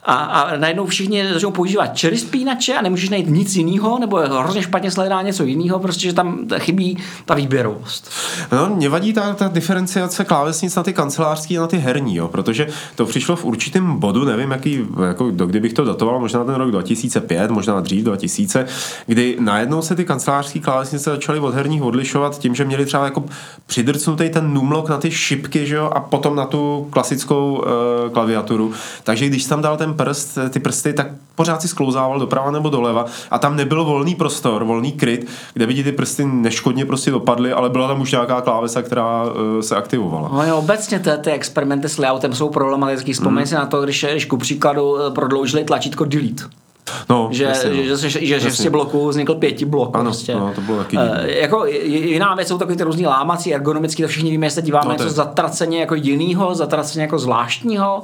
a, 0.03 0.13
a 0.13 0.57
najednou 0.57 0.85
všichni 0.85 1.33
začnou 1.33 1.51
používat 1.51 1.87
čery 1.87 2.17
spínače 2.17 2.73
a 2.73 2.81
nemůžeš 2.81 3.09
najít 3.09 3.29
nic 3.29 3.55
jiného, 3.55 3.99
nebo 3.99 4.17
hrozně 4.17 4.61
špatně 4.61 4.91
sledá 4.91 5.21
něco 5.21 5.43
jiného, 5.43 5.79
prostě, 5.79 6.01
že 6.07 6.13
tam 6.13 6.39
chybí 6.57 6.97
ta 7.25 7.33
výběrovost. 7.33 8.11
No, 8.51 8.75
mě 8.75 8.89
vadí 8.89 9.13
ta, 9.13 9.33
ta 9.33 9.47
diferenciace 9.47 10.25
klávesnic 10.25 10.75
na 10.75 10.83
ty 10.83 10.93
kancelářský 10.93 11.57
a 11.57 11.61
na 11.61 11.67
ty 11.67 11.77
herní, 11.77 12.15
jo, 12.15 12.27
protože 12.27 12.67
to 12.95 13.05
přišlo 13.05 13.35
v 13.35 13.45
určitém 13.45 13.99
bodu, 13.99 14.25
nevím, 14.25 14.51
jaký, 14.51 14.85
jako, 15.07 15.31
do 15.31 15.45
kdy 15.45 15.59
bych 15.59 15.73
to 15.73 15.83
datoval, 15.83 16.19
možná 16.19 16.43
ten 16.43 16.55
rok 16.55 16.71
2005, 16.71 17.51
možná 17.51 17.79
dřív 17.79 18.03
2000, 18.03 18.65
kdy 19.07 19.37
najednou 19.39 19.81
se 19.81 19.95
ty 19.95 20.05
kancelářské 20.05 20.59
klávesnice 20.59 21.09
začaly 21.09 21.39
od 21.39 21.55
herních 21.55 21.83
odlišovat 21.83 22.39
tím, 22.39 22.55
že 22.55 22.65
měli 22.65 22.85
třeba 22.85 23.05
jako 23.05 23.23
přidrcnutý 23.65 24.29
ten 24.29 24.53
numlok 24.53 24.89
na 24.89 24.97
ty 24.97 25.11
šipky, 25.11 25.65
že 25.65 25.75
jo, 25.75 25.89
a 25.93 25.99
potom 25.99 26.35
na 26.35 26.45
tu 26.45 26.87
klasickou 26.89 27.53
uh, 27.53 28.13
klaviaturu. 28.13 28.73
Takže 29.03 29.27
když 29.27 29.45
tam 29.45 29.61
dal 29.61 29.77
ten 29.77 29.90
ten 29.91 30.05
prst, 30.05 30.37
ty 30.49 30.59
prsty, 30.59 30.93
tak 30.93 31.07
pořád 31.35 31.61
si 31.61 31.67
sklouzával 31.67 32.19
doprava 32.19 32.51
nebo 32.51 32.69
doleva 32.69 33.05
a 33.31 33.39
tam 33.39 33.55
nebyl 33.55 33.85
volný 33.85 34.15
prostor, 34.15 34.63
volný 34.63 34.91
kryt, 34.91 35.27
kde 35.53 35.67
by 35.67 35.75
ti 35.75 35.83
ty 35.83 35.91
prsty 35.91 36.25
neškodně 36.25 36.85
prostě 36.85 37.11
dopadly, 37.11 37.53
ale 37.53 37.69
byla 37.69 37.87
tam 37.87 38.01
už 38.01 38.11
nějaká 38.11 38.41
klávesa, 38.41 38.81
která 38.81 39.23
uh, 39.23 39.61
se 39.61 39.75
aktivovala. 39.75 40.29
No 40.33 40.43
jo, 40.43 40.57
obecně 40.57 40.99
ty, 40.99 41.09
ty 41.21 41.31
experimenty 41.31 41.89
s 41.89 41.97
layoutem 41.97 42.33
jsou 42.33 42.49
problematický. 42.49 43.13
Vzpomeň 43.13 43.37
hmm. 43.37 43.47
si 43.47 43.55
na 43.55 43.65
to, 43.65 43.81
když, 43.81 44.05
když 44.11 44.25
ku 44.25 44.37
příkladu 44.37 44.97
eh, 45.01 45.11
prodloužili 45.11 45.63
tlačítko 45.63 46.05
delete. 46.05 46.43
No, 47.09 47.29
že, 47.31 47.43
jasně, 47.43 47.69
no. 47.69 47.75
že, 47.75 48.09
že, 48.09 48.25
že, 48.25 48.39
že 48.39 48.51
z 48.51 48.67
bloku 48.67 49.07
vznikl 49.07 49.35
pěti 49.35 49.65
blok. 49.65 49.95
Ano, 49.95 50.03
prostě. 50.03 50.35
no, 50.35 50.51
to 50.55 50.61
bylo 50.61 50.77
taky 50.77 50.97
uh, 50.97 51.03
jako 51.25 51.65
jiná 51.85 52.35
věc 52.35 52.47
jsou 52.47 52.57
takový 52.57 52.77
ty 52.77 52.83
různý 52.83 53.05
lámací, 53.05 53.53
ergonomický, 53.53 54.01
to 54.03 54.07
všichni 54.07 54.31
víme, 54.31 54.45
jestli 54.45 54.61
díváme 54.61 54.85
no, 54.85 54.91
něco 54.91 55.09
zatraceně 55.09 55.79
jako 55.79 55.95
jinýho, 55.95 56.55
zatraceně 56.55 57.01
jako 57.01 57.19
zvláštního. 57.19 58.03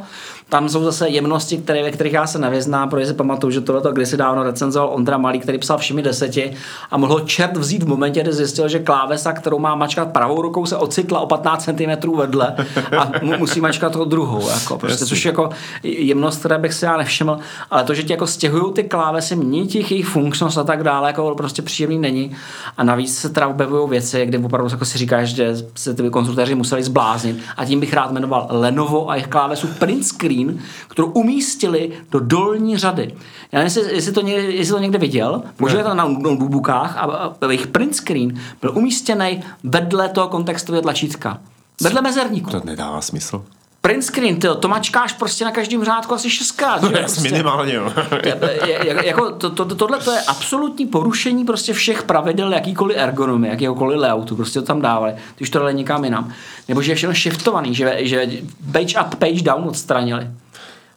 Tam 0.50 0.70
jsou 0.70 0.84
zase 0.84 1.10
jemnosti, 1.10 1.58
které, 1.58 1.84
ve 1.84 1.91
kterých 1.91 2.14
já 2.14 2.28
se 2.28 2.39
nevyznám, 2.39 2.89
protože 2.89 3.06
si 3.06 3.14
pamatuju, 3.14 3.52
že 3.52 3.62
tohle 3.62 3.93
kdysi 3.93 4.18
dávno 4.18 4.43
recenzoval 4.43 4.89
Ondra 4.93 5.18
Malý, 5.18 5.39
který 5.39 5.58
psal 5.58 5.78
všemi 5.78 6.02
deseti 6.02 6.54
a 6.91 6.98
mohl 6.98 7.20
čert 7.20 7.58
vzít 7.58 7.84
v 7.84 7.88
momentě, 7.88 8.22
kdy 8.22 8.34
zjistil, 8.34 8.68
že 8.68 8.80
klávesa, 8.80 9.34
kterou 9.34 9.60
má 9.60 9.76
mačkat 9.76 10.12
pravou 10.12 10.41
rukou, 10.41 10.66
se 10.66 10.78
ocitla 10.78 11.20
o 11.20 11.28
15 11.28 11.64
cm 11.64 12.16
vedle 12.16 12.56
a 12.98 13.12
musí 13.38 13.62
mačkat 13.62 13.91
toho 13.91 14.06
druhou. 14.06 14.50
Jako, 14.50 14.78
prostě, 14.78 15.06
což 15.06 15.26
jako 15.26 15.50
jemnost, 15.84 16.39
které 16.39 16.58
bych 16.58 16.74
si 16.74 16.86
já 16.86 16.98
nevšiml, 16.98 17.39
ale 17.72 17.84
to, 17.84 17.93
že 17.93 18.04
ti 18.04 18.14
jako 18.14 18.28
stěhují 18.28 18.74
ty 18.74 18.84
klávesy, 18.84 19.36
mění 19.36 19.68
těch 19.68 19.91
jejich 19.91 20.08
funkčnost 20.08 20.58
a 20.58 20.64
tak 20.64 20.84
dále, 20.84 21.10
jako 21.10 21.36
prostě 21.36 21.62
příjemný 21.62 22.00
není. 22.00 22.36
A 22.78 22.84
navíc 22.84 23.18
se 23.18 23.30
teda 23.30 23.48
objevují 23.48 23.89
věci, 23.89 24.26
kdy 24.26 24.38
opravdu 24.38 24.70
jako 24.72 24.86
si 24.86 24.98
říkáš, 24.98 25.30
že 25.30 25.56
se 25.76 25.93
ty 25.93 26.10
konstruktéři 26.10 26.56
museli 26.56 26.84
zbláznit. 26.84 27.38
A 27.58 27.66
tím 27.66 27.80
bych 27.80 27.93
rád 27.93 28.12
jmenoval 28.12 28.48
Lenovo 28.50 29.10
a 29.10 29.16
jejich 29.16 29.28
klávesu 29.28 29.68
Print 29.68 30.06
Screen, 30.06 30.37
kterou 30.88 31.08
umístili 31.08 31.92
do 32.12 32.20
dolní 32.20 32.78
řady. 32.78 33.16
Já 33.52 33.60
nevím, 33.60 33.66
jestli, 33.66 33.96
jestli, 33.96 34.12
to, 34.12 34.22
někde, 34.22 34.42
jestli 34.42 34.74
to 34.74 34.80
někde 34.80 34.98
viděl, 34.98 35.44
možná 35.60 35.84
to 35.84 35.94
na 35.94 36.08
notebookách 36.08 36.98
a, 36.98 37.02
a 37.42 37.46
jejich 37.48 37.68
print 37.68 37.96
screen 37.96 38.40
byl 38.62 38.72
umístěný 38.78 39.44
vedle 39.64 40.10
toho 40.10 40.28
kontextového 40.28 40.82
tlačítka. 40.82 41.40
Vedle 41.82 42.02
mezerníku. 42.02 42.50
To 42.50 42.62
nedává 42.66 43.02
smysl 43.02 43.44
print 43.88 44.04
screen, 44.04 44.40
ty, 44.40 44.48
to 44.60 44.68
mačkáš 44.68 45.14
prostě 45.14 45.46
na 45.46 45.52
každém 45.52 45.84
řádku 45.84 46.14
asi 46.14 46.30
šestkrát. 46.30 46.82
No, 46.82 46.90
prostě. 47.00 47.22
minimálně, 47.22 47.74
jo. 47.74 47.94
jako, 49.04 49.32
to, 49.32 49.50
to, 49.50 49.76
tohle 49.76 50.00
to 50.00 50.12
je 50.12 50.22
absolutní 50.22 50.86
porušení 50.86 51.46
prostě 51.46 51.74
všech 51.74 52.04
pravidel 52.04 52.54
jakýkoliv 52.54 52.98
ergonomie, 52.98 53.52
jakýkoliv 53.52 54.00
layoutu, 54.00 54.36
prostě 54.36 54.60
to 54.60 54.66
tam 54.66 54.82
dávali, 54.82 55.14
když 55.38 55.50
to 55.50 55.60
dali 55.60 55.74
někam 55.74 56.04
jinam. 56.04 56.34
Nebo 56.68 56.82
že 56.82 56.92
je 56.92 56.96
všechno 56.96 57.16
shiftovaný, 57.16 57.76
že, 57.76 57.98
že 58.00 58.30
page 58.72 59.00
up, 59.02 59.16
page 59.16 59.42
down 59.42 59.64
odstranili 59.68 60.28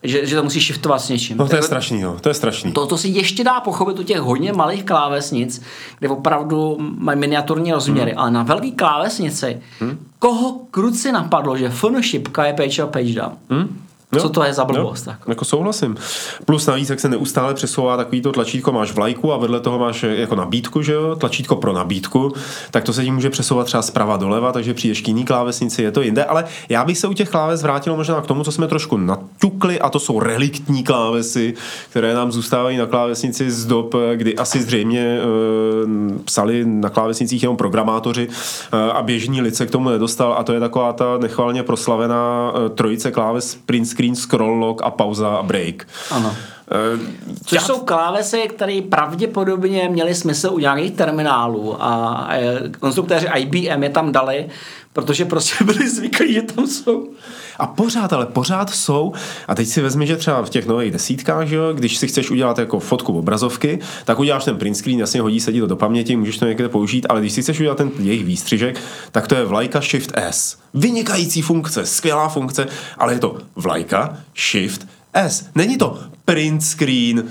že, 0.02 0.26
že 0.26 0.36
to 0.36 0.42
musí 0.42 0.60
shiftovat 0.60 1.02
s 1.02 1.08
něčím. 1.08 1.36
No 1.36 1.48
to 1.48 1.56
je 1.56 1.62
strašný, 1.62 2.00
jo. 2.00 2.16
to 2.20 2.28
je 2.28 2.34
strašný. 2.34 2.72
To, 2.72 2.86
to 2.86 2.98
si 2.98 3.08
ještě 3.08 3.44
dá 3.44 3.60
pochopit 3.60 3.98
u 3.98 4.02
těch 4.02 4.18
hodně 4.18 4.52
malých 4.52 4.84
klávesnic, 4.84 5.62
kde 5.98 6.08
opravdu 6.08 6.76
mají 6.78 7.18
miniaturní 7.18 7.72
rozměry, 7.72 8.10
hmm. 8.10 8.20
ale 8.20 8.30
na 8.30 8.42
velký 8.42 8.72
klávesnici, 8.72 9.62
hmm. 9.80 10.06
koho 10.18 10.60
kruci 10.70 11.12
napadlo, 11.12 11.56
že 11.56 11.70
fun 11.70 12.02
šipka 12.02 12.44
je 12.44 12.52
page 12.52 12.84
up, 12.84 12.90
page 12.90 13.14
down. 13.14 13.32
Hmm. 13.50 13.80
Jo, 14.12 14.20
Co 14.22 14.28
to 14.28 14.42
je 14.42 14.52
za 14.52 14.64
blbost? 14.64 15.06
Jo, 15.06 15.12
jako 15.28 15.44
souhlasím. 15.44 15.96
Plus 16.44 16.66
navíc, 16.66 16.90
jak 16.90 17.00
se 17.00 17.08
neustále 17.08 17.54
přesouvá 17.54 17.96
takový 17.96 18.22
to 18.22 18.32
tlačítko, 18.32 18.72
máš 18.72 18.92
vlajku 18.92 19.32
a 19.32 19.36
vedle 19.36 19.60
toho 19.60 19.78
máš 19.78 20.02
jako 20.02 20.34
nabídku, 20.34 20.82
že 20.82 20.92
jo, 20.92 21.16
tlačítko 21.16 21.56
pro 21.56 21.72
nabídku, 21.72 22.32
tak 22.70 22.84
to 22.84 22.92
se 22.92 23.04
tím 23.04 23.14
může 23.14 23.30
přesouvat 23.30 23.66
třeba 23.66 23.82
zprava 23.82 24.16
doleva, 24.16 24.52
takže 24.52 24.74
přijdeš 24.74 25.00
k 25.00 25.08
jiný 25.08 25.24
klávesnici, 25.24 25.82
je 25.82 25.92
to 25.92 26.02
jinde, 26.02 26.24
ale 26.24 26.44
já 26.68 26.84
bych 26.84 26.98
se 26.98 27.08
u 27.08 27.12
těch 27.12 27.30
kláves 27.30 27.62
vrátil 27.62 27.96
možná 27.96 28.20
k 28.20 28.26
tomu, 28.26 28.44
co 28.44 28.52
jsme 28.52 28.68
trošku 28.68 28.96
naťukli, 28.96 29.80
a 29.80 29.90
to 29.90 29.98
jsou 29.98 30.20
reliktní 30.20 30.84
klávesy, 30.84 31.54
které 31.90 32.14
nám 32.14 32.32
zůstávají 32.32 32.76
na 32.76 32.86
klávesnici 32.86 33.50
z 33.50 33.66
dob, 33.66 33.94
kdy 34.14 34.36
asi 34.36 34.62
zřejmě 34.62 35.00
e, 35.00 35.20
psali 36.24 36.64
na 36.64 36.90
klávesnicích 36.90 37.42
jenom 37.42 37.56
programátoři 37.56 38.28
e, 38.72 38.92
a 38.92 39.02
běžní 39.02 39.40
lid 39.40 39.56
se 39.56 39.66
k 39.66 39.70
tomu 39.70 39.88
nedostal. 39.88 40.34
A 40.38 40.44
to 40.44 40.52
je 40.52 40.60
taková 40.60 40.92
ta 40.92 41.18
nechvalně 41.18 41.62
proslavená 41.62 42.52
e, 42.66 42.68
trojice 42.68 43.10
kláves 43.10 43.54
Prince 43.66 43.99
screen, 44.00 44.16
scroll 44.16 44.58
lock 44.58 44.82
a 44.82 44.90
pauza 44.90 45.28
a 45.28 45.42
break. 45.42 45.86
Ano. 46.10 46.28
Uh, 46.28 47.00
Což 47.44 47.56
já... 47.56 47.60
jsou 47.60 47.80
klávesy, 47.80 48.48
které 48.48 48.80
pravděpodobně 48.90 49.88
měly 49.88 50.14
smysl 50.14 50.50
u 50.52 50.58
nějakých 50.58 50.92
terminálů 50.92 51.82
a 51.82 52.28
konstruktéři 52.80 53.26
IBM 53.36 53.82
je 53.82 53.90
tam 53.90 54.12
dali, 54.12 54.48
protože 54.92 55.24
prostě 55.24 55.64
byli 55.64 55.90
zvyklí, 55.90 56.32
že 56.34 56.42
tam 56.42 56.66
jsou. 56.66 57.08
A 57.58 57.66
pořád, 57.66 58.12
ale 58.12 58.26
pořád 58.26 58.70
jsou. 58.70 59.12
A 59.48 59.54
teď 59.54 59.68
si 59.68 59.82
vezmi, 59.82 60.06
že 60.06 60.16
třeba 60.16 60.42
v 60.42 60.50
těch 60.50 60.66
nových 60.66 60.92
desítkách, 60.92 61.46
že 61.46 61.56
jo, 61.56 61.72
když 61.72 61.96
si 61.96 62.08
chceš 62.08 62.30
udělat 62.30 62.58
jako 62.58 62.80
fotku 62.80 63.18
obrazovky, 63.18 63.78
tak 64.04 64.18
uděláš 64.18 64.44
ten 64.44 64.56
print 64.56 64.76
screen, 64.76 64.98
jasně 64.98 65.20
hodí 65.20 65.40
se 65.40 65.52
ti 65.52 65.60
to 65.60 65.66
do 65.66 65.76
paměti, 65.76 66.16
můžeš 66.16 66.38
to 66.38 66.46
někde 66.46 66.68
použít, 66.68 67.06
ale 67.08 67.20
když 67.20 67.32
si 67.32 67.42
chceš 67.42 67.60
udělat 67.60 67.78
ten 67.78 67.90
jejich 67.98 68.24
výstřižek, 68.24 68.80
tak 69.12 69.28
to 69.28 69.34
je 69.34 69.44
vlajka 69.44 69.80
Shift 69.80 70.12
S. 70.14 70.58
Vynikající 70.74 71.42
funkce, 71.42 71.86
skvělá 71.86 72.28
funkce, 72.28 72.66
ale 72.98 73.12
je 73.12 73.18
to 73.18 73.38
vlajka 73.56 74.16
Shift 74.50 74.86
S. 75.14 75.44
Není 75.54 75.78
to 75.78 75.98
print 76.24 76.62
screen, 76.62 77.24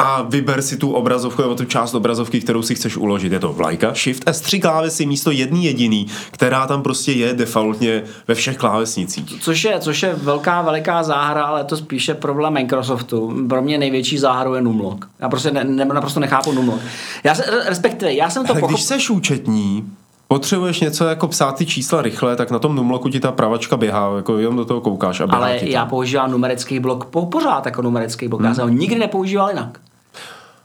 a 0.00 0.22
vyber 0.22 0.62
si 0.62 0.76
tu 0.76 0.92
obrazovku 0.92 1.42
nebo 1.42 1.54
tu 1.54 1.64
část 1.64 1.94
obrazovky, 1.94 2.40
kterou 2.40 2.62
si 2.62 2.74
chceš 2.74 2.96
uložit. 2.96 3.32
Je 3.32 3.40
to 3.40 3.52
vlajka, 3.52 3.94
shift 3.94 4.24
S3 4.24 4.60
klávesy 4.60 5.06
místo 5.06 5.30
jedný 5.30 5.64
jediný, 5.64 6.06
která 6.30 6.66
tam 6.66 6.82
prostě 6.82 7.12
je 7.12 7.34
defaultně 7.34 8.02
ve 8.28 8.34
všech 8.34 8.56
klávesnicích. 8.56 9.42
Což 9.42 9.64
je, 9.64 9.80
což 9.80 10.02
je 10.02 10.14
velká, 10.14 10.62
veliká 10.62 11.02
záhra, 11.02 11.44
ale 11.44 11.64
to 11.64 11.76
spíše 11.76 12.14
problém 12.14 12.52
Microsoftu. 12.52 13.46
Pro 13.48 13.62
mě 13.62 13.78
největší 13.78 14.18
záhrou 14.18 14.54
je 14.54 14.62
Numlock. 14.62 15.08
Já 15.20 15.28
prostě 15.28 15.50
ne, 15.50 15.64
ne, 15.64 15.84
naprosto 15.84 16.20
nechápu 16.20 16.52
Numlock. 16.52 16.82
Já 17.24 17.34
se, 17.34 17.44
respektive, 17.66 18.12
já 18.12 18.30
jsem 18.30 18.46
to 18.46 18.52
Ale 18.52 18.60
pochop... 18.60 18.74
když 18.74 18.84
seš 18.84 19.10
účetní, 19.10 19.84
potřebuješ 20.28 20.80
něco 20.80 21.04
jako 21.04 21.28
psát 21.28 21.56
ty 21.56 21.66
čísla 21.66 22.02
rychle, 22.02 22.36
tak 22.36 22.50
na 22.50 22.58
tom 22.58 22.76
numloku 22.76 23.08
ti 23.08 23.20
ta 23.20 23.32
pravačka 23.32 23.76
běhá, 23.76 24.16
jako 24.16 24.38
jenom 24.38 24.56
do 24.56 24.64
toho 24.64 24.80
koukáš 24.80 25.20
a 25.20 25.26
běhá 25.26 25.44
Ale 25.44 25.58
ti 25.58 25.72
já 25.72 25.86
používám 25.86 26.30
numerický 26.30 26.80
blok 26.80 27.04
po, 27.04 27.26
pořád 27.26 27.66
jako 27.66 27.82
numerický 27.82 28.28
blok. 28.28 28.40
Hmm. 28.40 28.48
Já 28.48 28.54
jsem 28.54 28.62
ho 28.64 28.68
nikdy 28.68 28.98
nepoužíval 28.98 29.48
jinak. 29.48 29.78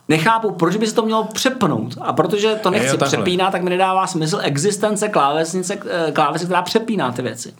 Nechápu, 0.08 0.50
proč 0.50 0.76
by 0.76 0.86
se 0.86 0.94
to 0.94 1.02
mělo 1.02 1.24
přepnout. 1.24 1.94
A 2.00 2.12
protože 2.12 2.54
to 2.54 2.70
nechci 2.70 2.86
jo, 2.88 2.98
přepínat, 3.06 3.52
tak 3.52 3.62
mi 3.62 3.70
nedává 3.70 4.06
smysl 4.06 4.38
existence 4.42 5.08
klávesnice, 5.08 5.78
eh, 6.08 6.12
klávesy, 6.12 6.44
která 6.44 6.62
přepíná 6.62 7.12
ty 7.12 7.22
věci. 7.22 7.52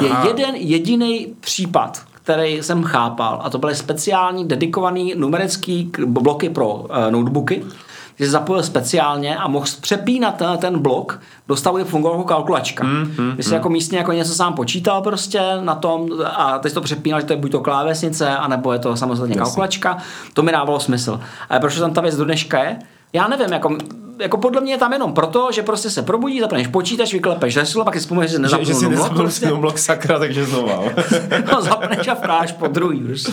Je 0.00 0.10
jeden 0.28 0.54
jediný 0.54 1.26
případ, 1.40 2.02
který 2.14 2.62
jsem 2.62 2.82
chápal, 2.82 3.40
a 3.44 3.50
to 3.50 3.58
byly 3.58 3.74
speciální 3.74 4.48
dedikovaný 4.48 5.14
numerický 5.16 5.84
k- 5.90 6.00
bloky 6.00 6.50
pro 6.50 6.74
uh, 6.74 6.86
notebooky, 7.10 7.64
že 8.18 8.24
se 8.24 8.30
zapojil 8.30 8.62
speciálně 8.62 9.36
a 9.36 9.48
mohl 9.48 9.66
přepínat 9.80 10.34
ten, 10.36 10.58
ten 10.58 10.78
blok 10.78 11.20
do 11.48 11.56
stavu, 11.56 11.76
kdy 11.76 11.84
fungovala 11.84 12.18
jako 12.18 12.28
kalkulačka. 12.28 12.84
Mm, 12.84 13.14
mm, 13.18 13.30
Když 13.34 13.46
si 13.46 13.54
jako 13.54 13.68
místně 13.68 13.98
jako 13.98 14.12
něco 14.12 14.34
sám 14.34 14.54
počítal 14.54 15.02
prostě 15.02 15.40
na 15.60 15.74
tom 15.74 16.08
a 16.36 16.58
teď 16.58 16.72
to 16.72 16.80
přepínal, 16.80 17.20
že 17.20 17.26
to 17.26 17.32
je 17.32 17.36
buď 17.36 17.50
to 17.52 17.60
klávesnice, 17.60 18.28
anebo 18.36 18.72
je 18.72 18.78
to 18.78 18.96
samozřejmě 18.96 19.36
kalkulačka, 19.36 19.98
to 20.34 20.42
mi 20.42 20.52
dávalo 20.52 20.80
smysl. 20.80 21.20
Ale 21.50 21.60
proč 21.60 21.78
tam 21.78 21.92
ta 21.92 22.00
věc 22.00 22.16
do 22.16 22.24
dneška 22.24 22.64
je? 22.64 22.78
Já 23.12 23.28
nevím, 23.28 23.52
jako, 23.52 23.76
jako 24.18 24.36
podle 24.38 24.60
mě 24.60 24.72
je 24.72 24.78
tam 24.78 24.92
jenom 24.92 25.12
proto, 25.12 25.48
že 25.52 25.62
prostě 25.62 25.90
se 25.90 26.02
probudí, 26.02 26.40
zapneš 26.40 26.66
počítač, 26.66 27.12
vyklepeš 27.12 27.56
heslo, 27.56 27.84
pak 27.84 27.94
si 27.94 28.00
vzpomeneš, 28.00 28.30
že 28.30 28.36
jsi 28.36 28.42
Že, 28.42 28.42
nezapnul 28.42 28.66
že 28.66 28.74
si 28.74 28.88
nezapnul 28.88 29.22
prostě. 29.22 29.46
numlock 29.46 29.78
sakra, 29.78 30.18
takže 30.18 30.44
znova. 30.44 30.80
no, 31.52 31.62
zapneš 31.62 32.08
a 32.08 32.14
vkáš 32.14 32.52
po 32.52 32.66
druhý. 32.66 33.00
Prostě. 33.00 33.32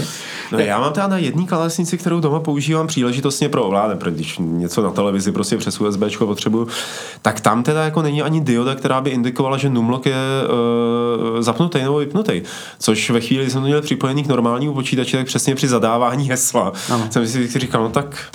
No 0.52 0.60
já 0.60 0.80
mám 0.80 0.94
teda 0.94 1.08
na 1.08 1.18
jedné 1.18 1.46
klávesnici, 1.46 1.98
kterou 1.98 2.20
doma 2.20 2.40
používám 2.40 2.88
příležitostně 2.88 3.50
pro 3.50 3.64
ovládem, 3.64 3.98
protože 3.98 4.16
když 4.16 4.38
něco 4.40 4.82
na 4.82 4.90
televizi 4.92 5.32
prostě 5.32 5.58
přes 5.58 5.82
USB 5.82 6.02
potřebuju, 6.20 6.68
tak 7.22 7.40
tam 7.40 7.64
teda 7.64 7.84
jako 7.84 8.02
není 8.02 8.22
ani 8.22 8.42
dioda, 8.42 8.76
která 8.76 9.02
by 9.02 9.10
indikovala, 9.10 9.58
že 9.58 9.70
numlock 9.70 10.06
je 10.06 10.16
uh, 10.16 11.42
zapnutý 11.42 11.82
nebo 11.82 11.98
vypnutý. 11.98 12.42
Což 12.80 13.10
ve 13.10 13.22
chvíli, 13.22 13.44
kdy 13.44 13.52
jsem 13.52 13.62
to 13.62 13.68
měl 13.68 13.82
připojený 13.82 14.24
k 14.24 14.28
normálnímu 14.28 14.74
počítači, 14.74 15.18
tak 15.18 15.26
přesně 15.26 15.56
při 15.56 15.68
zadávání 15.68 16.30
hesla 16.30 16.72
Ano. 16.90 17.08
jsem 17.12 17.28
si 17.28 17.60
říkal, 17.60 17.84
no 17.84 17.90
tak, 17.90 18.28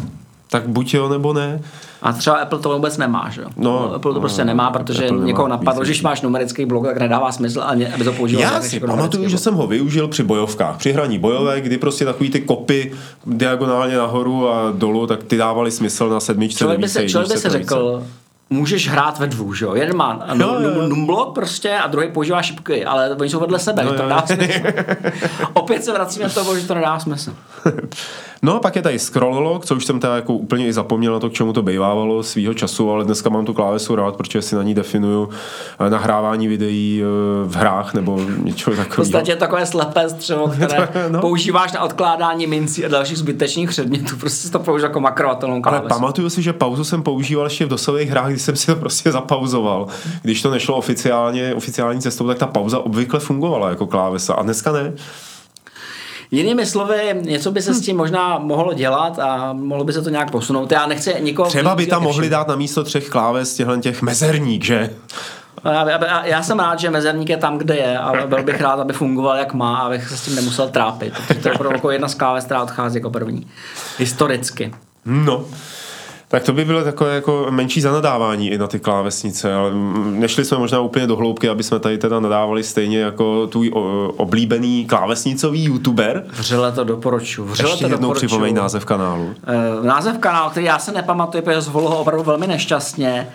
tak 0.49 0.69
buď 0.69 0.95
jo 0.95 1.09
nebo 1.09 1.33
ne. 1.33 1.61
A 2.03 2.13
třeba 2.13 2.37
Apple 2.37 2.59
to 2.59 2.69
vůbec 2.75 2.97
nemá, 2.99 3.29
že 3.31 3.41
jo? 3.43 3.49
No, 3.57 3.95
Apple 3.95 4.15
to 4.15 4.21
prostě 4.21 4.43
no, 4.43 4.47
nemá, 4.47 4.71
protože 4.71 5.05
Apple 5.05 5.19
někoho 5.25 5.49
napadlo, 5.49 5.85
že 5.85 5.91
když 5.91 6.03
máš 6.03 6.23
numerický 6.23 6.65
blok, 6.67 6.85
tak 6.87 6.97
nedává 6.99 7.33
smysl, 7.33 7.63
ani, 7.65 7.89
aby 7.89 8.05
to 8.05 8.13
používal. 8.13 8.43
Já 8.43 8.61
si 8.63 8.81
pamatuju, 8.81 8.97
numerický 8.97 9.23
že 9.23 9.29
blok. 9.37 9.43
jsem 9.43 9.55
ho 9.55 9.67
využil 9.67 10.09
při 10.09 10.23
bojovkách, 10.23 10.77
při 10.77 10.93
hraní 10.93 11.19
bojové, 11.19 11.61
kdy 11.61 11.79
prostě 11.79 12.05
takový 12.05 12.31
ty 12.31 12.41
kopy 12.41 12.93
diagonálně 13.27 13.97
nahoru 13.97 14.49
a 14.49 14.71
dolů, 14.77 15.07
tak 15.07 15.23
ty 15.25 15.37
dávaly 15.37 15.71
smysl 15.71 16.09
na 16.09 16.21
sedmičce, 16.21 16.59
Člověk 16.59 16.81
by 16.81 16.89
se, 16.89 17.09
člověk 17.09 17.33
by 17.33 17.37
se 17.39 17.49
trojice. 17.49 17.59
řekl, 17.75 18.03
můžeš 18.51 18.89
hrát 18.89 19.19
ve 19.19 19.27
dvou, 19.27 19.55
že 19.55 19.65
jo? 19.65 19.75
Jeden 19.75 19.97
má 19.97 20.27
numblok 20.89 21.35
prostě 21.35 21.71
a 21.79 21.87
druhý 21.87 22.09
používá 22.09 22.43
šipky, 22.43 22.85
ale 22.85 23.17
oni 23.21 23.31
jsou 23.31 23.41
vedle 23.41 23.59
sebe, 23.59 23.85
No, 23.85 23.93
to 23.95 24.09
dá 24.09 24.23
smysl. 24.27 24.61
Opět 25.53 25.85
se 25.85 25.93
vracíme 25.93 26.25
do 26.29 26.35
toho, 26.35 26.59
že 26.59 26.67
to 26.67 26.75
nedá 26.75 26.99
smysl. 26.99 27.33
No 28.43 28.57
a 28.57 28.61
pak 28.61 28.77
je 28.77 28.83
tady 28.83 28.99
scroll 28.99 29.39
lock, 29.39 29.65
co 29.67 29.77
už 29.77 29.85
jsem 29.87 30.01
teda 30.01 30.17
jako 30.17 30.35
úplně 30.35 30.67
i 30.67 30.73
zapomněl 30.73 31.13
na 31.13 31.21
to, 31.21 31.31
k 31.31 31.33
čemu 31.33 31.53
to 31.53 31.63
bývávalo 31.63 32.23
svýho 32.23 32.55
času, 32.55 32.91
ale 32.91 33.05
dneska 33.05 33.31
mám 33.31 33.45
tu 33.45 33.55
klávesu 33.55 33.95
rád, 33.95 34.17
protože 34.17 34.43
si 34.43 34.55
na 34.57 34.63
ní 34.63 34.75
definuju 34.75 35.29
eh, 35.87 35.91
nahrávání 35.91 36.49
videí 36.49 37.03
eh, 37.03 37.07
v 37.49 37.57
hrách 37.57 37.95
nebo 37.95 38.21
něčeho 38.43 38.75
V 38.75 38.77
takového. 38.77 38.97
podstatě 38.97 39.33
je 39.33 39.37
takové 39.37 39.67
slepé 39.67 40.09
střevo, 40.09 40.49
které 40.67 40.89
no. 41.09 41.21
používáš 41.21 41.73
na 41.73 41.81
odkládání 41.83 42.47
mincí 42.47 42.85
a 42.85 42.89
dalších 42.89 43.19
zbytečných 43.19 43.69
předmětů. 43.69 44.17
Prostě 44.17 44.47
si 44.47 44.53
to 44.53 44.59
používáš 44.59 44.89
jako 44.89 45.01
makrovatelnou 45.01 45.55
Ale 45.55 45.63
klávesu. 45.63 45.89
pamatuju 45.89 46.31
si, 46.31 46.43
že 46.43 46.53
pauzu 46.53 46.85
jsem 46.85 47.03
používal 47.03 47.47
ještě 47.47 47.67
v 47.67 47.69
dosových 47.69 48.11
hrách, 48.11 48.31
jsem 48.43 48.57
si 48.57 48.67
to 48.67 48.77
prostě 48.77 49.13
zapauzoval. 49.13 49.87
Když 50.23 50.43
to 50.43 50.51
nešlo 50.51 50.77
oficiálně, 50.77 51.55
oficiální 51.55 52.01
cestou, 52.01 52.27
tak 52.27 52.39
ta 52.39 52.47
pauza 52.47 52.79
obvykle 52.79 53.21
fungovala 53.21 53.69
jako 53.69 53.87
klávesa 53.87 54.35
a 54.35 54.43
dneska 54.43 54.73
ne. 54.73 54.93
Jinými 56.31 56.67
slovy, 56.67 57.17
něco 57.21 57.51
by 57.51 57.63
se 57.63 57.75
s 57.75 57.81
tím 57.81 57.97
možná 57.97 58.39
mohlo 58.39 58.75
dělat 58.75 59.19
a 59.19 59.53
mohlo 59.53 59.85
by 59.85 59.93
se 59.93 60.03
to 60.03 60.11
nějak 60.11 60.31
posunout. 60.31 60.73
Já 60.73 60.87
nechci 60.87 61.15
nikoho... 61.21 61.49
Třeba 61.49 61.75
by 61.75 61.87
tam 61.87 62.03
mohli 62.03 62.29
dát 62.29 62.49
na 62.49 62.57
místo 62.57 62.85
třech 62.85 63.09
kláves 63.09 63.55
těchhle 63.55 63.79
těch 63.79 64.03
mezerník, 64.03 64.65
že? 64.65 64.91
Já, 65.65 65.91
já, 65.91 66.25
já 66.27 66.43
jsem 66.43 66.59
rád, 66.59 66.81
že 66.81 66.91
mezerník 66.91 67.29
je 67.29 67.37
tam, 67.37 67.59
kde 67.59 67.77
je, 67.77 67.99
ale 67.99 68.27
byl 68.27 68.43
bych 68.43 68.61
rád, 68.61 68.81
aby 68.81 68.93
fungoval 68.93 69.37
jak 69.37 69.55
má, 69.55 69.77
abych 69.77 70.09
se 70.09 70.17
s 70.17 70.23
tím 70.23 70.35
nemusel 70.35 70.69
trápit. 70.69 71.15
To 71.43 71.49
je 71.49 71.55
opravdu 71.55 71.77
jako 71.77 71.91
jedna 71.91 72.09
z 72.09 72.15
kláves, 72.15 72.45
která 72.45 72.63
odchází 72.63 72.97
jako 72.97 73.11
první. 73.11 73.47
Historicky. 73.99 74.75
No. 75.05 75.45
Tak 76.33 76.43
to 76.43 76.53
by 76.53 76.65
bylo 76.65 76.85
takové 76.85 77.15
jako 77.15 77.47
menší 77.51 77.81
zanadávání 77.81 78.51
i 78.51 78.59
na 78.59 78.67
ty 78.67 78.81
klávesnice, 78.81 79.55
ale 79.55 79.71
nešli 80.11 80.45
jsme 80.45 80.59
možná 80.59 80.81
úplně 80.81 81.07
do 81.07 81.17
hloubky, 81.17 81.49
aby 81.49 81.63
jsme 81.63 81.79
tady 81.79 81.99
teda 81.99 82.21
nadávali 82.21 82.63
stejně 82.65 83.01
jako 83.01 83.47
tvůj 83.47 83.71
oblíbený 84.17 84.85
klávesnicový 84.87 85.65
youtuber. 85.65 86.25
Vřele 86.33 86.73
to 86.73 86.85
doporučuji. 86.85 87.45
Vřele 87.45 87.71
Ještě 87.71 87.85
to 87.85 87.91
jednou 87.93 88.09
doporučuji. 88.09 88.27
připomeň 88.27 88.55
název 88.55 88.85
kanálu. 88.85 89.35
Eh, 89.47 89.87
název 89.87 90.19
kanálu, 90.19 90.51
který 90.51 90.67
já 90.67 90.79
se 90.79 90.93
nepamatuji, 90.93 91.43
protože 91.43 91.61
zvolil 91.61 91.89
ho 91.89 92.01
opravdu 92.01 92.25
velmi 92.25 92.47
nešťastně, 92.47 93.29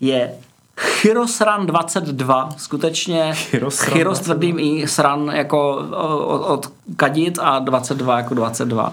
je 0.00 0.32
Chirosran 0.80 1.66
22, 1.66 2.48
skutečně 2.56 3.34
Chirosran 3.34 3.92
Chiros 3.92 4.20
tvrdým 4.20 4.58
i 4.58 4.88
sran 4.88 5.30
jako 5.34 5.74
od, 6.26 6.38
od 6.46 6.72
kadit 6.96 7.38
a 7.42 7.58
22 7.58 8.18
jako 8.18 8.34
22. 8.34 8.92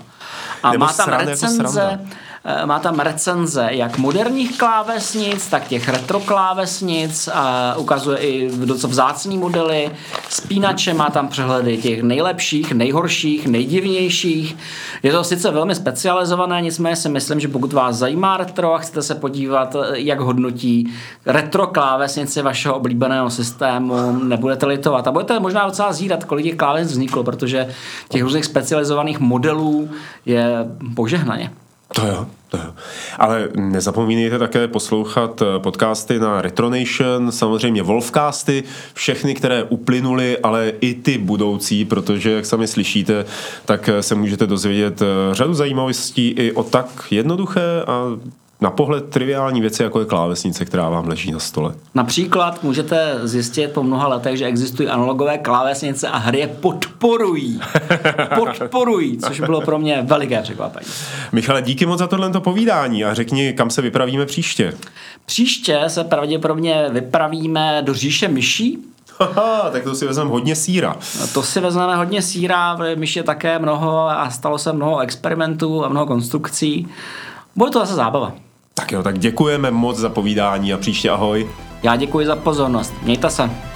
A 0.64 0.72
Nebo 0.72 0.86
má 0.86 0.94
tam 0.94 1.10
jako 1.10 1.26
recenze, 1.26 1.56
sranda. 1.56 2.00
Eh, 2.46 2.66
má 2.66 2.80
tam 2.80 3.00
recenze 3.00 3.68
jak 3.72 3.98
moderních 3.98 4.58
klávesnic, 4.58 5.48
tak 5.48 5.68
těch 5.68 5.90
retro 5.90 6.20
klávesnic, 6.20 7.30
a 7.34 7.76
ukazuje 7.78 8.18
i 8.18 8.52
docela 8.66 8.92
vzácný 8.92 9.38
modely, 9.38 9.92
spínače, 10.30 10.94
má 10.94 11.10
tam 11.10 11.28
přehledy 11.28 11.78
těch 11.78 12.04
nejlepších, 12.04 12.72
nejhorších, 12.72 13.48
nejdivnějších. 13.48 14.58
Je 15.04 15.12
to 15.12 15.24
sice 15.24 15.52
velmi 15.52 15.76
specializované, 15.76 16.62
nicméně 16.62 16.96
si 16.96 17.10
myslím, 17.10 17.40
že 17.40 17.48
pokud 17.48 17.74
vás 17.74 17.96
zajímá 17.96 18.38
retro 18.38 18.74
a 18.74 18.78
chcete 18.78 19.02
se 19.02 19.16
podívat, 19.16 19.76
eh, 19.76 20.00
jak 20.00 20.20
hodnotí 20.20 20.94
retro 21.26 21.68
klávesnici 21.68 22.42
vašeho 22.42 22.76
oblíbeného 22.76 23.30
systému, 23.30 24.12
nebudete 24.24 24.66
litovat. 24.66 25.08
A 25.08 25.12
budete 25.12 25.40
možná 25.40 25.66
docela 25.66 25.94
zírat, 25.94 26.24
kolik 26.24 26.46
těch 26.46 26.56
klávesnic 26.56 26.92
vzniklo, 26.92 27.24
protože 27.24 27.68
těch 28.10 28.24
různých 28.24 28.46
specializovaných 28.46 29.20
modelů 29.20 29.90
je 30.26 30.66
požehnaně. 30.96 31.52
To 31.94 32.08
jo, 32.08 32.28
to 32.50 32.58
jo. 32.58 32.74
Ale 33.20 33.50
nezapomínejte 33.56 34.40
také 34.40 34.68
poslouchat 34.68 35.42
eh, 35.42 35.60
podcasty 35.60 36.20
na 36.20 36.42
Retronation, 36.42 37.32
samozřejmě 37.32 37.84
Wolfcasty, 37.84 38.64
všechny, 38.94 39.36
které 39.36 39.64
uplynuly, 39.64 40.38
ale 40.38 40.74
i 40.82 40.94
ty 40.94 41.18
budoucí, 41.18 41.86
protože, 41.86 42.32
jak 42.32 42.46
sami 42.46 42.68
slyšíte, 42.68 43.26
tak 43.66 43.90
eh, 43.90 44.04
se 44.04 44.16
můžete 44.16 44.48
dozvědět 44.48 45.02
eh, 45.02 45.06
řadu 45.36 45.54
zajímavostí 45.54 46.28
i 46.28 46.52
o 46.52 46.64
tak 46.64 46.88
jednoduché 47.12 47.84
a 47.88 48.06
na 48.62 48.72
pohled 48.72 49.10
triviální 49.10 49.62
věci, 49.62 49.84
jako 49.84 50.00
je 50.00 50.06
klávesnice, 50.06 50.66
která 50.66 50.90
vám 50.90 51.08
leží 51.08 51.32
na 51.32 51.40
stole. 51.40 51.74
Například 51.96 52.64
můžete 52.64 53.20
zjistit 53.24 53.68
po 53.68 53.84
mnoha 53.84 54.08
letech, 54.08 54.38
že 54.38 54.46
existují 54.46 54.90
analogové 54.90 55.38
klávesnice 55.38 56.08
a 56.08 56.18
hry 56.18 56.40
je 56.40 56.48
podporují. 56.48 57.62
Podporují, 58.36 59.18
což 59.18 59.40
bylo 59.40 59.62
pro 59.62 59.80
mě 59.80 60.02
veliké 60.02 60.42
překvapení. 60.42 60.86
Michale, 61.32 61.62
díky 61.62 61.86
moc 61.86 62.00
za 62.00 62.08
tohle 62.08 62.32
povídání 62.32 63.06
a 63.06 63.14
řekni, 63.14 63.54
kam 63.54 63.70
se 63.70 63.82
vypravíme 63.82 64.26
příště. 64.26 64.74
Příště 65.26 65.84
se 65.88 66.04
pravděpodobně 66.04 66.86
vypravíme 66.90 67.82
do 67.86 67.94
říše 67.94 68.28
myší. 68.28 68.78
Haha, 69.20 69.70
tak 69.70 69.84
to 69.84 69.96
si 69.96 70.08
vezmeme 70.08 70.30
hodně 70.30 70.56
síra. 70.56 70.96
To 71.34 71.44
si 71.44 71.60
vezmeme 71.60 71.96
hodně 71.96 72.22
síra, 72.22 72.78
myš 72.96 73.16
je 73.16 73.24
také 73.24 73.60
mnoho 73.60 74.10
a 74.10 74.30
stalo 74.30 74.58
se 74.58 74.74
mnoho 74.74 75.00
experimentů 75.00 75.86
a 75.86 75.90
mnoho 75.90 76.06
konstrukcí. 76.06 76.88
Bude 77.56 77.72
to 77.72 77.80
zase 77.80 77.94
zábava. 77.94 78.34
Tak 78.82 78.92
jo, 78.92 79.04
tak 79.04 79.20
děkujeme 79.20 79.72
moc 79.72 79.98
za 79.98 80.10
povídání 80.10 80.74
a 80.74 80.78
příště 80.78 81.10
ahoj. 81.10 81.50
Já 81.84 81.96
děkuji 81.96 82.26
za 82.26 82.36
pozornost. 82.36 82.94
Mějte 83.04 83.30
se. 83.30 83.71